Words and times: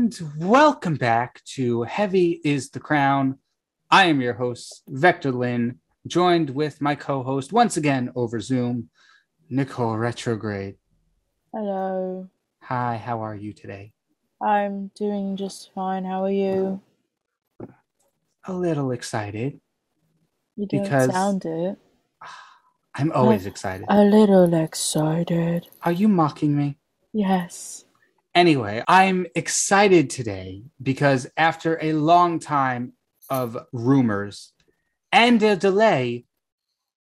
And 0.00 0.18
welcome 0.38 0.94
back 0.94 1.44
to 1.56 1.82
Heavy 1.82 2.40
is 2.42 2.70
the 2.70 2.80
Crown. 2.80 3.36
I 3.90 4.06
am 4.06 4.22
your 4.22 4.32
host, 4.32 4.82
Vector 4.88 5.30
Lynn, 5.30 5.78
joined 6.06 6.48
with 6.48 6.80
my 6.80 6.94
co 6.94 7.22
host 7.22 7.52
once 7.52 7.76
again 7.76 8.10
over 8.16 8.40
Zoom, 8.40 8.88
Nicole 9.50 9.98
Retrograde. 9.98 10.76
Hello. 11.52 12.30
Hi, 12.62 12.96
how 12.96 13.20
are 13.20 13.34
you 13.34 13.52
today? 13.52 13.92
I'm 14.40 14.90
doing 14.96 15.36
just 15.36 15.70
fine. 15.74 16.06
How 16.06 16.24
are 16.24 16.30
you? 16.30 16.80
A 18.46 18.54
little 18.54 18.92
excited. 18.92 19.60
You 20.56 20.66
don't 20.66 20.82
Because- 20.82 21.12
sound 21.12 21.44
it. 21.44 21.76
I'm 22.94 23.12
always 23.12 23.44
excited. 23.44 23.84
A 23.90 24.02
little 24.02 24.54
excited. 24.54 25.68
Are 25.82 25.92
you 25.92 26.08
mocking 26.08 26.56
me? 26.56 26.78
Yes. 27.12 27.84
Anyway, 28.34 28.82
I'm 28.86 29.26
excited 29.34 30.08
today 30.08 30.62
because 30.80 31.26
after 31.36 31.78
a 31.82 31.92
long 31.94 32.38
time 32.38 32.92
of 33.28 33.56
rumors 33.72 34.52
and 35.10 35.42
a 35.42 35.56
delay, 35.56 36.26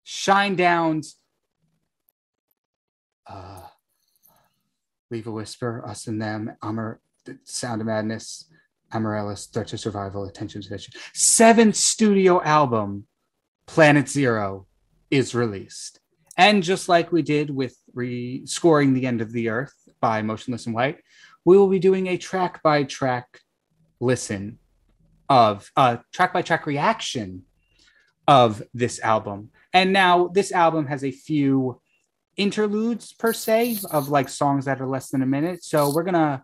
Shinedown's 0.05 1.17
uh, 3.27 3.61
Leave 5.11 5.27
a 5.27 5.31
Whisper, 5.31 5.83
Us 5.85 6.07
and 6.07 6.21
Them, 6.21 6.55
Amar, 6.61 6.99
Sound 7.43 7.81
of 7.81 7.87
Madness, 7.87 8.45
Amaryllis, 8.93 9.47
Threat 9.47 9.67
to 9.67 9.77
Survival, 9.77 10.25
Attention 10.25 10.61
to 10.61 10.67
Attention, 10.67 10.93
seventh 11.13 11.75
studio 11.75 12.41
album, 12.43 13.05
Planet 13.65 14.07
Zero, 14.07 14.67
is 15.11 15.35
released. 15.35 15.99
And 16.37 16.63
just 16.63 16.87
like 16.87 17.11
we 17.11 17.21
did 17.21 17.49
with 17.49 17.75
re- 17.93 18.45
scoring 18.45 18.93
the 18.93 19.05
end 19.05 19.21
of 19.21 19.31
the 19.31 19.49
earth 19.49 19.73
by 19.99 20.21
Motionless 20.21 20.67
in 20.67 20.73
White, 20.73 20.99
we 21.49 21.57
will 21.57 21.67
be 21.67 21.79
doing 21.79 22.05
a 22.05 22.15
track 22.15 22.61
by 22.61 22.83
track 22.83 23.39
listen 23.99 24.59
of 25.29 25.71
uh 25.75 25.97
track 26.13 26.31
by 26.31 26.43
track 26.43 26.67
reaction 26.67 27.41
of 28.27 28.61
this 28.75 28.99
album. 28.99 29.49
And 29.73 29.91
now 29.91 30.27
this 30.27 30.51
album 30.51 30.85
has 30.85 31.03
a 31.03 31.09
few 31.09 31.81
interludes 32.37 33.13
per 33.13 33.33
se 33.33 33.79
of 33.89 34.09
like 34.09 34.29
songs 34.29 34.65
that 34.65 34.79
are 34.79 34.85
less 34.85 35.09
than 35.09 35.23
a 35.23 35.25
minute. 35.25 35.63
So 35.63 35.91
we're 35.91 36.03
gonna 36.03 36.43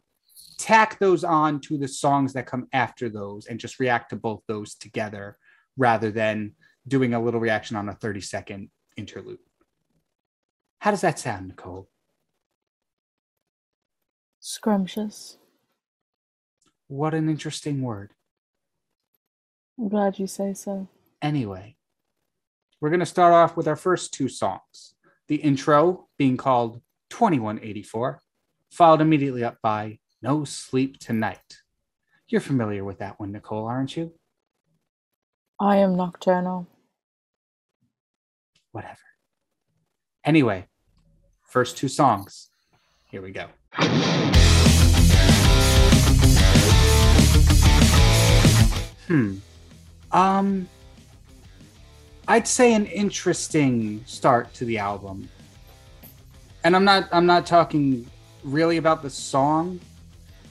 tack 0.58 0.98
those 0.98 1.24
on 1.24 1.60
to 1.68 1.78
the 1.78 1.88
songs 1.88 2.34
that 2.34 2.48
come 2.48 2.66
after 2.74 3.08
those 3.08 3.46
and 3.46 3.60
just 3.60 3.80
react 3.80 4.10
to 4.10 4.16
both 4.16 4.42
those 4.48 4.74
together 4.74 5.38
rather 5.78 6.10
than 6.10 6.54
doing 6.88 7.14
a 7.14 7.22
little 7.22 7.40
reaction 7.40 7.78
on 7.78 7.90
a 7.90 7.94
30 7.94 8.22
second 8.22 8.70
interlude. 8.98 9.38
How 10.80 10.90
does 10.90 11.02
that 11.02 11.20
sound, 11.20 11.50
Nicole? 11.50 11.90
Scrumptious. 14.48 15.38
What 16.88 17.16
an 17.16 17.30
interesting 17.30 17.82
word. 17.82 18.12
I'm 19.76 19.90
glad 19.90 20.20
you 20.20 20.28
say 20.28 20.54
so. 20.54 20.88
Anyway, 21.20 21.78
we're 22.80 22.92
going 22.92 23.00
to 23.00 23.08
start 23.08 23.34
off 23.34 23.58
with 23.58 23.68
our 23.68 23.76
first 23.76 24.14
two 24.14 24.30
songs. 24.30 24.94
The 25.30 25.38
intro 25.38 26.10
being 26.20 26.38
called 26.38 26.80
2184, 27.10 28.22
followed 28.70 29.02
immediately 29.02 29.44
up 29.44 29.58
by 29.64 29.98
No 30.22 30.44
Sleep 30.44 31.00
Tonight. 31.00 31.64
You're 32.28 32.40
familiar 32.40 32.84
with 32.84 33.00
that 33.00 33.20
one, 33.20 33.32
Nicole, 33.32 33.66
aren't 33.66 33.98
you? 33.98 34.14
I 35.60 35.78
am 35.78 35.96
nocturnal. 35.96 36.68
Whatever. 38.74 39.00
Anyway, 40.24 40.68
first 41.42 41.78
two 41.78 41.88
songs. 41.88 42.50
Here 43.10 43.24
we 43.24 43.32
go. 43.32 43.48
Hmm. 49.08 49.38
Um 50.12 50.68
I'd 52.28 52.48
say 52.48 52.74
an 52.74 52.88
interesting 52.88 54.04
start 54.06 54.54
to 54.56 54.66
the 54.66 54.80
album. 54.80 55.30
And 56.64 56.76
I'm 56.76 56.84
not 56.84 57.08
I'm 57.12 57.26
not 57.26 57.46
talking 57.46 58.08
really 58.44 58.78
about 58.78 59.02
the 59.04 59.10
song. 59.10 59.80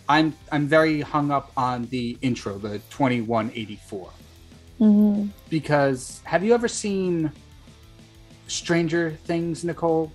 I'm 0.08 0.34
I'm 0.52 0.66
very 0.66 1.00
hung 1.00 1.30
up 1.30 1.50
on 1.56 1.86
the 1.86 2.18
intro, 2.22 2.58
the 2.58 2.78
2184 2.90 4.10
hmm 4.78 5.26
because 5.48 6.20
have 6.24 6.42
you 6.42 6.52
ever 6.52 6.66
seen 6.66 7.30
Stranger 8.48 9.12
Things, 9.24 9.64
Nicole? 9.64 10.12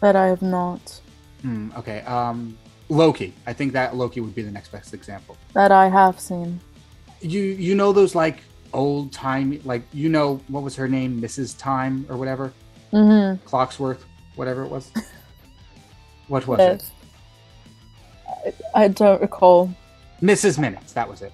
That 0.00 0.16
I 0.16 0.26
have 0.26 0.42
not. 0.42 1.00
Hmm, 1.42 1.70
okay. 1.76 2.00
Um, 2.02 2.56
Loki. 2.88 3.32
I 3.46 3.52
think 3.52 3.72
that 3.72 3.96
Loki 3.96 4.20
would 4.20 4.34
be 4.34 4.42
the 4.42 4.50
next 4.50 4.70
best 4.70 4.94
example. 4.94 5.36
That 5.54 5.72
I 5.72 5.88
have 5.88 6.20
seen. 6.20 6.60
You 7.24 7.40
you 7.40 7.74
know 7.74 7.92
those 7.92 8.14
like 8.14 8.38
old 8.74 9.12
time 9.12 9.58
like 9.64 9.82
you 9.92 10.08
know 10.08 10.40
what 10.48 10.62
was 10.62 10.76
her 10.76 10.86
name, 10.86 11.20
Mrs. 11.20 11.58
Time 11.58 12.04
or 12.10 12.16
whatever, 12.16 12.52
hmm 12.90 13.34
Clocksworth, 13.46 14.00
whatever 14.36 14.62
it 14.64 14.68
was. 14.70 14.90
what 16.28 16.46
was 16.46 16.58
Yes. 16.58 16.90
it? 18.46 18.54
I, 18.74 18.84
I 18.84 18.88
don't 18.88 19.20
recall. 19.22 19.72
Mrs. 20.22 20.58
Minutes. 20.58 20.92
That 20.92 21.08
was 21.08 21.22
it. 21.22 21.32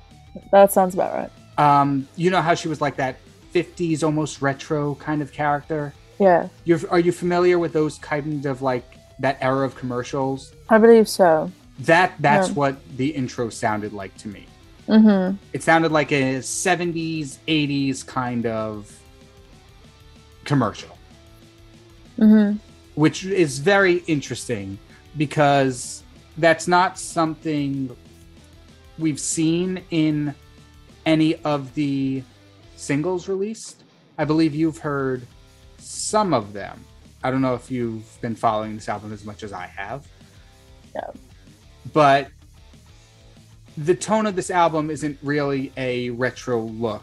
That 0.53 0.73
sounds 0.73 0.95
about 0.95 1.13
right. 1.15 1.31
Um, 1.59 2.09
you 2.17 2.31
know 2.31 2.41
how 2.41 2.55
she 2.55 2.69
was 2.69 2.81
like 2.81 2.97
that 2.97 3.17
50s 3.53 4.05
almost 4.05 4.41
retro 4.41 4.95
kind 4.97 5.21
of 5.23 5.33
character. 5.33 5.93
Yeah, 6.21 6.49
You're 6.65 6.81
are 6.91 7.01
you 7.01 7.13
familiar 7.13 7.59
with 7.59 7.73
those 7.73 7.99
kind 7.99 8.47
of 8.47 8.63
like 8.63 8.85
that 9.19 9.39
era 9.41 9.65
of 9.67 9.75
commercials? 9.75 10.53
I 10.69 10.79
believe 10.79 11.09
so. 11.09 11.51
That 11.81 12.13
that's 12.21 12.49
Yeah. 12.49 12.55
what 12.55 12.97
the 12.97 13.09
intro 13.09 13.49
sounded 13.49 13.93
like 13.93 14.17
to 14.19 14.29
me. 14.29 14.47
Hmm 14.91 15.31
It 15.53 15.63
sounded 15.63 15.93
like 15.93 16.11
a 16.13 16.39
70s, 16.39 17.39
80s 17.47 18.05
kind 18.07 18.47
of 18.47 18.93
commercial, 20.45 20.99
hmm 22.17 22.53
which 22.97 23.25
is 23.25 23.61
very 23.61 23.99
interesting 24.09 24.77
because 25.17 26.03
that's 26.37 26.67
not 26.69 26.99
something 26.99 27.97
we've 28.99 29.21
seen 29.21 29.81
in 29.91 30.35
any 31.07 31.37
of 31.45 31.73
the 31.75 32.23
singles 32.77 33.29
released. 33.29 33.85
I 34.19 34.25
believe 34.25 34.55
you've 34.55 34.79
heard 34.79 35.27
some 35.79 36.35
of 36.35 36.53
them. 36.53 36.85
I 37.23 37.31
don't 37.31 37.41
know 37.41 37.55
if 37.55 37.71
you've 37.71 38.21
been 38.21 38.35
following 38.35 38.75
this 38.75 38.89
album 38.89 39.13
as 39.13 39.25
much 39.25 39.45
as 39.45 39.53
I 39.53 39.67
have. 39.67 40.07
Yeah. 40.95 41.11
But 41.93 42.29
the 43.85 43.95
tone 43.95 44.27
of 44.27 44.37
this 44.37 44.51
album 44.51 44.91
isn't 44.91 45.19
really 45.23 45.73
a 45.77 46.11
retro 46.11 46.61
look. 46.61 47.03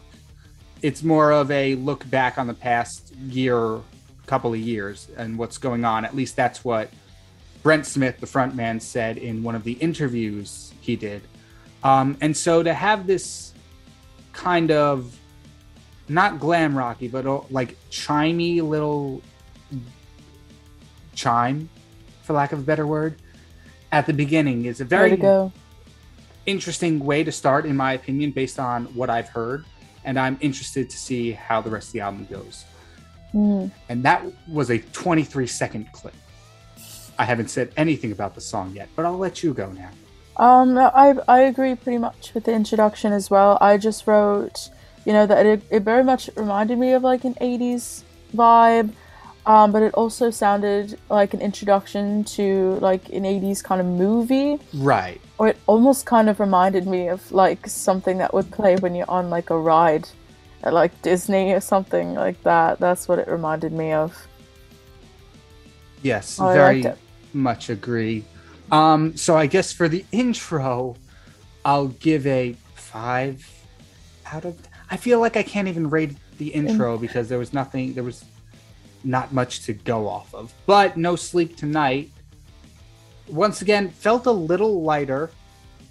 It's 0.80 1.02
more 1.02 1.32
of 1.32 1.50
a 1.50 1.74
look 1.74 2.08
back 2.08 2.38
on 2.38 2.46
the 2.46 2.54
past 2.54 3.12
year, 3.16 3.80
couple 4.26 4.52
of 4.52 4.60
years, 4.60 5.08
and 5.16 5.36
what's 5.36 5.58
going 5.58 5.84
on. 5.84 6.04
At 6.04 6.14
least 6.14 6.36
that's 6.36 6.64
what 6.64 6.90
Brent 7.64 7.84
Smith, 7.84 8.20
the 8.20 8.26
frontman, 8.26 8.80
said 8.80 9.18
in 9.18 9.42
one 9.42 9.56
of 9.56 9.64
the 9.64 9.72
interviews 9.72 10.72
he 10.80 10.94
did. 10.94 11.22
Um, 11.82 12.16
and 12.20 12.36
so 12.36 12.62
to 12.62 12.72
have 12.72 13.08
this 13.08 13.52
kind 14.32 14.70
of 14.70 15.18
not 16.08 16.38
glam 16.38 16.78
rocky, 16.78 17.08
but 17.08 17.26
uh, 17.26 17.40
like 17.50 17.76
chimey 17.90 18.62
little 18.62 19.20
chime, 21.16 21.68
for 22.22 22.34
lack 22.34 22.52
of 22.52 22.60
a 22.60 22.62
better 22.62 22.86
word, 22.86 23.16
at 23.90 24.06
the 24.06 24.12
beginning 24.12 24.66
is 24.66 24.80
a 24.80 24.84
very. 24.84 25.10
Interesting 26.46 27.00
way 27.00 27.24
to 27.24 27.32
start, 27.32 27.66
in 27.66 27.76
my 27.76 27.92
opinion, 27.92 28.30
based 28.30 28.58
on 28.58 28.86
what 28.94 29.10
I've 29.10 29.28
heard. 29.28 29.64
And 30.04 30.18
I'm 30.18 30.38
interested 30.40 30.88
to 30.90 30.96
see 30.96 31.32
how 31.32 31.60
the 31.60 31.70
rest 31.70 31.88
of 31.88 31.92
the 31.92 32.00
album 32.00 32.26
goes. 32.30 32.64
Mm. 33.34 33.70
And 33.88 34.02
that 34.04 34.24
was 34.48 34.70
a 34.70 34.78
23 34.78 35.46
second 35.46 35.92
clip. 35.92 36.14
I 37.18 37.24
haven't 37.24 37.48
said 37.48 37.72
anything 37.76 38.12
about 38.12 38.34
the 38.34 38.40
song 38.40 38.74
yet, 38.74 38.88
but 38.94 39.04
I'll 39.04 39.18
let 39.18 39.42
you 39.42 39.52
go 39.52 39.70
now. 39.72 39.90
Um, 40.36 40.78
I 40.78 41.16
I 41.26 41.40
agree 41.40 41.74
pretty 41.74 41.98
much 41.98 42.32
with 42.32 42.44
the 42.44 42.52
introduction 42.52 43.12
as 43.12 43.28
well. 43.28 43.58
I 43.60 43.76
just 43.76 44.06
wrote, 44.06 44.70
you 45.04 45.12
know, 45.12 45.26
that 45.26 45.44
it, 45.44 45.62
it 45.68 45.82
very 45.82 46.04
much 46.04 46.30
reminded 46.36 46.78
me 46.78 46.92
of 46.92 47.02
like 47.02 47.24
an 47.24 47.34
'80s 47.34 48.02
vibe, 48.32 48.92
um, 49.48 49.72
but 49.72 49.82
it 49.82 49.94
also 49.94 50.30
sounded 50.30 50.98
like 51.08 51.32
an 51.34 51.40
introduction 51.40 52.22
to 52.24 52.78
like 52.80 53.08
an 53.08 53.24
'80s 53.24 53.64
kind 53.64 53.80
of 53.80 53.86
movie, 53.86 54.58
Right. 54.74 55.20
or 55.38 55.48
it 55.48 55.56
almost 55.66 56.04
kind 56.06 56.28
of 56.28 56.38
reminded 56.38 56.86
me 56.86 57.08
of 57.08 57.32
like 57.32 57.66
something 57.66 58.18
that 58.18 58.32
would 58.34 58.50
play 58.52 58.76
when 58.76 58.94
you're 58.94 59.10
on 59.10 59.30
like 59.30 59.48
a 59.50 59.58
ride, 59.58 60.06
at 60.62 60.74
like 60.74 60.92
Disney 61.02 61.52
or 61.52 61.60
something 61.60 62.14
like 62.14 62.40
that. 62.42 62.78
That's 62.78 63.08
what 63.08 63.18
it 63.18 63.26
reminded 63.26 63.72
me 63.72 63.92
of. 63.92 64.26
Yes, 66.02 66.38
Oh, 66.38 66.52
very 66.52 66.84
much 67.32 67.70
agree. 67.70 68.24
Um, 68.70 69.16
so 69.16 69.36
I 69.36 69.46
guess 69.46 69.72
for 69.72 69.88
the 69.88 70.04
intro, 70.12 70.94
I'll 71.64 71.88
give 71.88 72.26
a 72.26 72.54
five 72.74 73.44
out 74.30 74.44
of. 74.44 74.56
I 74.90 74.96
feel 74.98 75.20
like 75.20 75.36
I 75.38 75.42
can't 75.42 75.68
even 75.68 75.88
rate 75.90 76.12
the 76.36 76.48
intro 76.48 76.98
because 76.98 77.28
there 77.30 77.38
was 77.38 77.52
nothing. 77.52 77.94
There 77.94 78.04
was 78.04 78.24
not 79.04 79.32
much 79.32 79.64
to 79.66 79.72
go 79.72 80.08
off 80.08 80.34
of. 80.34 80.52
But 80.66 80.96
no 80.96 81.16
sleep 81.16 81.56
tonight. 81.56 82.10
Once 83.28 83.62
again, 83.62 83.90
felt 83.90 84.26
a 84.26 84.32
little 84.32 84.82
lighter 84.82 85.30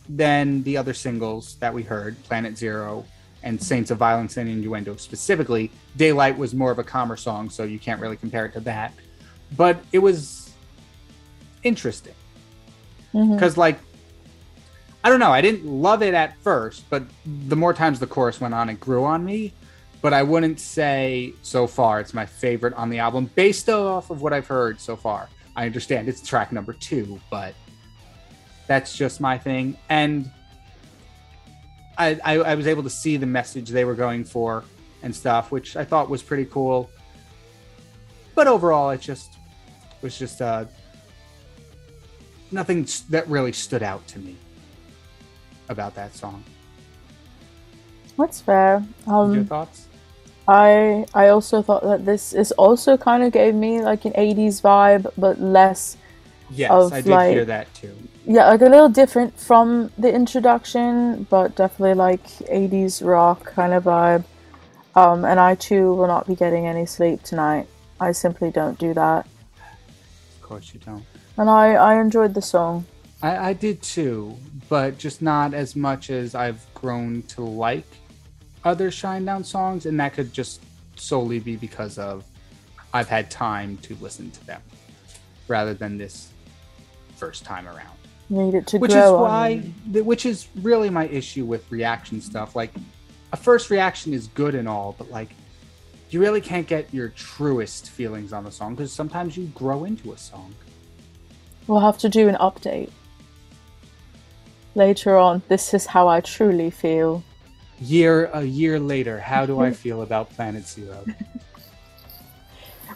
than 0.09 0.63
the 0.63 0.77
other 0.77 0.93
singles 0.93 1.55
that 1.55 1.73
we 1.73 1.83
heard, 1.83 2.21
Planet 2.23 2.57
Zero 2.57 3.05
and 3.43 3.61
Saints 3.61 3.91
of 3.91 3.97
Violence 3.97 4.37
and 4.37 4.49
Innuendo 4.49 4.95
specifically. 4.95 5.71
Daylight 5.95 6.37
was 6.37 6.53
more 6.53 6.71
of 6.71 6.79
a 6.79 6.83
calmer 6.83 7.17
song, 7.17 7.49
so 7.49 7.63
you 7.63 7.79
can't 7.79 8.01
really 8.01 8.17
compare 8.17 8.45
it 8.45 8.53
to 8.53 8.59
that. 8.61 8.93
But 9.55 9.77
it 9.91 9.99
was 9.99 10.51
interesting 11.63 12.15
because, 13.11 13.53
Mhm. 13.53 13.57
like, 13.57 13.79
I 15.03 15.09
don't 15.09 15.19
know, 15.19 15.31
I 15.31 15.41
didn't 15.41 15.65
love 15.65 16.01
it 16.01 16.13
at 16.13 16.35
first, 16.39 16.89
but 16.89 17.03
the 17.25 17.55
more 17.55 17.73
times 17.73 17.99
the 17.99 18.07
chorus 18.07 18.41
went 18.41 18.53
on, 18.53 18.69
it 18.69 18.79
grew 18.79 19.05
on 19.05 19.23
me. 19.23 19.53
But 20.01 20.13
I 20.13 20.23
wouldn't 20.23 20.59
say 20.59 21.33
so 21.41 21.67
far 21.67 21.99
it's 21.99 22.13
my 22.13 22.25
favorite 22.25 22.73
on 22.75 22.89
the 22.89 22.99
album 22.99 23.31
based 23.35 23.69
off 23.69 24.09
of 24.09 24.21
what 24.21 24.31
I've 24.33 24.47
heard 24.47 24.79
so 24.79 24.95
far. 24.95 25.29
I 25.55 25.65
understand 25.65 26.07
it's 26.07 26.21
track 26.21 26.51
number 26.51 26.73
two, 26.73 27.19
but 27.31 27.55
that's 28.67 28.95
just 28.95 29.19
my 29.19 29.37
thing. 29.37 29.77
And 29.89 30.29
I, 31.97 32.19
I, 32.23 32.33
I 32.39 32.55
was 32.55 32.67
able 32.67 32.83
to 32.83 32.89
see 32.89 33.17
the 33.17 33.25
message 33.25 33.69
they 33.69 33.85
were 33.85 33.95
going 33.95 34.23
for 34.23 34.63
and 35.01 35.15
stuff, 35.15 35.51
which 35.51 35.75
I 35.75 35.83
thought 35.83 36.09
was 36.09 36.21
pretty 36.21 36.45
cool. 36.45 36.89
But 38.35 38.47
overall, 38.47 38.91
it 38.91 39.01
just 39.01 39.37
was 40.01 40.17
just 40.17 40.41
uh, 40.41 40.65
nothing 42.51 42.87
that 43.09 43.27
really 43.27 43.51
stood 43.51 43.81
out 43.81 44.05
to 44.09 44.19
me 44.19 44.35
about 45.69 45.95
that 45.95 46.15
song. 46.15 46.43
That's 48.17 48.41
fair. 48.41 48.83
Your 49.05 49.15
Um, 49.15 49.45
thoughts? 49.45 49.87
I 50.47 51.05
I 51.13 51.27
also 51.27 51.61
thought 51.61 51.83
that 51.83 52.05
this 52.05 52.33
is 52.33 52.51
also 52.53 52.97
kind 52.97 53.21
of 53.23 53.31
gave 53.31 53.53
me 53.53 53.81
like 53.81 54.05
an 54.05 54.13
80s 54.15 54.61
vibe, 54.61 55.11
but 55.17 55.39
less 55.41 55.97
Yes, 56.49 56.71
of, 56.71 56.93
I 56.93 57.01
did 57.01 57.09
like- 57.11 57.31
hear 57.33 57.45
that 57.45 57.73
too. 57.73 57.93
yeah, 58.25 58.47
like 58.47 58.61
a 58.61 58.69
little 58.69 58.87
different 58.89 59.37
from 59.37 59.91
the 59.97 60.11
introduction, 60.13 61.27
but 61.29 61.55
definitely 61.55 61.95
like 61.95 62.23
80s 62.49 63.01
rock 63.05 63.43
kind 63.43 63.73
of 63.73 63.83
vibe. 63.83 64.23
Um, 64.95 65.25
and 65.25 65.39
I 65.39 65.55
too 65.55 65.93
will 65.93 66.07
not 66.07 66.25
be 66.25 66.35
getting 66.35 66.65
any 66.65 66.85
sleep 66.85 67.21
tonight. 67.23 67.67
I 67.99 68.13
simply 68.13 68.49
don't 68.49 68.79
do 68.79 68.93
that. 68.93 69.27
Of 70.37 70.41
course, 70.41 70.73
you 70.73 70.79
don't. 70.79 71.03
And 71.37 71.49
I, 71.49 71.73
I 71.73 71.99
enjoyed 71.99 72.33
the 72.33 72.41
song. 72.41 72.85
I, 73.21 73.49
I 73.49 73.53
did 73.53 73.81
too, 73.83 74.37
but 74.69 74.97
just 74.97 75.21
not 75.21 75.53
as 75.53 75.75
much 75.75 76.09
as 76.09 76.33
I've 76.33 76.65
grown 76.73 77.23
to 77.35 77.41
like 77.41 77.85
other 78.67 78.91
Shinedown 78.91 79.45
songs, 79.45 79.85
and 79.85 79.99
that 79.99 80.13
could 80.13 80.33
just 80.33 80.61
solely 80.95 81.39
be 81.39 81.55
because 81.55 81.97
of 81.97 82.23
I've 82.93 83.07
had 83.07 83.29
time 83.31 83.77
to 83.79 83.95
listen 83.95 84.31
to 84.31 84.45
them 84.45 84.61
rather 85.47 85.73
than 85.73 85.97
this 85.97 86.31
first 87.15 87.45
time 87.45 87.67
around. 87.67 87.97
Need 88.29 88.55
it 88.55 88.67
to 88.67 88.77
Which 88.77 88.93
is 88.93 89.11
why, 89.11 89.59
which 89.91 90.25
is 90.25 90.47
really 90.61 90.89
my 90.89 91.07
issue 91.07 91.45
with 91.45 91.69
reaction 91.71 92.19
stuff. 92.19 92.55
Like, 92.55 92.71
a 93.31 93.37
first 93.37 93.69
reaction 93.69 94.13
is 94.13 94.27
good 94.27 94.55
and 94.55 94.67
all, 94.67 94.95
but 94.97 95.09
like, 95.09 95.29
you 96.09 96.19
really 96.19 96.41
can't 96.41 96.67
get 96.67 96.93
your 96.93 97.09
truest 97.09 97.89
feelings 97.89 98.33
on 98.33 98.43
the 98.43 98.51
song 98.51 98.75
because 98.75 98.91
sometimes 98.91 99.37
you 99.37 99.45
grow 99.47 99.83
into 99.85 100.13
a 100.13 100.17
song. 100.17 100.53
We'll 101.67 101.81
have 101.81 101.97
to 101.99 102.09
do 102.09 102.27
an 102.29 102.35
update. 102.35 102.91
Later 104.75 105.17
on, 105.17 105.41
this 105.47 105.73
is 105.73 105.85
how 105.85 106.07
I 106.07 106.21
truly 106.21 106.69
feel. 106.69 107.23
Year 107.79 108.25
a 108.33 108.43
year 108.43 108.79
later 108.79 109.19
how 109.19 109.45
do 109.45 109.59
i 109.59 109.71
feel 109.71 110.01
about 110.01 110.29
planet 110.31 110.67
zero 110.67 111.03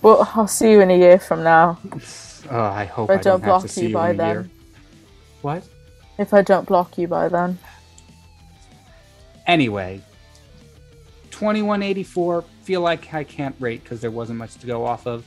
Well, 0.02 0.28
I'll 0.34 0.48
see 0.48 0.72
you 0.72 0.82
in 0.82 0.90
a 0.90 0.98
year 0.98 1.20
from 1.20 1.44
now. 1.44 1.78
oh 2.50 2.60
i 2.60 2.86
hope 2.86 3.10
If 3.12 3.18
i 3.18 3.20
I 3.20 3.24
don't, 3.24 3.44
block 3.44 3.62
to 3.62 3.68
see 3.68 3.82
you 3.84 3.88
you 3.90 3.94
by 3.94 4.14
then. 4.14 4.30
year 4.36 4.50
what 5.44 5.64
If 6.18 6.34
I 6.34 6.42
don't 6.42 6.68
block 6.68 6.98
you 6.98 7.08
by 7.08 7.28
then. 7.30 7.60
anyway 9.48 10.02
2184 11.32 12.44
feel 12.64 12.82
like 12.82 13.14
i 13.14 13.24
can't 13.24 13.56
rate 13.60 13.84
because 13.84 14.02
there 14.02 14.12
wasn't 14.12 14.38
much 14.38 14.56
to 14.56 14.66
go 14.68 14.86
off 14.86 15.06
of 15.08 15.24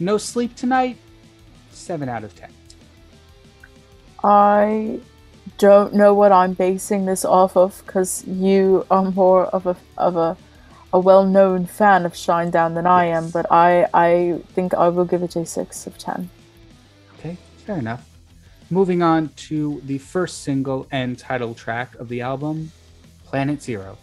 no 0.00 0.16
sleep 0.18 0.54
tonight 0.56 0.96
7 1.70 2.08
out 2.08 2.24
of 2.24 2.34
10 2.34 2.50
I 4.24 4.98
don't 5.58 5.94
know 5.94 6.12
what 6.14 6.32
I'm 6.32 6.54
basing 6.54 7.06
this 7.06 7.24
off 7.24 7.56
of 7.56 7.82
because 7.86 8.24
you 8.26 8.86
are 8.90 9.10
more 9.10 9.46
of 9.46 9.66
a 9.66 9.76
of 9.96 10.16
a 10.16 10.36
a 10.92 10.98
well-known 11.00 11.66
fan 11.66 12.06
of 12.06 12.12
Shinedown 12.14 12.74
than 12.74 12.86
I 12.86 13.06
am, 13.06 13.30
but 13.30 13.46
I 13.50 13.86
I 13.92 14.40
think 14.54 14.74
I 14.74 14.88
will 14.88 15.04
give 15.04 15.22
it 15.22 15.36
a 15.36 15.44
six 15.46 15.86
of 15.86 15.98
ten. 15.98 16.30
okay 17.18 17.36
fair 17.64 17.78
enough. 17.78 18.08
Moving 18.70 19.02
on 19.02 19.28
to 19.48 19.80
the 19.84 19.98
first 19.98 20.42
single 20.42 20.86
and 20.90 21.18
title 21.18 21.54
track 21.54 21.94
of 21.96 22.08
the 22.08 22.20
album 22.20 22.72
planet 23.24 23.62
zero. 23.62 23.98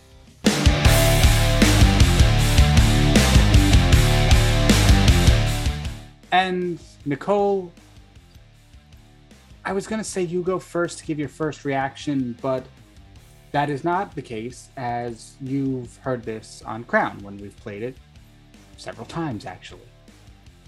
And 6.32 6.80
Nicole, 7.06 7.72
I 9.66 9.72
was 9.72 9.88
going 9.88 10.00
to 10.00 10.04
say 10.04 10.22
you 10.22 10.42
go 10.42 10.60
first 10.60 11.00
to 11.00 11.06
give 11.06 11.18
your 11.18 11.30
first 11.30 11.64
reaction, 11.64 12.38
but 12.42 12.66
that 13.52 13.70
is 13.70 13.84
not 13.84 14.14
the 14.14 14.22
case, 14.22 14.70
as 14.76 15.36
you've 15.40 15.96
heard 15.98 16.24
this 16.24 16.62
on 16.66 16.84
Crown 16.84 17.20
when 17.20 17.38
we've 17.38 17.56
played 17.58 17.84
it 17.84 17.96
several 18.78 19.06
times, 19.06 19.46
actually. 19.46 19.88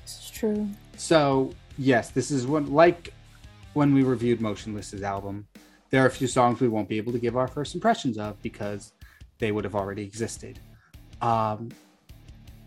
It's 0.03 0.29
true. 0.29 0.69
So, 0.95 1.51
yes, 1.77 2.11
this 2.11 2.31
is 2.31 2.47
one 2.47 2.71
like 2.71 3.13
when 3.73 3.93
we 3.93 4.03
reviewed 4.03 4.39
Motionless's 4.39 5.03
album. 5.03 5.47
There 5.89 6.03
are 6.03 6.07
a 6.07 6.11
few 6.11 6.27
songs 6.27 6.61
we 6.61 6.69
won't 6.69 6.87
be 6.87 6.97
able 6.97 7.11
to 7.11 7.19
give 7.19 7.35
our 7.35 7.47
first 7.47 7.75
impressions 7.75 8.17
of 8.17 8.41
because 8.41 8.93
they 9.39 9.51
would 9.51 9.65
have 9.65 9.75
already 9.75 10.03
existed. 10.03 10.59
Um, 11.21 11.69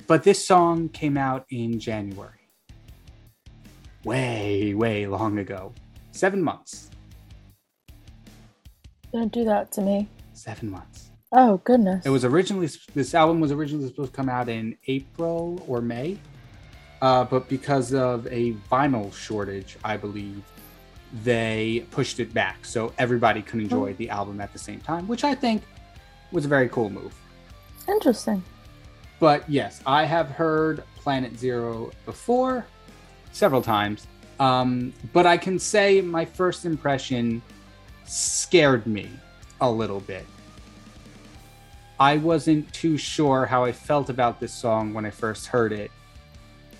but 0.06 0.25
this 0.25 0.46
song 0.46 0.88
came 0.90 1.16
out 1.16 1.46
in 1.50 1.80
January. 1.80 2.32
Way, 4.04 4.75
way 4.75 5.06
long 5.06 5.38
ago. 5.38 5.72
Seven 6.19 6.43
months. 6.43 6.91
Don't 9.12 9.32
do 9.32 9.44
that 9.44 9.70
to 9.70 9.81
me. 9.81 10.09
Seven 10.32 10.69
months. 10.69 11.11
Oh 11.31 11.59
goodness. 11.59 12.05
It 12.05 12.11
was 12.11 12.25
originally 12.25 12.69
this 12.93 13.15
album 13.15 13.38
was 13.38 13.53
originally 13.53 13.87
supposed 13.87 14.11
to 14.11 14.17
come 14.17 14.29
out 14.29 14.49
in 14.49 14.76
April 14.88 15.65
or 15.69 15.81
May, 15.81 16.19
uh, 17.03 17.23
but 17.23 17.49
because 17.49 17.94
of 17.94 18.26
a 18.26 18.55
vinyl 18.69 19.15
shortage, 19.15 19.76
I 19.85 19.97
believe 19.97 20.43
they 21.23 21.87
pushed 21.93 22.19
it 22.19 22.35
back 22.35 22.64
so 22.64 22.93
everybody 22.99 23.41
could 23.41 23.61
enjoy 23.61 23.93
the 23.93 24.11
album 24.11 24.41
at 24.41 24.53
the 24.53 24.59
same 24.59 24.81
time, 24.81 25.06
which 25.06 25.23
I 25.23 25.37
think 25.37 25.62
was 26.33 26.45
a 26.47 26.49
very 26.49 26.69
cool 26.69 26.90
move. 26.90 27.14
interesting. 27.87 28.42
But 29.21 29.49
yes, 29.49 29.83
I 29.87 30.04
have 30.04 30.31
heard 30.31 30.83
Planet 30.97 31.38
Zero 31.38 31.92
before, 32.04 32.66
several 33.31 33.62
times. 33.62 34.09
Um, 34.40 34.92
but 35.12 35.26
I 35.26 35.37
can 35.37 35.59
say 35.59 36.00
my 36.00 36.25
first 36.25 36.64
impression 36.64 37.42
scared 38.04 38.87
me 38.87 39.09
a 39.61 39.71
little 39.71 40.00
bit. 40.00 40.25
I 42.00 42.16
wasn't 42.16 42.73
too 42.73 42.97
sure 42.97 43.47
how 43.47 43.64
I 43.64 43.73
felt 43.73 44.09
about 44.09 44.38
this 44.38 44.52
song 44.52 44.95
when 44.95 45.04
I 45.04 45.11
first 45.11 45.47
heard 45.47 45.73
it. 45.73 45.90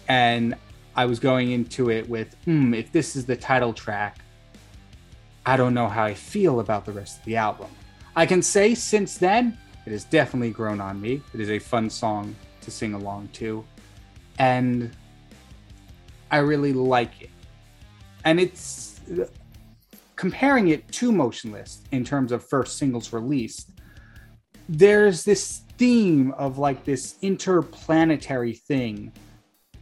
And 0.09 0.55
I 0.95 1.07
was 1.07 1.19
going 1.19 1.51
into 1.51 1.91
it 1.91 2.09
with, 2.09 2.35
hmm, 2.45 2.73
if 2.73 2.93
this 2.93 3.17
is 3.17 3.27
the 3.27 3.37
title 3.37 3.73
track, 3.73 4.19
I 5.45 5.57
don't 5.57 5.75
know 5.75 5.89
how 5.89 6.05
I 6.05 6.15
feel 6.15 6.61
about 6.61 6.85
the 6.85 6.93
rest 6.93 7.19
of 7.19 7.25
the 7.25 7.37
album. 7.37 7.69
I 8.15 8.27
can 8.27 8.43
say 8.43 8.75
since 8.75 9.19
then, 9.19 9.59
it 9.87 9.91
has 9.91 10.05
definitely 10.05 10.51
grown 10.51 10.81
on 10.81 11.01
me. 11.01 11.23
It 11.35 11.41
is 11.41 11.51
a 11.51 11.59
fun 11.59 11.89
song 11.91 12.37
to 12.61 12.71
sing 12.71 12.95
along 12.95 13.29
to. 13.35 13.65
And 14.39 14.91
I 16.31 16.39
really 16.39 16.73
like 16.73 17.23
it. 17.23 17.31
And 18.25 18.41
it's 18.41 19.01
comparing 20.17 20.69
it 20.69 20.87
to 20.93 21.13
Motionless 21.13 21.83
in 21.93 22.05
terms 22.05 22.33
of 22.33 22.45
first 22.45 22.77
singles 22.79 23.13
released, 23.13 23.71
there's 24.69 25.25
this 25.25 25.63
theme 25.79 26.33
of 26.33 26.59
like 26.59 26.85
this 26.85 27.17
interplanetary 27.23 28.55
thing 28.55 29.13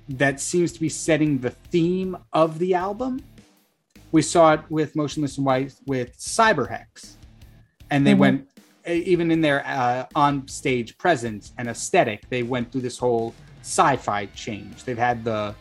that 0.08 0.40
seems 0.40 0.72
to 0.72 0.80
be 0.80 0.88
setting 0.88 1.38
the 1.38 1.50
theme 1.50 2.16
of 2.32 2.58
the 2.58 2.74
album. 2.74 3.20
We 4.12 4.22
saw 4.22 4.52
it 4.52 4.60
with 4.68 4.94
Motionless 4.94 5.38
in 5.38 5.44
White 5.44 5.74
with 5.86 6.16
Cyberhex, 6.18 7.16
and 7.90 8.06
they 8.06 8.12
Mhm. 8.12 8.18
went 8.18 8.48
even 8.86 9.32
in 9.32 9.40
their 9.40 9.66
uh, 9.66 10.06
on 10.14 10.46
stage 10.46 10.96
presence 10.96 11.52
and 11.58 11.66
aesthetic. 11.68 12.28
They 12.28 12.44
went 12.44 12.70
through 12.70 12.82
this 12.82 12.98
whole 12.98 13.34
sci-fi 13.62 14.26
change. 14.26 14.84
They've 14.84 14.96
had 14.96 15.24
the 15.24 15.56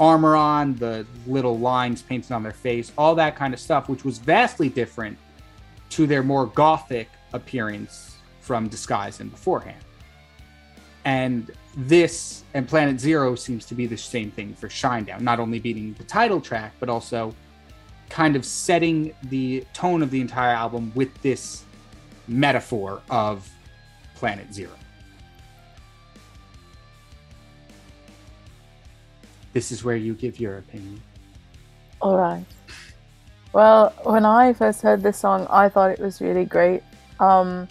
armor 0.00 0.34
on, 0.34 0.74
the 0.76 1.06
little 1.26 1.58
lines 1.58 2.00
painted 2.00 2.32
on 2.32 2.42
their 2.42 2.52
face, 2.52 2.90
all 2.96 3.14
that 3.14 3.36
kind 3.36 3.52
of 3.52 3.60
stuff, 3.60 3.88
which 3.88 4.04
was 4.04 4.18
vastly 4.18 4.70
different 4.70 5.16
to 5.90 6.06
their 6.06 6.22
more 6.22 6.46
gothic 6.46 7.10
appearance 7.34 8.16
from 8.40 8.66
Disguise 8.66 9.20
and 9.20 9.30
beforehand. 9.30 9.84
And 11.04 11.50
this 11.76 12.44
and 12.54 12.66
Planet 12.66 12.98
Zero 12.98 13.34
seems 13.34 13.64
to 13.66 13.74
be 13.74 13.86
the 13.86 13.96
same 13.96 14.30
thing 14.30 14.54
for 14.54 14.68
Shinedown, 14.68 15.20
not 15.20 15.38
only 15.38 15.58
beating 15.58 15.94
the 15.94 16.04
title 16.04 16.40
track, 16.40 16.72
but 16.80 16.88
also 16.88 17.34
kind 18.08 18.36
of 18.36 18.44
setting 18.44 19.14
the 19.24 19.64
tone 19.72 20.02
of 20.02 20.10
the 20.10 20.20
entire 20.20 20.54
album 20.54 20.92
with 20.94 21.14
this 21.22 21.64
metaphor 22.26 23.02
of 23.10 23.48
Planet 24.16 24.52
Zero. 24.52 24.72
This 29.52 29.72
is 29.72 29.84
where 29.84 29.96
you 29.96 30.14
give 30.14 30.38
your 30.38 30.58
opinion. 30.58 31.00
All 32.00 32.16
right. 32.16 32.44
Well, 33.52 33.92
when 34.04 34.24
I 34.24 34.52
first 34.52 34.80
heard 34.80 35.02
this 35.02 35.18
song, 35.18 35.46
I 35.50 35.68
thought 35.68 35.90
it 35.90 35.98
was 35.98 36.20
really 36.20 36.44
great. 36.44 36.82
Um, 37.18 37.66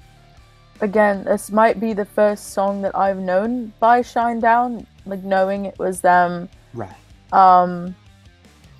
again, 0.81 1.23
this 1.23 1.51
might 1.51 1.79
be 1.79 1.93
the 1.93 2.05
first 2.05 2.51
song 2.53 2.81
that 2.81 2.95
I've 2.95 3.17
known 3.17 3.73
by 3.79 4.01
Shinedown, 4.01 4.85
like 5.05 5.23
knowing 5.23 5.65
it 5.65 5.79
was 5.79 6.01
them. 6.01 6.49
Right. 6.73 6.93
Um, 7.31 7.95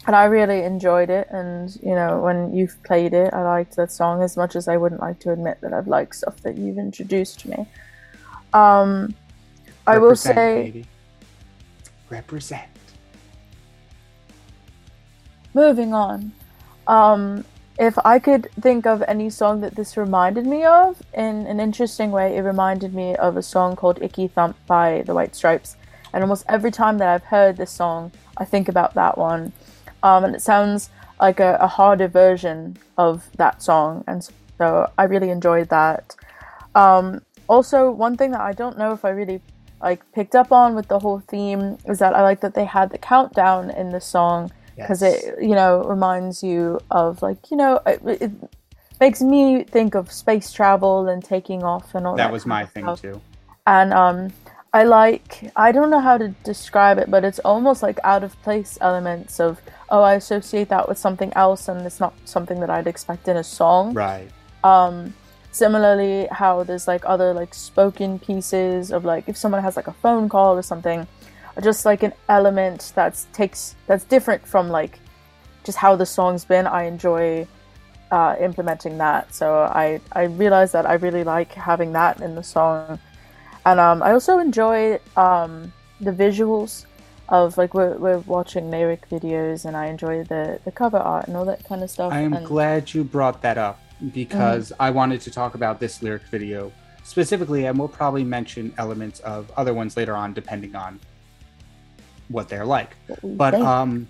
and 0.08 0.15
I 0.15 0.25
really 0.25 0.63
enjoyed 0.63 1.10
it. 1.10 1.27
And 1.29 1.74
you 1.82 1.96
know, 1.96 2.20
when 2.20 2.53
you've 2.53 2.82
played 2.84 3.13
it, 3.13 3.34
I 3.34 3.44
liked 3.44 3.75
that 3.77 3.91
song 3.91 4.22
as 4.22 4.36
much 4.36 4.56
as 4.56 4.68
I 4.68 4.75
wouldn't 4.75 5.01
like 5.01 5.20
to 5.22 5.32
admit 5.32 5.62
that 5.62 5.74
I've 5.74 5.88
liked 5.88 6.15
stuff 6.15 6.41
that 6.41 6.58
you've 6.58 6.77
introduced 6.77 7.39
to 7.41 7.50
me. 7.50 7.68
Um, 8.53 9.15
I 9.88 9.98
will 9.98 10.15
say, 10.15 10.63
baby. 10.63 10.88
Represent. 12.10 12.68
Moving 15.53 15.94
on. 15.94 16.32
Um, 16.88 17.46
if 17.79 17.98
I 18.03 18.20
could 18.20 18.50
think 18.60 18.86
of 18.86 19.01
any 19.08 19.29
song 19.29 19.62
that 19.62 19.75
this 19.75 19.96
reminded 19.96 20.46
me 20.46 20.65
of 20.65 21.01
in 21.13 21.48
an 21.48 21.60
interesting 21.60 22.12
way, 22.12 22.36
it 22.36 22.41
reminded 22.41 22.94
me 22.94 23.15
of 23.15 23.38
a 23.38 23.41
song 23.41 23.75
called 23.75 24.01
Icky 24.01 24.27
Thump 24.27 24.58
by 24.68 25.03
the 25.06 25.13
White 25.13 25.34
Stripes. 25.34 25.77
And 26.12 26.24
almost 26.24 26.44
every 26.50 26.72
time 26.72 26.98
that 26.98 27.08
I've 27.08 27.24
heard 27.24 27.56
this 27.56 27.72
song, 27.72 28.12
I 28.36 28.44
think 28.44 28.68
about 28.68 28.96
that 28.96 29.18
one. 29.18 29.53
Um, 30.03 30.25
and 30.25 30.36
it 30.36 30.41
sounds 30.41 30.89
like 31.22 31.39
a, 31.39 31.58
a 31.62 31.68
harder 31.68 32.08
version 32.08 32.77
of 32.98 33.29
that 33.38 33.62
song. 33.62 34.03
And 34.08 34.27
so 34.58 34.91
I 34.98 35.03
really 35.03 35.29
enjoyed 35.29 35.70
that. 35.70 36.15
Um, 36.75 37.22
also, 37.48 37.89
one 37.91 38.18
thing 38.18 38.32
that 38.32 38.41
I 38.41 38.51
don't 38.51 38.77
know 38.77 38.91
if 38.91 39.06
I 39.06 39.10
really 39.10 39.41
like 39.82 40.10
picked 40.12 40.36
up 40.36 40.51
on 40.51 40.75
with 40.75 40.89
the 40.89 41.00
whole 41.00 41.20
theme 41.20 41.77
is 41.86 42.00
that 42.00 42.13
I 42.13 42.22
like 42.22 42.41
that 42.41 42.53
they 42.53 42.65
had 42.65 42.89
the 42.89 42.98
countdown 42.98 43.70
in 43.70 43.89
the 43.91 44.01
song 44.01 44.51
because 44.79 45.01
Yes. 45.01 45.24
it 45.24 45.43
you 45.43 45.55
know 45.55 45.83
reminds 45.83 46.41
you 46.43 46.79
of 46.91 47.21
like 47.21 47.51
you 47.51 47.57
know 47.57 47.79
it, 47.86 48.01
it 48.05 48.31
makes 49.00 49.21
me 49.21 49.63
think 49.63 49.95
of 49.95 50.12
space 50.12 50.51
travel 50.51 51.07
and 51.07 51.24
taking 51.24 51.63
off 51.63 51.95
and 51.95 52.05
all 52.07 52.15
that. 52.15 52.24
That 52.25 52.31
was 52.33 52.45
my 52.45 52.65
thing 52.65 52.83
stuff. 52.83 53.01
too. 53.01 53.21
And 53.65 53.93
um, 53.93 54.33
I 54.74 54.83
like 54.83 55.51
I 55.55 55.71
don't 55.71 55.89
know 55.89 56.00
how 56.01 56.17
to 56.17 56.29
describe 56.43 56.98
it, 56.98 57.09
but 57.09 57.24
it's 57.24 57.39
almost 57.39 57.81
like 57.81 58.00
out 58.03 58.24
of 58.24 58.39
place 58.43 58.77
elements 58.81 59.39
of 59.39 59.62
oh 59.89 60.01
I 60.01 60.13
associate 60.15 60.69
that 60.69 60.88
with 60.89 60.98
something 60.98 61.31
else 61.33 61.67
and 61.69 61.86
it's 61.86 62.00
not 62.00 62.13
something 62.25 62.59
that 62.59 62.69
I'd 62.69 62.88
expect 62.88 63.27
in 63.27 63.38
a 63.38 63.43
song. 63.43 63.93
Right. 63.93 64.29
Um, 64.63 65.13
similarly, 65.51 66.27
how 66.31 66.63
there's 66.63 66.88
like 66.88 67.03
other 67.05 67.33
like 67.33 67.53
spoken 67.53 68.19
pieces 68.19 68.91
of 68.91 69.05
like 69.05 69.27
if 69.27 69.38
someone 69.38 69.62
has 69.63 69.75
like 69.75 69.88
a 69.88 69.93
phone 69.93 70.29
call 70.29 70.55
or 70.57 70.62
something, 70.62 71.07
just 71.62 71.86
like 71.86 72.04
an 72.04 72.13
element 72.28 72.92
that's 72.96 73.28
takes 73.34 73.75
that's 73.88 74.04
different 74.04 74.46
from 74.46 74.70
like 74.70 75.00
just 75.63 75.78
how 75.78 75.96
the 75.96 76.06
song's 76.06 76.46
been. 76.46 76.68
I 76.68 76.84
enjoy 76.84 77.48
uh, 78.12 78.36
implementing 78.39 78.98
that, 78.98 79.34
so 79.34 79.60
I 79.63 80.01
I 80.12 80.24
realize 80.24 80.72
that 80.72 80.86
I 80.86 80.94
really 80.94 81.24
like 81.24 81.51
having 81.54 81.94
that 81.94 82.22
in 82.22 82.36
the 82.36 82.44
song, 82.44 83.00
and 83.66 83.80
um, 83.80 84.01
I 84.04 84.12
also 84.12 84.39
enjoy 84.39 85.00
um, 85.16 85.72
the 86.01 86.12
visuals 86.12 86.86
of 87.30 87.58
like 87.58 87.74
we're, 87.74 87.96
we're 87.98 88.18
watching 88.20 88.72
lyric 88.72 89.08
videos 89.10 89.66
and 89.66 89.78
I 89.78 89.86
enjoy 89.86 90.24
the 90.24 90.60
the 90.66 90.72
cover 90.72 90.98
art 90.98 91.28
and 91.28 91.38
all 91.38 91.46
that 91.46 91.63
kind 91.63 91.84
of 91.84 91.89
stuff. 91.89 92.12
I 92.12 92.22
am 92.22 92.34
and, 92.34 92.46
glad 92.46 92.94
you 92.94 93.04
brought 93.04 93.42
that 93.44 93.58
up 93.58 93.80
because 94.13 94.74
I 94.80 94.89
wanted 94.89 95.22
to 95.22 95.32
talk 95.32 95.56
about 95.56 95.80
this 95.80 96.01
lyric 96.01 96.24
video 96.24 96.72
specifically, 97.04 97.66
and 97.66 97.78
we'll 97.78 97.88
probably 97.88 98.24
mention 98.24 98.74
elements 98.78 99.20
of 99.22 99.51
other 99.58 99.74
ones 99.74 99.98
later 99.98 100.16
on, 100.16 100.34
depending 100.34 100.75
on 100.75 101.00
what 102.29 102.48
they're 102.50 102.65
like. 102.65 102.95
But 103.24 103.53
um, 103.55 104.07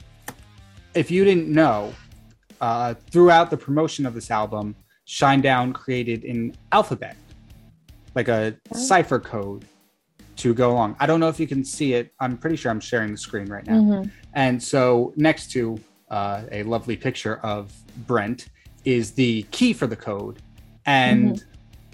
if 0.93 1.09
you 1.11 1.23
didn't 1.25 1.47
know, 1.49 1.93
uh, 2.61 2.93
throughout 3.11 3.49
the 3.49 3.57
promotion 3.57 4.05
of 4.05 4.13
this 4.13 4.29
album, 4.29 4.75
Shinedown 5.07 5.73
created 5.73 6.23
an 6.25 6.55
alphabet, 6.71 7.15
like 8.15 8.27
a 8.27 8.55
Oh. 8.71 8.77
cipher 8.77 9.19
code 9.19 9.65
to 10.37 10.53
go 10.53 10.71
along. 10.71 10.95
I 10.99 11.05
don't 11.05 11.19
know 11.19 11.27
if 11.29 11.39
you 11.39 11.47
can 11.47 11.63
see 11.65 11.93
it. 11.93 12.11
I'm 12.19 12.37
pretty 12.37 12.55
sure 12.55 12.71
I'm 12.71 12.79
sharing 12.79 13.11
the 13.11 13.17
screen 13.17 13.47
right 13.47 13.65
now. 13.65 13.73
Mhm. 13.81 14.11
And 14.33 14.61
so 14.61 15.13
next 15.15 15.51
to 15.51 15.79
uh, 16.09 16.41
a 16.51 16.63
lovely 16.63 16.97
picture 16.97 17.37
of 17.43 17.71
Brent 18.07 18.47
is 18.83 19.11
the 19.11 19.43
key 19.51 19.73
for 19.73 19.85
the 19.85 19.95
code. 19.95 20.39
And 20.87 21.43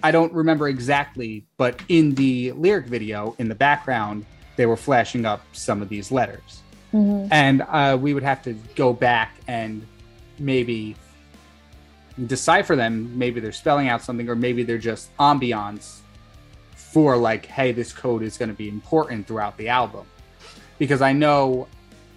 I 0.02 0.10
don't 0.10 0.32
remember 0.32 0.68
exactly, 0.68 1.44
but 1.58 1.80
in 1.88 2.14
the 2.14 2.52
lyric 2.52 2.86
video 2.86 3.34
in 3.38 3.48
the 3.50 3.54
background, 3.54 4.24
they 4.56 4.66
were 4.66 4.76
flashing 4.76 5.24
up 5.24 5.42
some 5.52 5.82
of 5.82 5.88
these 5.88 6.10
letters. 6.10 6.62
Mhm. 6.92 7.28
And 7.30 7.62
uh, 7.62 7.98
we 8.00 8.14
would 8.14 8.22
have 8.22 8.42
to 8.42 8.54
go 8.74 8.92
back 8.92 9.36
and 9.46 9.86
maybe 10.38 10.96
decipher 12.26 12.76
them. 12.76 13.16
Maybe 13.18 13.40
they're 13.40 13.52
spelling 13.52 13.88
out 13.88 14.02
something, 14.02 14.28
or 14.28 14.34
maybe 14.34 14.62
they're 14.62 14.78
just 14.78 15.14
ambiance 15.18 15.98
for 16.74 17.16
like, 17.16 17.46
hey, 17.46 17.72
this 17.72 17.92
code 17.92 18.22
is 18.22 18.38
going 18.38 18.48
to 18.48 18.54
be 18.54 18.68
important 18.68 19.26
throughout 19.26 19.56
the 19.58 19.68
album. 19.68 20.06
Because 20.78 21.02
I 21.02 21.12
know 21.12 21.68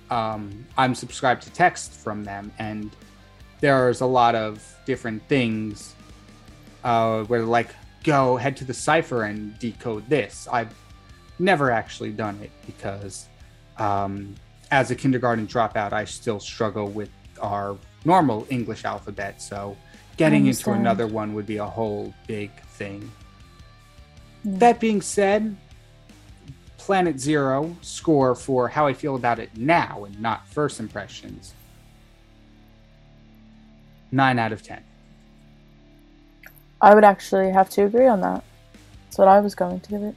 um, 0.09 0.65
I'm 0.77 0.95
subscribed 0.95 1.43
to 1.43 1.51
text 1.51 1.93
from 1.93 2.23
them, 2.23 2.51
and 2.59 2.95
there's 3.59 4.01
a 4.01 4.05
lot 4.05 4.35
of 4.35 4.63
different 4.85 5.21
things 5.27 5.93
uh, 6.83 7.23
where 7.23 7.43
like, 7.43 7.69
go 8.03 8.37
head 8.37 8.55
to 8.57 8.63
the 8.63 8.73
cipher 8.73 9.23
and 9.23 9.59
decode 9.59 10.07
this. 10.07 10.47
I've 10.49 10.73
never 11.39 11.71
actually 11.71 12.11
done 12.11 12.39
it 12.41 12.51
because 12.65 13.27
um, 13.77 14.35
as 14.71 14.91
a 14.91 14.95
kindergarten 14.95 15.47
dropout, 15.47 15.93
I 15.93 16.05
still 16.05 16.39
struggle 16.39 16.87
with 16.87 17.09
our 17.41 17.77
normal 18.05 18.45
English 18.49 18.85
alphabet. 18.85 19.41
So 19.41 19.77
getting 20.17 20.47
into 20.47 20.71
another 20.71 21.07
one 21.07 21.33
would 21.33 21.45
be 21.45 21.57
a 21.57 21.65
whole 21.65 22.13
big 22.27 22.51
thing. 22.71 23.11
Yeah. 24.43 24.57
That 24.57 24.79
being 24.79 25.01
said, 25.01 25.55
Planet 26.77 27.19
Zero 27.19 27.75
score 27.81 28.35
for 28.35 28.67
how 28.67 28.87
I 28.87 28.93
feel 28.93 29.15
about 29.15 29.39
it 29.39 29.55
now 29.55 30.05
and 30.05 30.19
not 30.19 30.47
first 30.47 30.79
impressions. 30.79 31.53
Nine 34.11 34.39
out 34.39 34.51
of 34.51 34.63
ten. 34.63 34.83
I 36.81 36.95
would 36.95 37.03
actually 37.03 37.51
have 37.51 37.69
to 37.71 37.83
agree 37.83 38.07
on 38.07 38.21
that. 38.21 38.43
That's 39.05 39.17
what 39.17 39.27
I 39.27 39.39
was 39.39 39.53
going 39.55 39.81
to 39.81 39.89
give 39.89 40.01
it. 40.01 40.15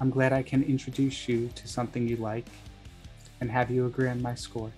I'm 0.00 0.10
glad 0.10 0.32
I 0.32 0.42
can 0.42 0.62
introduce 0.62 1.28
you 1.28 1.48
to 1.54 1.66
something 1.66 2.06
you 2.06 2.16
like 2.16 2.46
and 3.40 3.50
have 3.50 3.70
you 3.70 3.86
agree 3.86 4.08
on 4.08 4.20
my 4.20 4.34
score. 4.34 4.70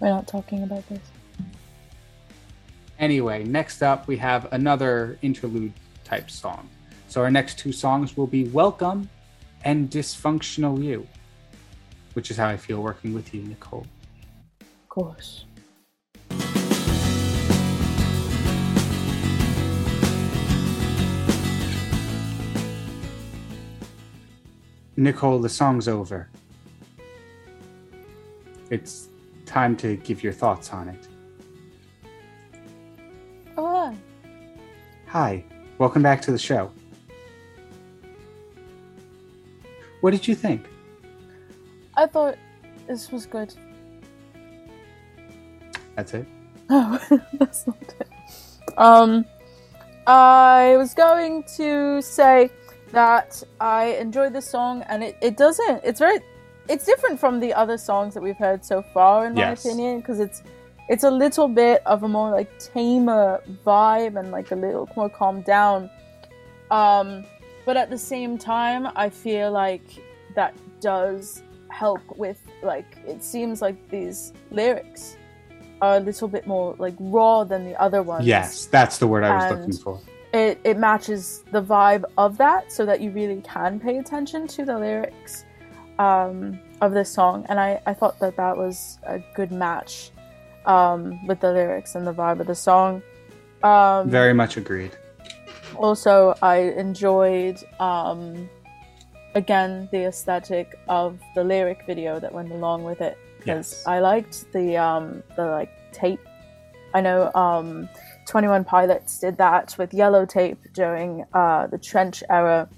We're 0.00 0.08
not 0.08 0.28
talking 0.28 0.62
about 0.62 0.86
this. 0.88 1.00
Anyway, 2.98 3.44
next 3.44 3.82
up 3.82 4.06
we 4.06 4.16
have 4.18 4.52
another 4.52 5.18
interlude 5.22 5.72
type 6.04 6.30
song. 6.30 6.68
So 7.08 7.22
our 7.22 7.30
next 7.30 7.58
two 7.58 7.72
songs 7.72 8.16
will 8.16 8.26
be 8.26 8.48
Welcome 8.48 9.08
and 9.64 9.90
Dysfunctional 9.90 10.82
You, 10.82 11.06
which 12.12 12.30
is 12.30 12.36
how 12.36 12.48
I 12.48 12.56
feel 12.56 12.82
working 12.82 13.14
with 13.14 13.32
you, 13.32 13.42
Nicole. 13.42 13.86
Of 14.60 14.88
course. 14.88 15.46
Nicole, 24.96 25.40
the 25.40 25.48
song's 25.48 25.88
over. 25.88 26.28
It's 28.70 29.08
time 29.44 29.76
to 29.78 29.96
give 29.96 30.22
your 30.22 30.32
thoughts 30.32 30.72
on 30.72 30.88
it. 30.88 31.08
Oh, 33.56 33.86
hi. 33.86 33.96
Hi, 35.08 35.44
welcome 35.78 36.02
back 36.02 36.22
to 36.22 36.32
the 36.32 36.38
show. 36.38 36.70
What 40.00 40.12
did 40.12 40.28
you 40.28 40.34
think? 40.34 40.66
I 41.96 42.06
thought 42.06 42.36
this 42.86 43.10
was 43.10 43.26
good. 43.26 43.54
That's 45.96 46.14
it. 46.14 46.26
No, 46.70 46.98
that's 47.34 47.66
not 47.66 47.76
it. 48.00 48.08
Um, 48.78 49.26
I 50.06 50.76
was 50.78 50.94
going 50.94 51.44
to 51.56 52.00
say 52.00 52.50
that 52.94 53.42
I 53.60 53.86
enjoy 54.00 54.30
this 54.30 54.48
song, 54.48 54.82
and 54.88 55.02
it, 55.04 55.16
it 55.20 55.36
doesn't. 55.36 55.82
It's 55.84 55.98
very. 55.98 56.20
It's 56.68 56.86
different 56.86 57.20
from 57.20 57.40
the 57.40 57.52
other 57.52 57.76
songs 57.76 58.14
that 58.14 58.22
we've 58.22 58.36
heard 58.38 58.64
so 58.64 58.80
far, 58.94 59.26
in 59.26 59.34
my 59.34 59.40
Yes. 59.50 59.64
opinion, 59.64 59.98
because 59.98 60.18
it's 60.20 60.42
it's 60.88 61.04
a 61.04 61.10
little 61.10 61.48
bit 61.48 61.82
of 61.86 62.02
a 62.04 62.08
more 62.08 62.30
like 62.30 62.50
tamer 62.58 63.42
vibe 63.66 64.18
and 64.18 64.30
like 64.30 64.50
a 64.50 64.56
little 64.56 64.88
more 64.96 65.08
calmed 65.10 65.44
down. 65.44 65.90
Um, 66.70 67.24
but 67.66 67.76
at 67.76 67.90
the 67.90 67.98
same 67.98 68.38
time, 68.38 68.88
I 68.96 69.10
feel 69.10 69.50
like 69.50 69.82
that 70.34 70.54
does 70.80 71.42
help 71.68 72.00
with 72.16 72.40
like 72.62 72.98
it 73.06 73.22
seems 73.22 73.60
like 73.60 73.76
these 73.90 74.32
lyrics 74.50 75.16
are 75.82 75.96
a 75.96 76.00
little 76.00 76.28
bit 76.28 76.46
more 76.46 76.74
like 76.78 76.94
raw 76.98 77.44
than 77.44 77.64
the 77.64 77.78
other 77.80 78.02
ones. 78.02 78.24
Yes, 78.26 78.66
that's 78.66 78.98
the 78.98 79.06
word 79.06 79.24
I 79.24 79.34
was 79.36 79.44
And- 79.44 79.60
looking 79.60 79.76
for. 79.82 80.00
It 80.42 80.60
it 80.64 80.76
matches 80.78 81.44
the 81.52 81.62
vibe 81.62 82.04
of 82.18 82.36
that 82.38 82.72
so 82.76 82.84
that 82.84 83.00
you 83.00 83.10
really 83.20 83.40
can 83.42 83.78
pay 83.78 83.98
attention 83.98 84.46
to 84.48 84.64
the 84.64 84.76
lyrics 84.78 85.44
um, 86.00 86.58
of 86.80 86.92
this 86.92 87.08
song. 87.18 87.46
And 87.48 87.58
I, 87.60 87.80
I 87.86 87.94
thought 87.94 88.18
that 88.18 88.34
that 88.36 88.56
was 88.56 88.98
a 89.04 89.20
good 89.38 89.52
match 89.52 90.10
um, 90.66 91.24
with 91.28 91.38
the 91.40 91.52
lyrics 91.52 91.94
and 91.94 92.04
the 92.06 92.12
vibe 92.12 92.40
of 92.40 92.46
the 92.48 92.54
song. 92.54 93.00
Um, 93.62 94.10
Very 94.10 94.34
much 94.34 94.56
agreed. 94.56 94.92
also 95.88 96.34
i 96.42 96.56
enjoyed 96.86 97.58
um 97.80 98.48
again 99.34 99.88
the 99.90 100.02
aesthetic 100.10 100.66
of 100.88 101.18
the 101.34 101.42
lyric 101.42 101.80
video 101.86 102.20
that 102.20 102.32
went 102.38 102.50
along 102.58 102.84
with 102.90 103.00
it 103.00 103.16
because 103.38 103.68
Yes. 103.72 103.86
i 103.94 103.96
liked 104.10 104.36
the 104.52 104.66
um 104.88 105.06
the 105.36 105.46
like 105.58 105.72
tape 105.92 106.24
i 106.94 107.00
know 107.00 107.18
um 107.34 107.88
21 108.26 108.64
pilots 108.64 109.18
did 109.18 109.36
that 109.36 109.76
with 109.78 109.92
yellow 109.94 110.24
tape 110.24 110.58
during 110.72 111.24
uh 111.34 111.66
the 111.66 111.78
trench 111.78 112.22
era 112.30 112.68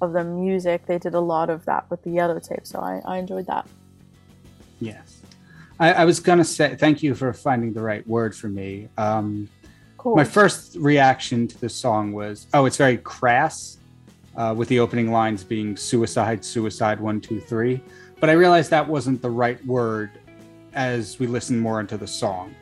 of 0.00 0.12
the 0.12 0.24
music 0.24 0.86
they 0.86 0.98
did 0.98 1.14
a 1.14 1.20
lot 1.20 1.48
of 1.50 1.64
that 1.64 1.88
with 1.90 2.02
the 2.02 2.10
yellow 2.10 2.38
tape 2.38 2.66
so 2.66 2.78
i, 2.78 3.00
I 3.04 3.18
enjoyed 3.18 3.46
that 3.46 3.66
Yes. 4.82 5.22
I, 5.78 5.92
I 5.92 6.04
was 6.04 6.18
gonna 6.18 6.44
say 6.44 6.74
thank 6.74 7.02
you 7.02 7.14
for 7.14 7.32
finding 7.32 7.72
the 7.72 7.80
right 7.80 8.06
word 8.06 8.34
for 8.34 8.48
me. 8.48 8.88
Um, 8.98 9.48
cool 9.96 10.16
My 10.16 10.24
first 10.24 10.76
reaction 10.76 11.46
to 11.46 11.60
the 11.60 11.68
song 11.68 12.12
was, 12.12 12.46
oh, 12.52 12.66
it's 12.66 12.76
very 12.76 12.98
crass, 12.98 13.78
uh, 14.36 14.54
with 14.56 14.68
the 14.68 14.80
opening 14.80 15.12
lines 15.12 15.44
being 15.44 15.76
suicide, 15.76 16.44
suicide, 16.44 17.00
one, 17.00 17.20
two, 17.20 17.40
three. 17.40 17.80
But 18.18 18.28
I 18.28 18.32
realized 18.32 18.70
that 18.70 18.86
wasn't 18.86 19.22
the 19.22 19.30
right 19.30 19.64
word 19.64 20.10
as 20.74 21.18
we 21.20 21.26
listen 21.26 21.60
more 21.60 21.80
into 21.80 21.96
the 21.96 22.06
song. 22.06 22.54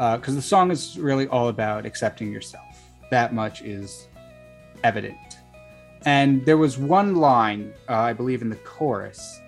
Because 0.00 0.34
the 0.34 0.40
song 0.40 0.70
is 0.70 0.98
really 0.98 1.26
all 1.26 1.48
about 1.48 1.84
accepting 1.84 2.32
yourself. 2.32 2.64
That 3.10 3.34
much 3.34 3.60
is 3.60 4.08
evident. 4.82 5.18
And 6.06 6.42
there 6.46 6.56
was 6.56 6.78
one 6.78 7.16
line, 7.16 7.74
uh, 7.86 7.96
I 7.96 8.14
believe, 8.14 8.40
in 8.40 8.48
the 8.48 8.56
chorus 8.56 9.40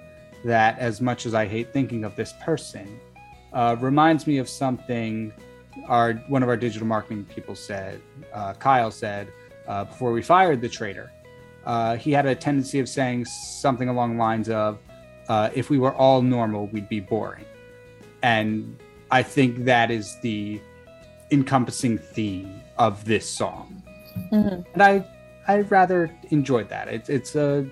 that, 0.45 0.79
as 0.79 1.01
much 1.01 1.25
as 1.25 1.33
I 1.33 1.47
hate 1.47 1.73
thinking 1.73 2.05
of 2.05 2.15
this 2.17 2.35
person, 2.45 3.01
uh, 3.55 3.77
reminds 3.81 4.27
me 4.27 4.37
of 4.37 4.49
something 4.49 5.33
our 5.89 6.13
one 6.29 6.43
of 6.43 6.51
our 6.51 6.57
digital 6.57 6.87
marketing 6.87 7.25
people 7.35 7.55
said, 7.55 8.03
uh, 8.35 8.53
Kyle 8.55 8.91
said, 8.91 9.29
uh, 9.67 9.85
before 9.85 10.13
we 10.13 10.21
fired 10.21 10.61
the 10.61 10.69
trader, 10.69 11.11
uh, 11.65 11.97
he 11.97 12.13
had 12.13 12.27
a 12.27 12.35
tendency 12.35 12.79
of 12.79 12.91
saying 12.91 13.25
something 13.25 13.89
along 13.89 14.17
the 14.17 14.19
lines 14.19 14.51
of, 14.51 14.79
uh, 15.31 15.49
"If 15.55 15.71
we 15.71 15.79
were 15.79 15.95
all 15.95 16.21
normal, 16.21 16.67
we'd 16.67 16.91
be 16.91 17.01
boring," 17.01 17.47
and 18.23 18.77
I 19.13 19.23
think 19.23 19.67
that 19.67 19.91
is 19.91 20.17
the 20.23 20.59
encompassing 21.31 21.99
theme 21.99 22.63
of 22.79 23.05
this 23.05 23.29
song, 23.29 23.83
Mhm. 24.33 24.65
and 24.73 24.83
I 24.83 25.05
I 25.47 25.61
rather 25.63 26.11
enjoyed 26.31 26.69
that. 26.71 26.89
It's 26.89 27.09
it's 27.11 27.35
a 27.37 27.67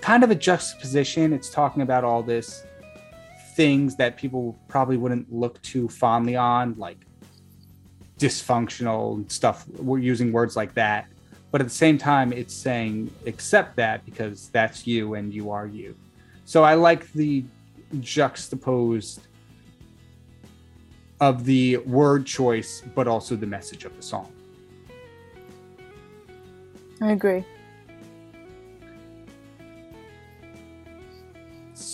kind 0.00 0.24
of 0.24 0.30
a 0.30 0.34
juxtaposition. 0.34 1.32
It's 1.32 1.50
talking 1.50 1.82
about 1.82 2.04
all 2.04 2.22
this 2.22 2.64
things 3.54 3.94
that 3.96 4.16
people 4.16 4.58
probably 4.68 4.96
wouldn't 4.96 5.32
look 5.32 5.60
too 5.62 5.88
fondly 5.88 6.34
on, 6.36 6.74
like 6.78 6.98
dysfunctional 8.18 9.16
and 9.16 9.30
stuff. 9.30 9.68
We're 9.68 9.98
using 9.98 10.32
words 10.32 10.56
like 10.56 10.74
that. 10.74 11.06
But 11.50 11.60
at 11.60 11.66
the 11.68 11.74
same 11.74 11.98
time, 11.98 12.32
it's 12.32 12.54
saying 12.54 13.10
accept 13.26 13.76
that 13.76 14.04
because 14.04 14.48
that's 14.48 14.86
you 14.86 15.14
and 15.14 15.32
you 15.34 15.50
are 15.50 15.66
you. 15.66 15.94
So 16.44 16.64
I 16.64 16.74
like 16.74 17.12
the 17.12 17.44
juxtaposed 18.00 19.20
of 21.20 21.44
the 21.44 21.76
word 21.78 22.26
choice, 22.26 22.82
but 22.94 23.06
also 23.06 23.36
the 23.36 23.46
message 23.46 23.84
of 23.84 23.94
the 23.96 24.02
song. 24.02 24.32
i 27.00 27.12
agree 27.12 27.44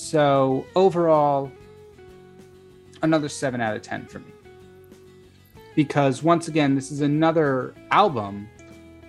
So 0.06 0.64
overall, 0.76 1.50
another 3.02 3.28
seven 3.28 3.60
out 3.60 3.74
of 3.74 3.82
ten 3.82 4.06
for 4.06 4.20
me. 4.20 4.30
Because 5.74 6.22
once 6.22 6.46
again, 6.46 6.76
this 6.76 6.92
is 6.92 7.00
another 7.00 7.74
album 7.90 8.48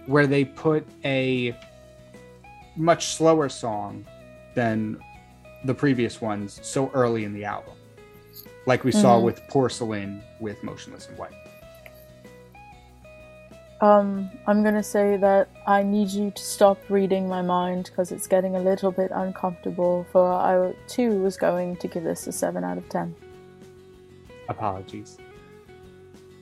where 0.07 0.25
they 0.25 0.43
put 0.43 0.87
a 1.05 1.55
much 2.75 3.09
slower 3.15 3.47
song 3.47 4.07
than 4.55 4.99
the 5.65 5.73
previous 5.73 6.19
ones 6.19 6.59
so 6.63 6.89
early 6.95 7.25
in 7.25 7.33
the 7.33 7.45
album. 7.45 7.76
Like 8.67 8.83
we 8.83 8.91
saw 8.91 9.17
Mhm. 9.17 9.23
with 9.23 9.47
Porcelain 9.47 10.21
with 10.41 10.61
Motionless 10.61 11.07
in 11.09 11.15
White. 11.15 11.31
Um, 13.79 14.29
I'm 14.45 14.61
gonna 14.63 14.83
say 14.83 15.15
that 15.17 15.47
I 15.65 15.83
need 15.83 16.09
you 16.09 16.31
to 16.31 16.43
stop 16.43 16.77
reading 16.89 17.29
my 17.29 17.41
mind 17.41 17.85
because 17.85 18.11
it's 18.11 18.27
getting 18.27 18.55
a 18.55 18.59
little 18.59 18.91
bit 18.91 19.09
uncomfortable. 19.13 20.05
For 20.11 20.21
I 20.33 20.73
too 20.87 21.21
was 21.23 21.37
going 21.37 21.77
to 21.77 21.87
give 21.87 22.03
this 22.03 22.27
a 22.27 22.31
seven 22.31 22.63
out 22.65 22.77
of 22.77 22.89
ten. 22.89 23.15
Apologies. 24.49 25.17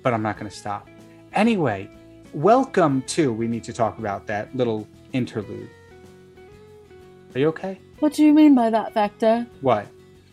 But 0.01 0.13
I'm 0.13 0.21
not 0.23 0.39
going 0.39 0.49
to 0.49 0.55
stop. 0.55 0.87
Anyway, 1.33 1.89
welcome 2.33 3.01
to 3.07 3.33
We 3.33 3.47
Need 3.47 3.63
to 3.65 3.73
Talk 3.73 3.99
About 3.99 4.25
That 4.27 4.55
little 4.55 4.87
interlude. 5.13 5.69
Are 7.35 7.39
you 7.39 7.47
okay? 7.49 7.79
What 7.99 8.13
do 8.13 8.23
you 8.23 8.33
mean 8.33 8.55
by 8.55 8.69
that, 8.69 8.93
Vector? 8.93 9.45
What? 9.61 9.87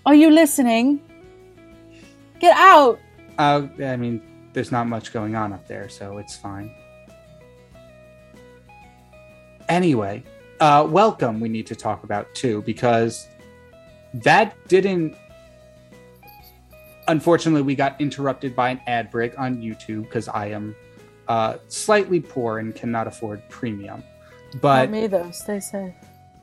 Are 0.07 0.15
you 0.15 0.31
listening? 0.31 1.01
Get 2.43 2.57
out! 2.57 2.99
Uh, 3.39 3.69
I 3.85 3.95
mean, 3.95 4.21
there's 4.53 4.73
not 4.73 4.89
much 4.89 5.13
going 5.13 5.37
on 5.37 5.53
up 5.53 5.69
there, 5.69 5.89
so 5.89 6.19
it's 6.19 6.37
fine. 6.37 6.75
Anyway, 9.69 10.25
uh, 10.59 10.85
welcome. 10.91 11.39
We 11.39 11.49
need 11.49 11.69
to 11.69 11.77
talk 11.77 12.03
about 12.03 12.35
too 12.35 12.63
because 12.63 13.29
that 14.15 14.57
didn't. 14.67 15.15
Unfortunately, 17.07 17.63
we 17.63 17.77
got 17.77 18.01
interrupted 18.01 18.57
by 18.57 18.71
an 18.71 18.81
ad 18.89 19.13
break 19.13 19.39
on 19.39 19.59
YouTube 19.59 20.03
because 20.03 20.27
I 20.27 20.47
am 20.47 20.75
uh, 21.29 21.59
slightly 21.69 22.19
poor 22.19 22.59
and 22.59 22.75
cannot 22.75 23.07
afford 23.07 23.49
premium. 23.51 24.03
But 24.61 24.87
Not 24.87 24.91
me 24.91 25.07
though. 25.07 25.31
Stay 25.31 25.61
safe. 25.61 25.95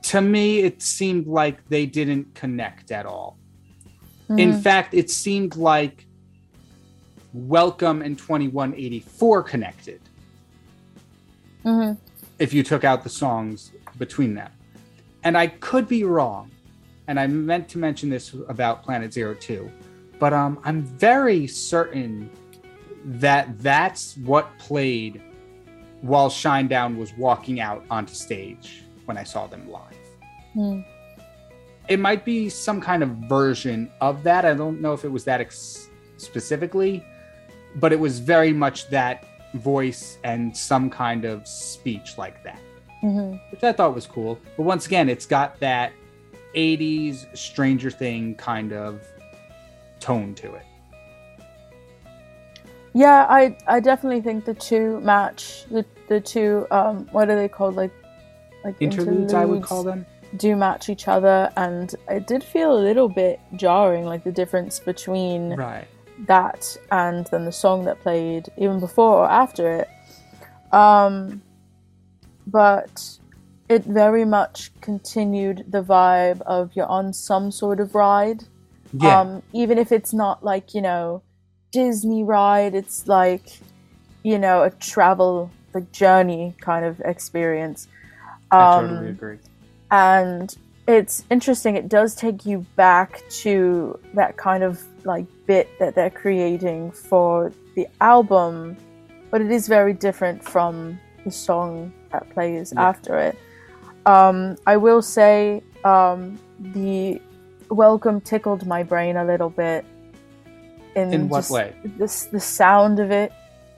to 0.04 0.22
me, 0.22 0.60
it 0.60 0.82
seemed 0.82 1.28
like 1.28 1.68
they 1.68 1.86
didn't 1.86 2.34
connect 2.36 2.92
at 2.92 3.06
all. 3.06 3.38
In 4.30 4.52
Mhm. 4.54 4.62
fact, 4.62 4.94
it 4.94 5.10
seemed 5.10 5.56
like 5.56 6.06
Welcome 7.34 8.02
and 8.02 8.18
2184 8.18 9.44
connected 9.44 10.02
Mhm. 11.64 11.98
if 12.40 12.54
you 12.56 12.64
took 12.64 12.84
out 12.84 13.04
the 13.04 13.10
songs 13.10 13.72
between 14.00 14.34
them. 14.34 14.52
And 15.24 15.38
I 15.38 15.46
could 15.48 15.88
be 15.88 16.04
wrong. 16.04 16.50
And 17.08 17.20
I 17.20 17.28
meant 17.28 17.68
to 17.70 17.78
mention 17.78 18.10
this 18.10 18.34
about 18.48 18.82
Planet 18.84 19.14
Zero 19.14 19.36
2, 19.36 19.70
but 20.20 20.34
um, 20.34 20.60
I'm 20.64 20.82
very 20.82 21.46
certain 21.48 22.30
that 23.06 23.60
that's 23.60 24.18
what 24.18 24.58
played 24.58 25.22
while 26.02 26.30
Shinedown 26.30 26.98
was 26.98 27.14
walking 27.18 27.60
out 27.60 27.84
onto 27.92 28.14
stage 28.14 28.84
when 29.06 29.18
I 29.18 29.24
saw 29.24 29.46
them 29.48 29.70
live. 29.70 29.98
Mm. 30.56 30.84
It 31.90 32.00
might 32.00 32.24
be 32.24 32.50
some 32.50 32.80
kind 32.80 33.02
of 33.04 33.10
version 33.28 33.92
of 34.00 34.24
that. 34.24 34.46
I 34.46 34.54
don't 34.54 34.80
know 34.80 34.94
if 34.94 35.04
it 35.04 35.12
was 35.12 35.24
that 35.26 35.42
ex- 35.42 35.90
specifically, 36.18 37.04
but 37.76 37.92
it 37.92 38.00
was 38.00 38.20
very 38.20 38.54
much 38.54 38.90
that 38.90 39.26
voice 39.56 40.20
and 40.24 40.56
some 40.56 40.90
kind 40.92 41.26
of 41.26 41.48
speech 41.48 42.18
like 42.18 42.44
that, 42.44 42.60
Mhm. 43.04 43.40
which 43.52 43.64
I 43.64 43.72
thought 43.72 43.96
was 43.96 44.06
cool. 44.06 44.38
But 44.56 44.64
once 44.64 44.86
again, 44.86 45.10
it's 45.10 45.26
got 45.26 45.60
that 45.62 45.92
80s 46.54 47.26
Stranger 47.34 47.90
Thing 47.90 48.36
kind 48.36 48.72
of 48.72 49.02
tone 50.00 50.36
to 50.36 50.54
it. 50.54 50.66
Yeah, 52.94 53.26
I 53.30 53.56
I 53.68 53.80
definitely 53.80 54.22
think 54.22 54.46
the 54.46 54.54
two 54.54 55.00
match 55.02 55.66
the 55.70 55.86
the 56.08 56.20
two 56.20 56.66
um 56.72 57.08
what 57.12 57.30
are 57.30 57.36
they 57.36 57.48
called 57.48 57.76
like 57.76 57.92
like 58.64 58.76
Interludes, 58.80 59.34
I 59.34 59.46
would 59.46 59.64
call 59.64 59.84
them. 59.84 60.06
Do 60.38 60.56
match 60.56 60.90
each 60.90 61.08
other 61.08 61.52
and 61.58 61.96
it 62.10 62.28
did 62.28 62.44
feel 62.44 62.78
a 62.78 62.80
little 62.80 63.10
bit 63.10 63.40
jarring 63.56 64.06
like 64.06 64.24
the 64.24 64.32
difference 64.32 64.80
between 64.80 65.56
Right. 65.56 65.88
that 66.28 66.78
and 66.92 67.26
then 67.28 67.46
the 67.46 67.52
song 67.52 67.86
that 67.86 68.00
played 68.02 68.50
even 68.58 68.80
before 68.80 69.18
or 69.24 69.30
after 69.30 69.70
it 69.72 69.90
um 70.72 71.42
but 72.46 73.18
it 73.70 73.84
very 73.86 74.26
much 74.26 74.72
continued 74.82 75.66
the 75.70 75.82
vibe 75.84 76.42
of 76.42 76.72
you're 76.76 76.86
on 76.88 77.14
some 77.14 77.52
sort 77.52 77.80
of 77.80 77.96
ride 77.96 78.44
Yeah. 78.94 79.22
um 79.22 79.44
even 79.54 79.78
if 79.78 79.92
it's 79.92 80.14
not 80.14 80.44
like 80.44 80.74
you 80.74 80.82
know 80.82 81.22
disney 81.72 82.24
ride 82.24 82.74
it's 82.76 83.08
like 83.08 83.60
you 84.24 84.38
know 84.38 84.64
a 84.64 84.70
travel 84.72 85.52
like 85.74 85.92
journey 85.92 86.56
kind 86.62 86.84
of 86.86 87.00
experience 87.06 87.88
I 88.52 88.66
um 88.76 88.88
totally 88.90 89.10
agree. 89.10 89.38
And 89.92 90.56
it's 90.88 91.24
interesting. 91.30 91.76
It 91.76 91.88
does 91.88 92.16
take 92.16 92.46
you 92.46 92.66
back 92.76 93.22
to 93.42 94.00
that 94.16 94.38
kind 94.38 94.64
of 94.64 94.84
like 95.04 95.26
bit 95.46 95.70
that 95.80 95.96
they're 95.96 96.10
creating 96.10 96.92
for 96.92 97.52
the 97.76 97.88
album, 98.02 98.76
but 99.30 99.42
it 99.42 99.52
is 99.52 99.68
very 99.68 99.94
different 99.94 100.44
from 100.44 101.00
the 101.26 101.32
song 101.32 101.94
that 102.12 102.28
plays 102.32 102.74
Yeah. 102.76 102.88
after 102.90 103.20
it. 103.20 103.38
Um, 104.06 104.56
I 104.66 104.78
will 104.78 105.02
say 105.02 105.62
um, 105.84 106.40
the 106.60 107.22
welcome 107.70 108.20
tickled 108.22 108.66
my 108.66 108.82
brain 108.84 109.16
a 109.18 109.26
little 109.26 109.50
bit. 109.50 109.86
In, 110.96 111.14
In 111.14 111.30
what 111.30 111.50
way? 111.52 111.76
This 111.86 112.26
the 112.26 112.40
sound 112.40 113.00
of 113.00 113.12
it. 113.12 113.32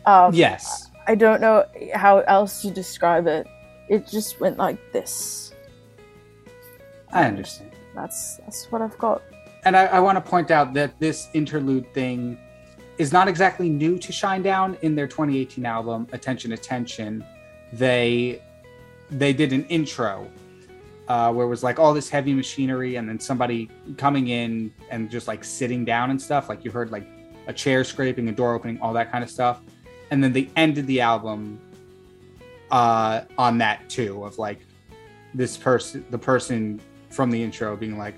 Um, 0.06 0.34
Yes. 0.34 0.90
I 1.08 1.16
don't 1.16 1.42
know 1.42 1.66
how 1.94 2.20
else 2.20 2.62
to 2.62 2.72
describe 2.72 3.28
it. 3.28 3.48
It 3.90 4.08
just 4.08 4.40
went 4.40 4.58
like 4.58 4.78
this. 4.94 5.51
I 7.12 7.26
understand. 7.26 7.72
That's 7.94 8.38
that's 8.38 8.72
what 8.72 8.82
I've 8.82 8.98
got. 8.98 9.22
And 9.64 9.76
I, 9.78 9.86
I 9.86 10.00
want 10.00 10.24
to 10.24 10.30
point 10.30 10.50
out 10.50 10.74
that 10.74 11.00
this 11.00 11.30
interlude 11.34 11.94
thing 11.94 12.38
is 12.98 13.12
not 13.12 13.28
exactly 13.28 13.70
new 13.70 13.98
to 14.00 14.12
Shinedown. 14.12 14.80
In 14.82 14.96
their 14.96 15.08
2018 15.08 15.66
album, 15.66 16.08
Attention, 16.14 16.54
Attention, 16.54 17.24
they 17.74 18.42
they 19.10 19.34
did 19.34 19.52
an 19.54 19.66
intro 19.66 20.30
uh, 21.08 21.32
where 21.32 21.46
it 21.46 21.50
was 21.50 21.64
like 21.64 21.78
all 21.80 21.94
this 21.94 22.10
heavy 22.10 22.34
machinery 22.34 22.96
and 22.96 23.08
then 23.08 23.20
somebody 23.20 23.70
coming 23.98 24.30
in 24.30 24.74
and 24.90 25.12
just 25.12 25.28
like 25.28 25.44
sitting 25.44 25.84
down 25.84 26.10
and 26.10 26.22
stuff. 26.22 26.48
Like 26.48 26.64
you 26.64 26.72
heard 26.72 26.92
like 26.92 27.06
a 27.48 27.54
chair 27.54 27.84
scraping, 27.84 28.30
a 28.30 28.32
door 28.32 28.54
opening, 28.54 28.80
all 28.82 28.94
that 28.94 29.12
kind 29.12 29.24
of 29.24 29.30
stuff. 29.30 29.60
And 30.12 30.24
then 30.24 30.32
they 30.32 30.50
ended 30.56 30.88
the 30.88 31.02
album 31.02 31.60
uh, 32.70 33.22
on 33.38 33.58
that 33.58 33.90
too, 33.90 34.24
of 34.24 34.38
like 34.38 34.60
this 35.34 35.58
person, 35.58 36.06
the 36.12 36.18
person 36.18 36.80
from 37.12 37.30
the 37.32 37.42
intro 37.42 37.76
being 37.76 37.98
like 37.98 38.16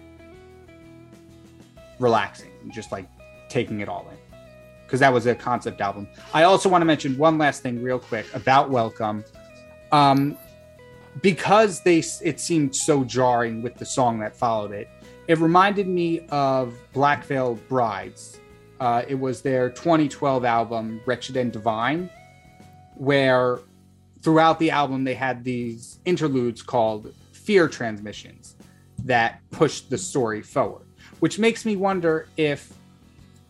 relaxing 1.99 2.51
and 2.62 2.71
just 2.71 2.91
like 2.91 3.08
taking 3.49 3.79
it 3.79 3.89
all 3.89 4.08
in 4.12 4.17
because 4.86 4.99
that 4.99 5.12
was 5.12 5.25
a 5.25 5.34
concept 5.34 5.82
album. 5.82 6.08
I 6.34 6.43
also 6.43 6.69
want 6.69 6.84
to 6.84 6.86
mention 6.86 7.17
one 7.17 7.39
last 7.39 7.63
thing 7.63 7.82
real 7.82 7.97
quick 7.97 8.32
about 8.36 8.69
Welcome. 8.69 9.23
Um, 9.91 10.38
because 11.21 11.82
they 11.82 12.03
it 12.21 12.39
seemed 12.39 12.75
so 12.75 13.03
jarring 13.03 13.62
with 13.62 13.75
the 13.75 13.86
song 13.86 14.19
that 14.19 14.36
followed 14.36 14.71
it. 14.71 14.88
It 15.27 15.39
reminded 15.39 15.88
me 15.88 16.21
of 16.29 16.75
Black 16.91 17.23
Veil 17.25 17.56
Brides. 17.69 18.39
Uh, 18.79 19.03
it 19.08 19.15
was 19.15 19.41
their 19.41 19.69
2012 19.69 20.43
album 20.43 21.01
Wretched 21.06 21.38
and 21.38 21.51
Divine, 21.51 22.10
where 22.95 23.60
throughout 24.21 24.60
the 24.60 24.71
album 24.71 25.03
they 25.03 25.13
had 25.13 25.43
these 25.43 25.99
interludes 26.06 26.62
called 26.62 27.13
fear 27.32 27.67
transmissions 27.67 28.56
that 29.03 29.39
pushed 29.51 29.89
the 29.89 29.97
story 29.97 30.41
forward, 30.41 30.85
which 31.19 31.39
makes 31.39 31.65
me 31.65 31.75
wonder 31.75 32.27
if 32.37 32.73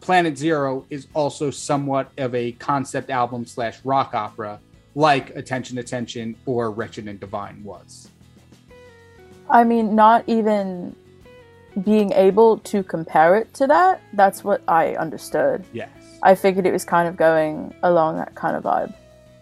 Planet 0.02 0.38
Zero 0.38 0.86
is 0.90 1.08
also 1.14 1.50
somewhat 1.50 2.12
of 2.18 2.36
a 2.36 2.52
concept 2.54 3.10
album 3.10 3.46
slash 3.46 3.80
rock 3.86 4.14
opera, 4.14 4.60
like 4.96 5.36
Attention 5.36 5.78
Attention 5.78 6.36
or 6.46 6.72
Wretched 6.72 7.08
and 7.08 7.20
Divine 7.20 7.64
was. 7.64 8.10
I 9.50 9.64
mean, 9.64 9.96
not 9.96 10.24
even 10.28 10.96
being 11.84 12.12
able 12.14 12.60
to 12.60 12.84
compare 12.84 13.36
it 13.36 13.54
to 13.56 13.68
that, 13.68 14.02
that's 14.14 14.44
what 14.44 14.62
I 14.68 14.96
understood. 14.96 15.66
Yes. 15.74 15.90
I 16.22 16.36
figured 16.36 16.66
it 16.66 16.72
was 16.72 16.86
kind 16.86 17.08
of 17.08 17.16
going 17.18 17.74
along 17.84 18.18
that 18.18 18.36
kind 18.36 18.56
of 18.56 18.64
vibe. 18.64 18.94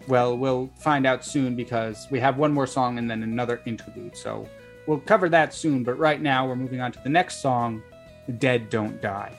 Well, 0.08 0.36
we'll 0.36 0.70
find 0.78 1.06
out 1.06 1.24
soon 1.24 1.54
because 1.54 2.08
we 2.10 2.18
have 2.20 2.36
one 2.36 2.52
more 2.52 2.66
song 2.66 2.98
and 2.98 3.10
then 3.10 3.22
another 3.22 3.60
interlude. 3.66 4.16
So 4.16 4.48
we'll 4.86 5.00
cover 5.00 5.28
that 5.28 5.54
soon. 5.54 5.84
But 5.84 5.98
right 5.98 6.20
now, 6.20 6.46
we're 6.46 6.56
moving 6.56 6.80
on 6.80 6.92
to 6.92 7.00
the 7.02 7.08
next 7.08 7.40
song 7.40 7.82
The 8.26 8.32
Dead 8.32 8.70
Don't 8.70 9.00
Die. 9.00 9.38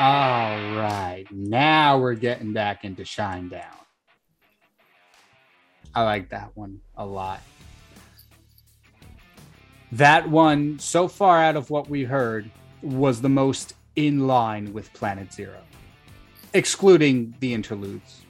All 0.00 0.58
right, 0.76 1.24
now 1.30 1.98
we're 1.98 2.14
getting 2.14 2.52
back 2.52 2.84
into 2.84 3.04
Shinedown. 3.04 3.64
I 5.94 6.02
like 6.02 6.28
that 6.30 6.50
one 6.54 6.80
a 6.96 7.06
lot. 7.06 7.40
That 9.92 10.28
one, 10.28 10.78
so 10.80 11.06
far 11.06 11.40
out 11.40 11.56
of 11.56 11.70
what 11.70 11.88
we 11.88 12.02
heard, 12.02 12.50
was 12.82 13.20
the 13.20 13.28
most 13.28 13.74
in 13.96 14.26
line 14.26 14.72
with 14.72 14.92
Planet 14.92 15.32
Zero, 15.32 15.60
excluding 16.52 17.34
the 17.38 17.54
interludes. 17.54 18.23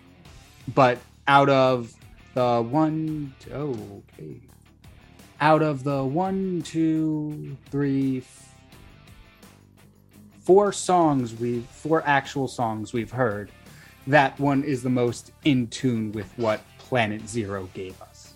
But 0.73 0.99
out 1.27 1.49
of 1.49 1.93
the 2.35 2.63
one, 2.63 3.35
oh, 3.53 4.03
okay. 4.19 4.41
Out 5.41 5.63
of 5.63 5.85
the 5.85 6.05
one, 6.05 6.63
two, 6.63 7.57
three, 7.71 8.23
four 10.41 10.73
songs 10.73 11.35
we 11.35 11.61
four 11.71 12.03
actual 12.07 12.49
songs 12.49 12.93
we've 12.93 13.11
heard, 13.11 13.51
that 14.07 14.39
one 14.39 14.63
is 14.63 14.83
the 14.83 14.91
most 14.91 15.33
in 15.45 15.67
tune 15.69 16.13
with 16.13 16.31
what 16.37 16.61
Planet 16.79 17.29
Zero 17.29 17.69
gave 17.75 18.01
us. 18.03 18.35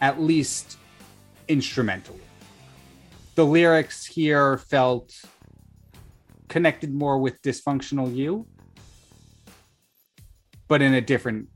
At 0.00 0.20
least 0.20 0.78
instrumentally. 1.48 2.20
The 3.34 3.46
lyrics 3.46 4.04
here 4.04 4.58
felt 4.58 5.22
connected 6.48 6.92
more 6.92 7.18
with 7.18 7.40
Dysfunctional 7.42 8.14
You, 8.14 8.46
but 10.72 10.80
in 10.80 10.94
a 10.94 11.02
different 11.02 11.50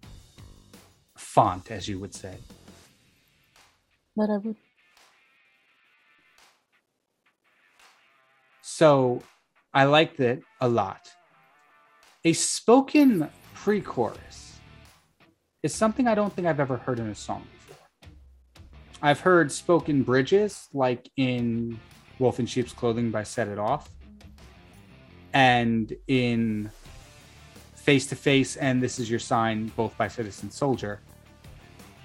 font, 1.16 1.70
as 1.70 1.88
you 1.88 1.98
would 1.98 2.14
say. 2.14 2.37
Would. 4.14 4.55
So 8.61 9.22
I 9.72 9.85
liked 9.85 10.20
it 10.20 10.42
a 10.61 10.68
lot. 10.68 11.09
A 12.26 12.35
spoken 12.35 13.31
pre 13.55 13.81
chorus 13.81 14.59
is 15.62 15.74
something 15.74 16.07
I 16.07 16.14
don't 16.14 16.31
think 16.35 16.46
I've 16.46 16.61
ever 16.61 16.76
heard 16.76 16.98
in 16.98 17.07
a 17.07 17.14
song 17.14 17.46
before. 17.55 17.87
I've 19.00 19.20
heard 19.20 19.50
spoken 19.50 20.02
bridges, 20.02 20.68
like 20.74 21.11
in 21.16 21.81
Wolf 22.18 22.38
in 22.38 22.44
Sheep's 22.44 22.74
Clothing 22.74 23.11
by 23.11 23.22
Set 23.22 23.48
It 23.48 23.59
Off, 23.59 23.88
and 25.33 25.90
in 26.07 26.70
Face 27.87 28.05
to 28.09 28.16
Face 28.16 28.57
and 28.57 28.83
This 28.83 28.99
Is 28.99 29.09
Your 29.09 29.20
Sign, 29.20 29.68
both 29.77 29.96
by 29.96 30.09
Citizen 30.09 30.51
Soldier. 30.51 30.99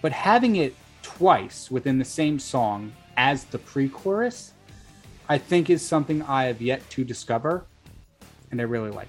But 0.04 0.12
having 0.12 0.58
it 0.58 0.76
twice 1.02 1.72
within 1.72 1.98
the 1.98 2.06
same 2.06 2.38
song 2.38 2.94
as 3.18 3.46
the 3.46 3.58
pre 3.58 3.90
chorus, 3.90 4.52
I 5.28 5.40
think 5.40 5.72
is 5.72 5.82
something 5.82 6.22
I 6.22 6.44
have 6.44 6.62
yet 6.62 6.88
to 6.92 7.04
discover, 7.04 7.66
and 8.52 8.62
I 8.62 8.66
really 8.66 8.92
like. 8.92 9.08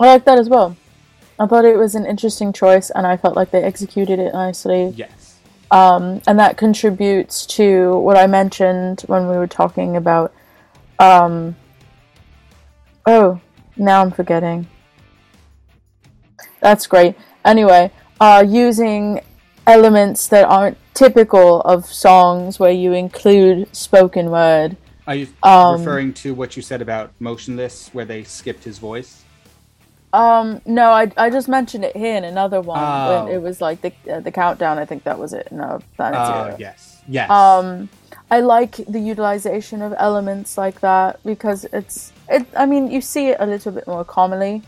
I 0.00 0.08
like 0.08 0.24
that 0.24 0.40
as 0.40 0.48
well. 0.48 0.76
I 1.38 1.46
thought 1.46 1.64
it 1.64 1.78
was 1.78 1.94
an 1.94 2.04
interesting 2.04 2.52
choice, 2.52 2.90
and 2.90 3.06
I 3.06 3.16
felt 3.16 3.36
like 3.36 3.52
they 3.52 3.62
executed 3.62 4.18
it 4.18 4.32
nicely. 4.32 4.92
Yes. 4.96 5.36
um, 5.70 6.20
and 6.26 6.36
that 6.40 6.56
contributes 6.56 7.46
to 7.46 7.96
what 8.00 8.16
I 8.16 8.26
mentioned 8.26 9.02
when 9.06 9.28
we 9.28 9.36
were 9.36 9.46
talking 9.46 9.96
about. 9.96 10.34
Um, 10.98 11.54
oh, 13.06 13.40
now 13.78 14.02
I'm 14.02 14.10
forgetting. 14.10 14.66
That's 16.60 16.86
great. 16.86 17.14
Anyway, 17.44 17.90
uh, 18.20 18.44
using 18.46 19.20
elements 19.66 20.26
that 20.28 20.44
aren't 20.44 20.76
typical 20.94 21.60
of 21.62 21.86
songs 21.86 22.58
where 22.58 22.72
you 22.72 22.92
include 22.92 23.74
spoken 23.74 24.30
word. 24.30 24.76
Are 25.06 25.14
you 25.14 25.28
Um, 25.42 25.78
referring 25.80 26.12
to 26.14 26.34
what 26.34 26.56
you 26.56 26.62
said 26.62 26.82
about 26.82 27.12
Motionless, 27.20 27.90
where 27.92 28.04
they 28.04 28.24
skipped 28.24 28.64
his 28.64 28.78
voice? 28.78 29.22
Um, 30.12 30.60
no, 30.66 30.90
I, 30.90 31.10
I 31.16 31.30
just 31.30 31.48
mentioned 31.48 31.84
it 31.84 31.96
here 31.96 32.16
in 32.16 32.24
another 32.24 32.60
one. 32.60 32.80
Oh. 32.82 33.24
When 33.24 33.34
it 33.34 33.42
was 33.42 33.60
like 33.60 33.82
the 33.82 33.92
uh, 34.10 34.20
the 34.20 34.32
countdown. 34.32 34.78
I 34.78 34.84
think 34.86 35.04
that 35.04 35.18
was 35.18 35.32
it. 35.34 35.52
No, 35.52 35.80
Planet 35.96 36.18
Uh, 36.18 36.44
Zero. 36.44 36.56
yes. 36.58 37.02
Yes. 37.10 37.30
um 37.30 37.88
i 38.30 38.40
like 38.40 38.72
the 38.86 39.00
utilization 39.00 39.80
of 39.80 39.94
elements 39.96 40.58
like 40.58 40.80
that 40.80 41.18
because 41.24 41.64
it's 41.72 42.12
it 42.28 42.46
i 42.56 42.66
mean 42.66 42.90
you 42.90 43.00
see 43.00 43.28
it 43.28 43.36
a 43.40 43.46
little 43.46 43.72
bit 43.72 43.86
more 43.86 44.04
commonly 44.04 44.62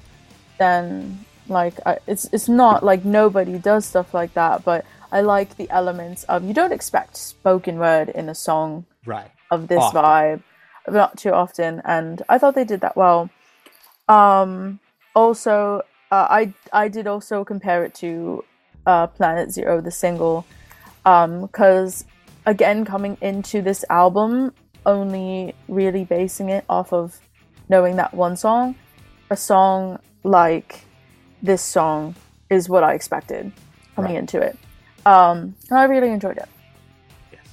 than 0.58 1.24
like 1.48 1.74
I, 1.84 1.98
it's 2.06 2.26
it's 2.32 2.48
not 2.48 2.84
like 2.84 3.04
nobody 3.04 3.58
does 3.58 3.84
stuff 3.84 4.14
like 4.14 4.34
that 4.34 4.64
but 4.64 4.84
i 5.12 5.20
like 5.20 5.56
the 5.56 5.68
elements 5.70 6.24
of 6.24 6.44
you 6.44 6.54
don't 6.54 6.72
expect 6.72 7.16
spoken 7.16 7.78
word 7.78 8.08
in 8.10 8.28
a 8.28 8.34
song 8.34 8.86
right. 9.04 9.30
of 9.50 9.68
this 9.68 9.80
Often. 9.80 10.02
vibe 10.02 10.42
not 10.88 11.18
too 11.18 11.30
often 11.30 11.82
and 11.84 12.22
i 12.28 12.38
thought 12.38 12.54
they 12.54 12.64
did 12.64 12.80
that 12.80 12.96
well 12.96 13.28
um 14.08 14.78
also 15.14 15.82
uh, 16.10 16.26
i 16.30 16.54
i 16.72 16.88
did 16.88 17.06
also 17.06 17.44
compare 17.44 17.84
it 17.84 17.94
to 17.94 18.44
uh 18.86 19.06
planet 19.08 19.50
zero 19.50 19.80
the 19.80 19.90
single 19.90 20.46
um 21.04 21.42
because 21.42 22.04
again 22.46 22.84
coming 22.84 23.18
into 23.20 23.60
this 23.60 23.84
album 23.90 24.52
only 24.86 25.54
really 25.68 26.04
basing 26.04 26.48
it 26.48 26.64
off 26.68 26.92
of 26.92 27.20
knowing 27.70 27.96
that 27.96 28.12
one 28.12 28.36
song 28.36 28.74
a 29.30 29.36
song 29.36 29.98
like 30.24 30.80
this 31.40 31.62
song 31.62 32.14
is 32.50 32.68
what 32.68 32.82
I 32.84 32.94
expected 32.94 33.52
coming 33.94 34.12
Right. 34.12 34.18
into 34.18 34.40
it. 34.42 34.58
Um, 35.06 35.54
and 35.70 35.78
I 35.78 35.84
really 35.84 36.10
enjoyed 36.10 36.36
it. 36.36 36.48
Yes. 37.32 37.46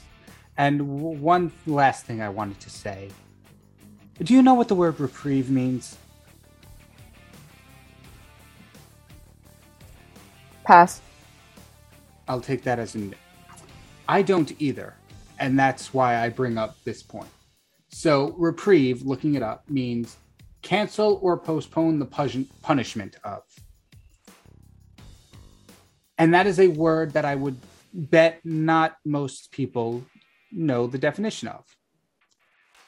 And 0.57 0.79
w- 0.79 1.19
one 1.19 1.51
last 1.67 2.05
thing 2.05 2.21
I 2.21 2.29
wanted 2.29 2.59
to 2.61 2.69
say. 2.69 3.09
Do 4.21 4.33
you 4.33 4.41
know 4.41 4.55
what 4.55 4.67
the 4.67 4.75
word 4.75 4.99
reprieve 4.99 5.49
means? 5.51 5.97
Pass. 10.63 10.99
I'll 12.27 12.41
take 12.41 12.63
that 12.63 12.79
as 12.79 12.95
an. 12.95 13.15
I 14.09 14.21
don't 14.23 14.51
either. 14.59 14.95
And 15.39 15.57
that's 15.57 15.93
why 15.93 16.17
I 16.17 16.29
bring 16.29 16.57
up 16.57 16.75
this 16.83 17.03
point. 17.03 17.29
So, 17.97 18.35
reprieve, 18.37 19.01
looking 19.01 19.33
it 19.33 19.41
up, 19.41 19.67
means 19.71 20.17
cancel 20.61 21.17
or 21.23 21.35
postpone 21.35 21.97
the 21.97 22.05
pun- 22.05 22.47
punishment 22.61 23.15
of. 23.23 23.41
And 26.19 26.31
that 26.31 26.45
is 26.45 26.59
a 26.59 26.67
word 26.67 27.13
that 27.13 27.25
I 27.25 27.33
would 27.33 27.57
bet 27.95 28.39
not 28.45 28.97
most 29.03 29.51
people 29.51 30.03
know 30.51 30.85
the 30.85 30.99
definition 30.99 31.47
of, 31.47 31.65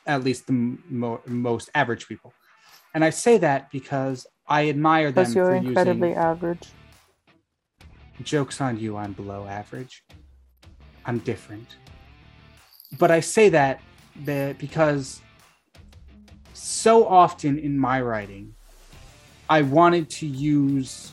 at 0.06 0.24
least 0.24 0.46
the 0.46 0.78
mo- 0.92 1.22
most 1.26 1.72
average 1.74 2.08
people. 2.08 2.32
And 2.94 3.04
I 3.04 3.10
say 3.10 3.40
that 3.40 3.72
because 3.72 4.28
I 4.48 4.70
admire 4.70 5.12
them 5.12 5.24
Because 5.24 5.36
you're 5.36 5.46
for 5.48 5.56
incredibly 5.56 6.10
using 6.10 6.20
average. 6.20 6.68
Joke's 8.22 8.62
on 8.62 8.78
you, 8.78 8.96
I'm 8.96 9.14
below 9.14 9.48
average. 9.48 10.04
I'm 11.04 11.18
different. 11.18 11.78
But 13.00 13.10
I 13.10 13.22
say 13.22 13.50
that, 13.50 13.82
that 14.26 14.58
because 14.58 15.22
so 16.54 17.08
often 17.08 17.58
in 17.58 17.78
my 17.78 18.02
writing, 18.02 18.54
I 19.50 19.62
wanted 19.62 20.10
to 20.12 20.28
use 20.28 21.12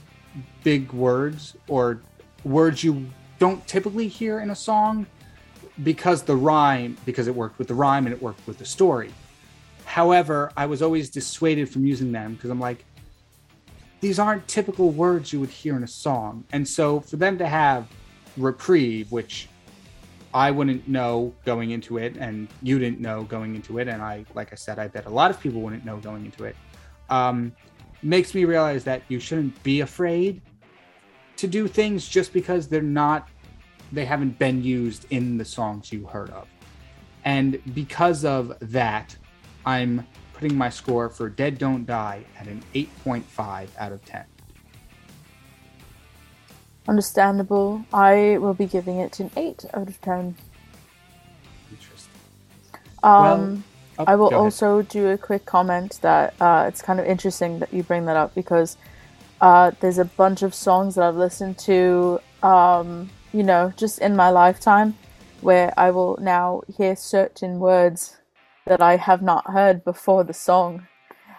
big 0.63 0.93
words 0.93 1.57
or 1.69 2.03
words 2.45 2.85
you 2.85 3.07
don't 3.39 3.67
typically 3.67 4.09
hear 4.09 4.41
in 4.41 4.51
a 4.51 4.55
song 4.55 5.07
because 5.83 6.23
the 6.23 6.37
rhyme, 6.37 6.97
because 7.05 7.29
it 7.29 7.35
worked 7.35 7.59
with 7.59 7.69
the 7.69 7.75
rhyme 7.75 8.07
and 8.07 8.15
it 8.15 8.21
worked 8.21 8.47
with 8.47 8.59
the 8.59 8.65
story. 8.65 9.13
However, 9.85 10.51
I 10.57 10.67
was 10.67 10.83
always 10.83 11.11
dissuaded 11.11 11.69
from 11.69 11.87
using 11.87 12.13
them 12.13 12.35
because 12.35 12.51
I'm 12.51 12.61
like, 12.61 12.85
these 14.01 14.19
aren't 14.19 14.47
typical 14.49 14.91
words 14.91 15.33
you 15.33 15.41
would 15.41 15.51
hear 15.51 15.77
in 15.77 15.83
a 15.83 15.89
song. 15.89 16.45
And 16.53 16.67
so 16.67 17.01
for 17.01 17.17
them 17.17 17.39
to 17.39 17.47
have 17.47 17.89
reprieve, 18.37 19.11
which 19.11 19.49
I 20.37 20.51
wouldn't 20.51 20.87
know 20.87 21.33
going 21.47 21.71
into 21.71 21.97
it, 21.97 22.19
and 22.19 22.49
you 22.61 22.79
didn't 22.79 23.01
know 23.01 23.23
going 23.23 23.55
into 23.55 23.79
it, 23.79 23.89
and 23.89 24.03
I, 24.03 24.27
like 24.35 24.53
I 24.53 24.55
said, 24.55 24.79
I 24.79 24.87
bet 24.87 25.07
a 25.07 25.11
lot 25.11 25.31
of 25.31 25.41
people 25.41 25.63
wouldn't 25.63 25.87
know 25.87 25.97
going 25.97 26.27
into 26.27 26.45
it, 26.45 26.55
um, 27.09 27.57
makes 28.03 28.35
me 28.35 28.45
realize 28.45 28.85
that 28.85 29.01
you 29.09 29.19
shouldn't 29.19 29.63
be 29.63 29.81
afraid 29.81 30.43
to 31.39 31.47
do 31.47 31.67
things 31.67 32.07
just 32.07 32.35
because 32.35 32.69
they're 32.69 32.83
not, 32.83 33.31
they 33.93 34.05
haven't 34.05 34.39
been 34.39 34.63
used 34.63 35.07
in 35.09 35.39
the 35.39 35.45
songs 35.45 35.91
you 35.91 36.05
heard 36.05 36.29
of. 36.29 36.47
And 37.25 37.59
because 37.75 38.27
of 38.27 38.59
that, 38.61 39.17
I'm 39.65 40.07
putting 40.35 40.55
my 40.55 40.69
score 40.69 41.09
for 41.09 41.31
Dead 41.31 41.57
Don't 41.57 41.87
Die 41.87 42.23
at 42.39 42.47
an 42.47 42.63
8.5 42.75 43.69
out 43.79 43.91
of 43.91 44.05
10. 44.05 44.27
Understandable. 46.89 47.85
I 47.93 48.39
will 48.41 48.55
be 48.55 48.67
giving 48.67 48.99
it 49.01 49.19
an 49.21 49.31
8 49.37 49.65
out 49.75 49.89
of 49.89 50.01
10. 50.01 50.37
Interesting. 51.71 52.13
Um, 53.03 53.65
Oh, 53.99 54.05
I 54.07 54.15
will 54.17 54.31
go 54.31 54.37
ahead. 54.37 54.45
also 54.45 54.83
do 54.83 55.09
a 55.09 55.19
quick 55.19 55.47
comment 55.47 55.99
that 56.03 56.35
uh, 56.41 56.67
it's 56.69 56.83
kind 56.83 57.01
of 57.01 57.07
interesting 57.07 57.59
that 57.61 57.73
you 57.73 57.83
bring 57.83 58.05
that 58.07 58.17
up 58.17 58.35
because 58.35 58.77
uh, 59.41 59.71
there's 59.81 59.99
a 59.99 60.05
bunch 60.05 60.43
of 60.43 60.55
songs 60.55 60.95
that 60.97 61.05
I've 61.05 61.17
listened 61.17 61.59
to, 61.61 62.21
um, 62.43 63.11
you 63.33 63.43
know, 63.43 63.73
just 63.77 63.99
in 64.01 64.15
my 64.15 64.31
lifetime 64.31 64.97
where 65.41 65.73
I 65.79 65.91
will 65.91 66.19
now 66.21 66.63
hear 66.77 66.95
certain 66.97 67.59
words 67.59 68.17
that 68.67 68.83
I 68.83 68.97
have 68.97 69.23
not 69.23 69.51
heard 69.51 69.85
before 69.85 70.25
the 70.25 70.35
song. 70.35 70.87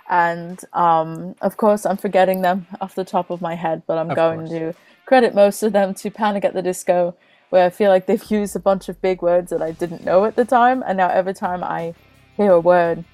And 0.09 0.59
um, 0.73 1.35
of 1.41 1.57
course, 1.57 1.85
I'm 1.85 1.97
forgetting 1.97 2.41
them 2.41 2.67
off 2.81 2.95
the 2.95 3.03
top 3.03 3.29
of 3.29 3.41
my 3.41 3.55
head, 3.55 3.83
but 3.85 3.97
I'm 3.97 4.09
Of 4.09 4.15
going 4.15 4.39
course. 4.39 4.49
to 4.51 4.73
credit 5.07 5.33
most 5.33 5.63
of 5.63 5.71
them 5.71 5.93
to 5.95 6.11
Panic 6.11 6.43
at 6.43 6.53
the 6.53 6.61
Disco, 6.61 7.15
where 7.49 7.65
I 7.65 7.69
feel 7.71 7.89
like 7.89 8.05
they've 8.05 8.31
used 8.39 8.55
a 8.55 8.59
bunch 8.59 8.89
of 8.89 9.01
big 9.01 9.23
words 9.23 9.49
that 9.49 9.61
I 9.61 9.71
didn't 9.71 10.05
know 10.05 10.25
at 10.25 10.35
the 10.35 10.45
time. 10.45 10.83
And 10.85 10.97
now 10.97 11.09
every 11.09 11.33
time 11.33 11.63
I 11.63 11.95
hear 12.35 12.51
a 12.51 12.59
word 12.59 13.05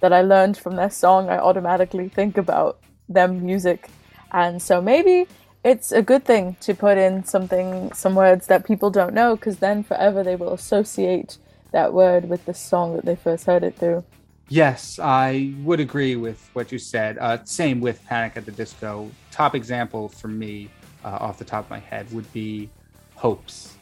that 0.00 0.12
I 0.12 0.22
learned 0.22 0.56
from 0.56 0.74
their 0.74 0.90
song, 0.90 1.28
I 1.28 1.38
automatically 1.38 2.08
think 2.08 2.36
about 2.36 2.80
them 3.08 3.44
music. 3.44 3.90
And 4.32 4.60
so 4.60 4.80
maybe 4.80 5.28
it's 5.62 5.92
a 5.92 6.02
good 6.02 6.24
thing 6.24 6.56
to 6.62 6.74
put 6.74 6.96
in 6.98 7.22
something, 7.24 7.92
some 7.92 8.14
words 8.14 8.46
that 8.46 8.66
people 8.66 8.90
don't 8.90 9.14
know, 9.14 9.36
because 9.36 9.58
then 9.58 9.84
forever 9.84 10.24
they 10.24 10.36
will 10.36 10.54
associate 10.54 11.36
that 11.70 11.92
word 11.92 12.28
with 12.28 12.46
the 12.46 12.54
song 12.54 12.96
that 12.96 13.04
they 13.04 13.14
first 13.14 13.44
heard 13.44 13.62
it 13.62 13.76
through. 13.76 14.02
Yes, 14.48 14.98
I 14.98 15.54
would 15.62 15.80
agree 15.80 16.16
with 16.16 16.50
what 16.54 16.72
you 16.72 16.78
said. 16.78 17.16
Uh, 17.18 17.44
same 17.44 17.80
with 17.80 18.04
Panic 18.06 18.36
at 18.36 18.44
the 18.44 18.52
Disco. 18.52 19.10
Top 19.30 19.54
example 19.54 20.08
for 20.08 20.28
me, 20.28 20.68
uh, 21.04 21.18
off 21.20 21.38
the 21.38 21.44
top 21.44 21.64
of 21.64 21.70
my 21.70 21.78
head, 21.78 22.10
would 22.12 22.30
be 22.32 22.68
Hopes. 23.14 23.76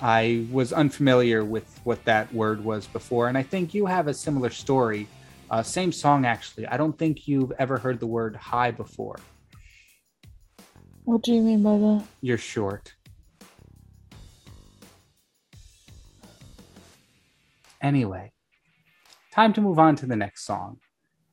I 0.00 0.46
was 0.50 0.72
unfamiliar 0.72 1.44
with 1.44 1.80
what 1.84 2.04
that 2.04 2.32
word 2.32 2.62
was 2.62 2.86
before, 2.86 3.28
and 3.28 3.38
I 3.38 3.42
think 3.42 3.74
you 3.74 3.86
have 3.86 4.08
a 4.08 4.14
similar 4.14 4.50
story. 4.50 5.08
Uh, 5.50 5.62
same 5.62 5.92
song, 5.92 6.26
actually. 6.26 6.66
I 6.66 6.76
don't 6.76 6.96
think 6.98 7.26
you've 7.26 7.52
ever 7.58 7.78
heard 7.78 8.00
the 8.00 8.06
word 8.06 8.36
high 8.36 8.70
before. 8.70 9.16
What 11.04 11.22
do 11.22 11.32
you 11.32 11.40
mean 11.40 11.62
by 11.62 11.78
that? 11.78 12.04
You're 12.20 12.36
short. 12.36 12.94
Anyway, 17.80 18.32
time 19.32 19.52
to 19.52 19.60
move 19.60 19.78
on 19.78 19.96
to 19.96 20.06
the 20.06 20.16
next 20.16 20.44
song. 20.44 20.78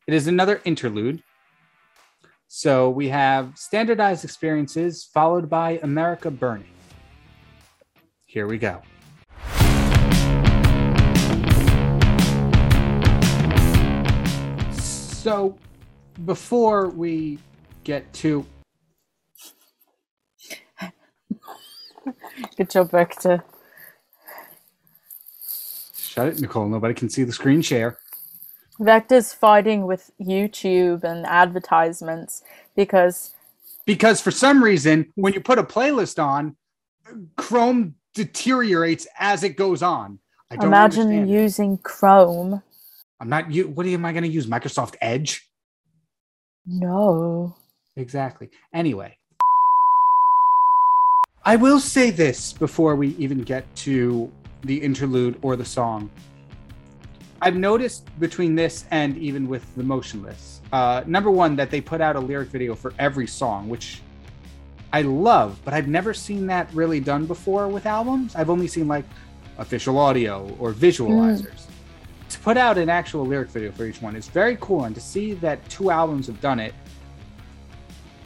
It 0.05 0.13
is 0.13 0.27
another 0.27 0.61
interlude. 0.65 1.23
So 2.55 2.91
we 2.91 3.09
have 3.09 3.57
standardized 3.57 4.23
experiences 4.23 5.03
followed 5.03 5.49
by 5.49 5.79
America 5.81 6.29
Burning. 6.29 6.69
Here 8.25 8.45
we 8.45 8.59
go. 8.59 8.79
So 14.71 15.57
before 16.25 16.89
we 16.89 17.39
get 17.83 18.13
to 18.21 18.45
Good 22.55 22.69
job, 22.69 22.91
Vector. 22.91 23.43
shut 25.97 26.27
it, 26.27 26.39
Nicole, 26.39 26.69
nobody 26.69 26.93
can 26.93 27.09
see 27.09 27.23
the 27.23 27.33
screen 27.33 27.63
share. 27.63 27.97
Vector's 28.79 29.33
fighting 29.33 29.85
with 29.85 30.09
YouTube 30.19 31.03
and 31.03 31.25
advertisements 31.25 32.43
because 32.75 33.33
because 33.85 34.21
for 34.21 34.31
some 34.31 34.63
reason 34.63 35.11
when 35.15 35.33
you 35.33 35.41
put 35.41 35.59
a 35.59 35.63
playlist 35.63 36.21
on 36.23 36.55
chrome 37.37 37.95
deteriorates 38.13 39.07
as 39.19 39.43
it 39.43 39.57
goes 39.57 39.83
on 39.83 40.19
i 40.51 40.55
don't 40.55 40.67
imagine 40.67 41.01
understand 41.01 41.29
it. 41.29 41.33
using 41.33 41.77
Chrome. 41.79 42.61
i'm 43.19 43.29
not 43.29 43.51
you 43.51 43.67
what 43.69 43.85
am 43.85 44.05
i 44.05 44.11
going 44.11 44.23
to 44.23 44.29
use 44.29 44.47
microsoft 44.47 44.95
edge 45.01 45.45
No. 46.65 47.55
exactly 47.95 48.49
anyway 48.73 49.15
i 51.45 51.55
will 51.55 51.79
say 51.79 52.09
this 52.09 52.53
before 52.53 52.95
we 52.95 53.09
even 53.15 53.41
get 53.41 53.63
to 53.77 54.31
the 54.61 54.77
interlude 54.81 55.37
or 55.41 55.55
the 55.55 55.65
song 55.65 56.09
i've 57.43 57.57
noticed 57.57 58.07
between 58.21 58.55
this 58.55 58.85
and 58.91 59.17
even 59.17 59.47
with 59.49 59.63
the 59.75 59.83
motionless 59.83 60.61
uh, 60.71 61.03
number 61.05 61.29
one 61.29 61.55
that 61.55 61.69
they 61.69 61.81
put 61.81 61.99
out 62.01 62.15
a 62.15 62.19
lyric 62.19 62.49
video 62.49 62.73
for 62.73 62.93
every 62.99 63.27
song 63.27 63.67
which 63.67 64.01
i 64.93 65.01
love 65.01 65.59
but 65.65 65.73
i've 65.73 65.89
never 65.89 66.13
seen 66.13 66.47
that 66.47 66.73
really 66.73 67.01
done 67.01 67.25
before 67.25 67.67
with 67.67 67.85
albums. 67.85 68.35
I've 68.35 68.49
only 68.49 68.67
seen 68.67 68.87
like 68.87 69.05
official 69.57 69.99
audio 69.99 70.55
or 70.59 70.71
visualizers. 70.73 71.65
To 72.29 72.39
put 72.39 72.57
out 72.57 72.77
an 72.77 72.89
actual 72.89 73.25
lyric 73.25 73.49
video 73.49 73.71
for 73.71 73.85
each 73.85 74.01
one 74.01 74.15
is 74.15 74.27
very 74.27 74.57
cool 74.61 74.85
and 74.85 74.95
to 74.95 75.01
see 75.01 75.33
that 75.33 75.67
two 75.69 75.91
albums 75.91 76.27
have 76.27 76.39
done 76.39 76.59
it 76.59 76.73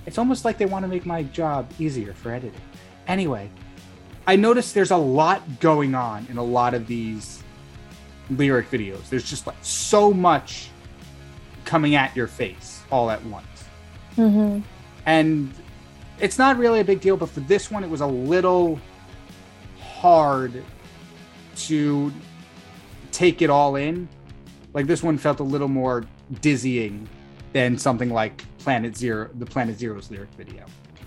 it's 0.06 0.18
almost 0.18 0.46
like 0.46 0.58
they 0.58 0.68
want 0.68 0.84
to 0.84 0.88
make 0.88 1.06
my 1.06 1.24
job 1.24 1.70
easier 1.80 2.14
for 2.14 2.32
editing. 2.32 2.62
Anyway 3.08 3.50
i 4.28 4.36
noticed 4.36 4.76
there's 4.76 4.92
a 4.92 4.98
lot 4.98 5.42
going 5.60 5.96
on 5.96 6.28
in 6.30 6.38
a 6.38 6.44
lot 6.44 6.76
of 6.76 6.86
these 6.86 7.44
lyric 8.30 8.70
videos. 8.70 9.10
There's 9.10 9.30
just 9.30 9.48
like 9.48 9.58
so 9.62 10.14
much 10.14 10.70
coming 11.66 11.96
at 11.96 12.16
your 12.16 12.28
face 12.28 12.82
all 12.92 13.10
at 13.10 13.24
once. 13.26 13.46
Hmm 14.16 14.62
and 15.08 15.52
it's 16.20 16.38
not 16.38 16.58
really 16.58 16.82
a 16.82 16.84
big 16.84 17.02
deal 17.02 17.18
but 17.18 17.30
for 17.30 17.40
this 17.42 17.72
one 17.72 17.84
it 17.84 17.90
was 17.90 18.02
a 18.02 18.08
little 18.08 18.80
hard 19.80 20.64
to 21.56 22.14
take 23.12 23.42
it 23.42 23.50
all 23.50 23.78
in. 23.78 24.08
Like 24.74 24.86
this 24.86 25.02
one 25.02 25.18
felt 25.18 25.40
a 25.40 25.44
little 25.44 25.70
more 25.70 26.06
dizzying 26.42 27.10
than 27.54 27.80
something 27.80 28.12
like 28.12 28.44
planet 28.60 28.96
zero 28.96 29.30
the 29.40 29.46
planet 29.46 29.80
zero's 29.80 30.12
lyric 30.12 30.30
video. 30.38 30.66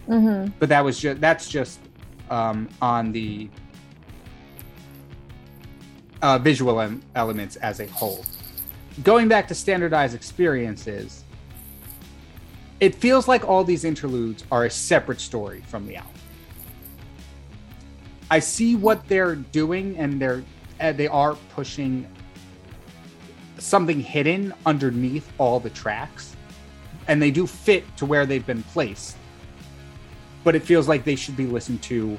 Mm-hmm. 0.09 0.51
but 0.59 0.69
that 0.71 0.83
was 0.83 0.99
just 0.99 1.21
that's 1.21 1.49
just 1.49 1.79
um, 2.31 2.69
on 2.83 3.13
the 3.13 3.49
uh, 6.23 6.39
visual 6.39 6.81
em- 6.81 7.03
elements 7.15 7.57
as 7.57 7.81
a 7.81 7.87
whole. 7.87 8.25
Going 9.03 9.29
back 9.29 9.49
to 9.49 9.55
standardized 9.55 10.15
experiences, 10.15 11.25
it 12.81 12.95
feels 12.95 13.29
like 13.29 13.47
all 13.49 13.65
these 13.65 13.85
interludes 13.85 14.45
are 14.51 14.65
a 14.65 14.71
separate 14.71 15.21
story 15.21 15.63
from 15.67 15.87
the 15.87 15.97
album. 15.97 16.13
I 18.31 18.39
see 18.39 18.77
what 18.77 19.07
they're 19.09 19.37
doing, 19.37 19.97
and 19.97 20.21
they're 20.21 20.45
uh, 20.81 20.93
they 20.93 21.09
are 21.09 21.35
pushing 21.55 22.07
something 23.59 24.01
hidden 24.01 24.55
underneath 24.65 25.31
all 25.37 25.61
the 25.61 25.71
tracks, 25.71 26.37
and 27.09 27.21
they 27.21 27.31
do 27.31 27.47
fit 27.47 27.85
to 27.99 28.07
where 28.07 28.25
they've 28.25 28.47
been 28.47 28.63
placed 28.65 29.17
but 30.45 30.55
it 30.55 30.63
feels 30.63 30.89
like 30.89 31.05
they 31.05 31.17
should 31.17 31.37
be 31.37 31.47
listened 31.47 31.83
to 31.83 32.17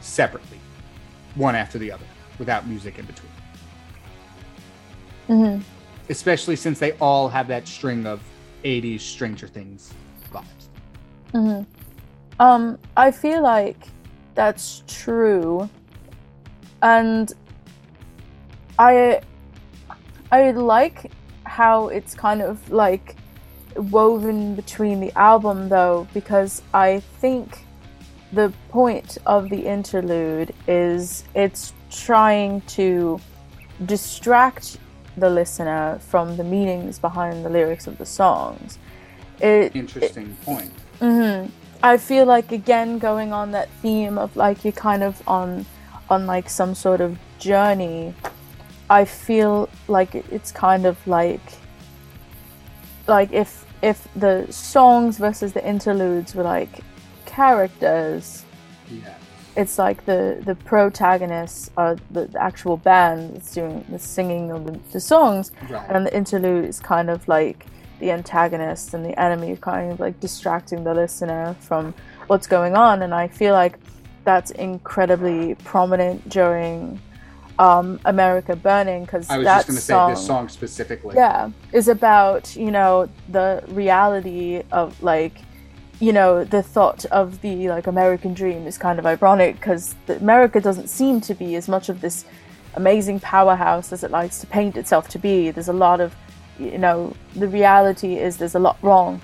separately, 0.00 0.58
one 1.34 1.54
after 1.54 1.78
the 1.78 1.90
other, 1.90 2.04
without 2.40 2.66
music 2.66 2.98
in 2.98 3.04
between. 3.04 3.32
Mm-hmm. 5.28 5.62
Especially 6.08 6.56
since 6.56 6.80
they 6.80 6.92
all 6.94 7.28
have 7.28 7.46
that 7.46 7.68
string 7.68 8.04
of 8.04 8.20
80s 8.64 9.00
Stranger 9.00 9.46
Things 9.46 9.94
vibes. 10.32 10.44
Mm-hmm. 11.32 11.62
Um, 12.40 12.78
I 12.96 13.12
feel 13.12 13.42
like 13.42 13.86
that's 14.34 14.82
true, 14.88 15.68
and 16.82 17.32
I 18.78 19.20
I 20.32 20.50
like 20.52 21.12
how 21.44 21.88
it's 21.88 22.14
kind 22.14 22.40
of 22.40 22.70
like 22.72 23.16
woven 23.76 24.54
between 24.54 25.00
the 25.00 25.12
album 25.18 25.68
though 25.68 26.08
because 26.14 26.62
I 26.72 27.00
think 27.20 27.64
the 28.32 28.52
point 28.68 29.18
of 29.26 29.50
the 29.50 29.66
interlude 29.66 30.54
is 30.66 31.24
it's 31.34 31.72
trying 31.90 32.60
to 32.62 33.20
distract 33.86 34.78
the 35.16 35.28
listener 35.28 35.98
from 36.08 36.36
the 36.36 36.44
meanings 36.44 36.98
behind 36.98 37.44
the 37.44 37.48
lyrics 37.50 37.86
of 37.86 37.98
the 37.98 38.06
songs. 38.06 38.78
It, 39.40 39.74
Interesting 39.74 40.36
point. 40.44 40.70
hmm 41.00 41.46
I 41.82 41.96
feel 41.96 42.26
like 42.26 42.52
again 42.52 42.98
going 42.98 43.32
on 43.32 43.52
that 43.52 43.70
theme 43.80 44.18
of 44.18 44.36
like 44.36 44.64
you're 44.64 44.72
kind 44.72 45.02
of 45.02 45.22
on 45.26 45.64
on 46.10 46.26
like 46.26 46.50
some 46.50 46.74
sort 46.74 47.00
of 47.00 47.18
journey. 47.38 48.14
I 48.90 49.04
feel 49.06 49.68
like 49.88 50.14
it's 50.14 50.52
kind 50.52 50.84
of 50.84 50.98
like 51.06 51.40
like 53.06 53.32
if 53.32 53.64
if 53.82 54.06
the 54.14 54.46
songs 54.50 55.16
versus 55.16 55.54
the 55.54 55.66
interludes 55.66 56.34
were 56.34 56.42
like 56.42 56.80
characters, 57.24 58.44
Yeah. 58.90 59.14
It's 59.56 59.78
like 59.78 60.04
the 60.06 60.40
the 60.44 60.54
protagonists 60.54 61.70
are 61.76 61.96
the, 62.10 62.26
the 62.26 62.42
actual 62.42 62.76
band 62.76 63.34
that's 63.36 63.52
doing 63.54 63.84
the 63.88 63.98
singing 63.98 64.50
of 64.50 64.64
the, 64.66 64.78
the 64.92 65.00
songs, 65.00 65.52
Right. 65.68 65.84
and 65.88 66.06
the 66.06 66.14
interlude 66.16 66.64
is 66.66 66.80
kind 66.80 67.10
of 67.10 67.26
like 67.28 67.66
the 68.00 68.10
antagonist 68.12 68.94
and 68.94 69.04
the 69.04 69.18
enemy 69.20 69.56
kind 69.60 69.92
of 69.92 70.00
like 70.00 70.18
distracting 70.20 70.84
the 70.84 70.94
listener 70.94 71.54
from 71.60 71.92
what's 72.28 72.46
going 72.46 72.74
on 72.74 73.02
and 73.02 73.12
i 73.12 73.28
feel 73.28 73.52
like 73.52 73.78
that's 74.24 74.52
incredibly 74.52 75.54
prominent 75.64 76.26
during 76.30 76.98
um, 77.58 78.00
america 78.06 78.56
burning 78.56 79.04
because 79.04 79.28
I 79.28 79.36
was 79.36 79.44
that 79.44 79.66
just 79.66 79.68
going 79.68 79.76
to 79.76 79.82
say 79.82 80.14
this 80.20 80.26
song 80.26 80.48
specifically. 80.48 81.14
yeah 81.14 81.50
is 81.74 81.88
about 81.88 82.56
you 82.56 82.70
know 82.70 83.06
the 83.28 83.62
reality 83.68 84.62
of 84.72 85.02
like 85.02 85.42
you 86.00 86.12
know 86.12 86.44
the 86.44 86.62
thought 86.62 87.04
of 87.06 87.40
the 87.42 87.68
like 87.68 87.86
american 87.86 88.32
dream 88.34 88.66
is 88.66 88.78
kind 88.78 88.98
of 88.98 89.04
ironic 89.04 89.54
because 89.56 89.94
america 90.08 90.58
doesn't 90.60 90.88
seem 90.88 91.20
to 91.20 91.34
be 91.34 91.54
as 91.56 91.68
much 91.68 91.88
of 91.88 92.00
this 92.00 92.24
amazing 92.74 93.20
powerhouse 93.20 93.92
as 93.92 94.04
it 94.04 94.10
likes 94.10 94.40
to 94.40 94.46
paint 94.46 94.76
itself 94.76 95.08
to 95.08 95.18
be. 95.18 95.50
There's 95.50 95.68
a 95.68 95.72
lot 95.72 96.00
of 96.00 96.14
you 96.58 96.78
know 96.78 97.14
the 97.34 97.48
reality 97.48 98.16
is 98.16 98.36
there's 98.36 98.54
a 98.54 98.58
lot 98.58 98.76
wrong 98.82 99.20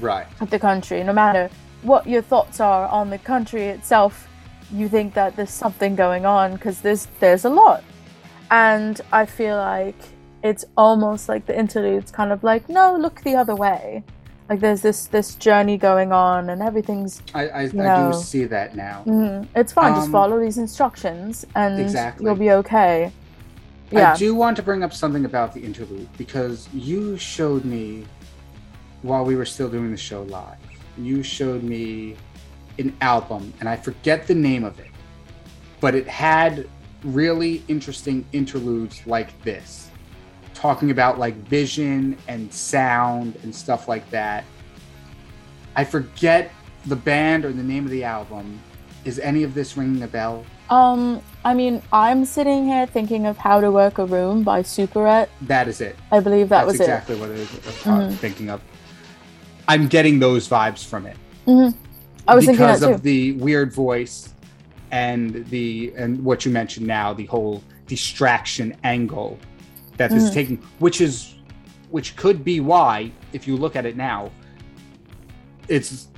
Right. 0.00 0.26
with 0.40 0.50
the 0.50 0.58
country. 0.58 1.02
No 1.04 1.12
matter 1.12 1.48
what 1.82 2.06
your 2.06 2.22
thoughts 2.22 2.60
are 2.60 2.88
on 2.88 3.10
the 3.10 3.18
country 3.18 3.64
itself 3.66 4.28
you 4.72 4.88
think 4.88 5.14
that 5.14 5.36
there's 5.36 5.50
something 5.50 5.94
going 5.94 6.26
on 6.26 6.52
because 6.54 6.80
there's 6.80 7.06
there's 7.20 7.44
a 7.44 7.50
lot. 7.50 7.82
And 8.50 9.00
i 9.12 9.26
feel 9.26 9.56
like 9.56 9.96
it's 10.42 10.64
almost 10.76 11.28
like 11.28 11.46
the 11.46 11.58
interlude's 11.58 12.10
kind 12.10 12.30
of 12.32 12.44
like 12.44 12.68
no 12.68 12.96
look 12.96 13.22
the 13.22 13.34
other 13.34 13.56
way 13.56 14.04
like 14.48 14.60
there's 14.60 14.80
this 14.82 15.06
this 15.06 15.34
journey 15.34 15.76
going 15.76 16.12
on 16.12 16.50
and 16.50 16.62
everything's 16.62 17.22
I, 17.34 17.48
I, 17.48 17.60
I 17.62 17.66
do 18.12 18.12
see 18.18 18.44
that 18.44 18.76
now. 18.76 19.02
mhm, 19.06 19.46
it's 19.54 19.72
fine 19.72 19.94
just 19.94 20.06
Um, 20.06 20.12
follow 20.12 20.40
these 20.40 20.58
instructions 20.58 21.44
and 21.54 21.80
Exactly. 21.80 22.24
you'll 22.26 22.36
be 22.36 22.50
okay 22.52 23.12
yeah 23.90 24.12
I 24.12 24.16
do 24.16 24.34
want 24.34 24.56
to 24.56 24.62
bring 24.62 24.82
up 24.82 24.92
something 24.92 25.24
about 25.24 25.52
the 25.54 25.60
interlude 25.60 26.08
because 26.16 26.68
you 26.72 27.16
showed 27.16 27.64
me 27.64 28.04
while 29.02 29.24
we 29.24 29.36
were 29.36 29.44
still 29.44 29.68
doing 29.68 29.90
the 29.92 29.96
show 29.96 30.22
live. 30.22 30.58
You 30.98 31.22
showed 31.22 31.62
me 31.62 32.16
an 32.78 32.96
album, 33.00 33.52
and 33.60 33.68
I 33.68 33.76
forget 33.76 34.26
the 34.26 34.34
name 34.34 34.64
of 34.64 34.80
it, 34.80 34.90
but 35.80 35.94
it 35.94 36.08
had 36.08 36.66
really 37.04 37.62
interesting 37.68 38.24
interludes 38.32 39.06
like 39.06 39.40
this, 39.42 39.90
talking 40.66 40.90
about 40.90 41.16
like 41.16 41.36
vision 41.46 42.16
and 42.26 42.52
sound 42.52 43.36
and 43.44 43.54
stuff 43.54 43.86
like 43.86 44.08
that. 44.10 44.42
I 45.76 45.84
forget 45.84 46.50
the 46.86 46.96
band 46.96 47.44
or 47.44 47.52
the 47.52 47.62
name 47.62 47.84
of 47.84 47.92
the 47.92 48.02
album. 48.02 48.60
Is 49.04 49.20
any 49.20 49.44
of 49.44 49.54
this 49.54 49.76
ringing 49.76 50.02
a 50.02 50.08
bell? 50.08 50.44
um 50.68 51.22
i 51.44 51.54
mean 51.54 51.80
i'm 51.92 52.24
sitting 52.24 52.64
here 52.66 52.86
thinking 52.86 53.24
of 53.24 53.36
how 53.38 53.60
to 53.60 53.70
work 53.70 53.98
a 53.98 54.04
room 54.04 54.42
by 54.42 54.64
superette 54.64 55.28
That 55.42 55.68
is 55.68 55.80
it. 55.80 55.94
i 56.10 56.18
believe 56.18 56.48
that 56.48 56.64
That's 56.64 56.72
was 56.72 56.80
exactly 56.80 57.14
what 57.20 57.30
it 57.30 57.38
is, 57.38 57.48
uh, 57.52 57.90
Mhm. 57.90 58.10
thinking 58.24 58.50
of. 58.50 58.60
I'm 59.68 59.86
getting 59.86 60.18
those 60.18 60.48
vibes 60.48 60.84
from 60.84 61.06
it 61.06 61.16
it 61.46 61.52
hmm 61.52 61.68
i 62.26 62.34
was 62.34 62.46
thinking 62.46 62.64
because 62.66 62.80
that 62.80 62.88
too 62.88 62.94
of 62.94 63.02
the 63.02 63.20
weird 63.46 63.72
voice 63.72 64.16
and 64.90 65.46
the 65.54 65.92
and 65.96 66.24
what 66.24 66.44
you 66.44 66.50
mentioned 66.50 66.86
now, 67.00 67.14
the 67.22 67.26
whole 67.26 67.62
distraction 67.86 68.74
angle 68.82 69.38
that 69.96 70.10
this 70.10 70.24
is 70.24 70.30
taking, 70.30 70.56
which 70.78 71.00
is 71.00 71.34
which 71.90 72.16
could 72.16 72.44
be 72.44 72.60
why, 72.60 73.10
if 73.32 73.46
you 73.46 73.56
look 73.56 73.76
at 73.76 73.86
it 73.86 73.96
now, 73.96 74.30
it's 75.68 76.08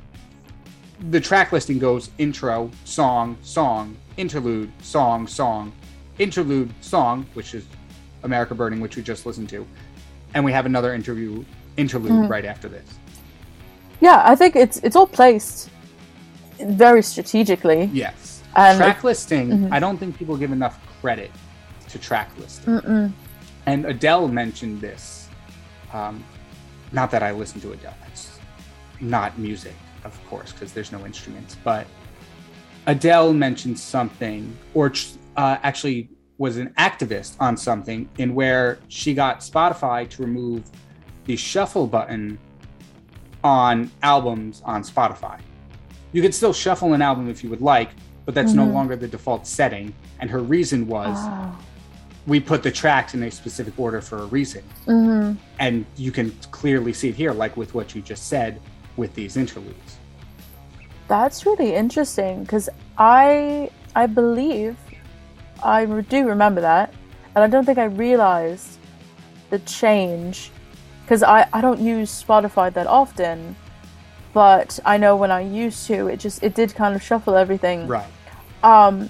the 1.10 1.20
track 1.20 1.52
listing 1.52 1.78
goes 1.78 2.10
intro, 2.18 2.70
song, 2.84 3.36
song, 3.42 3.96
interlude, 4.16 4.70
song, 4.82 5.26
song, 5.26 5.72
interlude, 6.18 6.72
song, 6.80 7.24
which 7.34 7.54
is 7.54 7.64
America 8.24 8.54
Burning, 8.54 8.80
which 8.80 8.96
we 8.96 9.02
just 9.02 9.26
listened 9.26 9.48
to, 9.50 9.66
and 10.34 10.44
we 10.44 10.50
have 10.52 10.66
another 10.66 10.94
interview 10.94 11.44
interlude 11.76 12.10
Mhm. 12.12 12.28
right 12.28 12.44
after 12.44 12.68
this. 12.68 12.88
Yeah, 14.00 14.22
I 14.24 14.34
think 14.34 14.56
it's 14.56 14.78
it's 14.78 14.96
all 14.96 15.06
placed 15.06 15.70
very 16.60 17.02
strategically. 17.02 17.88
Yes. 17.92 18.42
And 18.56 18.76
track 18.78 19.04
listing, 19.04 19.50
Mhm. 19.50 19.68
I 19.72 19.78
don't 19.78 19.98
think 19.98 20.18
people 20.18 20.36
give 20.36 20.50
enough 20.50 20.80
credit 21.00 21.30
to 21.90 21.98
track 21.98 22.30
listing. 22.38 22.74
Mm-mm. 22.74 23.12
And 23.68 23.84
Adele 23.84 24.28
mentioned 24.28 24.80
this. 24.80 25.28
Um, 25.92 26.24
not 26.92 27.10
that 27.10 27.22
I 27.22 27.32
listen 27.32 27.60
to 27.60 27.72
Adele, 27.72 27.94
that's 28.00 28.38
not 28.98 29.38
music, 29.38 29.74
of 30.04 30.18
course, 30.28 30.52
because 30.52 30.72
there's 30.72 30.90
no 30.90 31.04
instruments, 31.04 31.54
but 31.62 31.86
Adele 32.86 33.34
mentioned 33.34 33.78
something, 33.78 34.56
or 34.72 34.90
uh, 35.36 35.58
actually 35.62 36.08
was 36.38 36.56
an 36.56 36.70
activist 36.78 37.36
on 37.40 37.58
something, 37.58 38.08
in 38.16 38.34
where 38.34 38.78
she 38.88 39.12
got 39.12 39.40
Spotify 39.40 40.08
to 40.08 40.22
remove 40.22 40.64
the 41.26 41.36
shuffle 41.36 41.86
button 41.86 42.38
on 43.44 43.90
albums 44.02 44.62
on 44.64 44.82
Spotify. 44.82 45.38
You 46.12 46.22
could 46.22 46.34
still 46.34 46.54
shuffle 46.54 46.94
an 46.94 47.02
album 47.02 47.28
if 47.28 47.44
you 47.44 47.50
would 47.50 47.60
like, 47.60 47.90
but 48.24 48.34
that's 48.34 48.54
no 48.54 48.64
Mhm. 48.66 48.72
longer 48.72 48.96
the 48.96 49.08
default 49.08 49.46
setting. 49.46 49.92
And 50.20 50.30
her 50.30 50.40
reason 50.40 50.86
was 50.86 51.16
Oh. 51.18 51.58
We 52.28 52.38
put 52.38 52.62
the 52.62 52.70
tracks 52.70 53.14
in 53.14 53.22
a 53.22 53.30
specific 53.30 53.74
order 53.78 54.00
for 54.00 54.18
a 54.18 54.26
reason. 54.26 54.62
Mhm. 54.86 55.36
And 55.58 55.84
you 55.96 56.12
can 56.12 56.30
clearly 56.50 56.92
see 56.92 57.08
it 57.08 57.14
here, 57.16 57.32
like 57.32 57.56
with 57.56 57.74
what 57.74 57.94
you 57.94 58.02
just 58.02 58.28
said 58.28 58.60
with 58.96 59.14
these 59.14 59.36
interludes. 59.36 59.96
That's 61.08 61.46
really 61.46 61.74
interesting 61.74 62.42
because 62.42 62.68
I 62.98 63.70
I 63.96 64.06
believe 64.06 64.76
I 65.62 65.86
do 65.86 66.28
remember 66.28 66.60
that, 66.60 66.92
and 67.34 67.42
I 67.42 67.48
don't 67.48 67.64
think 67.64 67.78
I 67.78 67.84
realized 67.86 68.76
the 69.50 69.58
change 69.60 70.50
because 71.04 71.22
I 71.22 71.46
I 71.52 71.60
don't 71.62 71.80
use 71.80 72.10
Spotify 72.22 72.72
that 72.74 72.86
often, 72.86 73.56
but 74.34 74.78
I 74.84 74.98
know 74.98 75.16
when 75.16 75.30
I 75.30 75.40
used 75.40 75.86
to, 75.86 76.08
it 76.08 76.18
just 76.20 76.42
it 76.42 76.54
did 76.54 76.74
kind 76.74 76.94
of 76.94 77.02
shuffle 77.02 77.34
everything. 77.36 77.88
Right. 77.88 78.04
um, 78.62 79.08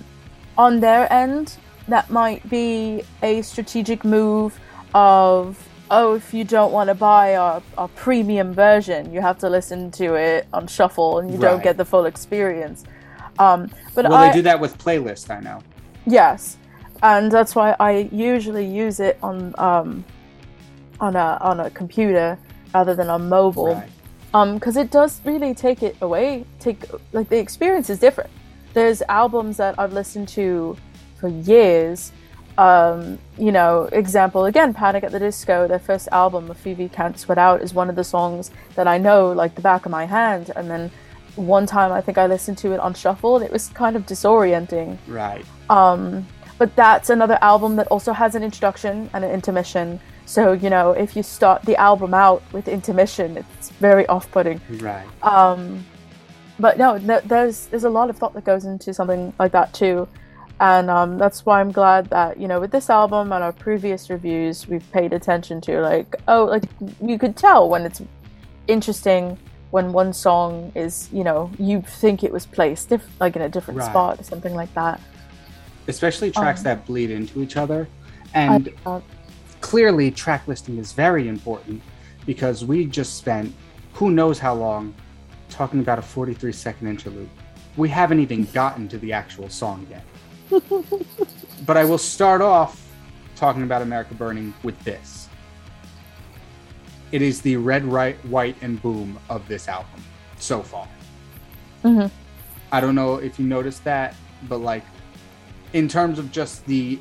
on 0.56 0.80
their 0.80 1.10
end, 1.12 1.56
that 1.88 2.10
might 2.10 2.48
be 2.48 3.02
a 3.22 3.42
strategic 3.42 4.04
move 4.04 4.58
of 4.94 5.68
oh, 5.90 6.14
if 6.14 6.34
you 6.34 6.44
don't 6.44 6.72
want 6.72 6.88
to 6.88 6.94
buy 6.94 7.36
our, 7.36 7.62
our 7.78 7.88
premium 7.88 8.52
version, 8.52 9.12
you 9.12 9.20
have 9.20 9.38
to 9.38 9.48
listen 9.48 9.90
to 9.92 10.14
it 10.14 10.46
on 10.52 10.66
shuffle 10.66 11.18
and 11.18 11.30
you 11.30 11.38
don't 11.38 11.62
get 11.62 11.76
the 11.78 11.84
full 11.84 12.04
experience. 12.04 12.84
Um, 13.38 13.70
but 13.94 14.04
well, 14.04 14.14
I, 14.14 14.28
they 14.28 14.34
do 14.34 14.42
that 14.42 14.60
with 14.60 14.76
playlist. 14.78 15.30
I 15.30 15.40
know. 15.40 15.62
Yes, 16.06 16.58
and 17.02 17.30
that's 17.30 17.54
why 17.54 17.76
I 17.78 18.08
usually 18.12 18.66
use 18.66 19.00
it 19.00 19.18
on 19.22 19.54
um, 19.58 20.04
on 21.00 21.16
a 21.16 21.38
on 21.40 21.60
a 21.60 21.70
computer 21.70 22.38
rather 22.74 22.94
than 22.94 23.08
on 23.08 23.28
mobile, 23.28 23.74
Right. 23.74 23.90
um, 24.34 24.54
because 24.54 24.76
it 24.76 24.90
does 24.90 25.20
really 25.24 25.54
take 25.54 25.82
it 25.82 25.96
away. 26.00 26.44
Take 26.58 26.84
like 27.12 27.28
the 27.28 27.38
experience 27.38 27.88
is 27.90 27.98
different. 27.98 28.30
There's 28.74 29.02
albums 29.08 29.56
that 29.56 29.78
I've 29.78 29.92
listened 29.92 30.28
to 30.30 30.76
for 31.18 31.28
years. 31.28 32.12
Um, 32.56 33.18
you 33.38 33.52
know, 33.52 33.88
example 33.92 34.46
again, 34.46 34.74
Panic 34.74 35.04
at 35.04 35.12
the 35.12 35.18
Disco, 35.20 35.68
their 35.68 35.78
first 35.78 36.08
album, 36.10 36.50
A 36.50 36.54
Fever 36.54 36.82
You 36.82 36.88
Can't 36.88 37.18
Sweat 37.18 37.38
Out, 37.38 37.62
is 37.62 37.72
one 37.72 37.88
of 37.88 37.94
the 37.94 38.02
songs 38.02 38.50
that 38.74 38.88
I 38.88 38.98
know 38.98 39.30
like 39.32 39.54
the 39.54 39.60
back 39.60 39.86
of 39.86 39.92
my 39.92 40.06
hand. 40.06 40.50
And 40.56 40.68
then 40.68 40.90
one 41.36 41.66
time 41.66 41.92
I 41.92 42.00
think 42.00 42.18
I 42.18 42.26
listened 42.26 42.58
to 42.58 42.72
it 42.72 42.80
on 42.80 42.94
shuffle 42.94 43.36
and 43.36 43.44
it 43.44 43.52
was 43.52 43.68
kind 43.68 43.94
of 43.94 44.06
disorienting. 44.06 44.98
Right. 45.06 45.44
Um, 45.70 46.26
but 46.58 46.74
that's 46.74 47.10
another 47.10 47.38
album 47.40 47.76
that 47.76 47.86
also 47.86 48.12
has 48.12 48.34
an 48.34 48.42
introduction 48.42 49.08
and 49.12 49.24
an 49.24 49.30
intermission. 49.30 50.00
So, 50.26 50.52
you 50.52 50.68
know, 50.68 50.90
if 50.90 51.16
you 51.16 51.22
start 51.22 51.62
the 51.62 51.76
album 51.76 52.12
out 52.12 52.42
with 52.52 52.66
intermission, 52.66 53.36
it's 53.36 53.70
very 53.70 54.04
off 54.08 54.30
putting. 54.32 54.60
Right. 54.80 55.06
Um, 55.22 55.86
but 56.58 56.76
no, 56.76 56.98
th- 56.98 57.22
there's 57.24 57.66
there's 57.66 57.84
a 57.84 57.90
lot 57.90 58.10
of 58.10 58.18
thought 58.18 58.34
that 58.34 58.44
goes 58.44 58.64
into 58.64 58.92
something 58.92 59.32
like 59.38 59.52
that 59.52 59.72
too, 59.72 60.08
and 60.60 60.90
um, 60.90 61.18
that's 61.18 61.46
why 61.46 61.60
I'm 61.60 61.70
glad 61.72 62.10
that 62.10 62.38
you 62.40 62.48
know 62.48 62.60
with 62.60 62.70
this 62.72 62.90
album 62.90 63.32
and 63.32 63.42
our 63.44 63.52
previous 63.52 64.10
reviews 64.10 64.66
we've 64.66 64.90
paid 64.92 65.12
attention 65.12 65.60
to 65.62 65.80
like 65.80 66.16
oh 66.26 66.44
like 66.44 66.64
you 67.00 67.18
could 67.18 67.36
tell 67.36 67.68
when 67.68 67.82
it's 67.86 68.02
interesting 68.66 69.38
when 69.70 69.92
one 69.92 70.12
song 70.12 70.72
is 70.74 71.08
you 71.12 71.22
know 71.24 71.50
you 71.58 71.82
think 71.82 72.24
it 72.24 72.32
was 72.32 72.46
placed 72.46 72.88
diff- 72.88 73.20
like 73.20 73.36
in 73.36 73.42
a 73.42 73.48
different 73.48 73.78
Right. 73.80 73.90
spot 73.90 74.20
or 74.20 74.22
something 74.24 74.54
like 74.54 74.72
that. 74.74 75.00
Especially 75.86 76.30
tracks 76.30 76.60
Um, 76.60 76.64
that 76.64 76.86
bleed 76.86 77.10
into 77.10 77.40
each 77.42 77.56
other, 77.56 77.88
and 78.34 78.70
uh, 78.84 79.00
clearly 79.60 80.10
track 80.10 80.46
listing 80.46 80.76
is 80.78 80.92
very 80.92 81.28
important 81.28 81.80
because 82.26 82.64
we 82.64 82.84
just 82.84 83.16
spent 83.16 83.54
who 83.94 84.10
knows 84.10 84.38
how 84.38 84.54
long 84.54 84.94
talking 85.48 85.80
about 85.80 85.98
a 85.98 86.02
43 86.02 86.52
second 86.52 86.88
interlude. 86.88 87.28
We 87.76 87.88
haven't 87.88 88.20
even 88.20 88.44
gotten 88.52 88.86
to 88.88 88.98
the 88.98 89.12
actual 89.14 89.48
song 89.48 89.86
yet. 89.90 90.04
but 91.66 91.76
I 91.76 91.84
will 91.84 91.98
start 91.98 92.40
off 92.40 92.84
talking 93.36 93.62
about 93.62 93.82
America 93.82 94.14
Burning 94.14 94.54
with 94.62 94.78
this. 94.84 95.28
It 97.12 97.22
is 97.22 97.40
the 97.40 97.56
red, 97.56 97.84
right, 97.84 98.16
white, 98.26 98.56
and 98.60 98.80
boom 98.82 99.18
of 99.30 99.46
this 99.48 99.68
album 99.68 100.02
so 100.38 100.62
far. 100.62 100.86
Mhm. 101.84 102.10
I 102.70 102.80
don't 102.80 102.94
know 102.94 103.16
if 103.16 103.38
you 103.38 103.46
noticed 103.46 103.84
that, 103.84 104.14
but 104.48 104.58
like 104.58 104.84
in 105.72 105.88
terms 105.88 106.18
of 106.18 106.30
just 106.32 106.64
the 106.66 106.98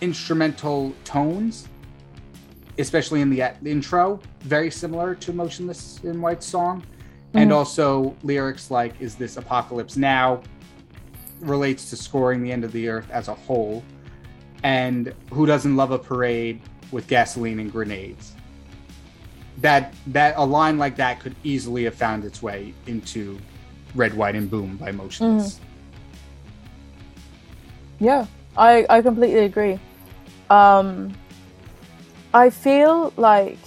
instrumental 0.00 0.94
tones, 1.04 1.68
especially 2.78 3.20
in 3.20 3.30
the, 3.30 3.42
intro, 3.64 4.20
very 4.40 4.70
similar 4.70 5.14
to 5.16 5.32
Motionless 5.32 6.00
in 6.04 6.20
White's 6.20 6.46
song. 6.46 6.82
And 7.34 7.50
Mhm. 7.50 7.54
also 7.54 8.16
lyrics 8.22 8.70
like, 8.70 8.94
Is 9.00 9.14
this 9.14 9.36
apocalypse 9.36 9.96
now? 9.96 10.40
Relates 11.40 11.90
to 11.90 11.96
scoring 11.96 12.42
the 12.42 12.52
end 12.52 12.64
of 12.64 12.72
the 12.72 12.88
earth 12.88 13.10
as 13.10 13.28
a 13.28 13.34
whole. 13.34 13.82
And 14.62 15.14
who 15.32 15.46
doesn't 15.46 15.74
love 15.76 15.90
a 15.90 15.98
parade 15.98 16.60
with 16.92 17.06
gasoline 17.06 17.58
and 17.60 17.72
grenades? 17.72 18.34
That 19.58 19.94
that 20.08 20.34
a 20.36 20.44
line 20.44 20.78
like 20.78 20.96
that 20.96 21.20
could 21.20 21.34
easily 21.44 21.84
have 21.84 21.94
found 21.94 22.24
its 22.24 22.42
way 22.42 22.74
into 22.86 23.38
Red, 23.94 24.14
White, 24.14 24.34
and 24.34 24.50
Boom 24.50 24.76
by 24.76 24.92
Motionless. 24.92 25.60
Yeah, 27.98 28.26
I, 28.56 28.86
I 28.88 29.02
completely 29.02 29.44
agree. 29.44 29.78
Um, 30.48 31.14
I 32.32 32.50
feel 32.50 33.12
like 33.16 33.58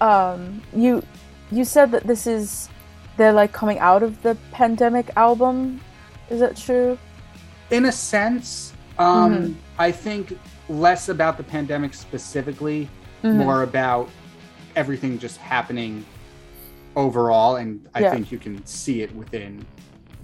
um, 0.00 0.62
you 0.74 1.02
you 1.52 1.64
said 1.64 1.92
that 1.92 2.04
this 2.06 2.26
is 2.26 2.68
they're 3.16 3.32
like 3.32 3.52
coming 3.52 3.78
out 3.78 4.02
of 4.02 4.22
the 4.22 4.36
pandemic 4.52 5.10
album. 5.16 5.80
Is 6.30 6.40
that 6.40 6.56
true? 6.56 6.98
in 7.70 7.84
a 7.84 7.92
sense 7.92 8.72
um 8.98 9.32
Mhm. 9.32 9.54
i 9.78 9.92
think 9.92 10.36
less 10.68 11.08
about 11.08 11.36
the 11.36 11.42
pandemic 11.44 11.94
specifically 11.94 12.88
Mhm. 13.22 13.34
more 13.34 13.62
about 13.62 14.08
everything 14.74 15.16
just 15.20 15.36
happening 15.36 16.04
overall 16.96 17.56
and 17.56 17.86
i 17.94 18.00
Yeah. 18.00 18.10
think 18.10 18.32
you 18.32 18.38
can 18.38 18.64
see 18.66 19.02
it 19.02 19.14
within 19.14 19.64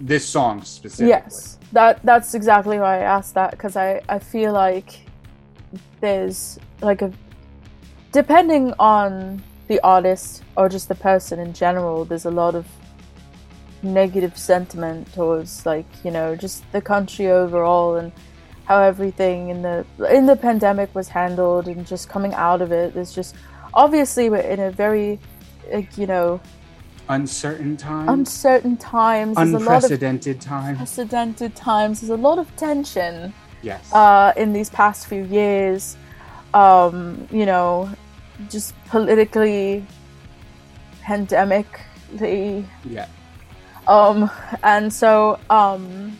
this 0.01 0.25
song 0.27 0.61
specifically 0.63 1.07
Yes, 1.09 1.57
that 1.71 1.99
that's 2.03 2.33
exactly 2.35 2.77
why 2.79 2.97
I 2.99 3.03
asked 3.17 3.33
that 3.35 3.51
because 3.51 3.75
I 3.77 4.01
I 4.09 4.19
feel 4.19 4.51
like 4.51 4.89
there's 6.01 6.59
like 6.81 7.01
a 7.01 7.11
depending 8.11 8.73
on 8.77 9.41
the 9.69 9.79
artist 9.83 10.43
or 10.55 10.69
just 10.69 10.87
the 10.87 10.95
person 10.95 11.39
in 11.39 11.51
general, 11.53 12.05
there's 12.05 12.25
a 12.25 12.31
lot 12.43 12.53
of 12.55 12.65
negative 13.83 14.37
sentiment 14.37 15.11
towards 15.13 15.65
like 15.65 15.85
you 16.03 16.11
know 16.11 16.35
just 16.35 16.69
the 16.71 16.81
country 16.81 17.27
overall 17.27 17.95
and 17.95 18.11
how 18.65 18.81
everything 18.81 19.49
in 19.49 19.61
the 19.61 19.85
in 20.11 20.25
the 20.25 20.35
pandemic 20.35 20.93
was 20.93 21.07
handled 21.07 21.67
and 21.67 21.87
just 21.87 22.09
coming 22.09 22.33
out 22.33 22.61
of 22.61 22.71
it. 22.71 22.93
There's 22.93 23.13
just 23.13 23.35
obviously 23.73 24.29
we're 24.29 24.39
in 24.39 24.59
a 24.59 24.71
very 24.71 25.19
like 25.71 25.97
you 25.97 26.05
know 26.05 26.41
uncertain 27.07 27.77
time 27.77 28.09
uncertain 28.09 28.75
times. 28.75 29.37
There's 29.37 29.49
a 29.49 29.53
lot 29.53 29.61
of 29.61 29.67
unprecedented 29.67 30.41
time 30.41 30.71
unprecedented 30.71 31.55
times. 31.55 32.01
There's 32.01 32.09
a 32.09 32.17
lot 32.17 32.39
of 32.39 32.53
tension 32.57 33.33
yes 33.61 33.91
uh, 33.93 34.33
in 34.35 34.51
these 34.53 34.69
past 34.69 35.07
few 35.07 35.23
years. 35.23 35.95
Um, 36.53 37.27
you 37.31 37.45
know, 37.45 37.89
just 38.49 38.73
politically, 38.87 39.85
pandemically, 41.03 42.65
yeah 42.83 43.07
um, 43.87 44.29
and 44.63 44.91
so 44.91 45.39
um, 45.49 46.17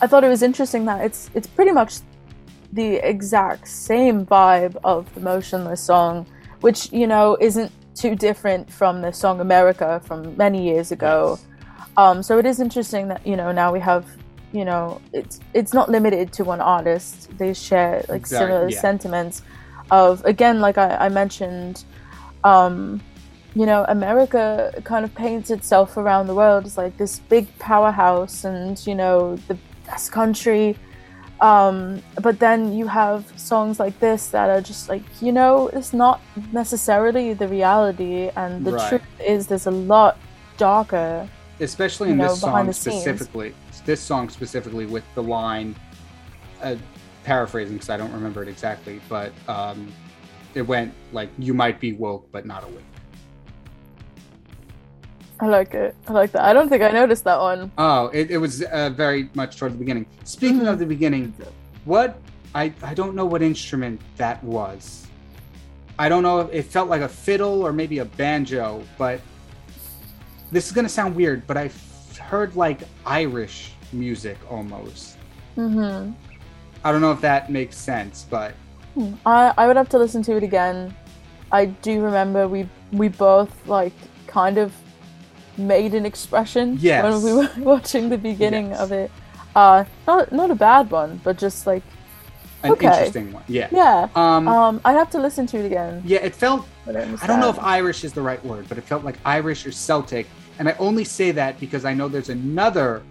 I 0.00 0.06
thought 0.06 0.24
it 0.24 0.28
was 0.28 0.42
interesting 0.42 0.84
that 0.86 1.04
it's 1.04 1.30
it's 1.34 1.46
pretty 1.46 1.72
much 1.72 1.96
the 2.72 2.96
exact 3.08 3.68
same 3.68 4.26
vibe 4.26 4.76
of 4.84 5.12
the 5.14 5.20
Motionless 5.20 5.80
song, 5.80 6.26
which 6.60 6.92
you 6.92 7.06
know 7.06 7.36
isn't 7.40 7.70
too 7.94 8.16
different 8.16 8.70
from 8.70 9.00
the 9.00 9.12
song 9.12 9.40
America 9.40 10.00
from 10.04 10.36
many 10.36 10.64
years 10.64 10.90
ago. 10.90 11.38
Yes. 11.38 11.88
Um, 11.96 12.22
so 12.22 12.38
it 12.38 12.46
is 12.46 12.58
interesting 12.60 13.08
that 13.08 13.24
you 13.26 13.36
know 13.36 13.52
now 13.52 13.72
we 13.72 13.80
have 13.80 14.04
you 14.52 14.64
know 14.64 15.00
it's 15.12 15.38
it's 15.52 15.72
not 15.72 15.88
limited 15.88 16.32
to 16.34 16.44
one 16.44 16.60
artist. 16.60 17.30
They 17.38 17.54
share 17.54 18.04
like 18.08 18.22
Exact- 18.22 18.40
similar 18.40 18.68
yeah. 18.68 18.80
sentiments 18.80 19.42
of 19.90 20.24
again 20.24 20.60
like 20.60 20.78
I, 20.78 20.96
I 20.96 21.08
mentioned. 21.08 21.84
Um, 22.42 23.00
you 23.54 23.66
know, 23.66 23.84
America 23.88 24.72
kind 24.84 25.04
of 25.04 25.14
paints 25.14 25.50
itself 25.50 25.96
around 25.96 26.26
the 26.26 26.34
world 26.34 26.66
as 26.66 26.76
like 26.76 26.96
this 26.96 27.20
big 27.20 27.46
powerhouse 27.58 28.44
and, 28.44 28.84
you 28.86 28.94
know, 28.94 29.36
the 29.48 29.56
best 29.86 30.10
country. 30.12 30.76
Um, 31.40 32.02
but 32.22 32.40
then 32.40 32.72
you 32.76 32.86
have 32.88 33.26
songs 33.38 33.78
like 33.78 33.98
this 34.00 34.28
that 34.28 34.48
are 34.50 34.60
just 34.60 34.88
like, 34.88 35.02
you 35.20 35.30
know, 35.30 35.68
it's 35.68 35.92
not 35.92 36.20
necessarily 36.52 37.34
the 37.34 37.46
reality. 37.48 38.30
And 38.34 38.64
the 38.64 38.72
Right. 38.72 38.88
truth 38.88 39.02
is, 39.24 39.46
there's 39.46 39.66
a 39.66 39.70
lot 39.70 40.16
darker. 40.56 41.28
especially 41.60 42.10
in 42.10 42.16
know, 42.18 42.28
this 42.28 42.40
song 42.40 42.72
specifically 42.72 43.54
this 43.84 44.00
song 44.00 44.28
specifically 44.28 44.86
with 44.86 45.04
the 45.14 45.22
line 45.22 45.74
uh, 46.62 46.74
paraphrasing 47.24 47.74
because 47.74 47.90
i 47.90 47.96
don't 47.96 48.12
remember 48.12 48.42
it 48.42 48.48
exactly 48.48 49.00
but 49.08 49.32
um, 49.48 49.92
it 50.54 50.62
went 50.62 50.92
like 51.12 51.28
you 51.38 51.54
might 51.54 51.78
be 51.80 51.92
woke 51.92 52.26
but 52.32 52.44
not 52.46 52.64
awake 52.64 52.84
I 55.44 55.48
like 55.48 55.74
it. 55.74 55.94
I 56.08 56.12
like 56.12 56.32
that. 56.32 56.42
I 56.42 56.52
don't 56.54 56.68
think 56.70 56.82
I 56.82 56.90
noticed 56.90 57.24
that 57.24 57.38
one. 57.38 57.70
oh 57.76 58.06
it, 58.18 58.30
it 58.30 58.38
was 58.38 58.62
uh, 58.62 58.90
very 58.90 59.28
much 59.34 59.56
toward 59.58 59.72
the 59.74 59.78
beginning 59.84 60.06
speaking 60.24 60.66
of 60.66 60.78
the 60.78 60.86
beginning 60.86 61.32
what 61.84 62.18
I, 62.54 62.72
I 62.82 62.94
don't 62.94 63.14
know 63.14 63.26
what 63.26 63.42
instrument 63.42 64.00
that 64.16 64.42
was 64.42 65.06
i 65.98 66.08
don't 66.08 66.22
know 66.22 66.40
if 66.40 66.48
it 66.58 66.64
felt 66.76 66.88
like 66.88 67.02
a 67.02 67.08
fiddle 67.08 67.56
or 67.66 67.72
maybe 67.72 67.98
a 67.98 68.04
banjo 68.04 68.82
but 68.96 69.20
this 70.50 70.66
is 70.66 70.72
going 70.72 70.86
to 70.90 70.94
sound 71.00 71.14
weird 71.14 71.46
but 71.46 71.56
i 71.56 71.70
heard 72.30 72.56
like 72.56 72.80
irish 73.04 73.72
music 73.92 74.38
almost 74.50 75.18
hmm 75.56 76.10
I 76.86 76.92
don't 76.92 77.00
know 77.00 77.12
if 77.12 77.22
that 77.22 77.50
makes 77.50 77.76
sense, 77.78 78.26
but 78.28 78.52
I, 79.24 79.54
I 79.56 79.66
would 79.66 79.76
have 79.76 79.88
to 79.88 79.98
listen 79.98 80.22
to 80.24 80.36
it 80.36 80.42
again. 80.42 80.94
I 81.50 81.64
do 81.66 82.02
remember 82.02 82.46
we 82.46 82.68
we 82.92 83.08
both 83.08 83.52
like 83.66 83.94
kind 84.26 84.58
of 84.58 84.68
made 85.58 85.94
an 85.94 86.04
expression 86.06 86.78
Yes. 86.80 87.04
when 87.04 87.22
we 87.22 87.32
were 87.32 87.50
watching 87.58 88.08
the 88.08 88.18
beginning 88.18 88.70
Yes. 88.70 88.80
of 88.80 88.92
it. 88.92 89.10
Uh, 89.54 89.84
not 90.06 90.32
not 90.32 90.50
a 90.50 90.54
bad 90.54 90.90
one, 90.90 91.20
but 91.22 91.38
just 91.38 91.66
like 91.66 91.82
an 92.64 92.72
Okay. 92.72 92.86
interesting 92.86 93.32
one. 93.32 93.44
Yeah. 93.46 93.68
Yeah. 93.70 94.08
Um, 94.16 94.48
Um, 94.48 94.80
I'd 94.84 94.94
have 94.96 95.10
to 95.10 95.18
listen 95.20 95.46
to 95.48 95.58
it 95.58 95.66
again. 95.66 96.02
yeah, 96.04 96.18
it 96.18 96.34
felt 96.34 96.66
I 96.86 96.92
don't 96.92 97.40
know 97.40 97.48
if. 97.50 97.58
Irish 97.60 98.04
is 98.04 98.12
the 98.12 98.22
right 98.22 98.44
word, 98.44 98.66
but 98.68 98.78
it 98.78 98.84
felt 98.84 99.04
like 99.04 99.16
Irish 99.24 99.64
or 99.66 99.72
Celtic. 99.72 100.26
And 100.58 100.68
I 100.68 100.74
only 100.78 101.04
say 101.04 101.30
that 101.32 101.58
because 101.60 101.84
I 101.84 101.94
know 101.94 102.08
there's 102.08 102.28
another 102.30 103.02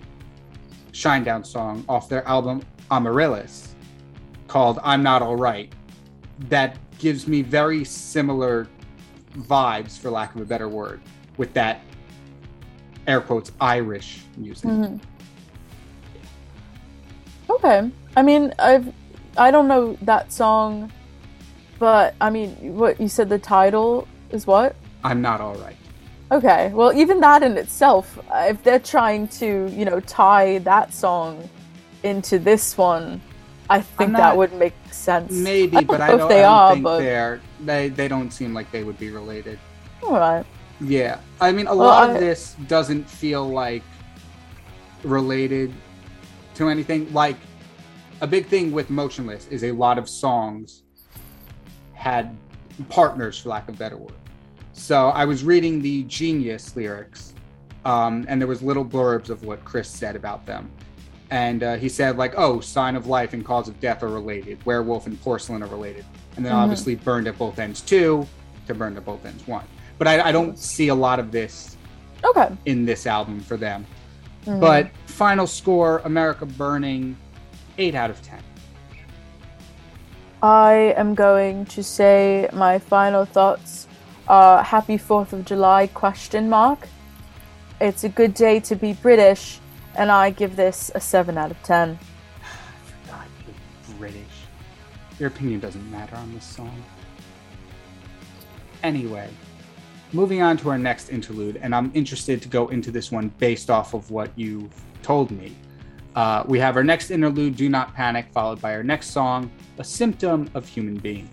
Shinedown 0.91 1.45
song 1.45 1.83
off 1.89 2.07
their 2.09 2.25
album 2.27 2.61
Amaryllis 2.91 3.75
called 4.47 4.79
I'm 4.83 5.01
Not 5.01 5.21
All 5.21 5.35
Right 5.35 5.71
that 6.49 6.77
gives 6.99 7.27
me 7.27 7.41
very 7.41 7.83
similar 7.83 8.67
vibes, 9.37 9.97
for 9.97 10.09
lack 10.11 10.35
of 10.35 10.41
a 10.41 10.45
better 10.45 10.67
word, 10.69 11.01
with 11.37 11.53
that 11.53 11.81
air 13.07 13.21
quotes 13.21 13.51
Irish 13.59 14.21
music. 14.37 14.69
Mhm. 14.69 14.99
Okay. 17.49 17.91
I 18.15 18.21
mean, 18.21 18.53
I've 18.59 18.91
I 19.37 19.49
don't 19.51 19.67
know 19.67 19.97
that 20.03 20.31
song, 20.31 20.91
but 21.79 22.15
I 22.21 22.29
mean, 22.29 22.55
what 22.77 22.99
you 23.01 23.07
said 23.07 23.29
the 23.29 23.39
title 23.39 24.07
is 24.31 24.45
what? 24.47 24.75
I'm 25.03 25.21
Not 25.21 25.41
All 25.41 25.55
Right. 25.55 25.75
Okay. 26.31 26.71
Well, 26.73 26.93
even 26.93 27.19
that 27.19 27.43
in 27.43 27.57
itself, 27.57 28.17
if 28.33 28.63
they're 28.63 28.79
trying 28.79 29.27
to, 29.39 29.67
you 29.71 29.85
know, 29.85 29.99
tie 29.99 30.59
that 30.59 30.93
song 30.93 31.47
into 32.03 32.39
this 32.39 32.77
one, 32.77 33.21
I 33.69 33.81
think 33.81 34.11
not- 34.11 34.19
that 34.19 34.37
would 34.37 34.53
make 34.53 34.73
sense. 34.91 35.31
Maybe, 35.33 35.77
I 35.81 35.83
but 35.83 36.01
I 36.01 36.07
know 36.07 36.13
if 36.13 36.19
don't, 36.21 36.29
they 36.29 36.43
I 36.43 36.47
don't 36.47 36.53
are, 36.53 36.73
think 36.73 36.83
but- 36.83 36.99
they're 36.99 37.41
they 37.59 37.89
they 37.89 38.07
don't 38.07 38.31
seem 38.31 38.53
like 38.53 38.71
they 38.71 38.83
would 38.83 38.99
be 38.99 39.09
related. 39.09 39.59
All 40.03 40.13
right. 40.17 40.45
Yeah, 40.83 41.19
I 41.39 41.51
mean, 41.51 41.67
a 41.67 41.75
Well, 41.75 41.87
lot 41.87 42.09
of 42.09 42.19
this 42.19 42.55
doesn't 42.67 43.09
feel 43.09 43.47
like 43.47 43.83
related 45.03 45.73
to 46.55 46.69
anything. 46.69 47.11
Like 47.13 47.37
a 48.21 48.27
big 48.27 48.47
thing 48.47 48.71
with 48.71 48.89
Motionless 48.89 49.47
is 49.47 49.63
a 49.63 49.71
lot 49.71 49.97
of 49.97 50.09
songs 50.09 50.83
had 51.93 52.35
partners, 52.89 53.39
for 53.39 53.49
lack 53.49 53.69
of 53.69 53.75
a 53.75 53.77
better 53.77 53.97
word. 53.97 54.13
So 54.73 55.09
I 55.09 55.25
was 55.25 55.43
reading 55.43 55.81
the 55.81 56.03
Genius 56.03 56.75
lyrics, 56.75 57.33
um, 57.85 58.25
and 58.27 58.41
there 58.41 58.47
was 58.47 58.61
little 58.61 58.83
blurbs 58.85 59.29
of 59.29 59.43
what 59.45 59.63
Chris 59.63 59.87
said 59.89 60.15
about 60.15 60.45
them. 60.45 60.69
And 61.29 61.63
uh, 61.63 61.75
he 61.77 61.89
said, 61.89 62.17
like, 62.17 62.33
oh, 62.37 62.59
sign 62.59 62.95
of 62.95 63.07
life 63.07 63.33
and 63.33 63.43
cause 63.45 63.67
of 63.67 63.79
death 63.79 64.03
are 64.03 64.09
related. 64.09 64.63
Werewolf 64.65 65.07
and 65.07 65.19
porcelain 65.21 65.63
are 65.63 65.67
related. 65.67 66.05
And 66.35 66.45
then 66.45 66.51
Mhm. 66.53 66.57
obviously 66.57 66.95
burned 66.95 67.27
at 67.27 67.37
both 67.37 67.57
ends 67.59 67.81
two 67.81 68.27
to 68.67 68.73
burned 68.73 68.97
at 68.97 69.05
both 69.05 69.25
ends 69.25 69.47
one. 69.47 69.63
But 69.97 70.07
I, 70.07 70.29
I 70.29 70.31
don't 70.31 70.57
see 70.57 70.87
a 70.89 70.95
lot 70.95 71.19
of 71.19 71.31
this 71.31 71.77
Okay. 72.23 72.49
in 72.65 72.85
this 72.85 73.05
album 73.05 73.39
for 73.41 73.57
them. 73.57 73.85
Mhm. 74.45 74.59
But 74.59 74.89
final 75.07 75.47
score 75.47 76.01
America 76.05 76.45
Burning, 76.45 77.15
8 77.77 77.95
out 77.95 78.09
of 78.09 78.21
10. 78.21 78.39
I 80.41 80.93
am 80.97 81.15
going 81.15 81.65
to 81.67 81.83
say 81.83 82.49
my 82.53 82.77
final 82.79 83.25
thoughts 83.25 83.87
are 84.27 84.63
happy 84.63 84.97
4th 84.97 85.31
of 85.33 85.45
July 85.45 85.87
question 85.87 86.49
mark. 86.49 86.87
It's 87.79 88.03
a 88.03 88.09
good 88.09 88.33
day 88.33 88.59
to 88.61 88.75
be 88.75 88.93
British 88.93 89.59
and 89.95 90.11
I 90.11 90.31
give 90.31 90.55
this 90.55 90.91
a 90.95 90.99
7 90.99 91.37
out 91.37 91.51
of 91.51 91.61
10. 91.63 91.97
God, 93.07 93.25
you're 93.45 93.97
British. 93.97 94.19
Your 95.19 95.27
opinion 95.27 95.59
doesn't 95.59 95.89
matter 95.91 96.15
on 96.15 96.33
this 96.33 96.45
song. 96.45 96.83
Anyway, 98.81 99.29
moving 100.13 100.43
on 100.43 100.55
to 100.57 100.69
our 100.69 100.77
next 100.77 101.09
interlude, 101.09 101.57
and 101.57 101.73
I'm 101.73 101.91
interested 101.95 102.41
to 102.43 102.47
go 102.47 102.67
into 102.67 102.91
this 102.91 103.11
one 103.11 103.29
based 103.39 103.69
off 103.69 103.95
of 103.95 104.11
what 104.11 104.31
you've 104.37 104.73
told 105.01 105.31
me. 105.31 105.55
Uh, 106.15 106.43
we 106.47 106.59
have 106.59 106.77
our 106.77 106.83
next 106.83 107.09
interlude, 107.09 107.55
Do 107.55 107.67
Not 107.67 107.95
Panic, 107.95 108.27
followed 108.31 108.61
by 108.61 108.75
our 108.75 108.83
next 108.83 109.09
song, 109.09 109.51
A 109.79 109.83
Symptom 109.83 110.49
of 110.53 110.67
Human 110.67 110.95
Being. 110.97 111.27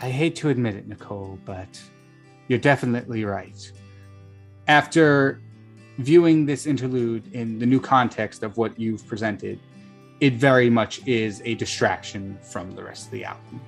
I 0.00 0.08
hate 0.08 0.34
to 0.36 0.48
admit 0.48 0.74
it, 0.74 0.88
Nicole, 0.88 1.38
but 1.44 1.80
you're 2.48 2.58
definitely 2.58 3.24
right. 3.26 3.70
After 4.66 5.42
viewing 5.98 6.46
this 6.46 6.66
interlude 6.66 7.30
in 7.34 7.58
the 7.58 7.66
new 7.66 7.80
context 7.80 8.42
of 8.42 8.56
what 8.56 8.80
you've 8.80 9.06
presented, 9.06 9.60
it 10.22 10.34
very 10.34 10.70
much 10.70 11.04
is 11.04 11.42
a 11.44 11.56
distraction 11.56 12.38
from 12.42 12.70
the 12.76 12.84
rest 12.84 13.06
of 13.06 13.10
the 13.10 13.24
album. 13.24 13.60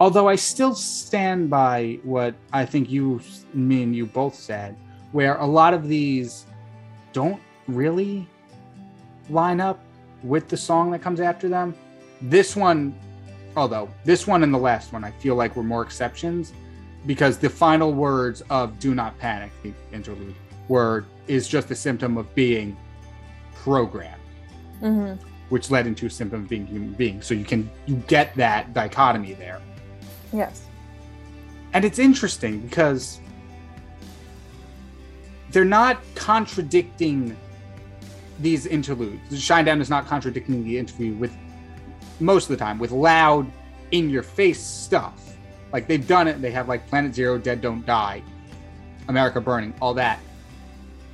Although 0.00 0.28
I 0.28 0.34
still 0.34 0.74
stand 0.74 1.48
by 1.48 1.98
what 2.02 2.34
I 2.52 2.66
think 2.66 2.90
you, 2.90 3.22
me, 3.54 3.82
and 3.82 3.96
you 3.96 4.04
both 4.04 4.34
said, 4.34 4.76
where 5.12 5.36
a 5.36 5.46
lot 5.46 5.72
of 5.72 5.88
these 5.88 6.44
don't 7.14 7.40
really 7.68 8.28
line 9.30 9.62
up 9.62 9.80
with 10.22 10.46
the 10.48 10.58
song 10.58 10.90
that 10.90 11.00
comes 11.00 11.20
after 11.20 11.48
them. 11.48 11.74
This 12.20 12.54
one, 12.54 12.94
although 13.56 13.88
this 14.04 14.26
one 14.26 14.42
and 14.42 14.52
the 14.52 14.58
last 14.58 14.92
one, 14.92 15.04
I 15.04 15.10
feel 15.12 15.36
like 15.36 15.56
were 15.56 15.62
more 15.62 15.82
exceptions 15.82 16.52
because 17.06 17.38
the 17.38 17.48
final 17.48 17.94
words 17.94 18.42
of 18.50 18.78
"Do 18.78 18.94
Not 18.94 19.18
Panic," 19.18 19.52
the 19.62 19.72
interlude, 19.90 20.34
were 20.68 21.06
is 21.28 21.48
just 21.48 21.70
a 21.70 21.74
symptom 21.74 22.18
of 22.18 22.34
being 22.34 22.76
programmed, 23.54 24.20
hmm 24.80 25.14
which 25.52 25.70
led 25.70 25.86
into 25.86 26.06
a 26.06 26.10
symptom 26.10 26.44
of 26.44 26.48
being 26.48 26.66
human 26.66 26.94
being. 26.94 27.20
So 27.20 27.34
you 27.34 27.44
can 27.44 27.68
you 27.84 27.96
get 28.06 28.34
that 28.36 28.72
dichotomy 28.72 29.34
there, 29.34 29.60
Yes. 30.32 30.62
and 31.74 31.84
it's 31.84 31.98
interesting 31.98 32.60
because 32.60 33.20
they're 35.50 35.66
not 35.66 35.98
contradicting 36.14 37.36
these 38.40 38.64
interludes. 38.64 39.20
Shinedown 39.30 39.82
is 39.82 39.90
not 39.90 40.06
contradicting 40.06 40.64
the 40.64 40.78
interview 40.78 41.12
with 41.16 41.36
most 42.18 42.44
of 42.44 42.48
the 42.48 42.56
time 42.56 42.78
with 42.78 42.90
loud, 42.90 43.46
in 43.90 44.08
your 44.08 44.22
face 44.22 44.58
stuff. 44.58 45.36
Like 45.70 45.86
they've 45.86 46.06
done 46.06 46.28
it. 46.28 46.40
They 46.40 46.50
have 46.50 46.66
like 46.66 46.88
Planet 46.88 47.14
Zero, 47.14 47.36
Dead 47.36 47.60
Don't 47.60 47.84
Die, 47.84 48.22
America 49.08 49.38
Burning, 49.38 49.74
all 49.82 49.92
that. 49.94 50.18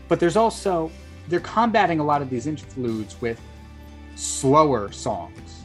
But 0.07 0.21
there's 0.21 0.37
also 0.37 0.93
they're 1.27 1.41
combating 1.41 1.99
a 1.99 2.05
lot 2.05 2.23
of 2.23 2.31
these 2.31 2.47
interludes 2.47 3.21
with 3.21 3.41
slower 4.19 4.91
songs. 4.91 5.65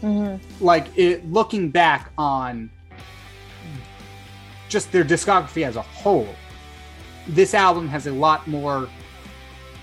hmm 0.00 0.36
Like 0.60 0.86
it, 0.96 1.26
looking 1.30 1.70
back 1.70 2.12
on 2.18 2.70
just 4.68 4.92
their 4.92 5.02
discography 5.02 5.66
as 5.66 5.76
a 5.76 5.82
whole, 5.82 6.28
this 7.26 7.54
album 7.54 7.88
has 7.88 8.06
a 8.06 8.12
lot 8.12 8.46
more 8.46 8.88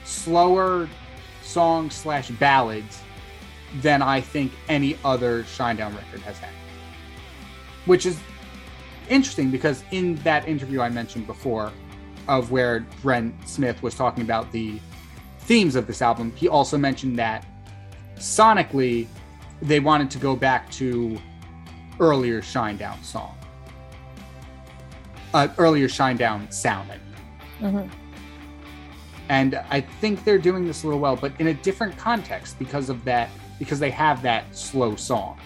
slower 0.05 0.87
songs 1.41 1.95
slash 1.95 2.29
ballads 2.31 3.01
than 3.81 4.01
I 4.01 4.21
think 4.21 4.51
any 4.69 4.97
other 5.03 5.43
Shinedown 5.43 5.95
record 5.95 6.21
has 6.21 6.37
had. 6.37 6.53
Which 7.85 8.05
is 8.05 8.19
interesting 9.09 9.49
because 9.49 9.83
in 9.91 10.15
that 10.17 10.47
interview 10.47 10.81
I 10.81 10.89
mentioned 10.89 11.25
before, 11.25 11.71
of 12.27 12.51
where 12.51 12.85
Brent 13.01 13.33
Smith 13.47 13.81
was 13.81 13.95
talking 13.95 14.23
about 14.23 14.51
the 14.51 14.79
themes 15.39 15.75
of 15.75 15.87
this 15.87 16.01
album, 16.01 16.33
he 16.35 16.47
also 16.47 16.77
mentioned 16.77 17.17
that 17.17 17.45
sonically 18.17 19.07
they 19.61 19.79
wanted 19.79 20.11
to 20.11 20.17
go 20.19 20.35
back 20.35 20.69
to 20.71 21.17
earlier 21.99 22.41
Shinedown 22.41 23.03
song. 23.03 23.35
Uh, 25.33 25.47
earlier 25.57 25.87
Shinedown 25.87 26.51
sound. 26.53 26.91
I 26.91 27.63
mean. 27.63 27.87
hmm 27.87 27.93
And 29.29 29.55
I 29.69 29.81
think 29.81 30.23
they're 30.23 30.37
doing 30.37 30.65
this 30.65 30.83
a 30.83 30.87
little 30.87 30.99
well, 31.01 31.15
but 31.15 31.33
in 31.39 31.47
a 31.47 31.53
different 31.53 31.97
context 31.97 32.57
because 32.59 32.89
of 32.89 33.03
that, 33.05 33.29
because 33.59 33.79
they 33.79 33.91
have 33.91 34.21
that 34.21 34.55
slow 34.55 34.95
songs, 34.95 35.41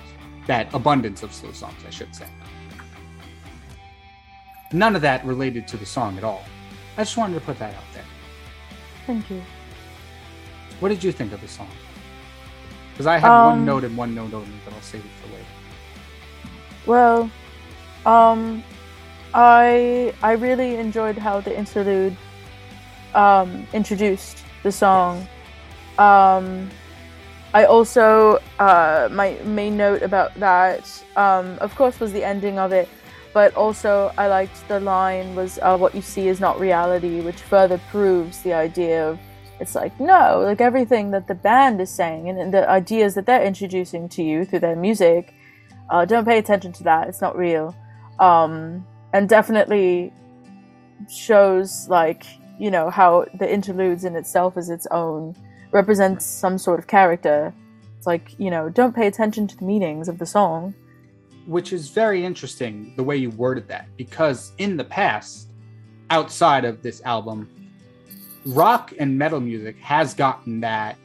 that 0.48 0.74
abundance 0.74 1.24
of 1.24 1.34
slow 1.34 1.52
songs, 1.52 1.82
I 1.88 1.90
should 1.90 2.14
say. 2.14 2.28
None 4.74 4.96
of 4.96 5.02
that 5.02 5.26
related 5.26 5.68
to 5.70 5.78
the 5.78 5.86
song 5.86 6.18
at 6.18 6.24
all. 6.24 6.44
I 6.98 7.04
just 7.04 7.18
wanted 7.18 7.36
to 7.36 7.42
put 7.42 7.58
that 7.60 7.74
out 7.74 7.84
there. 7.94 8.06
Thank 9.08 9.30
you. 9.30 9.42
What 10.80 10.90
did 10.90 11.04
you 11.04 11.12
think 11.12 11.34
of 11.34 11.42
the 11.42 11.48
song? 11.48 11.70
Because 12.92 13.08
I 13.08 13.18
have 13.18 13.46
one 13.46 13.60
Um, 13.60 13.66
note 13.66 13.84
and 13.84 13.98
one 13.98 14.14
note 14.14 14.34
only, 14.34 14.58
but 14.66 14.74
I'll 14.74 14.82
save 14.82 15.02
it 15.06 15.12
for 15.22 15.28
later. 15.34 15.46
Well, 16.86 17.30
um, 18.06 18.64
I 19.34 20.14
I 20.22 20.34
really 20.34 20.76
enjoyed 20.76 21.18
how 21.18 21.42
the 21.42 21.58
interlude 21.58 22.16
um, 23.16 23.68
introduced 23.74 24.38
the 24.64 24.72
song. 24.72 25.28
Um, 25.98 26.70
I 27.54 27.66
also 27.66 28.40
uh, 28.60 29.10
my 29.12 29.38
main 29.44 29.78
note 29.78 30.04
about 30.04 30.34
that, 30.40 30.84
um, 31.16 31.58
of 31.60 31.76
course, 31.76 32.00
was 32.00 32.12
the 32.12 32.24
ending 32.24 32.60
of 32.60 32.72
it, 32.72 32.88
but 33.34 33.54
also 33.56 34.12
I 34.18 34.28
liked 34.28 34.68
the 34.68 34.80
line 34.80 35.36
was 35.36 35.60
uh, 35.62 35.78
"What 35.78 35.94
you 35.96 36.02
see 36.02 36.28
is 36.28 36.40
not 36.40 36.60
reality," 36.60 37.22
which 37.22 37.42
further 37.42 37.80
proves 37.92 38.42
the 38.42 38.54
idea 38.54 39.10
of 39.10 39.20
it's 39.62 39.76
like 39.76 39.98
no, 40.00 40.42
like 40.44 40.60
everything 40.60 41.12
that 41.12 41.28
the 41.28 41.36
band 41.36 41.80
is 41.80 41.90
saying 41.90 42.28
and, 42.30 42.40
and 42.40 42.54
the 42.54 42.68
ideas 42.70 43.14
that 43.16 43.26
they're 43.26 43.44
introducing 43.44 44.10
to 44.10 44.24
you 44.24 44.44
through 44.46 44.60
their 44.60 44.76
music 44.76 45.34
uh, 45.90 46.06
don't 46.06 46.26
pay 46.26 46.38
attention 46.38 46.72
to 46.74 46.84
that. 46.84 47.08
It's 47.08 47.22
not 47.22 47.38
real. 47.38 47.76
Um, 48.20 48.86
and 49.14 49.30
definitely 49.30 50.12
shows 51.10 51.88
like 51.90 52.26
you 52.60 52.70
know 52.72 52.90
how 52.90 53.26
the 53.40 53.52
interludes 53.52 54.04
in 54.04 54.16
itself 54.16 54.58
is 54.58 54.70
its 54.70 54.88
own 54.92 55.36
represents 55.72 56.26
some 56.26 56.58
sort 56.58 56.80
of 56.80 56.88
character. 56.88 57.54
It's 57.98 58.08
like, 58.08 58.38
you 58.40 58.50
know, 58.50 58.70
don't 58.70 58.96
pay 58.96 59.08
attention 59.08 59.48
to 59.48 59.58
the 59.58 59.66
meanings 59.66 60.10
of 60.10 60.18
the 60.18 60.26
song. 60.26 60.74
which 61.48 61.74
is 61.74 61.90
very 61.90 62.24
interesting 62.24 62.94
the 62.96 63.04
way 63.04 63.18
you 63.18 63.32
worded 63.32 63.68
that 63.68 63.86
because 63.98 64.52
in 64.60 64.78
the 64.78 64.84
past 64.84 65.50
outside 66.12 66.66
of 66.66 66.84
this 66.84 67.02
album 67.04 67.50
rock 68.46 68.94
and 69.00 69.18
metal 69.18 69.40
music 69.40 69.78
has 69.80 70.14
gotten 70.14 70.60
that 70.62 70.98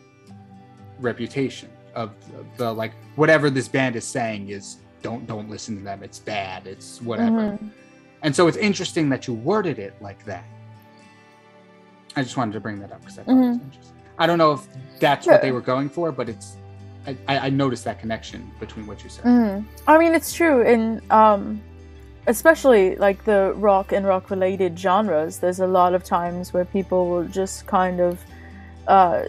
reputation 1.01 1.69
of 1.95 2.13
the 2.57 2.73
like 2.73 2.93
whatever 3.17 3.51
this 3.51 3.69
band 3.69 3.97
is 3.97 4.05
saying 4.05 4.49
is 4.49 4.77
don't 5.03 5.27
don't 5.27 5.49
listen 5.49 5.77
to 5.79 5.83
them. 5.85 6.03
It's 6.03 6.19
bad. 6.19 6.67
It's 6.67 7.01
whatever. 7.03 7.31
Mhm. 7.59 7.71
and 8.23 8.35
so 8.35 8.49
it's 8.49 8.57
interesting 8.57 9.09
that 9.11 9.27
you 9.27 9.35
worded 9.35 9.79
it 9.79 9.95
like 10.01 10.25
that. 10.25 10.45
I 12.17 12.23
just 12.23 12.37
wanted 12.37 12.53
to 12.53 12.61
bring 12.61 12.81
that 12.81 12.91
up 12.93 13.01
because 13.01 13.19
i 13.19 13.23
thought 13.23 13.33
it 13.33 13.49
was 13.49 13.59
interesting. 13.59 13.97
I 14.19 14.27
don't 14.27 14.39
know 14.39 14.53
if 14.53 14.67
that's 14.99 15.27
what 15.27 15.43
they 15.43 15.53
were 15.53 15.61
going 15.61 15.89
for 15.91 16.11
but 16.13 16.29
it's 16.29 16.57
I, 17.07 17.17
I 17.29 17.51
noticed 17.51 17.85
that 17.85 18.01
connection 18.01 18.51
between 18.59 18.87
what 18.87 19.05
you 19.05 19.11
said. 19.11 19.25
Mhm. 19.25 19.65
I 19.87 19.97
mean, 19.99 20.13
it's 20.15 20.33
true. 20.33 20.63
And 20.67 21.01
um, 21.13 21.61
especially 22.27 22.97
like 22.97 23.25
the 23.25 23.53
rock 23.57 23.93
and 23.93 24.07
rock 24.07 24.31
related 24.31 24.79
genres. 24.79 25.39
There's 25.39 25.61
a 25.61 25.67
lot 25.67 25.95
of 25.95 26.05
times 26.05 26.53
where 26.53 26.65
people 26.65 27.09
will 27.09 27.25
just 27.25 27.67
kind 27.67 28.01
of 28.01 28.21
uh, 28.87 29.25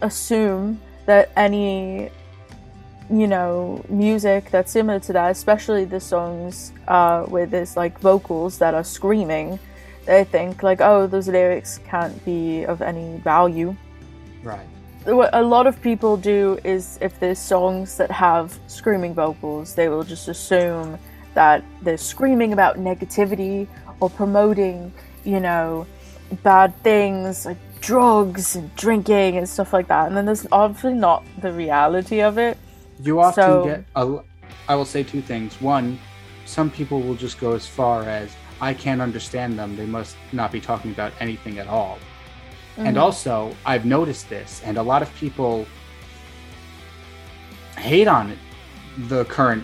assume 0.00 0.80
that 1.06 1.30
any 1.36 2.10
you 3.10 3.26
know 3.26 3.82
music 3.88 4.50
that's 4.50 4.72
similar 4.72 5.00
to 5.00 5.12
that, 5.14 5.30
especially 5.30 5.84
the 5.84 6.00
songs 6.00 6.72
uh, 6.88 7.22
where 7.24 7.46
there's 7.46 7.76
like 7.76 7.98
vocals 8.00 8.58
that 8.58 8.74
are 8.74 8.84
screaming, 8.84 9.58
they 10.06 10.24
think 10.24 10.62
like, 10.62 10.80
oh, 10.80 11.06
those 11.06 11.28
lyrics 11.28 11.80
can't 11.86 12.24
be 12.24 12.64
of 12.64 12.82
any 12.82 13.18
value 13.18 13.74
right 14.42 14.66
what 15.14 15.30
a 15.32 15.42
lot 15.42 15.66
of 15.66 15.80
people 15.80 16.16
do 16.16 16.58
is 16.64 16.98
if 17.00 17.18
there's 17.20 17.38
songs 17.38 17.96
that 17.96 18.10
have 18.10 18.58
screaming 18.66 19.14
vocals, 19.14 19.74
they 19.74 19.88
will 19.88 20.02
just 20.02 20.28
assume 20.28 20.98
that 21.38 21.62
they're 21.82 21.96
screaming 21.96 22.52
about 22.52 22.78
negativity 22.78 23.68
or 24.00 24.10
promoting, 24.10 24.92
you 25.22 25.38
know, 25.38 25.86
bad 26.42 26.74
things 26.82 27.46
like 27.46 27.56
drugs 27.80 28.56
and 28.56 28.74
drinking 28.74 29.36
and 29.36 29.48
stuff 29.48 29.72
like 29.72 29.86
that. 29.86 30.08
And 30.08 30.16
then 30.16 30.26
there's 30.26 30.48
obviously 30.50 30.94
not 30.94 31.22
the 31.40 31.52
reality 31.52 32.20
of 32.22 32.38
it. 32.38 32.58
You 33.00 33.20
often 33.20 33.44
So- 33.44 33.64
get. 33.64 33.84
A, 33.94 34.18
I 34.68 34.74
will 34.74 34.84
say 34.84 35.04
two 35.04 35.22
things. 35.22 35.60
One, 35.60 36.00
some 36.44 36.70
people 36.72 37.00
will 37.00 37.14
just 37.14 37.38
go 37.38 37.52
as 37.52 37.66
far 37.68 38.02
as 38.02 38.34
I 38.60 38.74
can't 38.74 39.00
understand 39.00 39.56
them. 39.56 39.76
They 39.76 39.86
must 39.86 40.16
not 40.32 40.50
be 40.50 40.60
talking 40.60 40.90
about 40.90 41.12
anything 41.20 41.60
at 41.60 41.68
all. 41.68 41.98
And 42.78 42.96
Mhm. 42.96 43.00
also, 43.00 43.54
I've 43.64 43.84
noticed 43.84 44.28
this, 44.28 44.60
and 44.64 44.76
a 44.76 44.82
lot 44.82 45.02
of 45.02 45.14
people 45.14 45.66
hate 47.76 48.08
on 48.08 48.30
it, 48.30 48.38
the 49.06 49.24
current 49.26 49.62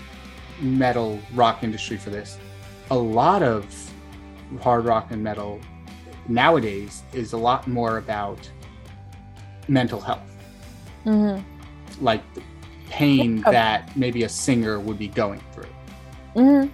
metal 0.61 1.19
rock 1.35 1.63
industry 1.63 1.97
for 1.97 2.11
this. 2.11 2.39
A 2.91 2.97
lot 2.97 3.43
of 3.43 3.67
hard 4.61 4.85
rock 4.85 5.11
and 5.11 5.23
metal 5.23 5.61
nowadays 6.29 7.03
is 7.13 7.33
a 7.33 7.37
lot 7.37 7.67
more 7.67 7.99
about 7.99 8.39
mental 9.69 10.01
health 10.01 10.21
Mhm. 11.05 11.43
like 12.01 12.23
the 12.35 12.43
pain 12.91 13.39
Yeah. 13.39 13.51
that 13.53 13.97
maybe 13.97 14.23
a 14.25 14.29
singer 14.29 14.79
would 14.79 14.99
be 14.99 15.09
going 15.09 15.41
through. 15.53 15.67
Mhm. 16.37 16.71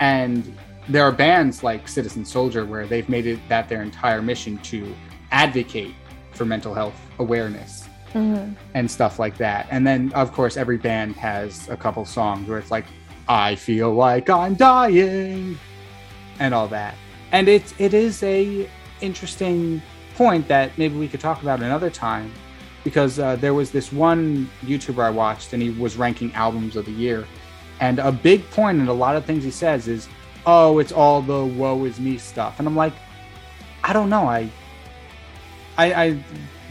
And 0.00 0.56
there 0.88 1.04
are 1.04 1.12
bands 1.12 1.62
like 1.62 1.88
Citizen 1.88 2.24
Soldier 2.24 2.64
where 2.64 2.86
they've 2.86 3.08
made 3.08 3.26
it 3.26 3.38
that 3.48 3.68
their 3.68 3.82
entire 3.82 4.20
mission 4.22 4.58
to 4.64 4.94
advocate 5.30 5.94
for 6.32 6.44
mental 6.44 6.74
health 6.74 6.94
awareness 7.18 7.88
Mhm. 8.14 8.54
and 8.74 8.90
stuff 8.90 9.18
like 9.18 9.36
that. 9.38 9.66
And 9.70 9.86
then 9.86 10.12
of 10.14 10.32
course 10.32 10.56
every 10.56 10.76
band 10.78 11.16
has 11.16 11.68
a 11.68 11.76
couple 11.76 12.04
songs 12.04 12.48
where 12.48 12.58
it's 12.58 12.70
like 12.70 12.84
I 13.28 13.54
feel 13.54 13.92
like 13.94 14.28
I'm 14.28 14.54
dying 14.54 15.58
and 16.38 16.52
all 16.54 16.68
that. 16.68 16.94
And 17.32 17.48
it 17.48 17.72
it 17.78 17.94
is 17.94 18.22
a 18.22 18.68
interesting 19.00 19.80
point 20.16 20.46
that 20.48 20.76
maybe 20.76 20.96
we 20.96 21.08
could 21.08 21.20
talk 21.20 21.42
about 21.42 21.62
another 21.62 21.88
time 21.90 22.30
because 22.84 23.18
uh, 23.18 23.36
there 23.36 23.54
was 23.54 23.70
this 23.70 23.92
one 23.92 24.50
YouTuber 24.64 25.02
I 25.02 25.10
watched 25.10 25.52
and 25.52 25.62
he 25.62 25.70
was 25.70 25.96
ranking 25.96 26.32
albums 26.34 26.76
of 26.76 26.84
the 26.84 26.92
year. 26.92 27.24
And 27.80 27.98
a 27.98 28.12
big 28.12 28.48
point 28.50 28.80
in 28.80 28.88
a 28.88 28.92
lot 28.92 29.16
of 29.16 29.24
things 29.24 29.42
he 29.44 29.50
says 29.50 29.88
is, 29.88 30.08
"Oh, 30.46 30.78
it's 30.78 30.92
all 30.92 31.22
the 31.22 31.44
woe 31.44 31.84
is 31.84 31.98
me 31.98 32.18
stuff." 32.18 32.58
And 32.58 32.68
I'm 32.68 32.76
like, 32.76 32.92
I 33.82 33.92
don't 33.92 34.10
know. 34.10 34.28
I 34.28 34.50
I, 35.78 35.94
I 36.04 36.24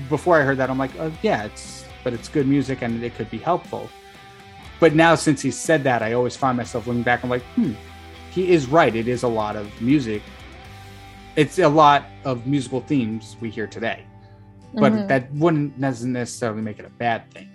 before 0.09 0.39
I 0.39 0.43
heard 0.43 0.57
that, 0.57 0.69
I'm 0.69 0.77
like, 0.77 0.91
oh, 0.99 1.11
yeah, 1.21 1.43
it's 1.43 1.85
but 2.03 2.13
it's 2.13 2.27
good 2.29 2.47
music 2.47 2.81
and 2.81 3.03
it 3.03 3.15
could 3.15 3.29
be 3.29 3.37
helpful. 3.37 3.89
But 4.79 4.95
now 4.95 5.13
since 5.15 5.41
he 5.41 5.51
said 5.51 5.83
that, 5.83 6.01
I 6.01 6.13
always 6.13 6.35
find 6.35 6.57
myself 6.57 6.87
looking 6.87 7.03
back. 7.03 7.23
I'm 7.23 7.29
like, 7.29 7.43
hmm, 7.55 7.73
he 8.31 8.51
is 8.51 8.67
right. 8.67 8.95
It 8.95 9.07
is 9.07 9.23
a 9.23 9.27
lot 9.27 9.55
of 9.55 9.69
music. 9.81 10.23
It's 11.35 11.59
a 11.59 11.69
lot 11.69 12.05
of 12.25 12.47
musical 12.47 12.81
themes 12.81 13.37
we 13.39 13.49
hear 13.49 13.67
today, 13.67 14.03
but 14.73 14.91
Mhm. 14.91 15.07
that 15.07 15.31
wouldn't 15.33 15.77
necessarily 15.77 16.61
make 16.61 16.79
it 16.79 16.85
a 16.85 16.89
bad 16.89 17.29
thing. 17.31 17.49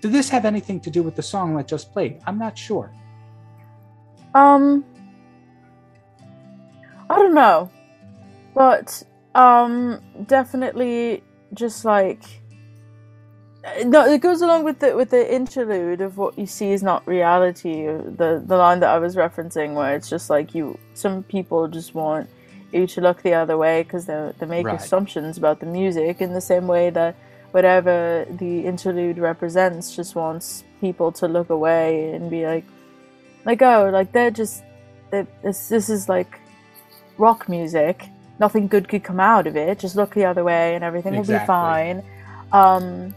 Did 0.00 0.12
this 0.12 0.28
have 0.28 0.44
anything 0.44 0.78
to 0.80 0.90
do 0.90 1.02
with 1.02 1.16
the 1.16 1.22
song 1.22 1.56
that 1.56 1.66
just 1.66 1.92
played? 1.92 2.20
I'm 2.26 2.38
not 2.38 2.56
sure. 2.56 2.92
Um, 4.34 4.84
I 7.10 7.18
don't 7.18 7.34
know, 7.34 7.70
but 8.54 9.02
um, 9.34 10.00
definitely 10.26 11.24
just 11.54 11.84
like 11.84 12.22
no, 13.84 14.06
it 14.06 14.20
goes 14.20 14.40
along 14.40 14.64
with 14.64 14.78
the 14.78 14.96
with 14.96 15.10
the 15.10 15.34
interlude 15.34 16.00
of 16.00 16.16
what 16.16 16.38
you 16.38 16.46
see 16.46 16.70
is 16.70 16.82
not 16.82 17.06
reality. 17.06 17.86
The 17.86 18.42
the 18.44 18.56
line 18.56 18.80
that 18.80 18.90
I 18.90 18.98
was 18.98 19.16
referencing, 19.16 19.74
where 19.74 19.94
it's 19.94 20.08
just 20.08 20.30
like 20.30 20.54
you, 20.54 20.78
some 20.94 21.22
people 21.24 21.68
just 21.68 21.94
want 21.94 22.30
you 22.72 22.86
to 22.86 23.00
look 23.00 23.22
the 23.22 23.34
other 23.34 23.56
way 23.58 23.82
because 23.82 24.06
they 24.06 24.32
they 24.38 24.46
make 24.46 24.66
Right. 24.66 24.80
assumptions 24.80 25.38
about 25.38 25.60
the 25.60 25.66
music 25.66 26.20
in 26.20 26.32
the 26.32 26.40
same 26.40 26.66
way 26.66 26.90
that 26.90 27.16
whatever 27.50 28.26
the 28.30 28.64
interlude 28.64 29.18
represents 29.18 29.94
just 29.96 30.14
wants 30.14 30.64
people 30.80 31.10
to 31.12 31.26
look 31.26 31.50
away 31.50 32.10
and 32.12 32.30
be 32.30 32.46
like 32.46 32.64
like 33.44 33.62
oh 33.62 33.88
like 33.92 34.12
they're 34.12 34.30
just 34.30 34.62
they 35.10 35.26
this 35.42 35.68
this 35.68 35.88
is 35.88 36.08
like 36.08 36.38
rock 37.16 37.48
music 37.48 38.08
nothing 38.38 38.68
good 38.68 38.88
could 38.88 39.04
come 39.04 39.20
out 39.20 39.46
of 39.46 39.56
it. 39.56 39.78
Just 39.78 39.96
look 39.96 40.14
the 40.14 40.24
other 40.24 40.44
way 40.44 40.74
and 40.74 40.84
everything 40.84 41.16
will 41.16 41.24
be 41.24 41.38
fine. 41.46 42.02
Um 42.52 43.14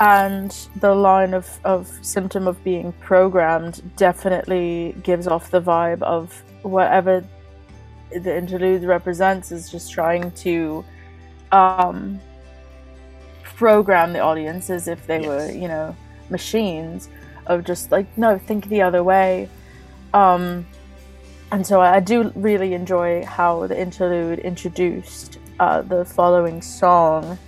and 0.00 0.68
the 0.80 0.94
line 0.94 1.34
of 1.34 1.58
of 1.64 1.88
symptom 2.02 2.48
of 2.48 2.62
being 2.64 2.92
programmed 2.94 3.80
definitely 3.96 4.94
gives 5.02 5.26
off 5.26 5.50
the 5.50 5.60
vibe 5.60 6.02
of 6.02 6.42
whatever 6.62 7.24
the 8.10 8.36
interlude 8.36 8.82
represents 8.82 9.52
is 9.52 9.70
just 9.70 9.92
trying 9.92 10.30
to 10.32 10.84
um 11.52 12.20
program 13.42 14.12
the 14.12 14.18
audience 14.18 14.68
as 14.68 14.88
if 14.88 15.06
they 15.06 15.26
were 15.26 15.48
you 15.50 15.68
know 15.68 15.94
machines 16.28 17.08
of 17.46 17.64
just 17.64 17.92
like 17.92 18.06
no 18.18 18.38
think 18.38 18.68
the 18.68 18.82
other 18.82 19.04
way. 19.04 19.48
Um 20.12 20.66
and 21.54 21.64
so 21.64 21.80
I 21.80 22.00
do 22.00 22.32
really 22.34 22.74
enjoy 22.74 23.24
how 23.24 23.68
the 23.68 23.80
interlude 23.80 24.40
introduced 24.40 25.38
uh, 25.60 25.82
the 25.82 26.04
following 26.04 26.60
song. 26.60 27.38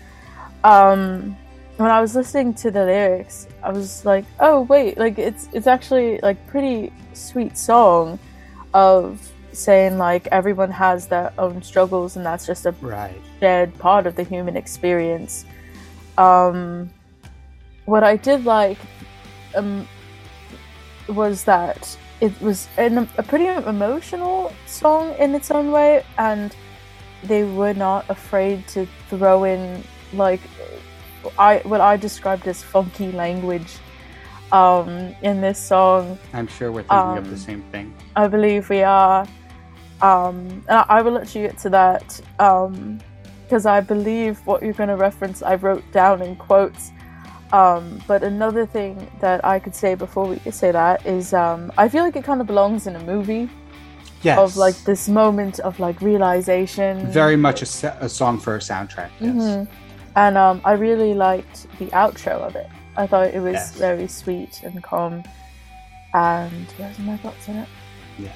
Um, 0.62 1.36
when 1.76 1.90
I 1.90 2.00
was 2.00 2.14
listening 2.14 2.54
to 2.54 2.70
the 2.70 2.84
lyrics, 2.86 3.48
I 3.64 3.72
was 3.72 4.04
like, 4.04 4.24
"Oh 4.38 4.60
wait, 4.60 4.96
like 4.96 5.18
it's 5.18 5.48
it's 5.52 5.66
actually 5.66 6.20
like 6.22 6.38
pretty 6.46 6.92
sweet 7.14 7.58
song 7.58 8.20
of 8.74 9.28
saying 9.52 9.98
like 9.98 10.28
everyone 10.28 10.70
has 10.70 11.08
their 11.08 11.32
own 11.36 11.60
struggles 11.60 12.14
and 12.14 12.24
that's 12.24 12.46
just 12.46 12.64
a 12.64 12.72
Right. 12.80 13.20
shared 13.40 13.76
part 13.76 14.06
of 14.06 14.14
the 14.14 14.22
human 14.22 14.56
experience. 14.56 15.44
Um, 16.16 16.90
what 17.86 18.04
I 18.04 18.14
did 18.16 18.44
like 18.44 18.78
um, 19.56 19.88
was 21.08 21.42
that 21.42 21.98
it 22.20 22.40
was 22.40 22.68
an, 22.78 23.08
a 23.18 23.22
pretty 23.22 23.46
emotional 23.46 24.52
song 24.66 25.14
in 25.18 25.34
its 25.34 25.50
own 25.50 25.70
way, 25.70 26.04
and 26.18 26.54
they 27.24 27.44
were 27.44 27.74
not 27.74 28.08
afraid 28.08 28.66
to 28.68 28.86
throw 29.08 29.44
in 29.44 29.82
like 30.12 30.40
I 31.38 31.58
what 31.64 31.80
I 31.80 31.96
described 31.96 32.46
as 32.46 32.62
funky 32.62 33.10
language 33.12 33.76
um, 34.52 35.14
in 35.22 35.40
this 35.40 35.58
song. 35.58 36.18
I'm 36.32 36.46
sure 36.46 36.70
we're 36.70 36.82
thinking 36.82 37.18
of 37.18 37.24
the 37.24 37.30
Um, 37.32 37.36
same 37.36 37.62
thing. 37.72 37.94
I 38.14 38.28
believe 38.28 38.70
we 38.70 38.82
are. 38.82 39.26
Um, 40.02 40.62
and 40.68 40.78
I 40.78 40.84
I 40.88 41.02
will 41.02 41.12
let 41.12 41.34
you 41.34 41.42
get 41.42 41.58
to 41.58 41.70
that 41.70 42.20
because 43.44 43.66
I 43.66 43.80
believe 43.80 44.38
what 44.46 44.62
you're 44.62 44.72
going 44.74 44.88
to 44.90 44.96
reference 44.96 45.42
I 45.42 45.54
wrote 45.56 45.84
down 45.92 46.22
in 46.22 46.36
quotes. 46.36 46.92
Um, 47.52 48.00
but 48.08 48.22
another 48.22 48.66
thing 48.66 49.08
that 49.20 49.44
I 49.44 49.58
could 49.60 49.74
say 49.74 49.94
before 49.94 50.26
we 50.26 50.36
could 50.36 50.54
say 50.54 50.72
that 50.72 51.06
is 51.06 51.32
um, 51.32 51.72
I 51.78 51.88
feel 51.88 52.02
like 52.02 52.16
it 52.16 52.24
kind 52.24 52.40
of 52.40 52.46
belongs 52.46 52.86
in 52.86 52.96
a 52.96 53.00
movie 53.04 53.48
Yes. 54.22 54.38
of 54.38 54.56
like 54.56 54.74
this 54.84 55.08
moment 55.08 55.60
of 55.60 55.78
like 55.78 56.00
realization. 56.00 57.06
very 57.12 57.36
much 57.36 57.62
a, 57.62 57.66
sa- 57.66 57.96
a 58.00 58.08
song 58.08 58.38
for 58.40 58.56
a 58.56 58.58
soundtrack. 58.58 59.10
Yes. 59.20 59.34
Mhm. 59.34 59.68
and 60.16 60.36
um, 60.38 60.60
I 60.64 60.72
really 60.72 61.14
liked 61.14 61.66
the 61.78 61.86
outro 61.88 62.32
of 62.40 62.56
it. 62.56 62.66
I 62.96 63.06
thought 63.06 63.28
it 63.28 63.40
was 63.40 63.52
Yes. 63.54 63.76
very 63.76 64.08
sweet 64.08 64.62
and 64.64 64.82
calm, 64.82 65.22
and 66.14 66.66
those 66.78 66.98
are 66.98 67.02
my 67.02 67.16
thoughts 67.18 67.48
on 67.48 67.56
it. 67.56 67.68
Yes. 68.18 68.34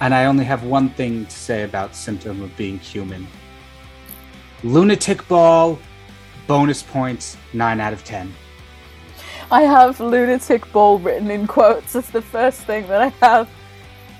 And 0.00 0.14
I 0.14 0.26
only 0.26 0.44
have 0.44 0.62
one 0.64 0.90
thing 0.90 1.24
to 1.26 1.36
say 1.36 1.62
about 1.64 1.96
Symptom 1.96 2.42
of 2.42 2.54
Being 2.56 2.78
Human. 2.78 3.26
Lunatic 4.62 5.26
Ball, 5.28 5.78
bonus 6.50 6.82
points, 6.82 7.36
9 7.52 7.78
out 7.78 7.92
of 7.92 8.02
10. 8.02 8.34
I 9.52 9.62
have 9.62 10.00
lunatic 10.00 10.72
ball 10.72 10.98
written 10.98 11.30
in 11.30 11.46
quotes. 11.46 11.92
That's 11.92 12.10
the 12.10 12.20
first 12.20 12.62
thing 12.62 12.88
that 12.88 13.00
I 13.00 13.08
have. 13.24 13.48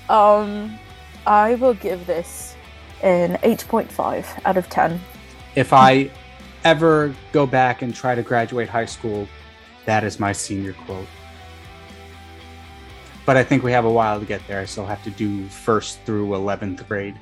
Um, 0.07 0.79
I 1.27 1.55
will 1.55 1.73
give 1.73 2.07
this 2.07 2.55
an 3.03 3.35
8.5 3.43 4.45
out 4.45 4.55
of 4.55 4.69
10. 4.69 5.01
If 5.55 5.73
I 5.73 6.09
ever 6.63 7.13
go 7.33 7.45
back 7.45 7.81
and 7.81 7.93
try 7.93 8.15
to 8.15 8.23
graduate 8.23 8.69
high 8.69 8.85
school, 8.85 9.27
that 9.83 10.05
is 10.05 10.17
my 10.17 10.31
senior 10.31 10.71
quote. 10.71 11.07
But 13.25 13.35
I 13.35 13.43
think 13.43 13.61
we 13.61 13.73
have 13.73 13.83
a 13.83 13.91
while 13.91 14.21
to 14.21 14.25
get 14.25 14.41
there. 14.47 14.61
I 14.61 14.65
still 14.65 14.85
have 14.85 15.03
to 15.03 15.09
do 15.09 15.49
first 15.49 15.99
through 16.05 16.29
11th 16.29 16.87
grade. 16.87 17.19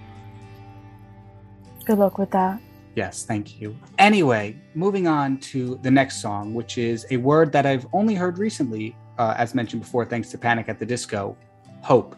Good 1.85 1.97
luck 1.97 2.19
with 2.19 2.29
that. 2.29 2.61
Yes, 2.99 3.23
thank 3.23 3.61
you. 3.61 3.77
Anyway, 3.97 4.57
moving 4.75 5.07
on 5.07 5.37
to 5.51 5.79
the 5.83 5.89
next 5.89 6.21
song, 6.21 6.53
which 6.53 6.77
is 6.77 7.05
a 7.11 7.15
word 7.15 7.49
that 7.53 7.65
I've 7.65 7.87
only 7.93 8.13
heard 8.13 8.37
recently, 8.37 8.93
uh, 9.17 9.35
as 9.37 9.55
mentioned 9.55 9.83
before, 9.83 10.03
thanks 10.03 10.29
to 10.31 10.37
Panic 10.37 10.67
at 10.67 10.79
the 10.79 10.85
Disco 10.85 11.37
Hope. 11.81 12.17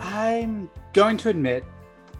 I'm 0.00 0.70
going 0.92 1.16
to 1.16 1.30
admit, 1.30 1.64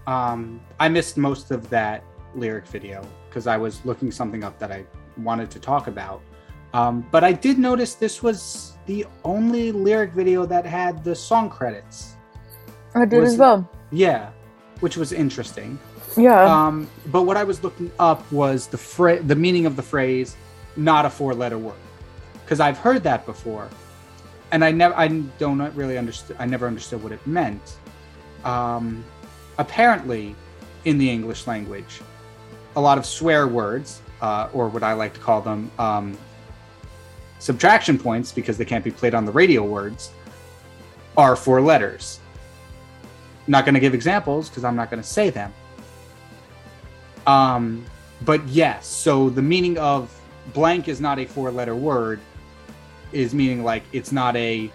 um, 0.09 0.61
I 0.81 0.89
missed 0.89 1.17
most 1.17 1.53
of 1.53 1.71
that 1.71 2.03
lyric 2.35 2.67
video 2.67 3.01
because 3.29 3.47
I 3.47 3.57
was 3.57 3.85
looking 3.85 4.11
something 4.11 4.43
up 4.43 4.59
that 4.59 4.73
I 4.73 4.85
wanted 5.17 5.53
to 5.53 5.61
talk 5.61 5.87
about. 5.87 6.21
Um, 6.75 7.07
but 7.13 7.23
I 7.23 7.31
did 7.31 7.61
notice 7.61 7.95
this 7.95 8.25
was 8.25 8.77
the 8.87 9.07
only 9.23 9.71
lyric 9.71 10.15
video 10.15 10.47
that 10.47 10.67
had 10.67 11.05
the 11.05 11.15
song 11.15 11.49
credits. 11.49 12.17
I 12.95 13.05
did 13.05 13.21
Was 13.21 13.33
as 13.33 13.39
well. 13.39 13.69
Yeah, 13.91 14.31
which 14.81 14.97
was 14.97 15.13
interesting. 15.13 15.79
Yeah. 16.17 16.43
Um, 16.45 16.89
but 17.07 17.23
what 17.23 17.37
I 17.37 17.45
was 17.45 17.63
looking 17.63 17.91
up 17.99 18.31
was 18.33 18.67
the 18.67 18.79
fra- 18.79 19.23
the 19.23 19.37
meaning 19.37 19.67
of 19.67 19.77
the 19.77 19.83
phrase 19.83 20.37
"not 20.77 21.05
a 21.05 21.11
four-letter 21.11 21.59
word," 21.59 21.75
because 22.45 22.61
I've 22.61 22.79
heard 22.79 23.03
that 23.05 23.27
before, 23.27 23.69
and 24.51 24.65
I 24.65 24.73
never 24.73 24.95
I 24.97 25.09
don't 25.39 25.61
really 25.75 25.99
understand. 25.99 26.41
I 26.41 26.47
never 26.47 26.67
understood 26.67 27.03
what 27.03 27.13
it 27.13 27.25
meant. 27.27 27.77
Um, 28.45 29.05
apparently, 29.59 30.35
in 30.85 30.99
the 30.99 31.11
English 31.11 31.47
language, 31.47 32.01
a 32.77 32.81
lot 32.81 32.99
of 32.99 33.07
swear 33.07 33.47
words, 33.47 34.01
uh, 34.21 34.49
or 34.53 34.69
what 34.69 34.83
I 34.83 34.95
like 34.95 35.15
to 35.15 35.21
call 35.21 35.41
them, 35.43 35.71
um, 35.79 36.17
subtraction 37.39 37.99
points, 37.99 38.33
because 38.33 38.57
they 38.59 38.65
can't 38.65 38.85
be 38.85 38.91
played 38.91 39.15
on 39.15 39.25
the 39.25 39.33
radio 39.33 39.65
words, 39.65 40.11
are 41.17 41.37
four 41.37 41.61
letters. 41.61 42.20
Not 43.51 43.65
going 43.65 43.75
to 43.75 43.81
give 43.81 43.95
examples 43.95 44.49
because 44.49 44.63
I'm 44.63 44.77
not 44.77 44.91
going 44.91 45.03
to 45.03 45.09
say 45.09 45.29
them. 45.29 45.53
Um, 47.27 47.85
but 48.23 48.47
yes, 48.47 48.87
so 48.87 49.29
the 49.29 49.43
meaning 49.43 49.77
of 49.77 50.09
blank 50.55 50.87
is 50.87 51.01
not 51.01 51.19
a 51.19 51.25
four 51.27 51.51
letter 51.51 51.75
word 51.75 52.21
is 53.11 53.35
meaning 53.35 53.65
like 53.65 53.83
it's 53.93 54.13
not 54.13 54.37
a 54.37 54.71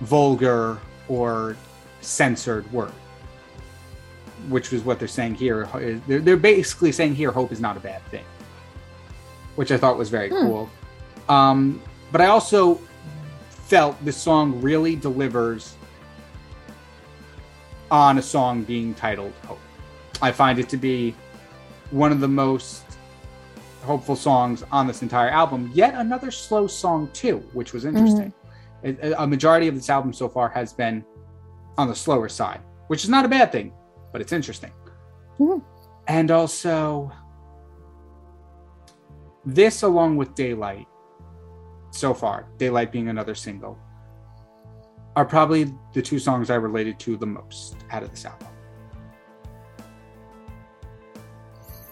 vulgar 0.00 0.78
or 1.06 1.56
censored 2.00 2.70
word, 2.72 2.90
which 4.48 4.72
is 4.72 4.82
what 4.82 4.98
they're 4.98 5.06
saying 5.06 5.36
here. 5.36 5.68
They're, 6.08 6.18
they're 6.18 6.36
basically 6.36 6.90
saying 6.90 7.14
here 7.14 7.30
hope 7.30 7.52
is 7.52 7.60
not 7.60 7.76
a 7.76 7.80
bad 7.80 8.04
thing, 8.06 8.24
which 9.54 9.70
I 9.70 9.76
thought 9.76 9.96
was 9.96 10.10
very 10.10 10.28
Hmm. 10.28 10.46
cool. 10.46 10.70
Um, 11.28 11.80
but 12.10 12.20
I 12.20 12.26
also 12.26 12.80
felt 13.48 14.02
this 14.04 14.16
song 14.16 14.60
really 14.60 14.96
delivers 14.96 15.76
on 17.90 18.18
a 18.18 18.22
song 18.22 18.62
being 18.62 18.94
titled 18.94 19.32
Hope. 19.46 19.58
I 20.20 20.32
find 20.32 20.58
it 20.58 20.68
to 20.70 20.76
be 20.76 21.14
one 21.90 22.12
of 22.12 22.20
the 22.20 22.28
most 22.28 22.82
hopeful 23.82 24.16
songs 24.16 24.64
on 24.70 24.86
this 24.86 25.02
entire 25.02 25.30
album. 25.30 25.70
Yet 25.72 25.94
another 25.94 26.30
slow 26.30 26.66
song 26.66 27.08
too, 27.12 27.38
which 27.52 27.72
was 27.72 27.84
interesting. 27.84 28.32
It- 28.82 29.14
a 29.16 29.26
majority 29.26 29.68
of 29.68 29.74
this 29.74 29.88
album 29.88 30.12
so 30.12 30.28
far 30.28 30.48
has 30.50 30.72
been 30.72 31.04
on 31.78 31.88
the 31.88 31.94
slower 31.94 32.28
side, 32.28 32.60
which 32.88 33.04
is 33.04 33.10
not 33.10 33.24
a 33.24 33.28
bad 33.28 33.50
thing, 33.52 33.72
but 34.12 34.20
it's 34.20 34.32
interesting. 34.32 34.72
Mhm. 35.38 35.62
And 36.08 36.30
also, 36.30 37.10
this 39.44 39.82
along 39.82 40.16
with 40.16 40.34
Daylight, 40.34 40.86
so 41.90 42.12
far, 42.12 42.46
Daylight 42.58 42.92
being 42.92 43.08
another 43.08 43.34
single, 43.34 43.78
are 45.18 45.24
probably 45.24 45.74
the 45.94 46.00
two 46.00 46.20
songs 46.20 46.48
I 46.48 46.54
related 46.54 47.00
to 47.00 47.16
the 47.16 47.26
most 47.26 47.74
out 47.90 48.04
of 48.04 48.10
this 48.12 48.24
album. 48.24 48.46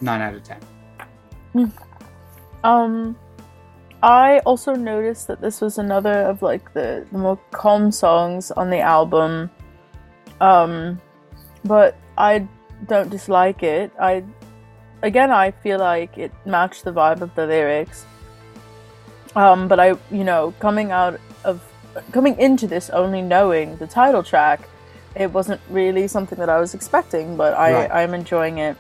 Nine 0.01 0.21
out 0.21 0.35
of 0.37 0.43
ten. 0.45 1.73
Um, 2.63 3.19
I 4.01 4.39
also 4.47 4.77
noticed 4.77 5.27
that 5.27 5.41
this 5.41 5.61
was 5.61 5.79
another 5.79 6.13
of 6.13 6.41
like 6.41 6.73
the, 6.73 7.05
the 7.11 7.19
more 7.19 7.37
calm 7.51 7.91
songs 7.91 8.53
on 8.53 8.71
the 8.71 8.79
album. 8.79 9.51
Um, 10.41 11.01
but 11.65 11.97
I 12.17 12.47
don't 12.87 13.11
dislike 13.11 13.65
it. 13.65 13.91
I 14.01 14.23
again, 15.03 15.33
I 15.33 15.51
feel 15.51 15.81
like 15.81 16.17
it 16.17 16.31
matched 16.45 16.85
the 16.85 16.93
vibe 16.93 17.23
of 17.23 17.35
the 17.35 17.45
lyrics. 17.45 18.07
Um, 19.35 19.67
but 19.67 19.81
I, 19.81 19.95
you 20.13 20.23
know, 20.23 20.55
coming 20.61 20.93
out 20.93 21.19
coming 22.13 22.39
into 22.39 22.67
this 22.67 22.91
only 22.91 23.23
knowing 23.23 23.77
the 23.77 23.87
title 23.87 24.23
track, 24.23 24.69
it 25.15 25.33
wasn't 25.33 25.61
really 25.71 26.09
something 26.09 26.39
that 26.39 26.49
I 26.49 26.61
was 26.61 26.75
expecting. 26.75 27.37
But 27.37 27.55
I, 27.55 27.73
Right. 27.73 27.91
I'm 27.91 28.15
enjoying 28.15 28.59
it. 28.59 28.77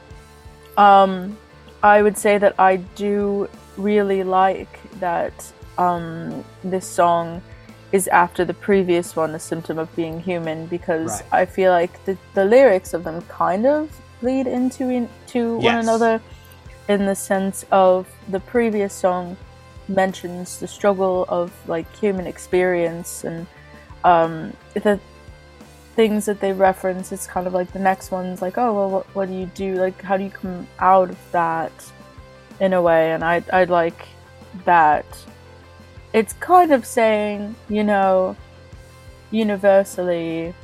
Um, 0.76 1.38
I 1.82 2.02
would 2.02 2.18
say 2.18 2.38
that 2.38 2.54
I 2.58 2.76
do 2.96 3.48
really 3.76 4.22
like 4.22 4.78
that 5.00 5.32
um, 5.78 6.44
this 6.64 6.86
song 6.86 7.42
is 7.92 8.08
after 8.08 8.44
the 8.44 8.54
previous 8.54 9.14
one, 9.14 9.34
A 9.34 9.38
Symptom 9.38 9.78
of 9.78 9.94
Being 9.94 10.20
Human, 10.20 10.66
because 10.66 11.22
Right. 11.22 11.42
I 11.42 11.46
feel 11.46 11.70
like 11.70 12.04
the, 12.04 12.16
the 12.34 12.44
lyrics 12.44 12.92
of 12.94 13.04
them 13.04 13.22
kind 13.22 13.66
of 13.66 13.88
lead 14.22 14.46
into 14.46 14.88
into 14.88 15.58
one 15.58 15.76
another 15.76 16.20
in 16.88 17.04
the 17.06 17.14
sense 17.14 17.64
of 17.70 18.08
the 18.28 18.40
previous 18.40 18.92
song 18.94 19.36
mentions 19.88 20.58
the 20.58 20.68
struggle 20.68 21.24
of 21.28 21.52
like 21.68 21.86
human 21.96 22.26
experience 22.26 23.24
and 23.24 23.46
um, 24.04 24.52
the 24.74 25.00
things 25.94 26.26
that 26.26 26.40
they 26.40 26.52
reference 26.52 27.10
it's 27.10 27.26
kind 27.26 27.46
of 27.46 27.54
like 27.54 27.72
the 27.72 27.78
next 27.78 28.10
one's 28.10 28.42
like 28.42 28.58
oh 28.58 28.74
well 28.74 28.90
what, 28.90 29.06
what 29.14 29.28
do 29.28 29.34
you 29.34 29.46
do? 29.54 29.76
Like 29.76 30.00
how 30.02 30.16
do 30.16 30.24
you 30.24 30.30
come 30.30 30.66
out 30.78 31.10
of 31.10 31.18
that 31.32 31.72
in 32.60 32.72
a 32.72 32.82
way? 32.82 33.12
And 33.12 33.24
i 33.24 33.42
i 33.52 33.64
like 33.64 34.06
that. 34.64 35.06
It's 36.12 36.32
kind 36.34 36.72
of 36.72 36.86
saying 36.86 37.54
you 37.68 37.84
know 37.84 38.36
universally 39.30 40.54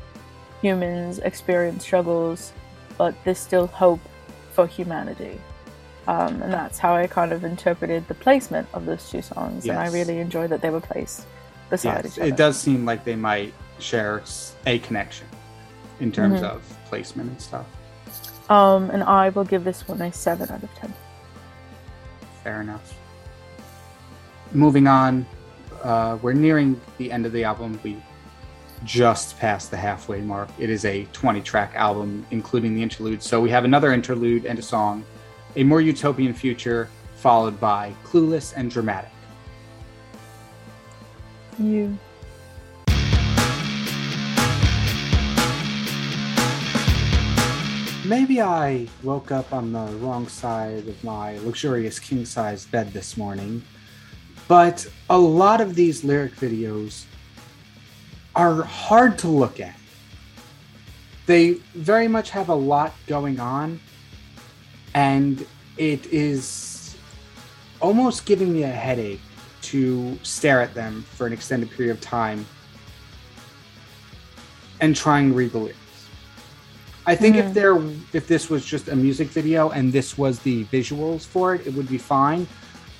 humans 0.60 1.18
experience 1.18 1.82
struggles 1.82 2.52
but 2.96 3.14
there's 3.24 3.38
still 3.38 3.66
hope 3.66 4.00
for 4.52 4.66
humanity 4.66 5.40
um, 6.08 6.42
and 6.42 6.52
that's 6.52 6.78
how 6.78 6.94
i 6.94 7.06
kind 7.06 7.32
of 7.32 7.44
interpreted 7.44 8.06
the 8.08 8.14
placement 8.14 8.66
of 8.74 8.86
those 8.86 9.08
two 9.10 9.22
songs 9.22 9.66
and 9.66 9.78
i 9.78 9.88
really 9.88 10.18
enjoy 10.18 10.46
that 10.46 10.60
they 10.60 10.70
were 10.70 10.80
placed 10.80 11.26
beside 11.70 12.04
Yes, 12.04 12.14
each 12.16 12.18
other 12.20 12.28
it 12.28 12.36
does 12.36 12.58
seem 12.58 12.84
like 12.84 13.04
they 13.04 13.16
might 13.16 13.52
share 13.78 14.22
a 14.66 14.78
connection 14.80 15.26
in 16.00 16.10
terms 16.12 16.40
Mhm. 16.40 16.44
of 16.50 16.62
placement 16.86 17.30
and 17.30 17.40
stuff. 17.40 17.66
um, 18.50 18.90
and 18.90 19.02
i 19.04 19.28
will 19.30 19.44
give 19.44 19.64
this 19.64 19.86
one 19.88 20.00
a 20.02 20.12
7 20.12 20.50
out 20.50 20.62
of 20.62 20.74
10 20.76 20.92
Fair 22.42 22.60
enough. 22.60 22.92
Moving 24.52 24.88
on, 24.88 25.24
uh, 25.84 26.18
we're 26.22 26.32
nearing 26.32 26.80
the 26.98 27.12
end 27.12 27.24
of 27.24 27.30
the 27.32 27.44
album. 27.44 27.78
We 27.84 28.02
just 28.84 29.38
passed 29.38 29.70
the 29.70 29.76
halfway 29.76 30.20
mark. 30.20 30.48
It 30.58 30.68
is 30.68 30.84
a 30.84 31.04
20 31.12 31.40
track 31.40 31.72
album, 31.76 32.26
including 32.32 32.74
the 32.74 32.82
interlude. 32.82 33.22
So 33.22 33.40
we 33.40 33.48
have 33.50 33.64
another 33.64 33.92
interlude 33.92 34.44
and 34.44 34.58
a 34.58 34.62
song, 34.62 35.04
A 35.56 35.64
More 35.64 35.82
Utopian 35.82 36.32
Future, 36.32 36.88
followed 37.16 37.60
by 37.60 37.94
Clueless 38.04 38.54
and 38.56 38.70
Dramatic. 38.70 39.10
you 41.58 41.98
Maybe 48.04 48.42
I 48.42 48.88
woke 49.02 49.30
up 49.30 49.52
on 49.52 49.72
the 49.72 49.86
wrong 49.98 50.26
side 50.26 50.88
of 50.88 51.04
my 51.04 51.38
luxurious 51.38 51.98
king 51.98 52.24
size 52.24 52.66
bed 52.66 52.92
this 52.92 53.16
morning, 53.16 53.62
but 54.48 54.86
a 55.08 55.18
lot 55.18 55.60
of 55.60 55.74
these 55.74 56.02
lyric 56.02 56.34
videos 56.34 57.04
are 58.34 58.62
hard 58.62 59.18
to 59.18 59.28
look 59.28 59.60
at. 59.60 59.76
they 61.26 61.52
very 61.74 62.08
much 62.08 62.30
have 62.30 62.48
a 62.48 62.54
lot 62.54 62.92
going 63.06 63.38
on, 63.38 63.78
and 64.94 65.46
it 65.76 66.06
is 66.06 66.96
almost 67.80 68.26
giving 68.26 68.52
me 68.52 68.62
a 68.62 68.68
headache 68.68 69.20
to 69.62 70.18
stare 70.22 70.60
at 70.60 70.74
them 70.74 71.02
for 71.14 71.26
an 71.26 71.32
extended 71.32 71.70
period 71.70 71.92
of 71.92 72.00
time 72.00 72.44
and 74.80 74.94
trying 74.96 75.30
to 75.30 75.34
read 75.34 75.52
the 75.52 75.58
lyrics. 75.58 75.78
I 77.06 77.16
think 77.16 77.36
if 77.36 77.46
Mhm. 77.46 77.54
there 77.54 77.82
if 78.12 78.28
this 78.28 78.48
was 78.48 78.64
just 78.64 78.88
a 78.88 78.94
music 78.96 79.28
video 79.28 79.70
and 79.70 79.92
this 79.92 80.16
was 80.16 80.38
the 80.40 80.64
visuals 80.66 81.24
for 81.24 81.54
it, 81.54 81.66
it 81.66 81.74
would 81.74 81.88
be 81.88 81.98
fine. 81.98 82.46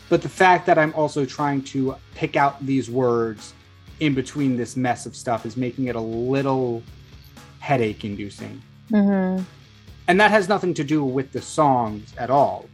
But 0.09 0.23
the 0.23 0.29
fact 0.29 0.67
that 0.67 0.79
I'm 0.79 0.93
also 0.95 1.25
trying 1.25 1.63
to 1.65 1.95
pick 2.15 2.37
out 2.37 2.65
these 2.65 2.91
words 2.91 3.55
in 4.01 4.15
between 4.15 4.57
this 4.57 4.77
mess 4.77 5.07
of 5.07 5.15
stuff 5.15 5.47
is 5.47 5.57
making 5.57 5.87
it 5.87 5.95
a 5.97 6.01
little 6.01 6.83
headache 7.61 8.05
inducing. 8.05 8.61
Mm-hmm. 8.91 9.45
And 10.13 10.21
that 10.21 10.31
has 10.31 10.47
nothing 10.47 10.75
to 10.75 10.85
do 10.85 11.03
with 11.03 11.33
the 11.33 11.41
songs 11.41 12.13
at 12.19 12.29
all. 12.29 12.67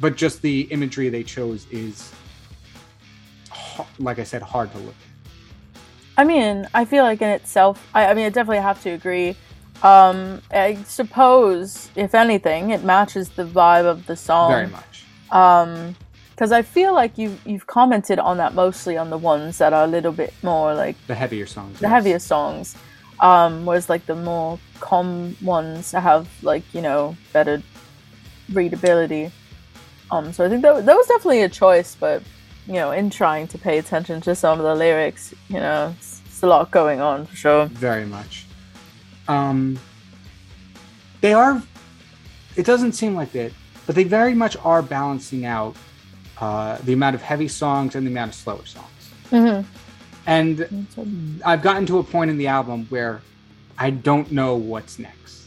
But 0.00 0.16
just 0.16 0.42
the 0.42 0.62
imagery 0.62 1.08
they 1.08 1.22
chose 1.22 1.64
is 1.70 2.10
like 4.00 4.18
I 4.18 4.24
said 4.24 4.42
hard 4.42 4.72
to 4.72 4.78
look 4.78 4.96
at. 4.96 5.80
I 6.16 6.24
mean, 6.24 6.66
I 6.74 6.86
feel 6.86 7.04
like 7.04 7.22
in 7.22 7.28
itself, 7.28 7.88
I, 7.94 8.06
I 8.06 8.14
mean, 8.14 8.26
I 8.26 8.30
definitely 8.30 8.64
have 8.64 8.82
to 8.82 8.90
agree. 8.90 9.36
Um, 9.84 10.42
I 10.50 10.74
suppose, 10.88 11.88
if 11.94 12.16
anything, 12.16 12.70
it 12.70 12.82
matches 12.82 13.28
the 13.28 13.44
vibe 13.44 13.84
of 13.84 14.06
the 14.06 14.16
song. 14.16 14.50
Very 14.50 14.66
much. 14.66 15.04
Um, 15.30 15.94
because 16.32 16.50
I 16.50 16.62
feel 16.62 16.92
like 16.92 17.16
you've 17.16 17.46
you've 17.46 17.68
commented 17.68 18.18
on 18.18 18.38
that 18.38 18.54
mostly 18.54 18.96
on 18.96 19.08
the 19.10 19.18
ones 19.18 19.58
that 19.58 19.72
are 19.72 19.84
a 19.84 19.86
little 19.86 20.10
bit 20.10 20.34
more 20.42 20.74
like 20.74 20.96
The 21.06 21.14
heavier 21.14 21.46
songs. 21.46 21.78
the 21.78 21.82
yes. 21.86 21.92
heavier 21.92 22.18
songs, 22.18 22.74
um, 23.20 23.64
whereas 23.66 23.88
like 23.88 24.06
the 24.06 24.14
more 24.14 24.58
calm 24.80 25.36
ones 25.42 25.92
have 25.92 26.28
like 26.42 26.62
you 26.74 26.82
know 26.82 27.16
better 27.32 27.62
readability. 28.52 29.30
Um, 30.10 30.32
so 30.32 30.44
I 30.44 30.48
think 30.48 30.62
that 30.62 30.86
that 30.86 30.96
was 30.96 31.06
definitely 31.06 31.42
a 31.42 31.48
choice, 31.48 31.96
but 31.98 32.22
you 32.66 32.74
know, 32.74 32.90
in 32.90 33.10
trying 33.10 33.48
to 33.48 33.58
pay 33.58 33.78
attention 33.78 34.20
to 34.22 34.34
some 34.34 34.58
of 34.58 34.64
the 34.64 34.74
lyrics, 34.74 35.34
you 35.48 35.56
know, 35.56 35.94
it's, 35.98 36.20
it's 36.26 36.42
a 36.42 36.46
lot 36.46 36.70
going 36.70 37.00
on 37.00 37.26
for 37.26 37.36
sure. 37.36 37.66
very 37.66 38.06
much. 38.06 38.46
Um, 39.28 39.78
they 41.20 41.32
are. 41.32 41.62
It 42.56 42.66
doesn't 42.66 42.92
seem 42.92 43.14
like 43.14 43.34
it, 43.34 43.52
but 43.86 43.94
they 43.94 44.04
very 44.04 44.34
much 44.34 44.56
are 44.64 44.82
balancing 44.82 45.44
out 45.44 45.76
uh, 46.40 46.78
the 46.78 46.92
amount 46.92 47.14
of 47.14 47.22
heavy 47.22 47.48
songs 47.48 47.94
and 47.94 48.06
the 48.06 48.10
amount 48.10 48.30
of 48.30 48.34
slower 48.34 48.64
songs. 48.64 48.86
Mm-hmm. 49.30 49.66
And 50.26 50.86
I've 51.44 51.62
gotten 51.62 51.86
to 51.86 51.98
a 51.98 52.04
point 52.04 52.30
in 52.30 52.38
the 52.38 52.46
album 52.46 52.86
where 52.88 53.20
I 53.78 53.90
don't 53.90 54.30
know 54.30 54.56
what's 54.56 54.98
next. 54.98 55.46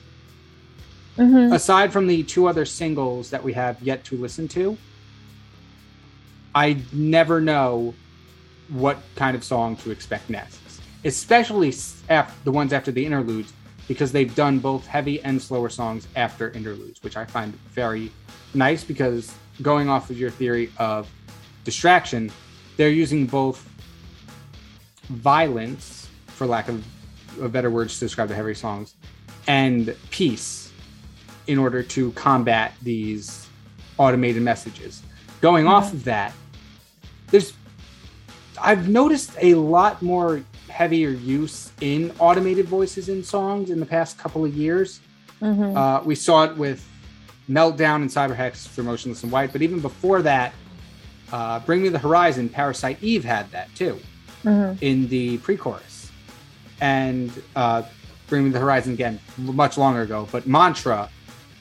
Mm-hmm. 1.18 1.54
Aside 1.54 1.94
from 1.94 2.08
the 2.08 2.24
two 2.24 2.48
other 2.48 2.66
singles 2.66 3.30
that 3.30 3.44
we 3.44 3.54
have 3.54 3.82
yet 3.82 4.04
to 4.06 4.18
listen 4.18 4.48
to, 4.50 4.78
I 6.56 6.78
never 6.92 7.40
know 7.40 7.94
what 8.70 8.98
kind 9.16 9.36
of 9.36 9.44
song 9.44 9.76
to 9.78 9.92
expect 9.92 10.30
next. 10.30 10.60
Especially 11.06 11.68
s- 11.70 12.02
af- 12.10 12.36
the 12.44 12.52
ones 12.52 12.74
after 12.74 12.92
the 12.92 13.06
interludes, 13.06 13.54
because 13.88 14.12
they've 14.12 14.34
done 14.34 14.60
both 14.60 14.88
heavy 14.88 15.22
and 15.22 15.42
slower 15.42 15.70
songs 15.70 16.08
after 16.16 16.50
interludes, 16.52 17.04
which 17.04 17.18
I 17.18 17.26
find 17.26 17.54
very 17.70 18.12
nice 18.54 18.84
because 18.84 19.34
going 19.62 19.90
off 19.90 20.10
of 20.10 20.18
your 20.18 20.32
theory 20.32 20.72
of 20.78 21.08
distraction, 21.64 22.32
they're 22.78 22.90
using 22.90 23.28
both 23.28 23.70
violence, 25.14 26.10
for 26.28 26.46
lack 26.48 26.68
of, 26.68 26.84
of 27.42 27.52
better 27.52 27.70
words 27.70 28.00
to 28.00 28.06
describe 28.06 28.28
the 28.28 28.36
heavy 28.36 28.54
songs, 28.54 28.96
and 29.48 29.96
peace 30.10 30.72
in 31.48 31.58
order 31.58 31.84
to 31.84 32.12
combat 32.14 32.74
these 32.82 33.48
automated 33.98 34.42
messages. 34.42 35.02
Going 35.42 35.68
off 35.68 35.94
of 35.94 36.04
that, 36.06 36.34
there's 37.28 37.54
I've 38.62 38.88
noticed 38.88 39.32
a 39.42 39.56
lot 39.56 40.02
more 40.02 40.44
heavier 40.70 41.10
use 41.10 41.72
in 41.82 42.14
automated 42.20 42.66
voices 42.66 43.10
in 43.10 43.24
songs 43.24 43.70
in 43.70 43.80
the 43.80 43.86
past 43.86 44.18
couple 44.18 44.46
of 44.46 44.56
years. 44.56 45.02
Mm-hmm. 45.42 45.76
Uh, 45.76 46.02
we 46.04 46.16
saw 46.16 46.46
it 46.46 46.56
with 46.56 46.88
Meltdown 47.50 47.98
and 47.98 48.10
Cyberhex 48.10 48.68
for 48.68 48.84
Motionless 48.84 49.24
in 49.24 49.32
White, 49.32 49.52
but 49.52 49.62
even 49.62 49.82
before 49.82 50.22
that, 50.22 50.54
uh, 51.32 51.60
Bring 51.60 51.82
Me 51.82 51.90
the 51.90 52.00
Horizon, 52.00 52.48
Parasite 52.48 53.02
Eve 53.02 53.26
had 53.26 53.52
that 53.52 53.74
too 53.76 54.00
Mm-hmm. 54.46 54.84
in 54.84 55.08
the 55.08 55.38
pre-chorus, 55.38 56.12
and 56.82 57.32
uh, 57.56 57.84
Bring 58.28 58.44
Me 58.46 58.50
the 58.50 58.60
Horizon 58.60 58.94
again 58.94 59.20
much 59.38 59.78
longer 59.78 60.02
ago. 60.02 60.28
But 60.32 60.46
Mantra 60.48 61.10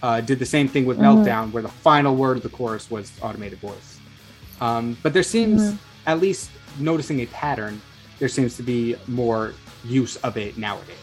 uh, 0.02 0.20
did 0.20 0.38
the 0.40 0.46
same 0.46 0.66
thing 0.66 0.84
with 0.84 0.98
Mhm. 0.98 1.04
Meltdown, 1.24 1.52
where 1.52 1.62
the 1.62 1.68
final 1.68 2.16
word 2.16 2.36
of 2.38 2.42
the 2.42 2.48
chorus 2.48 2.90
was 2.90 3.12
automated 3.22 3.60
voice. 3.60 3.98
Um, 4.60 4.96
but 5.02 5.12
there 5.12 5.22
seems, 5.22 5.62
Mhm. 5.62 5.78
at 6.06 6.20
least 6.20 6.50
noticing 6.80 7.20
a 7.20 7.26
pattern, 7.26 7.80
there 8.18 8.28
seems 8.28 8.56
to 8.56 8.64
be 8.64 8.96
more 9.06 9.52
use 9.84 10.16
of 10.16 10.36
it 10.36 10.58
nowadays. 10.58 10.96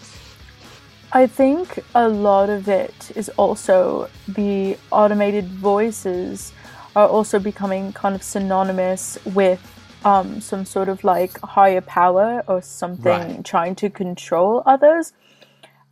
I 1.14 1.28
think 1.28 1.80
a 1.96 2.08
lot 2.10 2.50
of 2.50 2.68
it 2.68 3.12
is 3.16 3.30
also 3.38 4.10
the 4.28 4.78
automated 4.92 5.48
voices 5.48 6.52
are 6.96 7.08
also 7.08 7.40
becoming 7.40 7.94
kind 7.94 8.16
of 8.16 8.24
synonymous 8.24 9.18
with 9.26 9.62
um, 10.06 10.40
some 10.42 10.66
sort 10.66 10.90
of 10.90 11.04
like 11.04 11.40
higher 11.42 11.82
power 11.82 12.44
or 12.48 12.62
something 12.62 13.04
Right. 13.36 13.46
trying 13.46 13.76
to 13.76 13.90
control 13.90 14.64
others. 14.66 15.14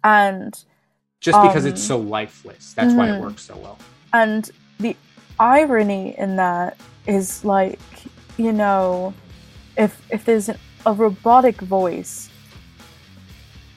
And 0.04 0.54
Just 1.20 1.42
because 1.42 1.66
it's 1.66 1.82
Um, 1.82 1.88
so 1.88 1.98
lifeless, 1.98 2.74
that's 2.74 2.94
why 2.94 3.10
it 3.10 3.16
mhm. 3.18 3.22
works 3.22 3.44
so 3.44 3.58
well. 3.58 3.78
and 4.14 4.50
the 4.80 4.96
irony 5.40 6.16
in 6.18 6.36
that 6.38 6.78
is 7.06 7.44
like 7.44 7.80
you 8.38 8.52
know 8.54 9.14
if 9.78 10.02
if 10.10 10.24
there's 10.26 10.50
an, 10.50 10.58
a 10.86 10.94
robotic 10.94 11.60
voice 11.62 12.30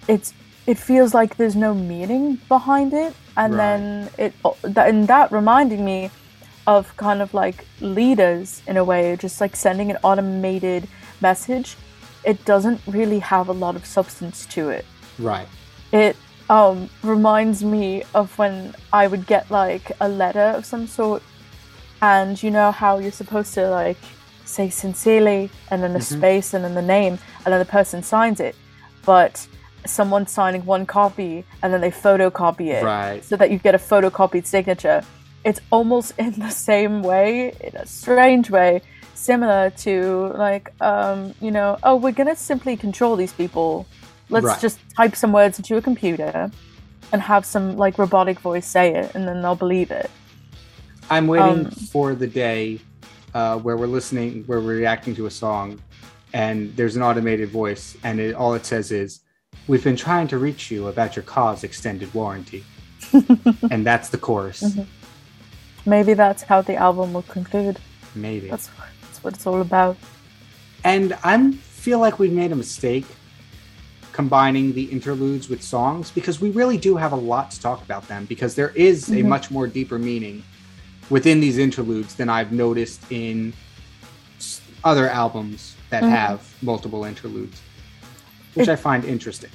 it's 0.09 0.33
it 0.67 0.79
feels 0.79 1.13
like 1.15 1.37
there's 1.37 1.57
no 1.57 1.75
meaning 1.75 2.39
behind 2.49 2.93
it 2.93 3.15
and 3.37 3.55
Right. 3.55 3.59
then 3.59 4.11
it 4.19 4.33
that 4.63 4.89
and 4.89 5.09
that 5.09 5.31
reminded 5.33 5.81
me 5.81 6.11
of 6.75 6.83
kind 7.07 7.21
of 7.25 7.29
like 7.43 7.59
leaders 7.99 8.49
in 8.71 8.77
a 8.83 8.85
way 8.91 9.03
just 9.25 9.37
like 9.45 9.55
sending 9.67 9.89
an 9.95 9.99
automated 10.09 10.83
message 11.21 11.69
it 12.33 12.39
doesn't 12.53 12.81
really 12.87 13.19
have 13.33 13.47
a 13.55 13.57
lot 13.65 13.75
of 13.81 13.85
substance 13.99 14.39
to 14.55 14.63
it 14.79 14.85
Right. 15.19 15.49
it 15.93 16.17
um, 16.59 16.79
reminds 17.15 17.59
me 17.75 18.03
of 18.21 18.27
when 18.41 18.55
I 18.93 19.05
would 19.11 19.25
get 19.35 19.45
like 19.63 19.87
a 20.01 20.09
letter 20.09 20.49
of 20.59 20.63
some 20.73 20.89
sort, 20.89 21.23
and 22.03 22.43
you 22.43 22.51
know 22.51 22.73
how 22.73 22.93
you're 22.99 23.13
supposed 23.25 23.55
to 23.55 23.71
like 23.71 24.03
say 24.57 24.67
sincerely 24.69 25.43
and 25.71 25.81
then 25.83 25.93
a 25.95 26.01
Mhm. 26.01 26.17
space 26.19 26.49
and 26.55 26.65
then 26.65 26.75
the 26.75 26.83
name, 26.99 27.15
and 27.45 27.49
then 27.53 27.61
the 27.67 27.73
person 27.79 28.03
signs 28.03 28.41
it, 28.49 28.57
but 29.07 29.47
someone 29.87 30.27
signing 30.27 30.63
one 30.67 30.85
copy 30.87 31.45
and 31.63 31.73
then 31.73 31.81
they 31.81 31.93
photocopy 32.05 32.69
it 32.79 32.83
Right. 32.85 33.21
so 33.25 33.37
that 33.37 33.49
you 33.53 33.59
get 33.69 33.75
a 33.81 33.83
photocopied 33.91 34.45
signature. 34.55 35.01
It's 35.45 35.61
almost 35.71 36.13
in 36.19 36.33
the 36.39 36.51
same 36.51 37.03
way, 37.03 37.53
in 37.61 37.75
a 37.77 37.87
strange 37.87 38.51
way, 38.51 38.83
similar 39.15 39.71
to 39.71 40.33
like, 40.37 40.73
um, 40.81 41.35
you 41.41 41.51
know, 41.51 41.79
oh, 41.83 41.97
we're 41.97 42.13
gonna 42.13 42.37
simply 42.37 42.77
control 42.77 43.17
these 43.17 43.33
people. 43.33 43.87
Let's 44.29 44.45
Right. 44.47 44.61
just 44.61 44.79
type 44.97 45.17
some 45.17 45.33
words 45.33 45.59
into 45.59 45.77
a 45.77 45.83
computer 45.83 46.51
and 47.13 47.23
have 47.23 47.45
some 47.45 47.77
like 47.77 47.99
robotic 47.99 48.39
voice 48.41 48.67
say 48.67 48.95
it, 48.95 49.15
and 49.15 49.27
then 49.27 49.43
they'll 49.43 49.55
believe 49.57 49.91
it. 49.91 50.11
I'm 51.11 51.27
waiting 51.27 51.67
Um, 51.67 51.71
for 51.71 52.15
the 52.15 52.27
day 52.27 52.81
uh, 53.35 53.59
where 53.59 53.77
we're 53.77 53.87
listening, 53.87 54.45
where 54.47 54.61
we're 54.61 54.77
reacting 54.77 55.15
to 55.17 55.27
a 55.27 55.31
song, 55.31 55.81
and 56.33 56.75
there's 56.77 56.97
an 56.97 57.03
automated 57.03 57.49
voice, 57.51 57.97
and 58.05 58.21
it, 58.21 58.35
all 58.35 58.55
it 58.55 58.65
says 58.67 58.93
is, 58.93 59.21
"We've 59.67 59.83
been 59.83 59.97
trying 59.97 60.29
to 60.29 60.39
reach 60.39 60.71
you 60.71 60.87
about 60.89 61.17
your 61.17 61.23
car's 61.25 61.65
extended 61.65 62.13
warranty," 62.15 62.65
and 63.71 63.85
that's 63.87 64.11
the 64.11 64.19
chorus. 64.19 64.63
Mhm. 64.63 64.87
Maybe 65.87 66.15
that's 66.15 66.43
how 66.43 66.61
the 66.63 66.77
album 66.77 67.13
will 67.13 67.23
conclude. 67.23 67.79
Maybe. 68.15 68.49
That's 68.49 68.69
that's 69.03 69.23
what 69.25 69.35
it's 69.35 69.47
all 69.47 69.61
about. 69.61 69.97
and 70.85 71.13
I 71.25 71.53
feel 71.53 71.99
like 71.99 72.19
we've 72.19 72.33
made 72.33 72.53
a 72.53 72.57
mistake 72.57 73.05
combining 74.13 74.73
the 74.73 74.85
interludes 74.85 75.49
with 75.49 75.63
songs 75.63 76.11
because 76.11 76.41
we 76.41 76.51
really 76.51 76.77
do 76.79 76.97
have 76.97 77.13
a 77.13 77.17
lot 77.17 77.51
to 77.53 77.61
talk 77.61 77.83
about 77.83 78.07
them 78.09 78.25
because 78.27 78.55
there 78.55 78.71
is 78.71 79.09
a 79.11 79.17
Mhm. 79.23 79.27
much 79.27 79.51
more 79.51 79.67
deeper 79.67 79.99
meaning 79.99 80.43
within 81.11 81.41
these 81.41 81.59
interludes 81.59 82.15
than 82.15 82.29
I've 82.29 82.51
noticed 82.53 83.01
in 83.11 83.53
other 84.85 85.09
albums 85.09 85.75
that 85.91 86.03
Mhm. 86.03 86.11
have 86.11 86.41
multiple 86.63 87.05
interludes, 87.05 87.61
which 88.55 88.69
It- 88.69 88.73
I 88.73 88.77
find 88.77 89.05
interesting. 89.05 89.51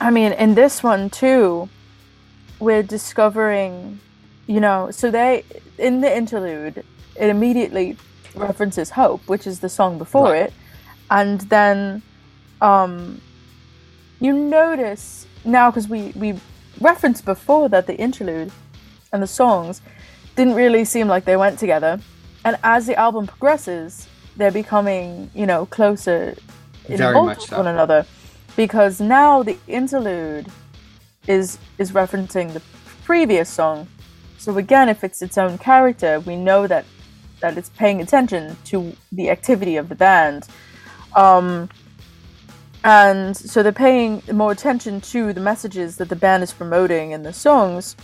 I 0.00 0.10
mean, 0.10 0.32
in 0.32 0.54
this 0.54 0.82
one 0.82 1.08
too, 1.10 1.68
we're 2.58 2.82
discovering, 2.82 4.00
you 4.46 4.60
know, 4.60 4.90
so 4.90 5.10
they 5.10 5.44
in 5.78 6.00
the 6.00 6.16
interlude, 6.16 6.84
it 7.16 7.28
immediately 7.30 7.96
references 8.34 8.90
Hope, 8.90 9.22
which 9.28 9.46
is 9.46 9.60
the 9.60 9.68
song 9.68 9.98
before 9.98 10.30
Right. 10.32 10.42
it, 10.46 10.52
and 11.10 11.40
then 11.42 12.02
um 12.60 13.20
you 14.20 14.32
notice 14.32 15.26
now 15.44 15.70
because 15.70 15.88
we 15.88 16.12
we 16.16 16.38
referenced 16.80 17.24
before 17.24 17.68
that 17.68 17.86
the 17.86 17.96
interlude 17.96 18.50
and 19.12 19.22
the 19.22 19.26
songs 19.26 19.80
didn't 20.36 20.54
really 20.54 20.84
seem 20.84 21.08
like 21.08 21.24
they 21.24 21.36
went 21.36 21.58
together, 21.58 21.98
and 22.44 22.56
as 22.62 22.86
the 22.86 22.94
album 22.96 23.26
progresses, 23.26 24.06
they're 24.36 24.50
becoming 24.52 25.30
you 25.34 25.46
know 25.46 25.66
closer 25.66 26.36
Very 26.88 26.94
involved 27.00 27.26
much 27.26 27.46
so. 27.48 27.56
one 27.58 27.66
another 27.66 28.06
because 28.56 29.00
now 29.00 29.42
the 29.42 29.56
interlude 29.66 30.46
is 31.26 31.58
is 31.78 31.92
referencing 31.92 32.52
the 32.52 32.62
previous 33.04 33.48
song. 33.48 33.88
So 34.38 34.56
again, 34.58 34.88
if 34.88 35.02
it's 35.02 35.22
its 35.22 35.38
own 35.38 35.58
character, 35.58 36.20
we 36.20 36.36
know 36.36 36.66
that 36.66 36.84
that 37.40 37.58
it's 37.58 37.68
paying 37.70 38.00
attention 38.00 38.56
to 38.64 38.96
the 39.12 39.28
activity 39.30 39.76
of 39.76 39.88
the 39.88 39.94
band. 39.94 40.48
Um, 41.14 41.68
and 42.82 43.36
so 43.36 43.62
they're 43.62 43.72
paying 43.72 44.22
more 44.32 44.52
attention 44.52 45.00
to 45.02 45.32
the 45.32 45.40
messages 45.40 45.96
that 45.96 46.08
the 46.08 46.16
band 46.16 46.42
is 46.42 46.52
promoting 46.52 47.10
in 47.10 47.22
the 47.22 47.32
songs, 47.32 47.96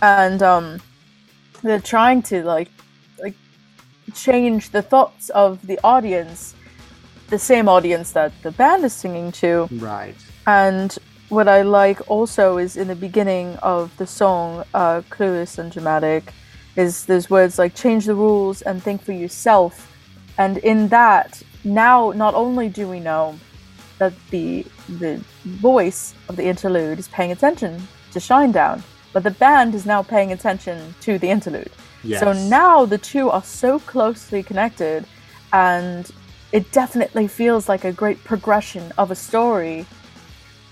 and 0.00 0.42
um, 0.42 0.80
they're 1.62 1.80
trying 1.80 2.22
to 2.22 2.42
like 2.42 2.70
like 3.18 3.34
change 4.14 4.70
the 4.70 4.82
thoughts 4.82 5.28
of 5.30 5.66
the 5.66 5.78
audience, 5.84 6.54
the 7.28 7.38
same 7.38 7.68
audience 7.68 8.12
that 8.12 8.32
the 8.42 8.52
band 8.52 8.84
is 8.84 8.94
singing 8.94 9.32
to. 9.32 9.68
Right. 9.72 10.16
And 10.46 10.96
what 11.28 11.48
I 11.48 11.62
like 11.62 12.08
also 12.10 12.58
is 12.58 12.76
in 12.76 12.88
the 12.88 12.94
beginning 12.94 13.56
of 13.56 13.96
the 13.96 14.06
song, 14.06 14.64
uh, 14.74 15.02
Clueless 15.10 15.58
and 15.58 15.72
Dramatic, 15.72 16.32
is 16.76 17.06
there's 17.06 17.30
words 17.30 17.58
like 17.58 17.74
change 17.74 18.06
the 18.06 18.14
rules 18.14 18.62
and 18.62 18.82
think 18.82 19.02
for 19.02 19.12
yourself. 19.12 19.92
And 20.38 20.58
in 20.58 20.88
that, 20.88 21.42
now 21.64 22.12
not 22.12 22.34
only 22.34 22.68
do 22.68 22.88
we 22.88 23.00
know 23.00 23.38
that 23.98 24.12
the 24.30 24.64
the 25.00 25.20
voice 25.44 26.14
of 26.28 26.36
the 26.36 26.44
interlude 26.44 26.98
is 26.98 27.08
paying 27.08 27.32
attention 27.32 27.82
to 28.12 28.18
Shinedown, 28.18 28.82
but 29.12 29.22
the 29.22 29.30
band 29.30 29.74
is 29.74 29.86
now 29.86 30.02
paying 30.02 30.32
attention 30.32 30.94
to 31.00 31.18
the 31.18 31.28
interlude. 31.28 31.72
Yes. 32.04 32.20
So 32.20 32.32
now 32.32 32.84
the 32.84 32.98
two 32.98 33.30
are 33.30 33.42
so 33.42 33.80
closely 33.80 34.42
connected, 34.42 35.06
and 35.52 36.08
it 36.52 36.70
definitely 36.70 37.26
feels 37.26 37.68
like 37.68 37.84
a 37.84 37.92
great 37.92 38.22
progression 38.22 38.92
of 38.96 39.10
a 39.10 39.14
story, 39.16 39.86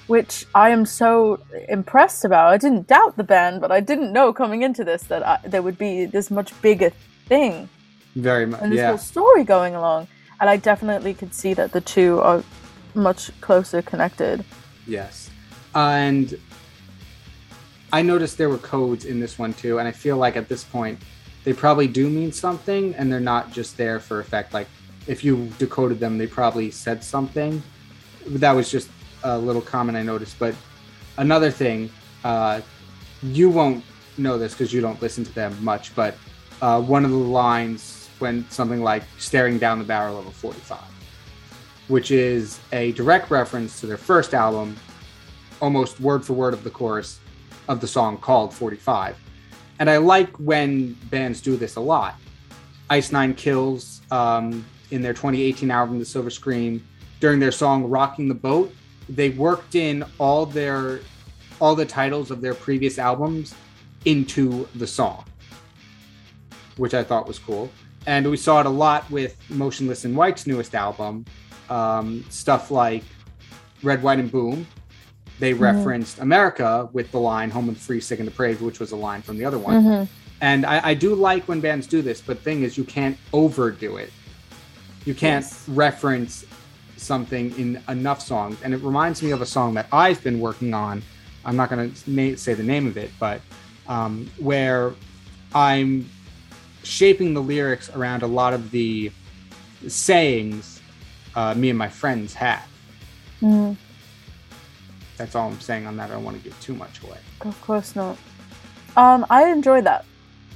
which 0.07 0.47
I 0.55 0.71
am 0.71 0.85
so 0.87 1.41
impressed 1.69 2.25
about. 2.25 2.53
I 2.53 2.59
didn't 2.59 2.87
doubt 2.87 3.17
the 3.17 3.25
band, 3.25 3.61
but 3.61 3.71
I 3.73 3.81
didn't 3.81 4.13
know 4.13 4.33
coming 4.33 4.63
into 4.63 4.85
this 4.85 5.05
that 5.05 5.27
I, 5.27 5.39
there 5.45 5.63
would 5.63 5.79
be 5.79 6.05
this 6.05 6.31
much 6.31 6.61
bigger 6.61 6.91
thing 7.27 7.69
Very 8.15 8.47
much. 8.47 8.61
and 8.63 8.71
this 8.73 8.79
Yeah. 8.79 8.89
whole 8.89 8.99
story 8.99 9.45
going 9.45 9.75
along. 9.75 10.09
And 10.41 10.51
I 10.51 10.57
definitely 10.57 11.15
could 11.15 11.33
see 11.35 11.55
that 11.55 11.73
the 11.73 11.81
two 11.81 12.21
are 12.21 12.43
much 12.95 13.31
closer 13.41 13.81
connected. 13.83 14.45
Yes. 14.87 15.31
And 15.75 16.39
I 17.93 18.03
noticed 18.03 18.37
there 18.39 18.49
were 18.51 18.59
codes 18.59 19.05
in 19.05 19.21
this 19.21 19.39
one 19.39 19.55
too, 19.55 19.79
and 19.79 19.89
I 19.89 19.93
feel 19.93 20.17
like 20.17 20.37
at 20.37 20.49
this 20.49 20.65
point 20.65 20.99
they 21.45 21.53
probably 21.53 21.87
do 21.87 22.11
mean 22.11 22.33
something 22.33 22.95
and 22.95 23.11
they're 23.11 23.21
not 23.21 23.53
just 23.53 23.77
there 23.77 24.01
for 24.01 24.21
effect. 24.21 24.53
Like 24.53 24.67
if 25.07 25.25
you 25.25 25.51
decoded 25.59 26.01
them, 26.01 26.19
they 26.19 26.27
probably 26.27 26.71
said 26.71 27.03
something. 27.05 27.63
That 28.27 28.53
was 28.53 28.71
just 28.71 28.89
a 29.25 29.37
little 29.39 29.63
comment 29.63 29.99
I 29.99 30.03
noticed. 30.03 30.39
But 30.39 30.55
another 31.19 31.51
thing, 31.51 31.91
uh, 32.23 32.61
you 33.23 33.51
won't 33.51 33.85
know 34.17 34.39
this 34.39 34.53
because 34.53 34.73
you 34.73 34.81
don't 34.81 35.01
listen 35.03 35.25
to 35.25 35.35
them 35.35 35.57
much, 35.63 35.95
but 35.95 36.17
uh, 36.63 36.81
one 36.81 37.05
of 37.05 37.11
the 37.11 37.17
lines 37.17 38.09
when 38.21 38.49
something 38.49 38.83
like 38.83 39.03
staring 39.19 39.59
down 39.59 39.79
the 39.79 39.85
barrel 39.85 40.19
of 40.19 40.27
a 40.27 40.31
45 40.31 40.79
which 41.89 42.11
is 42.11 42.61
a 42.73 42.93
direct 42.93 43.31
reference 43.31 43.81
to 43.81 43.87
their 43.87 43.97
first 43.97 44.35
album, 44.35 44.77
almost 45.61 46.01
word 46.01 46.25
for 46.25 46.33
word 46.33 46.55
of 46.55 46.65
the 46.65 46.71
chorus 46.71 47.21
of 47.69 47.81
the 47.81 47.87
song 47.87 48.17
called 48.17 48.55
45. 48.55 49.17
And 49.79 49.91
I 49.91 49.99
like 49.99 50.35
when 50.37 50.95
bands 51.11 51.41
do 51.41 51.57
this 51.57 51.77
a 51.77 51.81
lot. 51.81 52.15
Ice 52.91 53.13
Nine 53.13 53.35
Kills 53.35 54.03
um, 54.11 54.65
in 54.91 55.03
their 55.03 55.13
2018 55.13 55.71
album, 55.71 55.99
The 55.99 56.05
Silver 56.05 56.31
Scream, 56.31 56.87
during 57.21 57.41
their 57.41 57.53
song 57.53 57.85
Rocking 57.85 58.29
the 58.29 58.35
Boat, 58.35 58.73
they 59.09 59.31
worked 59.31 59.75
in 59.75 60.05
all 60.19 60.47
their 60.47 61.01
all 61.61 61.75
the 61.75 61.87
titles 61.87 62.31
of 62.31 62.41
their 62.41 62.55
previous 62.55 62.99
albums 62.99 63.55
into 64.05 64.67
the 64.75 64.87
song, 64.87 65.25
which 66.77 66.95
I 66.95 67.05
thought 67.05 67.27
was 67.29 67.39
cool. 67.39 67.71
And 68.07 68.29
we 68.31 68.37
saw 68.37 68.61
it 68.61 68.67
a 68.67 68.71
lot 68.71 69.09
with 69.11 69.37
Motionless 69.51 70.05
in 70.05 70.15
White's 70.15 70.47
newest 70.47 70.75
album, 70.75 71.25
um, 71.71 72.25
stuff 72.29 72.71
like 72.71 73.03
Red, 73.83 74.03
White, 74.03 74.19
and 74.19 74.31
Boom. 74.31 74.67
They 75.39 75.53
referenced 75.55 76.19
America 76.19 76.89
with 76.93 77.11
the 77.13 77.19
line 77.21 77.51
"Home 77.51 77.69
and 77.69 77.79
Free, 77.79 78.01
Sick 78.01 78.19
and 78.21 78.29
Depraved," 78.29 78.61
which 78.61 78.79
was 78.79 78.93
a 78.93 78.97
line 78.97 79.23
from 79.23 79.39
the 79.39 79.45
other 79.45 79.59
one. 79.59 79.83
Mhm. 79.85 80.09
And 80.41 80.67
I, 80.67 80.89
I 80.89 80.95
do 80.95 81.15
like 81.15 81.49
when 81.49 81.61
bands 81.61 81.87
do 81.87 82.03
this, 82.03 82.21
but 82.21 82.41
thing 82.41 82.63
is, 82.63 82.77
you 82.77 82.85
can't 82.85 83.17
overdo 83.33 83.97
it. 83.97 84.13
You 85.07 85.15
can't 85.15 85.45
Yes. 85.45 85.65
reference 85.69 86.45
something 86.97 87.57
in 87.59 87.83
enough 87.89 88.21
songs. 88.21 88.59
And 88.63 88.73
it 88.75 88.79
reminds 88.79 89.23
me 89.23 89.31
of 89.31 89.41
a 89.43 89.47
song 89.47 89.75
that 89.75 89.87
I've 89.93 90.23
been 90.23 90.41
working 90.41 90.75
on. 90.75 91.03
I'm 91.45 91.57
not 91.57 91.69
going 91.71 91.93
to 91.93 92.11
na- 92.11 92.37
say 92.37 92.55
the 92.55 92.63
name 92.63 92.87
of 92.87 92.97
it, 92.97 93.11
but 93.19 93.41
um, 93.87 94.31
where 94.39 94.95
I'm 95.55 96.09
shaping 96.83 97.35
the 97.35 97.43
lyrics 97.43 97.91
around 97.91 98.23
a 98.23 98.27
lot 98.27 98.53
of 98.55 98.71
the 98.71 99.11
sayings 99.89 100.81
uh, 101.35 101.55
me 101.55 101.69
and 101.71 101.79
my 101.79 101.89
friends 101.89 102.35
have. 102.35 102.67
Mhm. 103.43 103.77
That's 105.17 105.35
all 105.35 105.49
I'm 105.49 105.61
saying 105.61 105.87
on 105.87 105.97
that. 105.97 106.11
I 106.11 106.15
don't 106.15 106.25
want 106.25 106.37
to 106.37 106.43
give 106.43 106.59
too 106.61 106.75
much 106.75 107.03
away. 107.03 107.19
Of 107.43 107.61
course 107.61 107.95
not. 107.95 108.17
Um, 108.97 109.27
I 109.31 109.51
enjoy 109.51 109.81
that. 109.83 110.05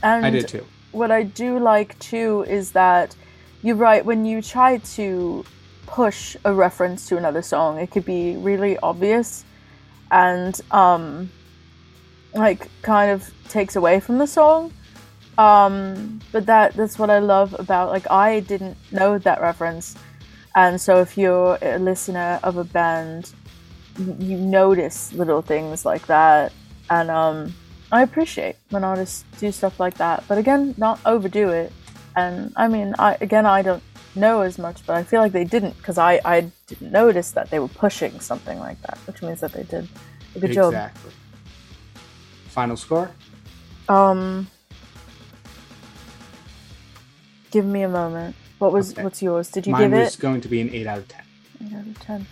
And 0.02 0.24
I 0.24 0.30
did 0.30 0.48
too. 0.48 0.64
what 0.92 1.10
I 1.10 1.22
do 1.24 1.58
like 1.58 1.98
too 1.98 2.44
is 2.48 2.72
that 2.72 3.14
you're 3.62 3.76
right, 3.76 4.04
when 4.04 4.24
you 4.24 4.40
try 4.40 4.78
to 4.78 5.44
push 5.88 6.36
a 6.44 6.52
reference 6.52 7.08
to 7.08 7.16
another 7.16 7.42
song, 7.42 7.78
it 7.78 7.90
could 7.90 8.04
be 8.04 8.36
really 8.36 8.78
obvious 8.78 9.44
and 10.10 10.60
um 10.70 11.30
like 12.34 12.68
kind 12.82 13.10
of 13.10 13.30
takes 13.48 13.76
away 13.76 14.00
from 14.00 14.18
the 14.18 14.26
song. 14.26 14.72
Um 15.36 16.20
but 16.32 16.46
that 16.46 16.74
that's 16.74 16.98
what 16.98 17.10
I 17.10 17.18
love 17.18 17.54
about 17.58 17.90
like 17.90 18.10
I 18.10 18.40
didn't 18.40 18.76
know 18.92 19.18
that 19.18 19.40
reference. 19.40 19.96
And 20.56 20.80
so 20.80 21.00
if 21.00 21.16
you're 21.16 21.58
a 21.62 21.78
listener 21.78 22.40
of 22.42 22.56
a 22.56 22.64
band, 22.64 23.32
you 24.18 24.36
notice 24.36 25.12
little 25.12 25.42
things 25.42 25.84
like 25.84 26.06
that 26.06 26.52
and 26.90 27.10
um 27.10 27.54
I 27.90 28.02
appreciate 28.02 28.56
when 28.68 28.84
artists 28.84 29.24
do 29.40 29.50
stuff 29.50 29.80
like 29.80 29.94
that, 29.94 30.24
but 30.28 30.36
again, 30.36 30.74
not 30.76 31.00
overdo 31.06 31.48
it. 31.48 31.72
And 32.14 32.52
I 32.54 32.68
mean, 32.68 32.94
I 32.98 33.16
again, 33.20 33.46
I 33.46 33.62
don't 33.62 33.82
know 34.14 34.40
as 34.42 34.58
much, 34.58 34.84
but 34.86 34.96
I 34.96 35.02
feel 35.04 35.20
like 35.20 35.32
they 35.32 35.44
didn't 35.44 35.76
because 35.78 35.98
I 35.98 36.20
I 36.24 36.50
didn't 36.66 36.92
notice 36.92 37.30
that 37.32 37.50
they 37.50 37.58
were 37.58 37.68
pushing 37.68 38.18
something 38.20 38.58
like 38.58 38.80
that, 38.82 38.98
which 39.06 39.22
means 39.22 39.40
that 39.40 39.52
they 39.52 39.62
did 39.64 39.88
a 40.34 40.38
good 40.40 40.52
job. 40.52 40.72
exactly. 40.72 41.12
Final 42.48 42.76
score? 42.76 43.10
Um, 43.88 44.48
give 47.50 47.64
me 47.64 47.82
a 47.82 47.88
moment. 47.88 48.36
What 48.58 48.72
was 48.72 48.92
Okay. 48.92 49.04
what's 49.04 49.22
yours? 49.22 49.48
Did 49.50 49.66
you 49.66 49.72
Mine 49.72 49.90
give 49.90 49.98
was 49.98 50.14
it 50.14 50.20
going 50.20 50.40
to 50.40 50.48
be 50.48 50.60
an 50.60 50.70
8 50.70 50.86
out 50.86 50.98
of 50.98 51.08
10. 51.08 51.22
eight 51.64 51.74
out 51.74 51.86
of 51.86 51.98
ten? 52.00 52.26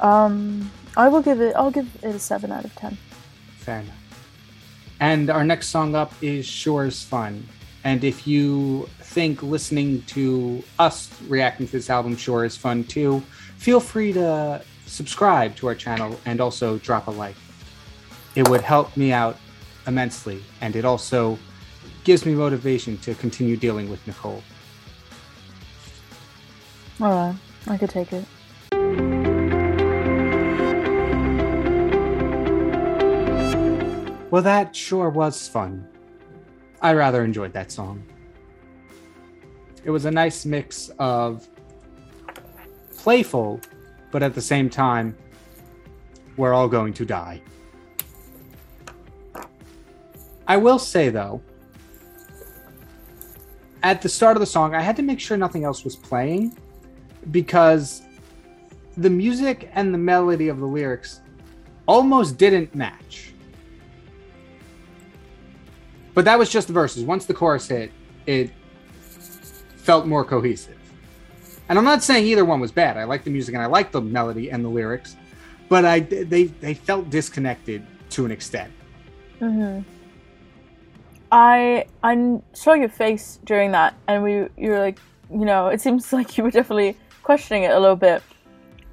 Um, 0.00 0.70
I 0.96 1.08
will 1.08 1.22
give 1.22 1.40
it. 1.40 1.54
I'll 1.56 1.70
give 1.70 1.88
it 2.02 2.14
a 2.14 2.18
seven 2.18 2.50
out 2.52 2.64
of 2.64 2.74
ten. 2.74 2.96
Fair 3.58 3.80
enough. 3.80 3.94
And 5.00 5.30
our 5.30 5.44
next 5.44 5.68
song 5.68 5.94
up 5.94 6.12
is 6.22 6.46
Sure 6.46 6.86
is 6.86 7.02
Fun. 7.02 7.46
And 7.82 8.02
if 8.04 8.26
you 8.26 8.88
think 9.14 9.44
listening 9.44 10.02
to 10.02 10.60
us 10.80 11.08
reacting 11.28 11.66
to 11.66 11.72
this 11.72 11.88
album 11.88 12.16
sure 12.16 12.44
is 12.44 12.56
fun 12.56 12.82
too, 12.82 13.20
feel 13.58 13.78
free 13.78 14.12
to 14.12 14.60
subscribe 14.86 15.54
to 15.54 15.68
our 15.68 15.74
channel 15.76 16.18
and 16.26 16.40
also 16.40 16.78
drop 16.78 17.06
a 17.06 17.12
like. 17.12 17.36
It 18.34 18.48
would 18.48 18.60
help 18.60 18.96
me 18.96 19.12
out 19.12 19.38
immensely, 19.86 20.42
and 20.60 20.74
it 20.74 20.84
also 20.84 21.38
gives 22.02 22.26
me 22.26 22.34
motivation 22.34 22.98
to 22.98 23.14
continue 23.14 23.56
dealing 23.56 23.88
with 23.88 24.04
Nicole. 24.04 24.42
All 27.00 27.10
right, 27.10 27.36
I 27.68 27.78
could 27.78 27.90
take 27.90 28.12
it. 28.12 28.24
Well, 34.32 34.42
that 34.42 34.74
sure 34.74 35.08
was 35.08 35.46
fun. 35.46 35.86
I 36.82 36.94
rather 36.94 37.22
enjoyed 37.22 37.52
that 37.52 37.70
song. 37.70 38.02
It 39.84 39.90
was 39.90 40.06
a 40.06 40.10
nice 40.10 40.46
mix 40.46 40.90
of 40.98 41.46
playful, 42.96 43.60
but 44.10 44.22
at 44.22 44.34
the 44.34 44.40
same 44.40 44.70
time, 44.70 45.16
we're 46.36 46.54
all 46.54 46.68
going 46.68 46.94
to 46.94 47.04
die. 47.04 47.42
I 50.48 50.56
will 50.56 50.78
say, 50.78 51.10
though, 51.10 51.42
at 53.82 54.00
the 54.00 54.08
start 54.08 54.36
of 54.36 54.40
the 54.40 54.46
song, 54.46 54.74
I 54.74 54.80
had 54.80 54.96
to 54.96 55.02
make 55.02 55.20
sure 55.20 55.36
nothing 55.36 55.64
else 55.64 55.84
was 55.84 55.96
playing 55.96 56.56
because 57.30 58.02
the 58.96 59.10
music 59.10 59.70
and 59.74 59.92
the 59.92 59.98
melody 59.98 60.48
of 60.48 60.58
the 60.58 60.66
lyrics 60.66 61.20
almost 61.86 62.38
didn't 62.38 62.74
match. 62.74 63.32
But 66.14 66.24
that 66.24 66.38
was 66.38 66.48
just 66.48 66.68
the 66.68 66.72
verses. 66.72 67.04
Once 67.04 67.26
the 67.26 67.34
chorus 67.34 67.68
hit, 67.68 67.92
it 68.26 68.50
felt 69.84 70.06
more 70.06 70.24
cohesive. 70.24 70.78
And 71.68 71.78
I'm 71.78 71.84
not 71.84 72.02
saying 72.02 72.26
either 72.26 72.44
one 72.44 72.60
was 72.60 72.72
bad. 72.72 72.96
I 72.96 73.04
like 73.04 73.24
the 73.24 73.30
music 73.30 73.54
and 73.54 73.62
I 73.62 73.66
like 73.66 73.92
the 73.92 74.00
melody 74.00 74.50
and 74.50 74.64
the 74.64 74.68
lyrics, 74.68 75.16
but 75.68 75.84
I 75.84 76.00
they 76.00 76.44
they 76.44 76.74
felt 76.74 77.10
disconnected 77.10 77.86
to 78.10 78.24
an 78.24 78.30
extent. 78.30 78.72
hmm 79.38 79.80
I 81.32 81.86
I 82.02 82.40
saw 82.52 82.74
your 82.74 82.88
face 82.88 83.40
during 83.44 83.72
that, 83.72 83.94
and 84.08 84.22
we 84.22 84.32
you 84.56 84.70
were 84.70 84.78
like, 84.78 84.98
you 85.30 85.44
know, 85.44 85.68
it 85.68 85.80
seems 85.80 86.12
like 86.18 86.36
you 86.36 86.44
were 86.44 86.50
definitely 86.50 86.96
questioning 87.22 87.64
it 87.64 87.72
a 87.72 87.80
little 87.80 87.96
bit, 87.96 88.22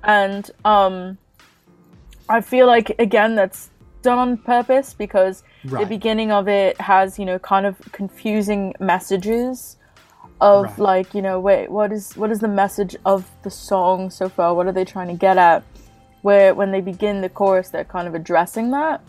and 0.04 0.50
um, 0.66 1.18
I 2.30 2.42
feel 2.42 2.68
like 2.68 2.96
again 3.00 3.36
that's 3.36 3.70
done 4.02 4.18
on 4.18 4.38
purpose 4.38 4.96
because 4.96 5.44
the 5.64 5.86
beginning 5.86 6.32
of 6.32 6.48
it 6.48 6.80
has 6.82 7.20
you 7.20 7.26
know 7.26 7.38
kind 7.38 7.66
of 7.66 7.78
confusing 7.92 8.74
messages 8.80 9.78
of 10.42 10.66
Right. 10.66 10.80
like 10.80 11.14
you 11.14 11.22
know 11.22 11.40
wait 11.40 11.70
what 11.72 11.92
is 11.94 12.18
what 12.18 12.32
is 12.32 12.40
the 12.40 12.48
message 12.50 12.96
of 13.06 13.30
the 13.44 13.50
song 13.52 14.10
so 14.10 14.28
far? 14.28 14.54
What 14.56 14.68
are 14.68 14.72
they 14.74 14.86
trying 14.86 15.08
to 15.08 15.14
get 15.14 15.38
at? 15.38 15.64
Where 16.24 16.54
when 16.54 16.72
they 16.72 16.82
begin 16.82 17.22
the 17.22 17.30
chorus 17.30 17.70
they're 17.70 17.86
kind 17.86 18.08
of 18.08 18.16
addressing 18.16 18.72
that. 18.72 19.02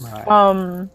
Right. 0.00 0.28
um 0.28 0.90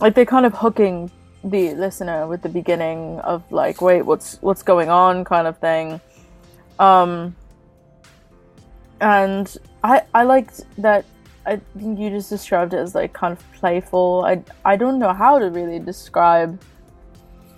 like 0.00 0.14
they're 0.14 0.24
kind 0.26 0.46
of 0.46 0.54
hooking 0.54 1.10
the 1.44 1.74
listener 1.74 2.26
with 2.26 2.42
the 2.42 2.48
beginning 2.48 3.18
of 3.20 3.42
like 3.52 3.80
wait 3.82 4.02
what's 4.02 4.38
what's 4.40 4.62
going 4.62 4.88
on 4.88 5.24
kind 5.24 5.46
of 5.46 5.58
thing. 5.58 6.00
Um 6.78 7.36
and 9.00 9.56
i 9.82 10.02
i 10.14 10.22
liked 10.22 10.60
that 10.76 11.04
i 11.46 11.56
think 11.78 11.98
you 11.98 12.10
just 12.10 12.28
described 12.28 12.74
it 12.74 12.78
as 12.78 12.94
like 12.94 13.12
kind 13.12 13.32
of 13.32 13.52
playful. 13.52 14.24
I 14.26 14.42
i 14.64 14.76
don't 14.76 14.98
know 14.98 15.12
how 15.12 15.38
to 15.38 15.46
really 15.50 15.78
describe 15.78 16.60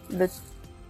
the 0.08 0.30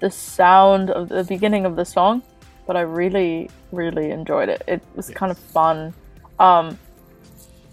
the 0.02 0.10
sound 0.10 0.90
of 0.90 1.08
the 1.08 1.24
beginning 1.24 1.64
of 1.64 1.76
the 1.76 1.84
song 1.84 2.22
but 2.66 2.76
i 2.76 2.80
really 2.80 3.48
really 3.72 4.10
enjoyed 4.10 4.48
it. 4.48 4.62
It 4.68 4.82
was 4.94 5.10
kind 5.10 5.32
of 5.32 5.38
fun. 5.38 5.94
Um 6.38 6.78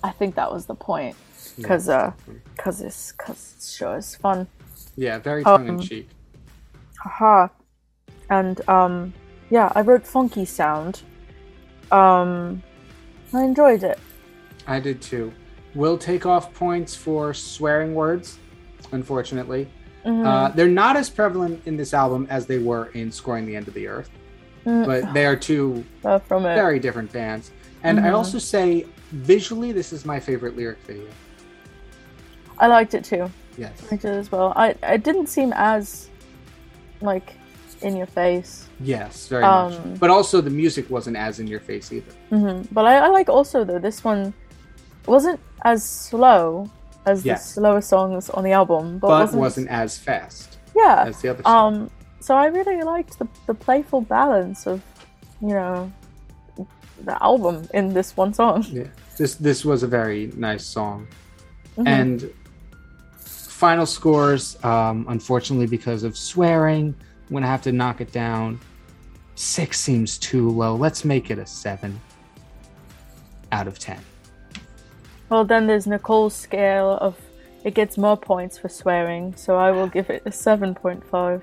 i 0.03 0.11
think 0.11 0.35
that 0.35 0.49
was 0.51 0.65
the 0.65 0.75
point 0.75 1.15
because 1.57 1.89
uh 1.89 2.11
because 2.55 2.81
it's 2.81 3.11
because 3.11 3.73
sure 3.77 3.97
is 3.97 4.15
fun. 4.15 4.47
Yeah, 4.95 5.19
very 5.19 5.43
um, 5.43 5.65
tongue 5.65 5.67
in 5.67 5.81
cheek. 5.81 6.09
haha. 7.03 7.49
And 8.29 8.57
um 8.69 9.13
yeah 9.49 9.71
i 9.75 9.81
wrote 9.81 10.05
funky 10.05 10.45
sound. 10.45 11.01
Um 11.91 12.63
i 13.33 13.43
enjoyed 13.43 13.83
it. 13.83 13.99
I 14.67 14.79
did 14.79 15.01
too. 15.01 15.33
We'll 15.75 15.97
take 15.97 16.25
off 16.25 16.53
points 16.53 16.95
for 16.95 17.33
swearing 17.33 17.93
words, 17.93 18.39
unfortunately. 18.91 19.67
Mhm. 20.05 20.25
Uh, 20.25 20.49
they're 20.55 20.67
not 20.67 20.95
as 20.95 21.09
prevalent 21.09 21.61
in 21.65 21.75
this 21.77 21.93
album 21.93 22.25
as 22.29 22.45
they 22.45 22.57
were 22.59 22.89
in 22.93 23.11
Scoring 23.11 23.45
the 23.45 23.55
End 23.55 23.67
of 23.67 23.73
the 23.73 23.87
Earth, 23.87 24.09
Mm, 24.65 24.85
but 24.85 25.13
they 25.13 25.25
are 25.25 25.35
two 25.35 25.83
very 26.29 26.79
different 26.79 27.11
bands. 27.11 27.51
And 27.83 27.99
I 27.99 28.09
Mhm. 28.09 28.15
also 28.15 28.37
say, 28.39 28.85
visually, 29.11 29.71
this 29.71 29.91
is 29.93 30.05
my 30.05 30.19
favorite 30.19 30.55
lyric 30.57 30.79
video. 30.87 31.07
i 32.61 32.67
liked 32.67 32.93
it 32.93 33.05
too 33.05 33.31
Yes. 33.57 33.71
i 33.87 33.91
liked 33.91 34.03
it 34.03 34.09
as 34.09 34.29
well 34.33 34.51
i 34.57 34.75
it 34.83 35.01
didn't 35.01 35.27
seem 35.27 35.53
as 35.55 36.09
like 37.01 37.35
in 37.81 37.95
your 37.95 38.05
face 38.07 38.65
Yes, 38.81 39.27
very 39.29 39.43
Um, 39.45 39.71
much. 39.91 39.99
But 39.99 40.09
also, 40.09 40.39
the 40.41 40.49
music 40.49 40.89
wasn't 40.89 41.15
as 41.17 41.39
in 41.39 41.47
your 41.47 41.59
face 41.61 41.91
either. 41.93 42.11
hmm 42.29 42.61
but 42.71 42.85
I, 42.85 42.97
I 42.97 43.07
like 43.07 43.29
also 43.29 43.63
though 43.63 43.79
this 43.79 44.03
one 44.03 44.33
wasn't 45.07 45.39
as 45.63 45.83
slow 45.83 46.69
as 47.11 47.17
Yeah. 47.25 47.35
the 47.35 47.39
slower 47.39 47.81
songs 47.93 48.29
on 48.37 48.43
the 48.47 48.53
album 48.61 48.83
but, 48.99 49.07
But 49.07 49.19
wasn't, 49.21 49.41
wasn't, 49.41 49.69
as 49.83 49.97
fast 50.07 50.47
yeah 50.75 51.05
as 51.09 51.21
the 51.21 51.29
other 51.31 51.43
song. 51.43 51.73
Um, 51.73 51.89
so 52.25 52.31
I 52.43 52.45
really 52.57 52.81
liked 52.93 53.13
the, 53.19 53.27
the 53.49 53.53
playful 53.65 54.01
balance 54.01 54.59
of, 54.71 54.77
you 55.41 55.53
know, 55.59 55.91
the 57.09 57.15
album 57.23 57.55
in 57.73 57.93
this 57.97 58.09
one 58.17 58.33
song. 58.33 58.57
Yeah. 58.69 58.87
This 59.17 59.35
this 59.35 59.59
was 59.63 59.83
a 59.83 59.87
very 59.99 60.21
nice 60.35 60.65
song. 60.77 61.07
Mhm. 61.77 61.87
And 61.87 62.15
final 63.19 63.85
scores, 63.85 64.43
um, 64.63 65.05
unfortunately, 65.15 65.67
because 65.67 66.03
of 66.03 66.17
swearing, 66.17 66.85
I'm 67.27 67.33
gonna 67.33 67.47
have 67.55 67.61
to 67.63 67.71
knock 67.71 68.01
it 68.01 68.11
down. 68.11 68.59
Six 69.35 69.79
seems 69.79 70.17
too 70.17 70.49
low. 70.49 70.75
Let's 70.75 71.05
make 71.05 71.31
it 71.31 71.39
a 71.39 71.45
seven 71.45 71.91
out 73.51 73.67
of 73.67 73.79
ten. 73.79 73.99
Well, 75.29 75.45
then 75.45 75.67
there's 75.67 75.85
Nicole's 75.87 76.35
scale 76.35 76.97
of 77.01 77.15
it 77.63 77.73
gets 77.73 77.97
more 77.97 78.17
points 78.17 78.57
for 78.57 78.69
swearing, 78.69 79.35
so 79.35 79.57
I 79.57 79.71
will 79.71 79.87
give 79.87 80.09
it 80.09 80.23
a 80.25 80.29
7.5. 80.29 81.41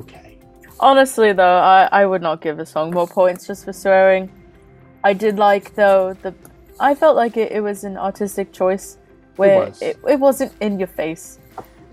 Okay. 0.00 0.38
Honestly, 0.80 1.32
though, 1.32 1.58
I, 1.58 1.88
I 1.92 2.06
would 2.06 2.22
not 2.22 2.40
give 2.40 2.56
the 2.56 2.66
song 2.66 2.90
more 2.92 3.06
points 3.06 3.46
just 3.46 3.64
for 3.64 3.72
swearing. 3.72 4.30
I 5.04 5.12
did 5.12 5.38
like, 5.38 5.74
though, 5.74 6.14
the. 6.22 6.34
I 6.80 6.94
felt 6.94 7.16
like 7.16 7.36
it, 7.36 7.52
it 7.52 7.60
was 7.60 7.84
an 7.84 7.96
artistic 7.96 8.52
choice 8.52 8.98
where 9.36 9.66
was. 9.66 9.80
it, 9.82 9.98
it 10.08 10.18
wasn't 10.18 10.52
in 10.60 10.78
your 10.78 10.88
face. 10.88 11.38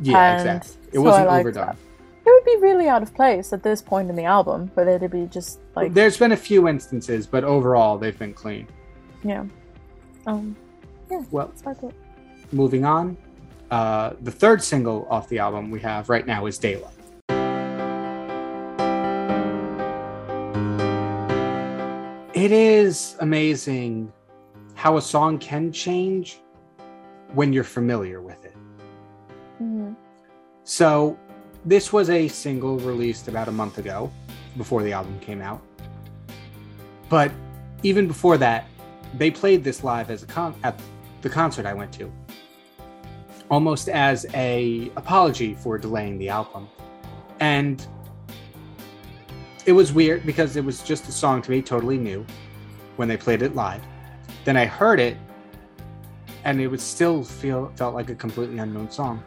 Yeah, 0.01 0.39
And 0.39 0.57
exactly. 0.57 0.87
It 0.91 0.95
so 0.95 1.01
wasn't 1.01 1.27
overdone. 1.27 1.65
that. 1.67 1.77
It 2.25 2.29
would 2.29 2.45
be 2.45 2.57
really 2.67 2.87
out 2.87 3.01
of 3.03 3.13
place 3.13 3.53
at 3.53 3.63
this 3.63 3.81
point 3.81 4.09
in 4.09 4.15
the 4.15 4.23
album 4.25 4.69
for 4.69 4.85
there 4.85 4.99
to 4.99 5.09
be 5.09 5.25
just 5.25 5.59
like 5.75 5.93
There's 5.93 6.17
been 6.17 6.31
a 6.31 6.37
few 6.37 6.67
instances, 6.67 7.25
but 7.27 7.43
overall 7.43 7.97
they've 7.97 8.17
been 8.17 8.33
clean. 8.33 8.67
yeah. 9.23 9.45
Um, 10.27 10.55
Well, 11.31 11.47
that's 11.47 11.65
my 11.65 11.73
thought. 11.73 11.93
moving 12.51 12.85
on. 12.85 13.17
Uh, 13.71 14.13
the 14.21 14.31
third 14.31 14.63
single 14.63 15.07
off 15.09 15.27
the 15.29 15.39
album 15.39 15.69
we 15.71 15.79
have 15.81 16.09
right 16.09 16.25
now 16.25 16.45
is 16.47 16.57
Daylight. 16.57 16.93
It 22.33 22.51
is 22.53 23.17
amazing 23.19 24.13
how 24.75 24.95
a 24.97 25.01
song 25.01 25.39
can 25.39 25.71
change 25.73 26.39
when 27.33 27.51
you're 27.51 27.65
familiar 27.65 28.21
with 28.21 28.45
it. 28.45 28.55
Mhm. 29.61 29.95
So, 30.63 31.17
this 31.65 31.91
was 31.91 32.09
a 32.09 32.27
single 32.29 32.77
released 32.79 33.27
about 33.27 33.49
a 33.49 33.51
month 33.51 33.77
ago 33.77 34.09
before 34.55 34.83
the 34.83 34.93
album 34.93 35.19
came 35.19 35.41
out. 35.41 35.59
But 37.09 37.31
even 37.83 38.07
before 38.07 38.37
that, 38.37 38.65
they 39.17 39.31
played 39.31 39.63
this 39.63 39.83
live 39.83 40.09
as 40.11 40.23
a 40.23 40.25
con- 40.25 40.55
at 40.63 40.79
the 41.21 41.29
concert 41.29 41.65
I 41.65 41.73
went 41.73 41.91
to. 41.93 42.11
Almost 43.49 43.89
as 43.89 44.25
a 44.33 44.91
apology 44.95 45.55
for 45.55 45.77
delaying 45.77 46.17
the 46.17 46.29
album. 46.29 46.67
And 47.39 47.85
it 49.65 49.71
was 49.71 49.91
weird 49.91 50.25
because 50.25 50.55
it 50.55 50.63
was 50.63 50.81
just 50.83 51.07
a 51.07 51.11
song 51.11 51.41
to 51.43 51.51
me 51.51 51.61
totally 51.61 51.97
new 51.97 52.25
when 52.95 53.07
they 53.07 53.17
played 53.17 53.41
it 53.41 53.55
live. 53.55 53.81
Then 54.45 54.57
I 54.57 54.65
heard 54.65 54.99
it 54.99 55.17
and 56.43 56.61
it 56.61 56.67
would 56.67 56.81
still 56.81 57.23
feel 57.23 57.71
felt 57.75 57.93
like 57.93 58.09
a 58.09 58.15
completely 58.15 58.59
unknown 58.59 58.89
song. 58.91 59.23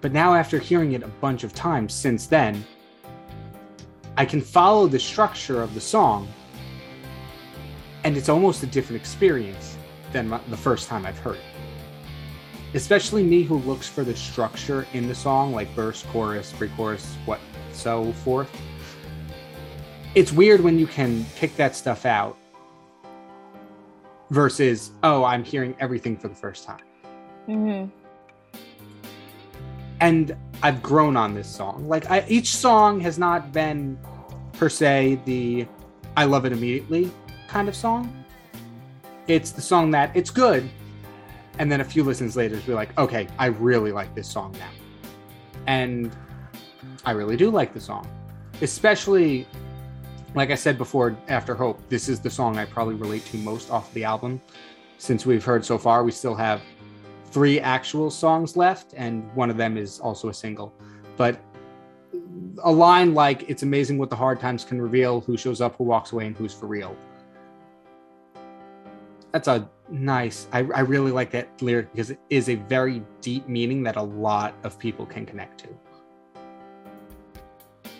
But 0.00 0.12
now 0.12 0.34
after 0.34 0.58
hearing 0.58 0.92
it 0.92 1.02
a 1.02 1.08
bunch 1.08 1.44
of 1.44 1.54
times 1.54 1.94
since 1.94 2.26
then, 2.26 2.64
I 4.16 4.24
can 4.24 4.40
follow 4.40 4.86
the 4.86 4.98
structure 4.98 5.62
of 5.62 5.74
the 5.74 5.80
song 5.80 6.28
and 8.04 8.16
it's 8.16 8.28
almost 8.28 8.62
a 8.62 8.66
different 8.66 9.00
experience 9.00 9.76
than 10.12 10.28
my, 10.28 10.40
the 10.48 10.56
first 10.56 10.88
time 10.88 11.04
I've 11.04 11.18
heard 11.18 11.36
it. 11.36 11.42
Especially 12.74 13.22
me 13.22 13.42
who 13.42 13.58
looks 13.58 13.88
for 13.88 14.04
the 14.04 14.14
structure 14.14 14.86
in 14.92 15.08
the 15.08 15.14
song, 15.14 15.52
like 15.52 15.68
verse, 15.70 16.04
chorus, 16.10 16.52
pre-chorus, 16.52 17.16
what 17.24 17.40
so 17.72 18.12
forth. 18.12 18.50
It's 20.14 20.32
weird 20.32 20.60
when 20.60 20.78
you 20.78 20.86
can 20.86 21.24
pick 21.36 21.56
that 21.56 21.74
stuff 21.74 22.04
out 22.06 22.36
versus, 24.30 24.92
oh, 25.02 25.24
I'm 25.24 25.42
hearing 25.44 25.74
everything 25.80 26.16
for 26.16 26.28
the 26.28 26.34
first 26.34 26.64
time. 26.64 26.80
Mhm. 27.48 27.90
and 30.00 30.36
I've 30.62 30.82
grown 30.82 31.16
on 31.16 31.34
this 31.34 31.48
song. 31.48 31.88
Like 31.88 32.10
I, 32.10 32.24
each 32.28 32.56
song 32.56 33.00
has 33.00 33.18
not 33.18 33.52
been 33.52 33.98
per 34.52 34.68
se 34.68 35.20
the 35.24 35.66
I 36.16 36.24
love 36.24 36.44
it 36.44 36.52
immediately 36.52 37.10
kind 37.54 37.68
of 37.68 37.76
song. 37.76 38.12
It's 39.28 39.52
the 39.52 39.62
song 39.62 39.92
that 39.92 40.10
it's 40.16 40.28
good, 40.28 40.68
and 41.60 41.70
then 41.70 41.80
a 41.82 41.84
few 41.84 42.02
listens 42.02 42.36
later, 42.36 42.56
be 42.66 42.74
like, 42.74 42.98
okay, 42.98 43.28
I 43.38 43.46
really 43.46 43.92
like 43.92 44.12
this 44.12 44.26
song 44.26 44.56
now, 44.58 44.72
and 45.68 46.10
I 47.04 47.12
really 47.12 47.36
do 47.36 47.50
like 47.50 47.72
the 47.72 47.80
song, 47.80 48.08
especially 48.60 49.46
like 50.34 50.50
I 50.50 50.56
said 50.56 50.76
before. 50.76 51.16
After 51.28 51.54
Hope, 51.54 51.78
this 51.88 52.08
is 52.08 52.18
the 52.18 52.28
song 52.28 52.58
I 52.58 52.64
probably 52.64 52.96
relate 52.96 53.24
to 53.26 53.36
most 53.36 53.70
off 53.70 53.86
the 53.94 54.02
album. 54.02 54.40
Since 54.98 55.24
we've 55.24 55.44
heard 55.44 55.64
so 55.64 55.78
far, 55.78 56.02
we 56.02 56.10
still 56.10 56.34
have 56.34 56.60
three 57.26 57.60
actual 57.60 58.10
songs 58.10 58.56
left, 58.56 58.94
and 58.96 59.32
one 59.36 59.48
of 59.48 59.56
them 59.56 59.76
is 59.76 60.00
also 60.00 60.28
a 60.28 60.34
single. 60.34 60.74
But 61.16 61.40
a 62.64 62.72
line 62.72 63.14
like 63.14 63.48
"It's 63.48 63.62
amazing 63.62 63.96
what 63.96 64.10
the 64.10 64.16
hard 64.16 64.40
times 64.40 64.64
can 64.64 64.82
reveal: 64.82 65.20
who 65.20 65.36
shows 65.36 65.60
up, 65.60 65.76
who 65.76 65.84
walks 65.84 66.10
away, 66.10 66.26
and 66.26 66.36
who's 66.36 66.52
for 66.52 66.66
real." 66.66 66.96
That's 69.34 69.48
a 69.48 69.68
nice. 69.90 70.46
I, 70.52 70.60
I 70.60 70.80
really 70.80 71.10
like 71.10 71.32
that 71.32 71.48
lyric 71.60 71.90
because 71.90 72.10
it 72.10 72.20
is 72.30 72.48
a 72.48 72.54
very 72.54 73.02
deep 73.20 73.48
meaning 73.48 73.82
that 73.82 73.96
a 73.96 74.02
lot 74.02 74.54
of 74.62 74.78
people 74.78 75.04
can 75.04 75.26
connect 75.26 75.58
to. 75.64 75.68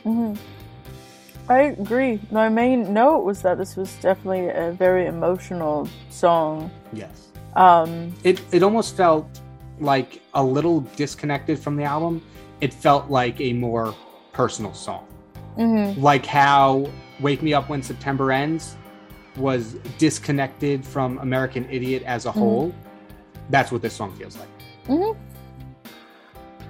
hmm 0.04 0.34
I 1.48 1.74
agree. 1.78 2.20
My 2.30 2.48
main 2.48 2.94
note 2.94 3.24
was 3.24 3.42
that 3.42 3.58
this 3.58 3.76
was 3.76 3.92
definitely 3.96 4.48
a 4.48 4.72
very 4.72 5.06
emotional 5.06 5.88
song. 6.08 6.70
Yes. 6.92 7.32
Um, 7.56 8.14
It 8.22 8.40
it 8.52 8.62
almost 8.62 8.96
felt 8.96 9.26
like 9.80 10.22
a 10.34 10.42
little 10.42 10.80
disconnected 10.96 11.58
from 11.58 11.76
the 11.76 11.82
album. 11.84 12.22
It 12.60 12.72
felt 12.72 13.10
like 13.10 13.40
a 13.40 13.52
more 13.52 13.92
personal 14.32 14.72
song. 14.72 15.04
mhm. 15.58 16.00
Like 16.00 16.24
how 16.24 16.86
Wake 17.20 17.42
Me 17.42 17.52
Up 17.52 17.68
When 17.68 17.82
September 17.82 18.30
Ends 18.32 18.76
was 19.36 19.74
disconnected 19.98 20.84
from 20.84 21.18
American 21.18 21.68
Idiot 21.70 22.02
as 22.04 22.26
a 22.26 22.32
whole. 22.32 22.74
That's 23.50 23.70
what 23.72 23.82
this 23.82 23.94
song 23.94 24.12
feels 24.16 24.36
like. 24.38 24.48
hmm 24.86 25.12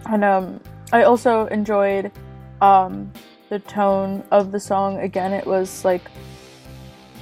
And 0.07 0.25
um, 0.25 0.61
I 0.93 1.03
also 1.05 1.47
enjoyed 1.47 2.11
um, 2.61 3.13
the 3.49 3.59
tone 3.61 4.23
of 4.31 4.51
the 4.53 4.61
song. 4.61 4.99
Again, 5.01 5.33
it 5.33 5.47
was 5.47 5.85
like 5.85 6.03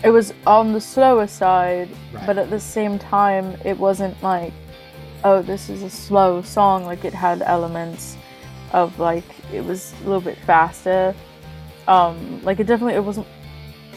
it 0.04 0.10
was 0.10 0.34
on 0.46 0.72
the 0.72 0.80
slower 0.80 1.26
side, 1.26 1.88
Right. 2.12 2.26
but 2.26 2.36
at 2.38 2.50
the 2.50 2.58
same 2.58 2.98
time, 2.98 3.56
it 3.64 3.78
wasn't 3.78 4.20
like, 4.22 4.52
oh, 5.22 5.42
this 5.42 5.70
is 5.70 5.82
a 5.82 5.90
slow 5.90 6.42
song. 6.42 6.84
Like 6.84 7.04
it 7.04 7.14
had 7.14 7.42
elements 7.42 8.16
of 8.72 8.98
like 8.98 9.24
it 9.52 9.64
was 9.64 9.92
a 10.00 10.04
little 10.04 10.20
bit 10.20 10.38
faster. 10.46 11.14
Um, 11.88 12.42
like 12.42 12.58
it 12.60 12.64
definitely 12.66 12.94
it 12.94 13.04
wasn't 13.04 13.26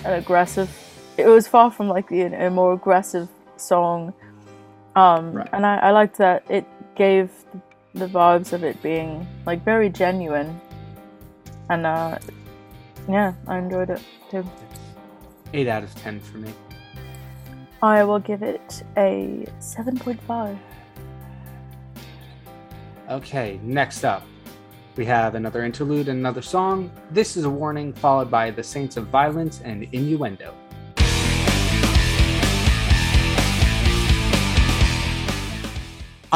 an 0.03 0.13
aggressive. 0.13 0.69
It 1.17 1.27
was 1.27 1.47
far 1.47 1.71
from 1.71 1.87
like 1.87 2.09
the, 2.09 2.21
a 2.23 2.49
more 2.49 2.73
aggressive 2.73 3.29
song. 3.57 4.13
Um, 4.95 5.33
Right. 5.33 5.49
and 5.51 5.65
I, 5.65 5.77
I 5.77 5.91
liked 5.91 6.17
that 6.19 6.43
it 6.49 6.65
gave 6.95 7.29
the 7.93 8.07
vibes 8.07 8.53
of 8.53 8.63
it 8.63 8.81
being 8.81 9.25
like 9.45 9.63
very 9.63 9.89
genuine, 9.89 10.59
and 11.69 11.85
uh, 11.85 12.17
yeah, 13.09 13.33
I 13.47 13.57
enjoyed 13.57 13.89
it 13.89 14.01
too. 14.31 14.45
Eight 15.53 15.67
out 15.67 15.83
of 15.83 15.93
ten 15.95 16.19
for 16.19 16.37
me. 16.37 16.53
I 17.81 18.03
will 18.03 18.19
give 18.19 18.41
it 18.41 18.83
a 18.97 19.45
seven 19.59 19.97
point 19.97 20.21
five. 20.21 20.57
Okay, 23.09 23.59
next 23.63 24.03
up, 24.03 24.23
we 24.95 25.05
have 25.05 25.35
another 25.35 25.63
interlude 25.63 26.07
and 26.07 26.19
another 26.19 26.41
song. 26.41 26.89
This 27.11 27.37
is 27.37 27.43
a 27.45 27.49
warning, 27.49 27.93
followed 27.93 28.31
by 28.31 28.49
the 28.49 28.63
Saints 28.63 28.97
of 28.97 29.07
Violence 29.07 29.61
and 29.63 29.83
Innuendo. 29.91 30.53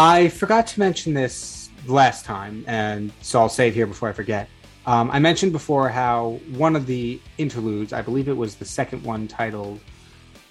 I 0.01 0.29
forgot 0.29 0.65
to 0.67 0.79
mention 0.79 1.13
this 1.13 1.69
last 1.85 2.23
time, 2.23 2.63
and 2.67 3.11
so 3.19 3.41
I'll 3.41 3.49
say 3.49 3.67
it 3.67 3.73
here 3.73 3.85
before 3.85 4.07
I 4.07 4.13
forget. 4.13 4.47
Um, 4.85 5.11
I 5.11 5.19
mentioned 5.19 5.51
before 5.51 5.89
how 5.89 6.39
one 6.51 6.77
of 6.77 6.85
the 6.85 7.19
interludes, 7.37 7.91
I 7.91 8.01
believe 8.01 8.29
it 8.29 8.37
was 8.37 8.55
the 8.55 8.63
second 8.63 9.03
one 9.03 9.27
titled 9.27 9.81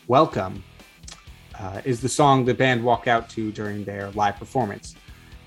Welcome, 0.06 0.62
uh, 1.58 1.80
is 1.86 2.02
the 2.02 2.10
song 2.10 2.44
the 2.44 2.52
band 2.52 2.84
walk 2.84 3.06
out 3.06 3.30
to 3.30 3.50
during 3.50 3.84
their 3.84 4.10
live 4.10 4.36
performance. 4.36 4.94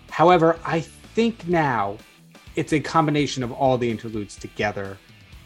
However, 0.10 0.58
I 0.66 0.80
think 0.80 1.48
now 1.48 1.98
it's 2.56 2.74
a 2.74 2.80
combination 2.80 3.44
of 3.44 3.52
all 3.52 3.78
the 3.78 3.92
interludes 3.92 4.36
together 4.36 4.98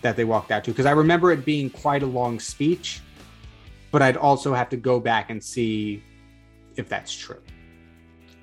that 0.01 0.15
they 0.15 0.23
walked 0.23 0.51
out 0.51 0.63
to 0.63 0.71
because 0.71 0.85
I 0.85 0.91
remember 0.91 1.33
it 1.33 1.43
being 1.43 1.69
quite 1.69 2.03
a 2.03 2.07
long 2.07 2.39
speech, 2.39 3.01
but 3.91 4.01
I'd 4.01 4.15
also 4.15 4.53
have 4.53 4.69
to 4.69 4.77
go 4.77 5.01
back 5.01 5.29
and 5.29 5.43
see 5.43 6.01
if 6.77 6.87
that's 6.87 7.13
true. 7.13 7.41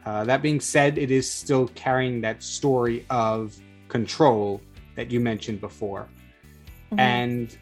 Uh, 0.05 0.25
that 0.25 0.43
being 0.43 0.61
said, 0.61 0.99
it 0.99 1.11
is 1.11 1.31
still 1.31 1.69
carrying 1.69 2.21
that 2.23 2.43
story 2.43 3.07
of 3.11 3.57
control 3.89 4.61
that 4.97 5.11
you 5.11 5.21
mentioned 5.21 5.61
before. 5.61 6.09
And 6.99 7.57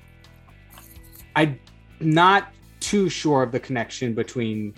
I'm 1.37 1.61
not 2.01 2.53
too 2.81 3.09
sure 3.09 3.43
of 3.43 3.53
the 3.53 3.61
connection 3.61 4.15
between 4.15 4.75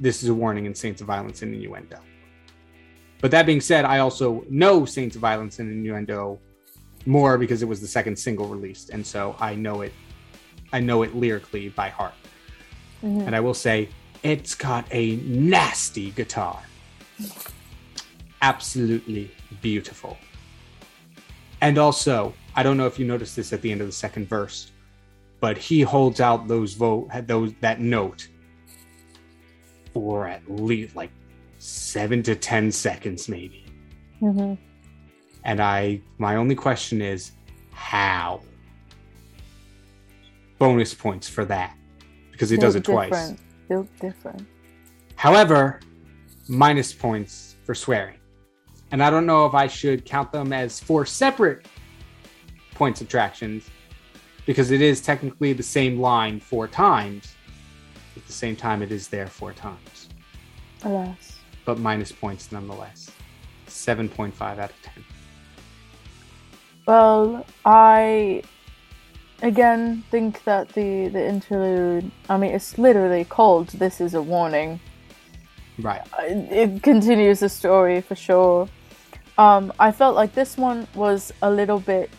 This 0.00 0.22
is 0.22 0.28
a 0.28 0.34
Warning 0.34 0.66
and 0.66 0.76
Saints 0.76 1.00
of 1.00 1.06
Violence 1.06 1.42
and 1.42 1.54
Innuendo. 1.54 1.98
But 3.20 3.30
that 3.32 3.46
being 3.46 3.60
said, 3.60 3.84
I 3.84 3.98
also 3.98 4.44
know 4.48 4.84
Saints 4.84 5.14
of 5.14 5.20
Violence 5.20 5.58
and 5.58 5.70
Innuendo 5.70 6.40
more 7.04 7.36
because 7.36 7.62
it 7.62 7.66
was 7.66 7.80
the 7.80 7.86
second 7.86 8.16
single 8.16 8.46
released, 8.46 8.90
and 8.90 9.06
so 9.06 9.36
I 9.38 9.54
know 9.54 9.82
it. 9.82 9.92
I 10.72 10.80
know 10.80 11.02
it 11.02 11.14
lyrically 11.14 11.68
by 11.68 11.88
heart, 11.88 12.14
Mhm. 13.02 13.26
and 13.26 13.36
I 13.36 13.40
will 13.40 13.54
say 13.54 13.88
it's 14.22 14.54
got 14.54 14.86
a 14.90 15.16
nasty 15.16 16.10
guitar. 16.12 16.62
Absolutely 18.40 19.30
beautiful. 19.60 20.16
And 21.60 21.78
also, 21.78 22.34
I 22.56 22.62
don't 22.62 22.76
know 22.76 22.86
if 22.86 22.98
you 22.98 23.04
noticed 23.06 23.36
this 23.36 23.52
at 23.52 23.62
the 23.62 23.70
end 23.70 23.80
of 23.80 23.86
the 23.86 23.92
second 23.92 24.28
verse, 24.28 24.72
but 25.40 25.56
he 25.56 25.80
holds 25.82 26.20
out 26.20 26.48
those 26.48 26.74
vote 26.74 27.08
those 27.26 27.52
that 27.60 27.80
note 27.80 28.28
for 29.92 30.26
at 30.26 30.42
least 30.50 30.96
like 30.96 31.10
seven 31.58 32.22
to 32.24 32.34
ten 32.34 32.72
seconds, 32.72 33.28
maybe. 33.28 33.64
Mhm. 34.20 34.58
And 35.44 35.60
I, 35.60 36.00
my 36.18 36.36
only 36.36 36.54
question 36.54 37.00
is, 37.02 37.32
how? 37.72 38.40
Bonus 40.58 40.94
points 40.94 41.28
for 41.28 41.44
that 41.46 41.76
because 42.30 42.48
he 42.50 42.56
does 42.56 42.74
it 42.76 42.86
Built 42.86 42.94
twice. 43.08 43.10
different. 43.10 43.40
Built 43.68 43.88
different. 44.00 44.46
However, 45.16 45.80
minus 46.48 46.92
points 46.92 47.56
for 47.64 47.74
swearing. 47.74 48.18
And 48.90 49.02
I 49.02 49.10
don't 49.10 49.26
know 49.26 49.46
if 49.46 49.54
I 49.54 49.66
should 49.66 50.04
count 50.04 50.32
them 50.32 50.52
as 50.52 50.78
four 50.78 51.06
separate 51.06 51.66
point 52.74 52.98
subtractions 52.98 53.68
because 54.44 54.70
it 54.70 54.80
is 54.82 55.00
technically 55.00 55.52
the 55.52 55.62
same 55.62 56.00
line 56.00 56.40
four 56.40 56.68
times. 56.68 57.34
At 58.16 58.26
the 58.26 58.32
same 58.32 58.56
time, 58.56 58.82
it 58.82 58.92
is 58.92 59.08
there 59.08 59.26
four 59.26 59.52
times, 59.52 60.10
Alas. 60.84 61.38
but 61.64 61.78
minus 61.78 62.12
points 62.12 62.52
nonetheless. 62.52 63.10
7.5 63.66 64.42
out 64.42 64.70
of 64.70 64.82
10. 64.82 65.04
Well, 66.86 67.46
I 67.64 68.42
again 69.40 70.04
think 70.10 70.44
that 70.44 70.68
the 70.70 71.08
the 71.08 71.26
interlude. 71.26 72.10
I 72.28 72.36
mean, 72.36 72.52
it's 72.52 72.76
literally 72.76 73.24
called 73.24 73.68
"This 73.68 74.00
Is 74.00 74.14
a 74.14 74.22
Warning." 74.22 74.80
Right. 75.78 76.02
It, 76.20 76.52
it 76.52 76.82
continues 76.82 77.40
the 77.40 77.48
story 77.48 78.00
for 78.00 78.14
sure. 78.14 78.68
Um, 79.38 79.72
I 79.78 79.92
felt 79.92 80.14
like 80.14 80.34
this 80.34 80.56
one 80.56 80.86
was 80.94 81.32
a 81.42 81.50
little 81.50 81.80
bit 81.80 82.10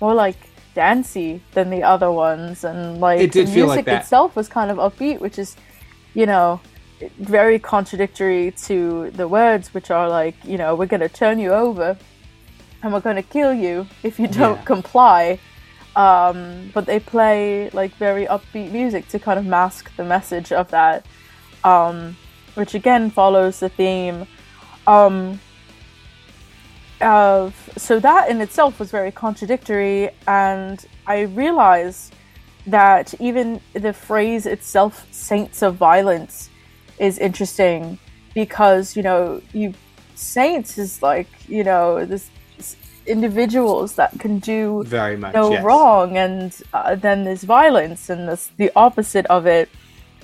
more 0.00 0.14
like 0.14 0.36
dancey 0.74 1.42
than 1.52 1.68
the 1.70 1.82
other 1.82 2.10
ones, 2.10 2.64
and 2.64 3.00
like 3.00 3.20
It 3.20 3.32
did 3.32 3.48
the 3.48 3.52
feel 3.52 3.66
like 3.66 3.76
music 3.78 3.84
that. 3.86 4.02
itself 4.02 4.36
was 4.36 4.48
kind 4.48 4.70
of 4.70 4.78
upbeat, 4.78 5.20
which 5.20 5.38
is, 5.38 5.56
you 6.14 6.24
know, 6.26 6.60
very 7.18 7.58
contradictory 7.58 8.52
to 8.64 9.10
the 9.10 9.26
words, 9.26 9.74
which 9.74 9.90
are 9.90 10.08
like, 10.08 10.36
you 10.44 10.56
know, 10.56 10.74
we're 10.76 10.86
gonna 10.86 11.08
turn 11.08 11.38
you 11.40 11.52
over, 11.52 11.96
and 12.82 12.92
we're 12.92 13.00
gonna 13.00 13.22
kill 13.22 13.52
you 13.52 13.86
if 14.02 14.18
you 14.20 14.28
don't 14.28 14.58
Yeah. 14.58 14.64
comply. 14.64 15.38
Um, 15.94 16.70
but 16.72 16.86
they 16.86 17.00
play 17.00 17.68
like 17.74 17.92
very 17.96 18.24
upbeat 18.26 18.70
music 18.72 19.08
to 19.08 19.18
kind 19.18 19.38
of 19.38 19.44
mask 19.44 19.94
the 19.96 20.04
message 20.04 20.50
of 20.52 20.70
that, 20.70 21.04
um, 21.64 22.16
which 22.54 22.74
again 22.74 23.10
follows 23.10 23.60
the 23.60 23.68
theme 23.68 24.26
um, 24.86 25.40
of 27.00 27.54
so 27.76 27.98
that 28.00 28.30
in 28.30 28.40
itself 28.40 28.78
was 28.78 28.90
very 28.90 29.10
contradictory, 29.10 30.10
and 30.26 30.84
I 31.06 31.22
realized 31.22 32.14
that 32.66 33.14
even 33.20 33.60
the 33.72 33.92
phrase 33.92 34.46
itself, 34.46 35.06
"saints 35.10 35.62
of 35.62 35.76
violence," 35.76 36.50
is 36.98 37.18
interesting 37.18 37.98
because 38.34 38.96
you 38.96 39.02
know 39.02 39.42
you 39.52 39.74
saints 40.14 40.78
is 40.78 41.02
like 41.02 41.28
you 41.48 41.64
know 41.64 42.04
this 42.06 42.30
this 42.56 42.76
individuals 43.06 43.94
that 43.94 44.16
can 44.20 44.38
do 44.38 44.84
Very 44.84 45.16
much. 45.16 45.34
no 45.34 45.50
yes. 45.50 45.64
wrong 45.64 46.16
and 46.16 46.56
uh, 46.72 46.94
then 46.94 47.24
there's 47.24 47.42
violence 47.42 48.08
and 48.08 48.28
this 48.28 48.50
the 48.56 48.70
opposite 48.76 49.26
of 49.26 49.46
it 49.46 49.68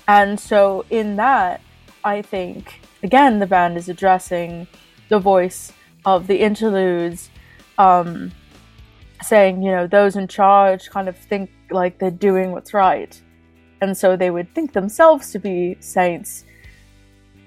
and 0.07 0.39
so 0.39 0.85
in 0.89 1.17
that 1.17 1.61
i 2.09 2.23
think 2.23 2.81
again 3.03 3.39
the 3.39 3.47
band 3.55 3.77
is 3.77 3.89
addressing 3.95 4.67
the 5.13 5.19
voice 5.33 5.73
of 6.05 6.27
the 6.31 6.39
interludes 6.49 7.21
um 7.87 8.11
saying 9.31 9.55
you 9.63 9.71
know 9.77 9.87
those 9.87 10.15
in 10.17 10.27
charge 10.29 10.83
kind 10.97 11.09
of 11.09 11.17
think 11.31 11.51
like 11.71 11.99
they're 11.99 12.21
doing 12.31 12.53
what's 12.53 12.73
right 12.73 13.21
and 13.83 13.97
so 14.01 14.17
they 14.17 14.31
would 14.37 14.49
think 14.55 14.73
themselves 14.73 15.25
to 15.35 15.39
be 15.39 15.77
saints 15.81 16.45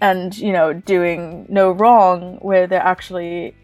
and 0.09 0.37
you 0.37 0.53
know 0.57 0.73
doing 0.73 1.45
no 1.49 1.71
wrong 1.71 2.37
where 2.41 2.65
they're 2.67 2.89
actually 2.95 3.55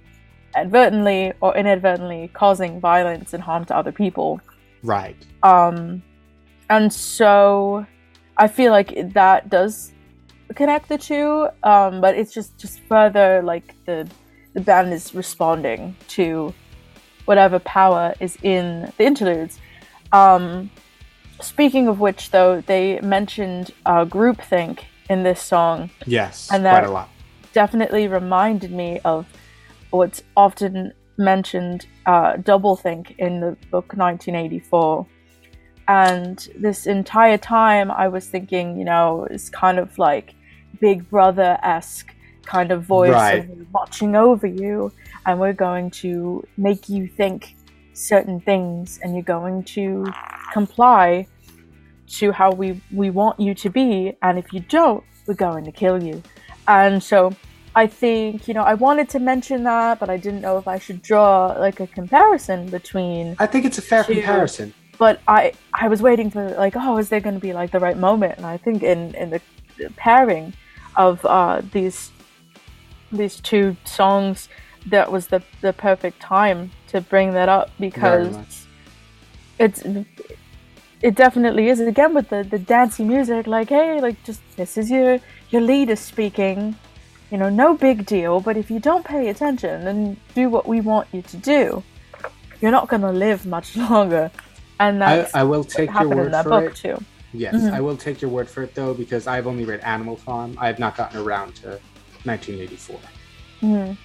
advertently 0.55 1.33
or 1.41 1.55
inadvertently 1.61 2.29
causing 2.33 2.79
violence 2.79 3.33
and 3.33 3.43
harm 3.43 3.63
to 3.65 3.75
other 3.75 3.91
people 4.03 4.29
Right. 4.83 5.19
um 5.43 6.01
and 6.69 6.91
so 6.93 7.85
I 8.37 8.47
feel 8.47 8.71
like 8.71 8.91
that 9.13 9.49
does 9.49 9.91
connect 10.55 10.89
the 10.89 10.97
two, 10.97 11.47
um, 11.63 12.01
but 12.01 12.15
it's 12.15 12.33
just 12.33 12.57
just 12.57 12.79
further 12.81 13.41
like 13.43 13.75
the 13.85 14.07
the 14.53 14.61
band 14.61 14.93
is 14.93 15.13
responding 15.13 15.95
to 16.09 16.53
whatever 17.25 17.59
power 17.59 18.13
is 18.19 18.37
in 18.41 18.91
the 18.97 19.05
interludes. 19.05 19.59
Um, 20.11 20.71
speaking 21.41 21.87
of 21.87 21.99
which, 21.99 22.31
though, 22.31 22.61
they 22.61 22.99
mentioned 23.01 23.71
uh, 23.85 24.05
groupthink 24.05 24.79
in 25.09 25.23
this 25.23 25.41
song. 25.41 25.89
Yes, 26.05 26.49
and 26.51 26.63
quite 26.63 26.81
that 26.81 26.89
a 26.89 26.91
lot. 26.91 27.09
definitely 27.53 28.07
reminded 28.07 28.71
me 28.71 28.99
of 29.05 29.25
what's 29.91 30.23
often 30.35 30.93
mentioned 31.17 31.85
uh, 32.05 32.33
doublethink 32.33 33.15
in 33.17 33.39
the 33.41 33.57
book 33.71 33.93
1984. 33.95 35.05
And 35.89 36.47
this 36.59 36.85
entire 36.85 37.37
time, 37.37 37.91
I 37.91 38.07
was 38.09 38.27
thinking, 38.27 38.77
you 38.77 38.85
know, 38.85 39.25
it's 39.31 39.49
kind 39.49 39.79
of 39.79 39.97
like 39.97 40.35
Big 40.79 41.09
Brother 41.09 41.57
esque 41.63 42.13
kind 42.45 42.71
of 42.71 42.83
voice, 42.83 43.11
Right. 43.11 43.47
watching 43.73 44.15
over 44.15 44.47
you, 44.47 44.91
and 45.25 45.39
we're 45.39 45.53
going 45.53 45.91
to 45.91 46.45
make 46.57 46.87
you 46.89 47.07
think 47.07 47.55
certain 47.93 48.39
things, 48.39 48.99
and 49.01 49.13
you're 49.13 49.23
going 49.23 49.63
to 49.63 50.05
comply 50.53 51.27
to 52.07 52.31
how 52.31 52.51
we 52.51 52.81
we 52.93 53.09
want 53.09 53.39
you 53.39 53.53
to 53.53 53.69
be, 53.69 54.13
and 54.21 54.37
if 54.39 54.53
you 54.53 54.61
don't, 54.61 55.03
we're 55.25 55.33
going 55.33 55.65
to 55.65 55.71
kill 55.71 56.01
you. 56.01 56.23
And 56.67 57.01
so 57.03 57.33
I 57.75 57.85
think, 57.87 58.47
you 58.47 58.53
know, 58.53 58.63
I 58.63 58.73
wanted 58.75 59.09
to 59.09 59.19
mention 59.19 59.63
that, 59.63 59.99
but 59.99 60.09
I 60.09 60.17
didn't 60.17 60.41
know 60.41 60.57
if 60.57 60.67
I 60.67 60.79
should 60.79 61.01
draw 61.01 61.47
like 61.59 61.79
a 61.79 61.87
comparison 61.87 62.69
between 62.69 63.35
I 63.39 63.45
think 63.45 63.65
it's 63.65 63.77
a 63.77 63.81
fair 63.81 64.03
to- 64.03 64.13
comparison. 64.13 64.73
but 64.97 65.19
I 65.27 65.51
I 65.73 65.87
was 65.89 66.01
waiting 66.01 66.31
for 66.31 66.49
like, 66.51 66.75
oh, 66.77 66.97
is 66.97 67.09
there 67.09 67.19
going 67.19 67.35
to 67.35 67.41
be 67.41 67.53
like 67.53 67.71
the 67.71 67.79
right 67.79 67.97
moment? 67.97 68.37
And 68.37 68.45
I 68.45 68.57
think 68.57 68.83
in 68.83 69.13
in 69.15 69.29
the 69.31 69.41
pairing 69.97 70.53
of 70.97 71.23
uh, 71.25 71.61
these 71.71 72.11
these 73.11 73.39
two 73.39 73.77
songs, 73.85 74.49
that 74.87 75.11
was 75.11 75.27
the 75.27 75.41
the 75.61 75.73
perfect 75.73 76.19
time 76.19 76.71
to 76.87 77.01
bring 77.01 77.33
that 77.33 77.49
up 77.49 77.69
because 77.79 78.35
it's 79.59 79.83
it 81.01 81.15
definitely 81.15 81.69
is 81.69 81.79
again 81.79 82.13
with 82.13 82.29
the 82.29 82.43
the 82.43 82.59
dancey 82.59 83.03
music. 83.03 83.47
Like, 83.47 83.69
hey, 83.69 84.01
like 84.01 84.21
just 84.23 84.41
this 84.55 84.77
is 84.77 84.89
your 84.89 85.19
your 85.49 85.61
leader 85.61 85.95
speaking. 85.95 86.75
You 87.31 87.37
know, 87.37 87.49
no 87.49 87.75
big 87.75 88.05
deal. 88.05 88.39
But 88.39 88.55
if 88.57 88.71
you 88.71 88.79
don't 88.79 89.05
pay 89.05 89.29
attention 89.29 89.87
and 89.87 90.17
do 90.33 90.49
what 90.49 90.65
we 90.65 90.79
want 90.79 91.09
you 91.11 91.21
to 91.23 91.37
do, 91.37 91.83
you're 92.61 92.71
not 92.71 92.87
going 92.87 93.01
to 93.01 93.11
live 93.11 93.45
much 93.45 93.75
longer. 93.89 94.31
And 94.79 95.03
I, 95.03 95.17
that's 95.17 95.35
I 95.35 95.43
will 95.43 95.63
take 95.63 95.91
your 95.91 96.07
word 96.07 96.33
that 96.33 96.43
for 96.43 96.49
book 96.49 96.71
it. 96.71 96.75
too. 96.75 97.03
Yes, 97.33 97.55
Mhm. 97.55 97.73
I 97.73 97.81
will 97.81 97.97
take 97.97 98.21
your 98.21 98.31
word 98.31 98.49
for 98.49 98.63
it 98.63 98.73
though, 98.73 98.93
because 98.93 99.27
I've 99.27 99.47
only 99.47 99.65
read 99.65 99.81
Animal 99.81 100.15
Farm. 100.15 100.55
I 100.59 100.67
have 100.67 100.79
not 100.79 100.95
gotten 100.95 101.19
around 101.21 101.55
to 101.57 101.79
1984. 102.25 102.99
Mhm. 103.61 103.97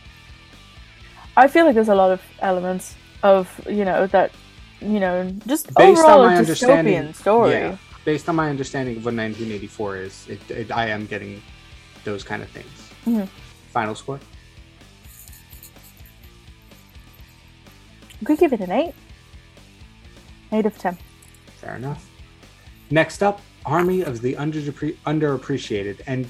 I 1.36 1.49
feel 1.49 1.65
like 1.65 1.74
there's 1.74 1.89
a 1.89 1.94
lot 1.94 2.11
of 2.11 2.20
elements 2.40 2.94
of 3.23 3.49
you 3.69 3.85
know 3.85 4.07
that 4.09 4.32
you 4.81 4.99
know 5.01 5.31
just 5.47 5.66
Based 5.74 5.78
on 5.78 5.89
overall 6.11 6.24
a 6.24 6.27
my 6.31 6.36
understanding, 6.36 6.94
dystopian 6.94 7.15
story. 7.15 7.51
yeah, 7.53 7.77
based 8.05 8.28
on 8.28 8.35
my 8.36 8.51
understanding 8.51 8.97
of 8.97 9.05
what 9.05 9.15
1984 9.15 9.97
is, 9.99 10.27
it, 10.28 10.51
it, 10.51 10.73
I 10.73 10.89
am 10.89 11.07
getting 11.07 11.40
those 12.05 12.24
kind 12.24 12.43
of 12.43 12.49
things. 12.51 12.90
Mhm. 13.07 13.28
Final 13.73 13.94
score? 13.94 14.19
We 18.20 18.27
could 18.27 18.39
give 18.39 18.53
it 18.53 18.61
an 18.61 18.70
eight. 18.70 18.94
Eight 20.53 20.66
of 20.66 20.77
ten. 20.78 20.99
Fair 21.61 21.77
enough. 21.77 22.05
Next 22.93 23.23
up, 23.23 23.40
Army 23.64 24.02
of 24.02 24.20
the 24.20 24.35
Underappreciated, 24.35 26.02
and 26.06 26.28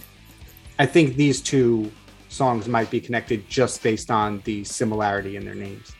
I 0.78 0.86
think 0.86 1.16
these 1.16 1.40
two 1.40 1.90
songs 2.28 2.68
might 2.68 2.88
be 2.88 3.00
connected 3.00 3.48
just 3.48 3.82
based 3.82 4.12
on 4.12 4.42
the 4.44 4.62
similarity 4.62 5.34
in 5.34 5.44
their 5.44 5.56
names. 5.56 5.90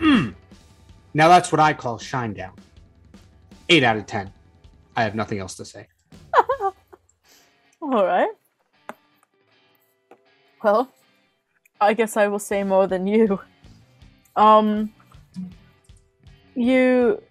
Mm. 0.00 0.34
Now 1.14 1.28
that's 1.28 1.52
what 1.52 1.60
I 1.60 1.72
call 1.72 2.00
Shinedown. 2.00 2.58
Eight 3.68 3.84
out 3.84 3.98
of 3.98 4.06
ten. 4.06 4.32
I 4.96 5.04
have 5.04 5.14
nothing 5.14 5.38
else 5.38 5.54
to 5.58 5.64
say. 5.64 5.86
All 7.80 8.04
right. 8.04 8.32
Well, 10.64 10.92
I 11.80 11.94
guess 11.94 12.16
I 12.16 12.26
will 12.26 12.40
say 12.40 12.64
more 12.64 12.88
than 12.88 13.06
you. 13.06 13.38
Um, 14.36 14.92
you 16.54 17.22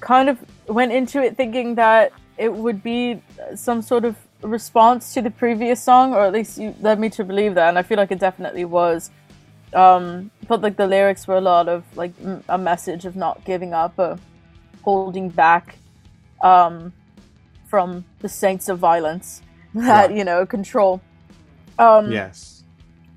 kind 0.00 0.28
of 0.28 0.38
went 0.68 0.92
into 0.92 1.22
it 1.22 1.36
thinking 1.36 1.74
that 1.76 2.12
it 2.36 2.52
would 2.52 2.82
be 2.82 3.22
some 3.54 3.80
sort 3.82 4.04
of 4.04 4.16
response 4.42 5.14
to 5.14 5.22
the 5.22 5.30
previous 5.30 5.82
song, 5.82 6.12
or 6.14 6.24
at 6.24 6.32
least 6.32 6.58
you 6.58 6.74
led 6.80 6.98
me 7.00 7.08
to 7.10 7.24
believe 7.24 7.54
that, 7.54 7.68
and 7.68 7.78
I 7.78 7.82
feel 7.82 7.96
like 7.96 8.12
it 8.12 8.18
definitely 8.18 8.64
was. 8.64 9.10
Um, 9.74 10.30
but 10.46 10.60
like 10.62 10.76
the 10.76 10.86
lyrics 10.86 11.26
were 11.26 11.36
a 11.36 11.40
lot 11.40 11.68
of 11.68 11.84
like 11.96 12.12
m- 12.22 12.44
a 12.48 12.56
message 12.58 13.04
of 13.04 13.16
not 13.16 13.44
giving 13.44 13.72
up 13.74 13.94
or 13.98 14.18
holding 14.82 15.28
back 15.28 15.78
um, 16.42 16.92
from 17.66 18.04
the 18.20 18.28
saints 18.28 18.68
of 18.68 18.78
violence 18.78 19.42
that 19.74 20.08
Right. 20.08 20.16
you 20.16 20.24
know 20.24 20.46
control. 20.46 21.00
Um, 21.78 22.12
Yes. 22.12 22.62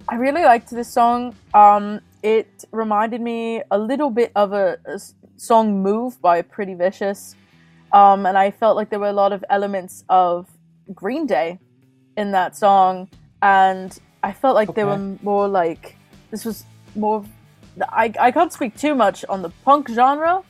I 0.08 0.16
really 0.16 0.44
liked 0.44 0.72
this 0.72 0.92
song. 0.92 1.36
Um, 1.54 2.02
it 2.24 2.66
reminded 2.72 3.22
me 3.22 3.64
a 3.72 3.78
little 3.78 4.10
bit 4.10 4.32
of 4.36 4.54
a 4.54 4.78
song 5.38 5.82
"Move" 5.82 6.22
by 6.22 6.42
Pretty 6.42 6.74
Vicious, 6.74 7.36
um, 7.94 8.26
and 8.26 8.38
I 8.38 8.52
felt 8.52 8.76
like 8.76 8.90
there 8.90 9.00
were 9.00 9.08
a 9.10 9.14
lot 9.14 9.32
of 9.34 9.44
elements 9.50 10.04
of 10.10 10.48
Green 10.94 11.26
Day 11.26 11.60
in 12.18 12.32
that 12.32 12.56
song, 12.58 13.10
and 13.42 13.98
I 14.24 14.34
felt 14.34 14.56
like 14.56 14.74
they 14.76 14.84
were 14.84 14.98
more 15.24 15.48
like 15.48 15.96
this 16.32 16.46
was 16.46 16.66
more. 16.96 17.24
I 17.90 18.12
I 18.20 18.32
can't 18.32 18.52
speak 18.52 18.76
too 18.78 18.96
much 18.96 19.24
on 19.30 19.42
the 19.42 19.50
punk 19.64 19.90
genre, 19.90 20.44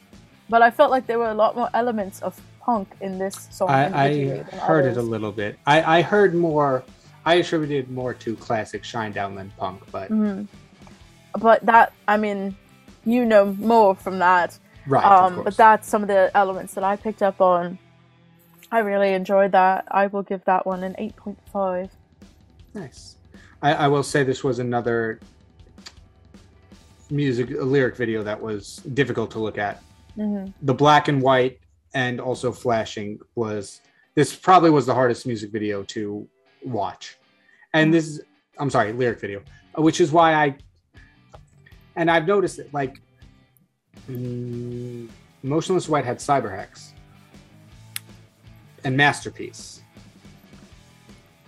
but 0.49 0.61
I 0.61 0.71
felt 0.71 0.89
like 0.91 1.05
there 1.05 1.19
were 1.19 1.29
a 1.29 1.35
lot 1.35 1.55
more 1.55 1.69
elements 1.73 2.21
of 2.21 2.39
punk 2.61 2.87
in 3.01 3.19
this 3.19 3.47
song. 3.51 3.69
I, 3.69 3.85
I 4.07 4.43
heard 4.57 4.85
it 4.85 4.97
a 4.97 5.01
little 5.01 5.31
bit. 5.31 5.59
I, 5.67 5.99
I 5.99 6.01
heard 6.01 6.33
more. 6.33 6.83
I 7.25 7.35
attributed 7.35 7.91
more 7.91 8.13
to 8.15 8.35
classic 8.37 8.81
Shinedown 8.83 9.35
than 9.35 9.51
punk, 9.57 9.81
but 9.91 10.09
Mhm. 10.09 10.47
But 11.37 11.65
that, 11.65 11.93
I 12.07 12.17
mean, 12.17 12.55
you 13.05 13.25
know 13.25 13.53
more 13.53 13.95
from 13.95 14.19
that. 14.19 14.57
right. 14.87 15.03
um, 15.03 15.43
but 15.43 15.55
that's 15.55 15.87
some 15.87 16.01
of 16.01 16.07
the 16.07 16.31
elements 16.35 16.73
that 16.73 16.83
I 16.83 16.95
picked 16.95 17.21
up 17.21 17.41
on. 17.41 17.77
I 18.71 18.79
really 18.79 19.13
enjoyed 19.13 19.51
that. 19.53 19.85
I 19.89 20.07
will 20.07 20.23
give 20.23 20.43
that 20.45 20.65
one 20.65 20.83
an 20.83 20.95
8.5. 20.99 21.89
Nice. 22.73 23.15
I, 23.61 23.73
I 23.73 23.87
will 23.87 24.03
say 24.03 24.23
this 24.23 24.43
was 24.43 24.59
another 24.59 25.19
music 27.11 27.49
a 27.51 27.63
lyric 27.63 27.95
video 27.95 28.21
that 28.21 28.39
was 28.39 28.77
difficult 28.93 29.31
to 29.31 29.39
look 29.39 29.57
at. 29.57 29.81
hmm 30.15 30.45
The 30.61 30.73
black 30.73 31.07
and 31.07 31.21
white 31.21 31.59
and 31.93 32.21
also 32.21 32.51
flashing 32.51 33.19
was 33.35 33.81
this 34.15 34.35
probably 34.35 34.69
was 34.69 34.85
the 34.85 34.93
hardest 34.93 35.25
music 35.25 35.51
video 35.51 35.83
to 35.83 36.27
watch. 36.63 37.17
And 37.73 37.93
this 37.93 38.07
is 38.07 38.21
I'm 38.59 38.69
sorry, 38.69 38.91
lyric 38.91 39.19
video, 39.19 39.41
which 39.77 40.01
is 40.01 40.11
why 40.11 40.33
I 40.33 40.57
and 41.99 42.09
I've 42.09 42.25
noticed 42.25 42.59
it 42.59 42.73
like 42.73 43.01
mm, 44.09 45.09
Motionless 45.43 45.89
White 45.89 46.05
had 46.05 46.17
Cyberhex 46.17 46.91
and 48.85 48.95
Masterpiece. 48.95 49.81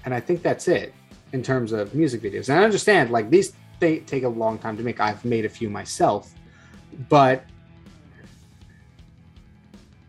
And 0.03 0.13
I 0.13 0.19
think 0.19 0.43
that's 0.43 0.67
it 0.67 0.93
in 1.31 1.41
terms 1.41 1.71
of 1.71 1.95
music 1.95 2.21
videos. 2.21 2.49
And 2.49 2.59
I 2.59 2.65
understand 2.65 3.11
like 3.11 3.29
these 3.29 3.53
they 3.79 3.99
take 3.99 4.23
a 4.23 4.29
long 4.29 4.59
time 4.59 4.75
to 4.75 4.83
make. 4.83 4.99
I've 4.99 5.23
made 5.23 5.45
a 5.45 5.49
few 5.49 5.69
myself, 5.69 6.33
but 7.07 7.45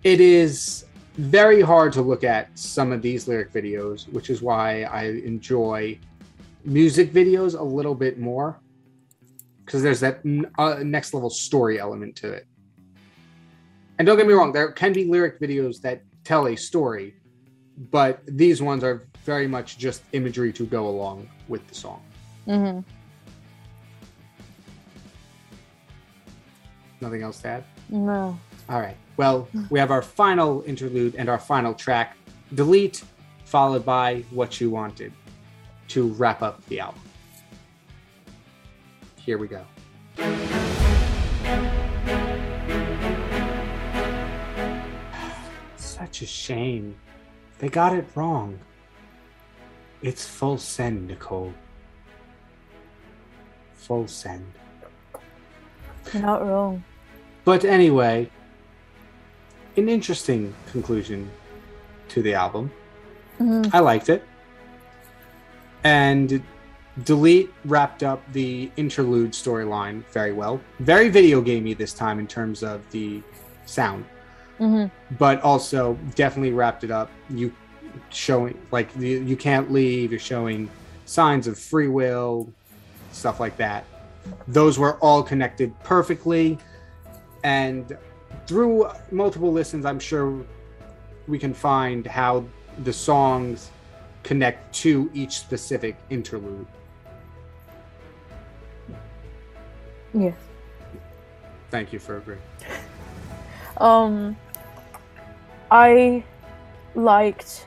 it 0.02 0.20
is 0.20 0.86
very 1.14 1.60
hard 1.60 1.92
to 1.92 2.02
look 2.02 2.24
at 2.24 2.58
some 2.58 2.90
of 2.90 3.00
these 3.00 3.28
lyric 3.28 3.52
videos, 3.52 4.12
which 4.12 4.28
is 4.28 4.42
why 4.42 4.82
I 4.82 5.04
enjoy 5.04 6.00
music 6.64 7.12
videos 7.12 7.56
a 7.56 7.62
little 7.62 7.94
bit 7.94 8.18
more 8.18 8.58
because 9.72 9.82
there's 9.82 10.00
that 10.00 10.20
n- 10.26 10.50
uh, 10.58 10.80
next 10.84 11.14
level 11.14 11.30
story 11.30 11.80
element 11.80 12.14
to 12.14 12.30
it. 12.30 12.46
And 13.98 14.04
don't 14.04 14.18
get 14.18 14.26
me 14.26 14.34
wrong, 14.34 14.52
there 14.52 14.70
can 14.70 14.92
be 14.92 15.06
lyric 15.06 15.40
videos 15.40 15.80
that 15.80 16.02
tell 16.24 16.48
a 16.48 16.54
story, 16.54 17.14
but 17.90 18.20
these 18.26 18.60
ones 18.60 18.84
are 18.84 19.08
very 19.24 19.46
much 19.46 19.78
just 19.78 20.02
imagery 20.12 20.52
to 20.52 20.66
go 20.66 20.88
along 20.88 21.26
with 21.48 21.66
the 21.68 21.74
song. 21.74 22.02
Mm-hmm. 22.46 22.80
Nothing 27.00 27.22
else 27.22 27.40
to 27.40 27.48
add? 27.48 27.64
No. 27.88 28.38
All 28.68 28.78
right. 28.78 28.96
Well, 29.16 29.48
we 29.70 29.78
have 29.78 29.90
our 29.90 30.02
final 30.02 30.62
interlude 30.66 31.14
and 31.14 31.30
our 31.30 31.38
final 31.38 31.72
track, 31.72 32.18
Delete, 32.54 33.02
followed 33.46 33.86
by 33.86 34.22
What 34.32 34.60
You 34.60 34.68
Wanted, 34.68 35.14
to 35.88 36.08
wrap 36.08 36.42
up 36.42 36.62
the 36.66 36.80
album. 36.80 37.00
Here 39.24 39.38
we 39.38 39.46
go. 39.46 39.64
Such 45.76 46.22
a 46.22 46.26
shame. 46.26 46.96
They 47.58 47.68
got 47.68 47.94
it 47.94 48.04
wrong. 48.16 48.58
It's 50.02 50.26
full 50.26 50.58
send, 50.58 51.06
Nicole. 51.06 51.54
Full 53.76 54.08
send. 54.08 54.44
Not 56.12 56.44
wrong. 56.44 56.82
But 57.44 57.64
anyway, 57.64 58.28
an 59.76 59.88
interesting 59.88 60.52
conclusion 60.72 61.30
to 62.08 62.22
the 62.22 62.34
album. 62.34 62.72
Mm-hmm. 63.38 63.74
I 63.74 63.78
liked 63.78 64.08
it. 64.08 64.24
And 65.84 66.42
Delete 67.04 67.52
wrapped 67.64 68.02
up 68.02 68.20
the 68.32 68.70
interlude 68.76 69.32
storyline 69.32 70.04
very 70.12 70.32
well. 70.32 70.60
Very 70.80 71.08
video 71.08 71.40
gamey 71.40 71.72
this 71.72 71.94
time 71.94 72.18
in 72.18 72.26
terms 72.26 72.62
of 72.62 72.88
the 72.90 73.22
sound, 73.64 74.04
Mhm. 74.60 74.90
but 75.18 75.40
also 75.40 75.98
definitely 76.14 76.52
wrapped 76.52 76.84
it 76.84 76.90
up. 76.90 77.10
You 77.30 77.52
showing 78.10 78.58
like 78.70 78.90
you, 78.98 79.20
you 79.20 79.36
can't 79.36 79.72
leave. 79.72 80.10
You're 80.10 80.20
showing 80.20 80.68
signs 81.06 81.46
of 81.46 81.58
free 81.58 81.88
will, 81.88 82.52
stuff 83.12 83.40
like 83.40 83.56
that. 83.56 83.84
Those 84.46 84.78
were 84.78 84.96
all 84.96 85.22
connected 85.22 85.72
perfectly, 85.84 86.58
and 87.42 87.96
through 88.46 88.86
multiple 89.10 89.50
listens, 89.50 89.86
I'm 89.86 89.98
sure 89.98 90.44
we 91.26 91.38
can 91.38 91.54
find 91.54 92.06
how 92.06 92.44
the 92.84 92.92
songs 92.92 93.70
connect 94.22 94.74
to 94.76 95.10
each 95.14 95.38
specific 95.38 95.96
interlude. 96.10 96.66
Yes. 100.14 100.34
Thank 101.70 101.92
you 101.92 101.98
for 101.98 102.18
agreeing. 102.18 102.40
Um, 103.78 104.36
I 105.70 106.22
liked 106.94 107.66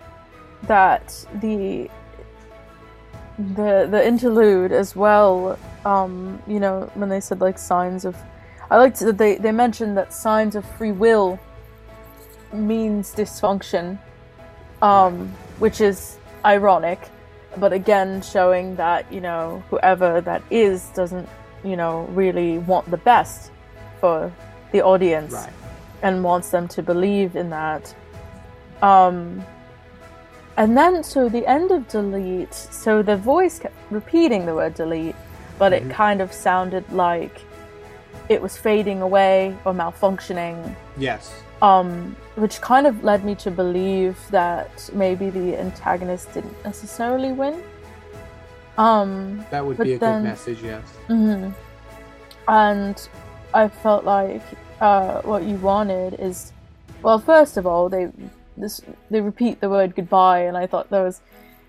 that 0.64 1.26
the 1.42 1.90
the 3.38 3.88
the 3.90 4.06
interlude 4.06 4.72
as 4.72 4.96
well. 4.96 5.58
Um, 5.86 6.42
you 6.48 6.60
know, 6.60 6.90
when 6.94 7.10
they 7.10 7.20
said 7.20 7.42
like 7.42 7.58
signs 7.58 8.06
of, 8.06 8.16
I 8.70 8.78
liked 8.78 9.00
that 9.00 9.18
they 9.18 9.38
they 9.38 9.52
mentioned 9.52 9.98
that 9.98 10.14
signs 10.14 10.56
of 10.56 10.66
free 10.78 10.92
will 10.92 11.40
means 12.54 13.14
dysfunction, 13.14 13.98
um, 14.82 15.34
which 15.60 15.82
is 15.82 16.18
ironic, 16.46 17.10
but 17.58 17.74
again 17.74 18.22
showing 18.22 18.76
that 18.76 19.12
you 19.12 19.22
know 19.22 19.64
whoever 19.70 20.22
that 20.22 20.44
is 20.52 20.86
doesn't 20.90 21.28
you 21.66 21.76
know 21.76 22.04
really 22.12 22.60
want 22.60 22.90
the 22.92 22.98
best 22.98 23.52
for 24.00 24.32
the 24.72 24.82
audience 24.82 25.34
Right. 25.34 25.50
and 26.02 26.24
wants 26.24 26.50
them 26.50 26.68
to 26.70 26.82
believe 26.84 27.36
in 27.36 27.50
that. 27.50 27.94
Um, 28.82 29.44
and 30.58 30.78
then, 30.78 31.04
so 31.04 31.28
the 31.30 31.46
end 31.48 31.72
of 31.72 31.88
delete, 31.88 32.54
so 32.54 33.02
the 33.02 33.18
voice 33.18 33.60
kept 33.60 33.76
repeating 33.90 34.46
the 34.46 34.54
word 34.56 34.74
delete, 34.76 35.16
but 35.58 35.72
Mhm. 35.72 35.78
it 35.78 35.90
kind 35.90 36.22
of 36.22 36.32
sounded 36.32 36.86
like 36.92 37.42
it 38.30 38.42
was 38.42 38.58
fading 38.58 39.02
away 39.02 39.56
or 39.66 39.74
malfunctioning, 39.74 40.76
Yes. 40.98 41.32
um, 41.62 42.16
which 42.36 42.60
kind 42.62 42.88
of 42.88 43.04
led 43.04 43.24
me 43.24 43.36
to 43.36 43.52
believe 43.52 44.18
that 44.32 44.90
maybe 44.94 45.30
the 45.30 45.58
antagonist 45.60 46.34
didn't 46.34 46.56
necessarily 46.64 47.32
win. 47.32 47.62
Um, 48.78 49.46
That 49.52 49.66
would 49.66 49.78
be 49.78 49.94
a 49.94 50.00
then- 50.00 50.22
good 50.24 50.30
message, 50.30 50.62
yes. 50.62 50.84
hmm 51.08 51.50
And 52.48 53.10
I 53.54 53.68
felt 53.70 54.04
like 54.04 54.42
uh, 54.82 55.22
what 55.22 55.44
you 55.44 55.56
wanted 55.58 56.16
is, 56.20 56.52
well, 57.02 57.20
first 57.20 57.58
of 57.58 57.66
all, 57.66 57.90
they 57.90 58.12
this 58.58 58.82
they 59.10 59.20
repeat 59.22 59.60
the 59.62 59.70
word 59.70 59.96
goodbye, 59.96 60.40
and 60.42 60.56
I 60.58 60.66
thought 60.68 60.90
that 60.90 61.02
was 61.02 61.22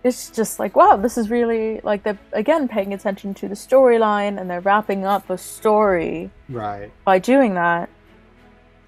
it's 0.04 0.30
just 0.30 0.58
like 0.60 0.76
wow, 0.76 0.96
this 0.96 1.16
is 1.18 1.30
really 1.30 1.80
like 1.82 2.02
they're 2.04 2.18
again 2.32 2.68
paying 2.68 2.92
attention 2.92 3.34
to 3.34 3.48
the 3.48 3.54
storyline, 3.54 4.40
and 4.40 4.48
they're 4.50 4.60
wrapping 4.60 5.04
up 5.04 5.28
a 5.30 5.38
story 5.38 6.30
Right. 6.48 6.90
by 7.04 7.18
doing 7.18 7.54
that. 7.54 7.88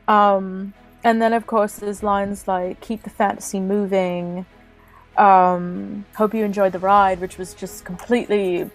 Um, 0.07 0.75
and 1.05 1.21
then 1.23 1.33
of 1.33 1.47
course 1.47 1.77
there's 1.77 2.03
lines 2.03 2.47
like 2.49 2.81
"keep 2.81 3.03
the 3.03 3.11
fantasy 3.11 3.61
moving." 3.61 4.47
Um, 5.19 6.07
hope 6.17 6.33
you 6.33 6.45
enjoyed 6.45 6.73
the 6.73 6.79
ride, 6.79 7.21
which 7.21 7.39
was 7.39 7.53
just 7.53 7.85
completely, 7.85 8.71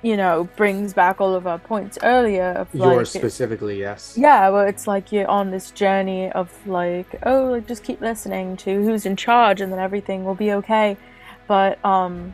you 0.00 0.16
know, 0.16 0.48
brings 0.56 0.94
back 0.94 1.20
all 1.20 1.34
of 1.34 1.46
our 1.46 1.58
points 1.58 1.98
earlier 2.04 2.52
of 2.52 2.72
like, 2.72 2.94
Yours 2.94 3.10
specifically, 3.10 3.80
yes. 3.80 4.14
yeah, 4.16 4.48
well, 4.48 4.64
it's 4.64 4.86
like 4.86 5.10
you're 5.10 5.26
on 5.26 5.50
this 5.50 5.72
journey 5.72 6.30
of 6.30 6.52
like, 6.68 7.18
oh, 7.24 7.46
like 7.46 7.66
just 7.66 7.82
keep 7.82 8.00
listening 8.00 8.56
to 8.58 8.82
who's 8.84 9.06
in 9.06 9.16
charge, 9.16 9.60
and 9.60 9.72
then 9.72 9.80
everything 9.80 10.24
will 10.24 10.36
be 10.36 10.52
okay. 10.52 10.96
But 11.48 11.84
um, 11.84 12.32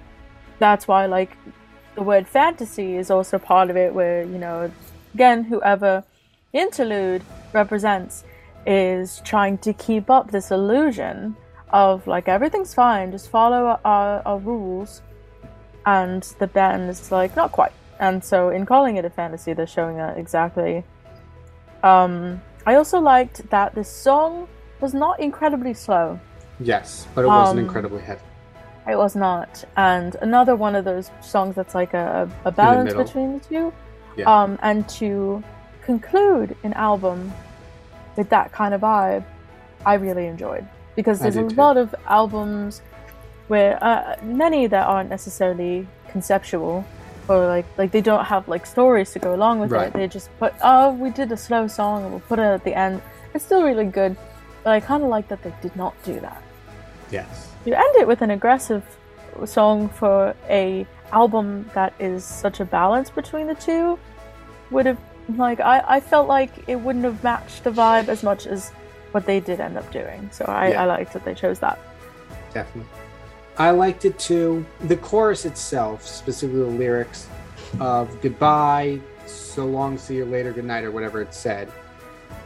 that's 0.58 0.86
why 0.86 1.06
like 1.06 1.36
the 1.94 2.02
word 2.02 2.28
fantasy 2.28 2.96
is 2.96 3.10
also 3.10 3.38
part 3.38 3.70
of 3.70 3.76
it, 3.76 3.94
where 3.94 4.24
you 4.24 4.38
know, 4.38 4.70
again, 5.14 5.44
whoever 5.44 6.04
interlude 6.52 7.22
represents 7.54 8.24
is 8.66 9.22
trying 9.24 9.56
to 9.58 9.72
keep 9.72 10.10
up 10.10 10.30
this 10.30 10.50
illusion 10.50 11.34
of 11.72 12.06
like 12.06 12.28
everything's 12.28 12.74
fine, 12.74 13.12
just 13.12 13.28
follow 13.28 13.78
our, 13.84 14.22
our 14.24 14.38
rules, 14.38 15.02
and 15.86 16.22
the 16.38 16.46
band 16.46 16.90
is 16.90 17.10
like 17.12 17.36
not 17.36 17.52
quite. 17.52 17.72
And 17.98 18.24
so, 18.24 18.48
in 18.48 18.64
calling 18.66 18.96
it 18.96 19.04
a 19.04 19.10
fantasy, 19.10 19.52
they're 19.52 19.66
showing 19.66 19.96
that 19.96 20.16
exactly. 20.16 20.84
Um, 21.82 22.40
I 22.66 22.74
also 22.74 22.98
liked 22.98 23.48
that 23.50 23.74
this 23.74 23.90
song 23.90 24.48
was 24.80 24.94
not 24.94 25.20
incredibly 25.20 25.74
slow. 25.74 26.18
Yes, 26.58 27.06
but 27.14 27.24
it 27.24 27.28
wasn't 27.28 27.60
Um, 27.60 27.64
incredibly 27.64 28.00
heavy. 28.02 28.20
It 28.88 28.96
was 28.96 29.14
not. 29.14 29.64
And 29.76 30.16
another 30.22 30.56
one 30.56 30.74
of 30.74 30.84
those 30.84 31.10
songs 31.20 31.54
that's 31.54 31.74
like 31.74 31.94
a, 31.94 32.28
a 32.44 32.50
balance 32.50 32.88
middle. 32.88 33.04
between 33.04 33.38
the 33.38 33.44
two. 33.44 33.72
Yeah. 34.16 34.24
Um, 34.42 34.58
and 34.62 34.88
to 34.90 35.42
conclude 35.84 36.56
an 36.64 36.72
album 36.74 37.32
with 38.16 38.28
that 38.30 38.52
kind 38.52 38.74
of 38.74 38.80
vibe, 38.80 39.24
I 39.86 39.94
really 39.94 40.26
enjoyed. 40.26 40.66
Because 40.96 41.20
there's 41.20 41.36
a 41.36 41.48
too. 41.48 41.54
lot 41.54 41.76
of 41.76 41.94
albums 42.06 42.82
where 43.48 43.82
uh, 43.82 44.16
many 44.22 44.66
that 44.66 44.86
aren't 44.86 45.08
necessarily 45.10 45.86
conceptual 46.08 46.84
or 47.28 47.46
like 47.46 47.66
like 47.78 47.90
they 47.92 48.00
don't 48.00 48.24
have 48.24 48.48
like 48.48 48.66
stories 48.66 49.12
to 49.12 49.18
go 49.18 49.34
along 49.34 49.60
with 49.60 49.70
Right. 49.70 49.86
it. 49.88 49.92
They 49.94 50.08
just 50.08 50.28
put 50.38 50.52
oh 50.62 50.92
we 50.92 51.10
did 51.10 51.30
a 51.32 51.36
slow 51.36 51.68
song 51.68 52.02
and 52.02 52.10
we'll 52.10 52.20
put 52.20 52.38
it 52.38 52.42
at 52.42 52.64
the 52.64 52.74
end. 52.76 53.00
It's 53.34 53.44
still 53.44 53.62
really 53.62 53.84
good, 53.84 54.16
but 54.64 54.70
I 54.70 54.80
kind 54.80 55.02
of 55.02 55.08
like 55.08 55.28
that 55.28 55.42
they 55.42 55.52
did 55.62 55.74
not 55.76 55.94
do 56.04 56.18
that 56.20 56.42
Yes. 57.10 57.48
you 57.64 57.74
end 57.74 57.96
it 57.96 58.06
with 58.08 58.22
an 58.22 58.30
aggressive 58.30 58.82
song 59.44 59.88
for 59.88 60.34
a 60.48 60.86
album 61.12 61.70
that 61.74 61.92
is 62.00 62.24
such 62.24 62.60
a 62.60 62.64
balance 62.64 63.10
between 63.10 63.46
the 63.46 63.54
two 63.54 63.98
would 64.70 64.86
have 64.86 64.98
like 65.36 65.60
I, 65.60 65.82
I 65.86 66.00
felt 66.00 66.26
like 66.28 66.50
it 66.68 66.76
wouldn't 66.76 67.04
have 67.04 67.22
matched 67.22 67.62
the 67.64 67.70
vibe 67.70 68.08
as 68.08 68.22
much 68.22 68.46
as 68.46 68.72
what 69.12 69.26
they 69.26 69.40
did 69.40 69.60
end 69.60 69.76
up 69.76 69.90
doing 69.92 70.28
so 70.32 70.44
I, 70.46 70.70
Yeah. 70.70 70.82
I 70.82 70.86
liked 70.86 71.12
that 71.12 71.24
they 71.24 71.34
chose 71.34 71.58
that 71.60 71.78
Definitely. 72.52 72.90
I 73.58 73.70
liked 73.70 74.04
it 74.04 74.18
too. 74.18 74.64
The 74.82 74.96
chorus 74.96 75.44
itself, 75.44 76.06
specifically 76.06 76.60
the 76.60 76.66
lyrics 76.66 77.28
of 77.78 78.20
goodbye, 78.22 79.00
so 79.26 79.66
long, 79.66 79.98
see 79.98 80.16
you 80.16 80.24
later, 80.24 80.52
good 80.52 80.64
night, 80.64 80.82
or 80.82 80.90
whatever 80.90 81.20
it 81.20 81.34
said. 81.34 81.70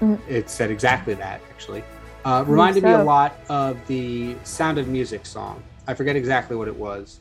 Mhm. 0.02 0.18
It 0.28 0.50
said 0.50 0.70
exactly 0.70 1.14
that, 1.14 1.40
actually. 1.50 1.84
Uh, 2.24 2.44
reminded 2.46 2.82
me 2.82 2.92
a 2.92 3.02
lot 3.04 3.36
of 3.48 3.78
the 3.86 4.34
Sound 4.44 4.78
of 4.78 4.88
Music 4.88 5.24
song. 5.24 5.62
I 5.86 5.94
forget 5.94 6.16
exactly 6.16 6.56
what 6.56 6.68
it 6.68 6.76
was, 6.76 7.20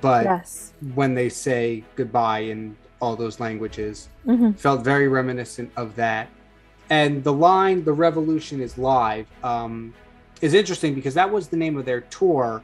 but 0.00 0.24
yes 0.24 0.72
when 0.94 1.14
they 1.14 1.28
say 1.28 1.82
goodbye 1.96 2.40
in 2.40 2.76
all 3.00 3.16
those 3.16 3.40
languages, 3.40 4.08
hmm 4.24 4.52
felt 4.52 4.82
very 4.84 5.08
reminiscent 5.08 5.70
of 5.76 5.94
that. 5.96 6.28
And 6.90 7.22
the 7.22 7.32
line 7.32 7.84
"The 7.84 7.92
Revolution 7.92 8.60
is 8.60 8.78
live" 8.78 9.26
um, 9.42 9.92
is 10.40 10.54
interesting 10.54 10.94
because 10.94 11.14
that 11.14 11.30
was 11.30 11.48
the 11.48 11.56
name 11.56 11.76
of 11.76 11.84
their 11.84 12.02
tour 12.02 12.62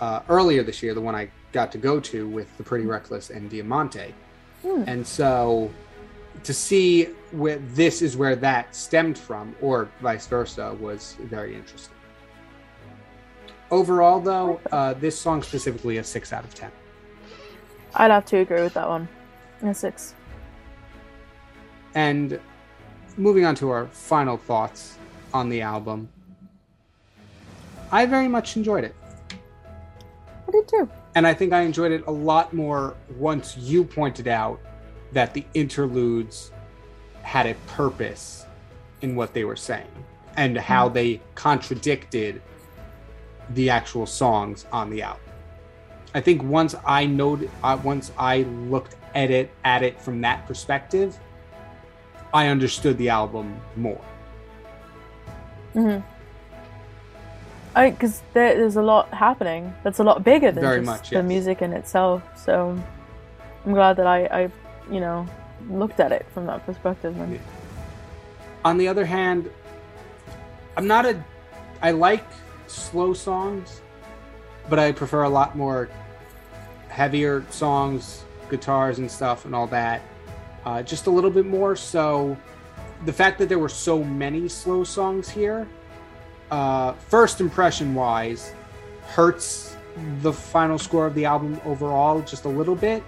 uh, 0.00 0.20
earlier 0.28 0.62
this 0.62 0.82
year, 0.82 0.94
the 0.94 1.00
one 1.00 1.14
I 1.14 1.30
got 1.52 1.72
to 1.72 1.78
go 1.78 1.98
to 2.00 2.28
with 2.28 2.54
the 2.58 2.62
Pretty 2.62 2.86
Reckless 2.86 3.30
and 3.30 3.48
Diamante. 3.48 4.14
Hmm. 4.62 4.84
And 4.86 5.06
so 5.06 5.70
to 6.44 6.52
see 6.52 7.04
where 7.32 7.58
this 7.58 8.02
is 8.02 8.16
where 8.16 8.36
that 8.36 8.74
stemmed 8.74 9.18
from, 9.18 9.54
or 9.60 9.88
vice 10.00 10.26
versa, 10.26 10.76
was 10.80 11.16
very 11.20 11.54
interesting. 11.54 11.94
Overall, 13.70 14.20
though, 14.20 14.60
uh, 14.72 14.94
this 14.94 15.18
song 15.18 15.42
specifically 15.42 15.98
a 15.98 16.04
six 16.04 16.32
out 16.32 16.44
of 16.44 16.54
ten. 16.54 16.70
I'd 17.94 18.10
have 18.10 18.24
to 18.26 18.38
agree 18.38 18.62
with 18.62 18.74
that 18.74 18.88
one 18.88 19.08
a 19.62 19.74
six 19.74 20.14
And 21.94 22.38
moving 23.18 23.44
on 23.44 23.54
to 23.56 23.70
our 23.70 23.86
final 23.88 24.36
thoughts 24.36 24.96
on 25.34 25.48
the 25.48 25.60
album, 25.60 26.08
I 27.90 28.06
very 28.06 28.28
much 28.28 28.56
enjoyed 28.56 28.84
it. 28.84 28.94
I 30.46 30.50
did 30.50 30.68
too 30.68 30.88
And 31.14 31.26
I 31.26 31.34
think 31.34 31.52
I 31.52 31.60
enjoyed 31.62 31.92
it 31.92 32.04
a 32.06 32.10
lot 32.12 32.52
more 32.54 32.96
once 33.16 33.56
you 33.56 33.84
pointed 33.84 34.28
out 34.28 34.60
that 35.12 35.34
the 35.34 35.44
interludes 35.54 36.52
had 37.22 37.46
a 37.46 37.54
purpose 37.66 38.46
in 39.02 39.14
what 39.14 39.34
they 39.34 39.44
were 39.44 39.56
saying. 39.56 39.88
and 40.36 40.56
how 40.56 40.88
they 40.88 41.20
contradicted 41.34 42.40
the 43.50 43.68
actual 43.68 44.06
songs 44.06 44.66
on 44.70 44.88
the 44.88 45.02
album. 45.02 45.20
I 46.14 46.20
think 46.20 46.44
once 46.44 46.76
I 46.86 47.06
noted, 47.06 47.50
uh, 47.64 47.76
once 47.82 48.12
I 48.16 48.42
looked 48.42 48.94
at 49.16 49.32
it 49.32 49.50
at 49.64 49.82
it 49.82 50.00
from 50.00 50.20
that 50.20 50.46
perspective, 50.46 51.18
I 52.32 52.48
understood 52.48 52.98
the 52.98 53.08
album 53.08 53.60
more. 53.76 54.00
Mm-hmm. 55.74 56.06
I 57.74 57.90
because 57.90 58.22
there, 58.32 58.56
there's 58.56 58.76
a 58.76 58.82
lot 58.82 59.12
happening 59.14 59.72
that's 59.84 59.98
a 59.98 60.04
lot 60.04 60.24
bigger 60.24 60.50
than 60.50 60.62
Very 60.62 60.80
just 60.80 60.86
much, 60.86 61.10
the 61.10 61.22
music 61.22 61.62
in 61.62 61.72
itself. 61.72 62.22
So 62.36 62.76
I'm 63.64 63.72
glad 63.72 63.96
that 63.96 64.06
I, 64.06 64.24
I, 64.26 64.50
you 64.90 65.00
know, 65.00 65.26
looked 65.70 66.00
at 66.00 66.12
it 66.12 66.26
from 66.32 66.46
that 66.46 66.64
perspective. 66.66 67.16
Yeah. 67.16 67.38
On 68.64 68.78
the 68.78 68.88
other 68.88 69.04
hand, 69.04 69.50
I'm 70.76 70.86
not 70.86 71.06
a. 71.06 71.22
I 71.80 71.92
like 71.92 72.24
slow 72.66 73.14
songs, 73.14 73.80
but 74.68 74.78
I 74.78 74.92
prefer 74.92 75.22
a 75.22 75.28
lot 75.28 75.56
more 75.56 75.88
heavier 76.88 77.44
songs, 77.50 78.24
guitars 78.50 78.98
and 78.98 79.10
stuff, 79.10 79.44
and 79.44 79.54
all 79.54 79.68
that. 79.68 80.02
Uh, 80.68 80.82
just 80.82 81.06
a 81.06 81.10
little 81.10 81.30
bit 81.30 81.46
more. 81.46 81.74
So, 81.74 82.36
the 83.06 83.12
fact 83.12 83.38
that 83.38 83.48
there 83.48 83.58
were 83.58 83.70
so 83.70 84.04
many 84.04 84.50
slow 84.50 84.84
songs 84.84 85.26
here, 85.26 85.66
uh, 86.50 86.92
first 86.92 87.40
impression 87.40 87.94
wise, 87.94 88.52
hurts 89.00 89.78
the 90.20 90.30
final 90.30 90.78
score 90.78 91.06
of 91.06 91.14
the 91.14 91.24
album 91.24 91.58
overall 91.64 92.20
just 92.20 92.44
a 92.44 92.50
little 92.50 92.74
bit. 92.74 93.02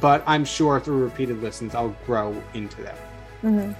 But 0.00 0.22
I'm 0.24 0.44
sure 0.44 0.78
through 0.78 1.02
repeated 1.02 1.42
listens, 1.42 1.74
I'll 1.74 1.96
grow 2.06 2.32
into 2.54 2.80
that. 2.82 2.98
Mhm. 3.42 3.74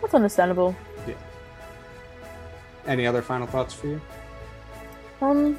That's 0.00 0.14
understandable. 0.14 0.74
Yeah. 1.06 1.14
Any 2.84 3.06
other 3.06 3.22
final 3.22 3.46
thoughts 3.46 3.72
for 3.72 3.86
you? 3.86 4.00
Um, 5.22 5.56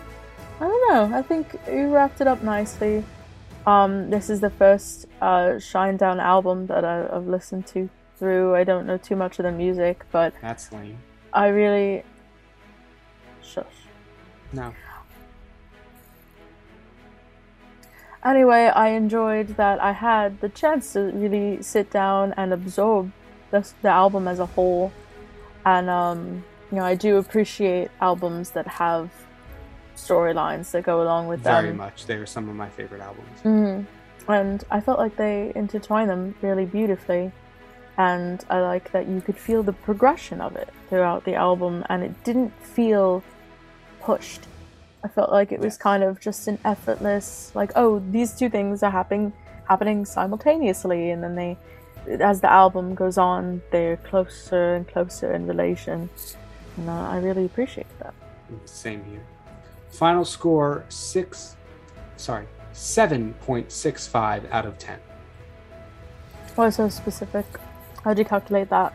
I 0.59 0.67
don't 0.67 0.89
know. 0.89 1.17
I 1.17 1.21
think 1.21 1.57
you 1.71 1.87
wrapped 1.87 2.19
it 2.19 2.27
up 2.27 2.43
nicely. 2.43 3.05
Um, 3.65 4.09
this 4.09 4.29
is 4.29 4.39
the 4.39 4.49
first 4.49 5.05
uh, 5.21 5.57
Shinedown 5.57 6.19
album 6.19 6.67
that 6.67 6.83
I, 6.85 7.07
I've 7.11 7.27
listened 7.27 7.67
to 7.67 7.89
through. 8.17 8.55
I 8.55 8.63
don't 8.63 8.85
know 8.85 8.97
too 8.97 9.15
much 9.15 9.39
of 9.39 9.43
the 9.43 9.51
music, 9.51 10.05
but 10.11 10.33
That's 10.41 10.71
lame. 10.71 10.97
I 11.33 11.47
really. 11.47 12.03
Shush. 13.41 13.65
No. 14.53 14.73
Anyway, 18.23 18.65
I 18.67 18.89
enjoyed 18.89 19.55
that 19.55 19.81
I 19.81 19.93
had 19.93 20.41
the 20.41 20.49
chance 20.49 20.93
to 20.93 20.99
really 20.99 21.63
sit 21.63 21.89
down 21.89 22.33
and 22.35 22.51
absorb 22.51 23.11
the, 23.51 23.67
the 23.81 23.89
album 23.89 24.27
as 24.27 24.39
a 24.39 24.45
whole. 24.45 24.91
And, 25.65 25.89
um, 25.89 26.43
you 26.69 26.77
know, 26.77 26.83
I 26.83 26.95
do 26.95 27.17
appreciate 27.17 27.91
albums 28.01 28.51
that 28.51 28.67
have 28.67 29.09
storylines 30.07 30.71
that 30.71 30.83
go 30.83 31.01
along 31.01 31.27
with 31.27 31.43
them. 31.43 31.63
Very 31.63 31.75
much. 31.75 32.05
They 32.05 32.15
are 32.15 32.25
some 32.25 32.49
of 32.49 32.55
my 32.55 32.69
favorite 32.69 33.01
albums. 33.01 33.39
hmm 33.41 33.81
And 34.31 34.63
I 34.69 34.79
felt 34.81 34.99
like 34.99 35.15
they 35.15 35.51
intertwine 35.55 36.07
them 36.07 36.35
really 36.41 36.65
beautifully. 36.65 37.31
And 37.97 38.43
I 38.49 38.61
like 38.61 38.91
that 38.93 39.07
you 39.07 39.19
could 39.19 39.37
feel 39.37 39.61
the 39.61 39.73
progression 39.73 40.39
of 40.39 40.55
it 40.55 40.69
throughout 40.87 41.25
the 41.25 41.35
album, 41.35 41.83
and 41.89 42.01
it 42.01 42.23
didn't 42.23 42.53
feel 42.77 43.21
pushed. 43.99 44.41
I 45.03 45.09
felt 45.09 45.31
like 45.31 45.51
it 45.51 45.59
was 45.59 45.77
kind 45.77 46.01
of 46.03 46.19
just 46.19 46.47
an 46.47 46.59
effortless, 46.63 47.51
like, 47.55 47.71
oh, 47.75 48.01
these 48.11 48.33
two 48.33 48.49
things 48.49 48.83
are 48.83 48.91
happening 48.91 49.33
happening 49.67 50.05
simultaneously, 50.05 51.11
and 51.11 51.21
then 51.23 51.35
they, 51.35 51.57
as 52.19 52.41
the 52.41 52.51
album 52.51 52.95
goes 52.95 53.17
on, 53.17 53.61
they're 53.71 53.97
closer 53.97 54.75
and 54.75 54.87
closer 54.87 55.33
in 55.33 55.45
relation. 55.45 56.09
And 56.77 56.89
uh, 56.89 57.09
I 57.15 57.17
really 57.17 57.45
appreciate 57.45 57.87
that. 57.99 58.13
Same 58.65 59.03
here. 59.05 59.21
Final 59.89 60.23
score 60.23 60.85
six, 60.89 61.57
sorry, 62.17 62.47
7.65 62.73 64.49
out 64.51 64.65
of 64.65 64.77
10. 64.77 64.99
Why 66.55 66.69
so 66.69 66.89
specific? 66.89 67.45
How'd 68.03 68.17
you 68.17 68.25
calculate 68.25 68.69
that? 68.69 68.93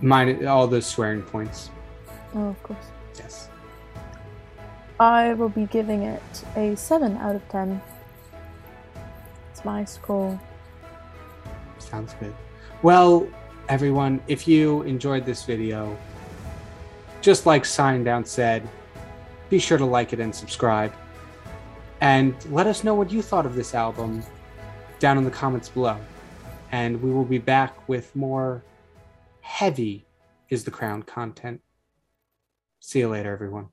Mine, 0.00 0.46
all 0.46 0.66
those 0.66 0.86
swearing 0.86 1.22
points. 1.22 1.70
Oh, 2.34 2.48
of 2.48 2.62
course. 2.62 2.84
Yes. 3.16 3.48
I 5.00 5.32
will 5.34 5.48
be 5.48 5.66
giving 5.66 6.02
it 6.02 6.44
a 6.56 6.76
7 6.76 7.16
out 7.18 7.36
of 7.36 7.48
10. 7.48 7.80
It's 9.52 9.64
my 9.64 9.84
score. 9.84 10.38
Sounds 11.78 12.14
good. 12.20 12.34
Well, 12.82 13.26
everyone, 13.68 14.20
if 14.28 14.46
you 14.46 14.82
enjoyed 14.82 15.24
this 15.24 15.44
video, 15.44 15.96
just 17.20 17.46
like 17.46 17.64
Shinedown 17.64 18.26
said, 18.26 18.68
be 19.48 19.58
sure 19.58 19.78
to 19.78 19.84
like 19.84 20.12
it 20.12 20.20
and 20.20 20.34
subscribe. 20.34 20.92
And 22.00 22.34
let 22.50 22.66
us 22.66 22.84
know 22.84 22.94
what 22.94 23.10
you 23.10 23.22
thought 23.22 23.46
of 23.46 23.54
this 23.54 23.74
album 23.74 24.22
down 24.98 25.18
in 25.18 25.24
the 25.24 25.30
comments 25.30 25.68
below. 25.68 25.98
And 26.70 27.02
we 27.02 27.10
will 27.10 27.24
be 27.24 27.38
back 27.38 27.88
with 27.88 28.14
more 28.14 28.62
heavy 29.40 30.06
is 30.50 30.64
the 30.64 30.70
crown 30.70 31.02
content. 31.02 31.60
See 32.80 33.00
you 33.00 33.08
later, 33.08 33.32
everyone. 33.32 33.68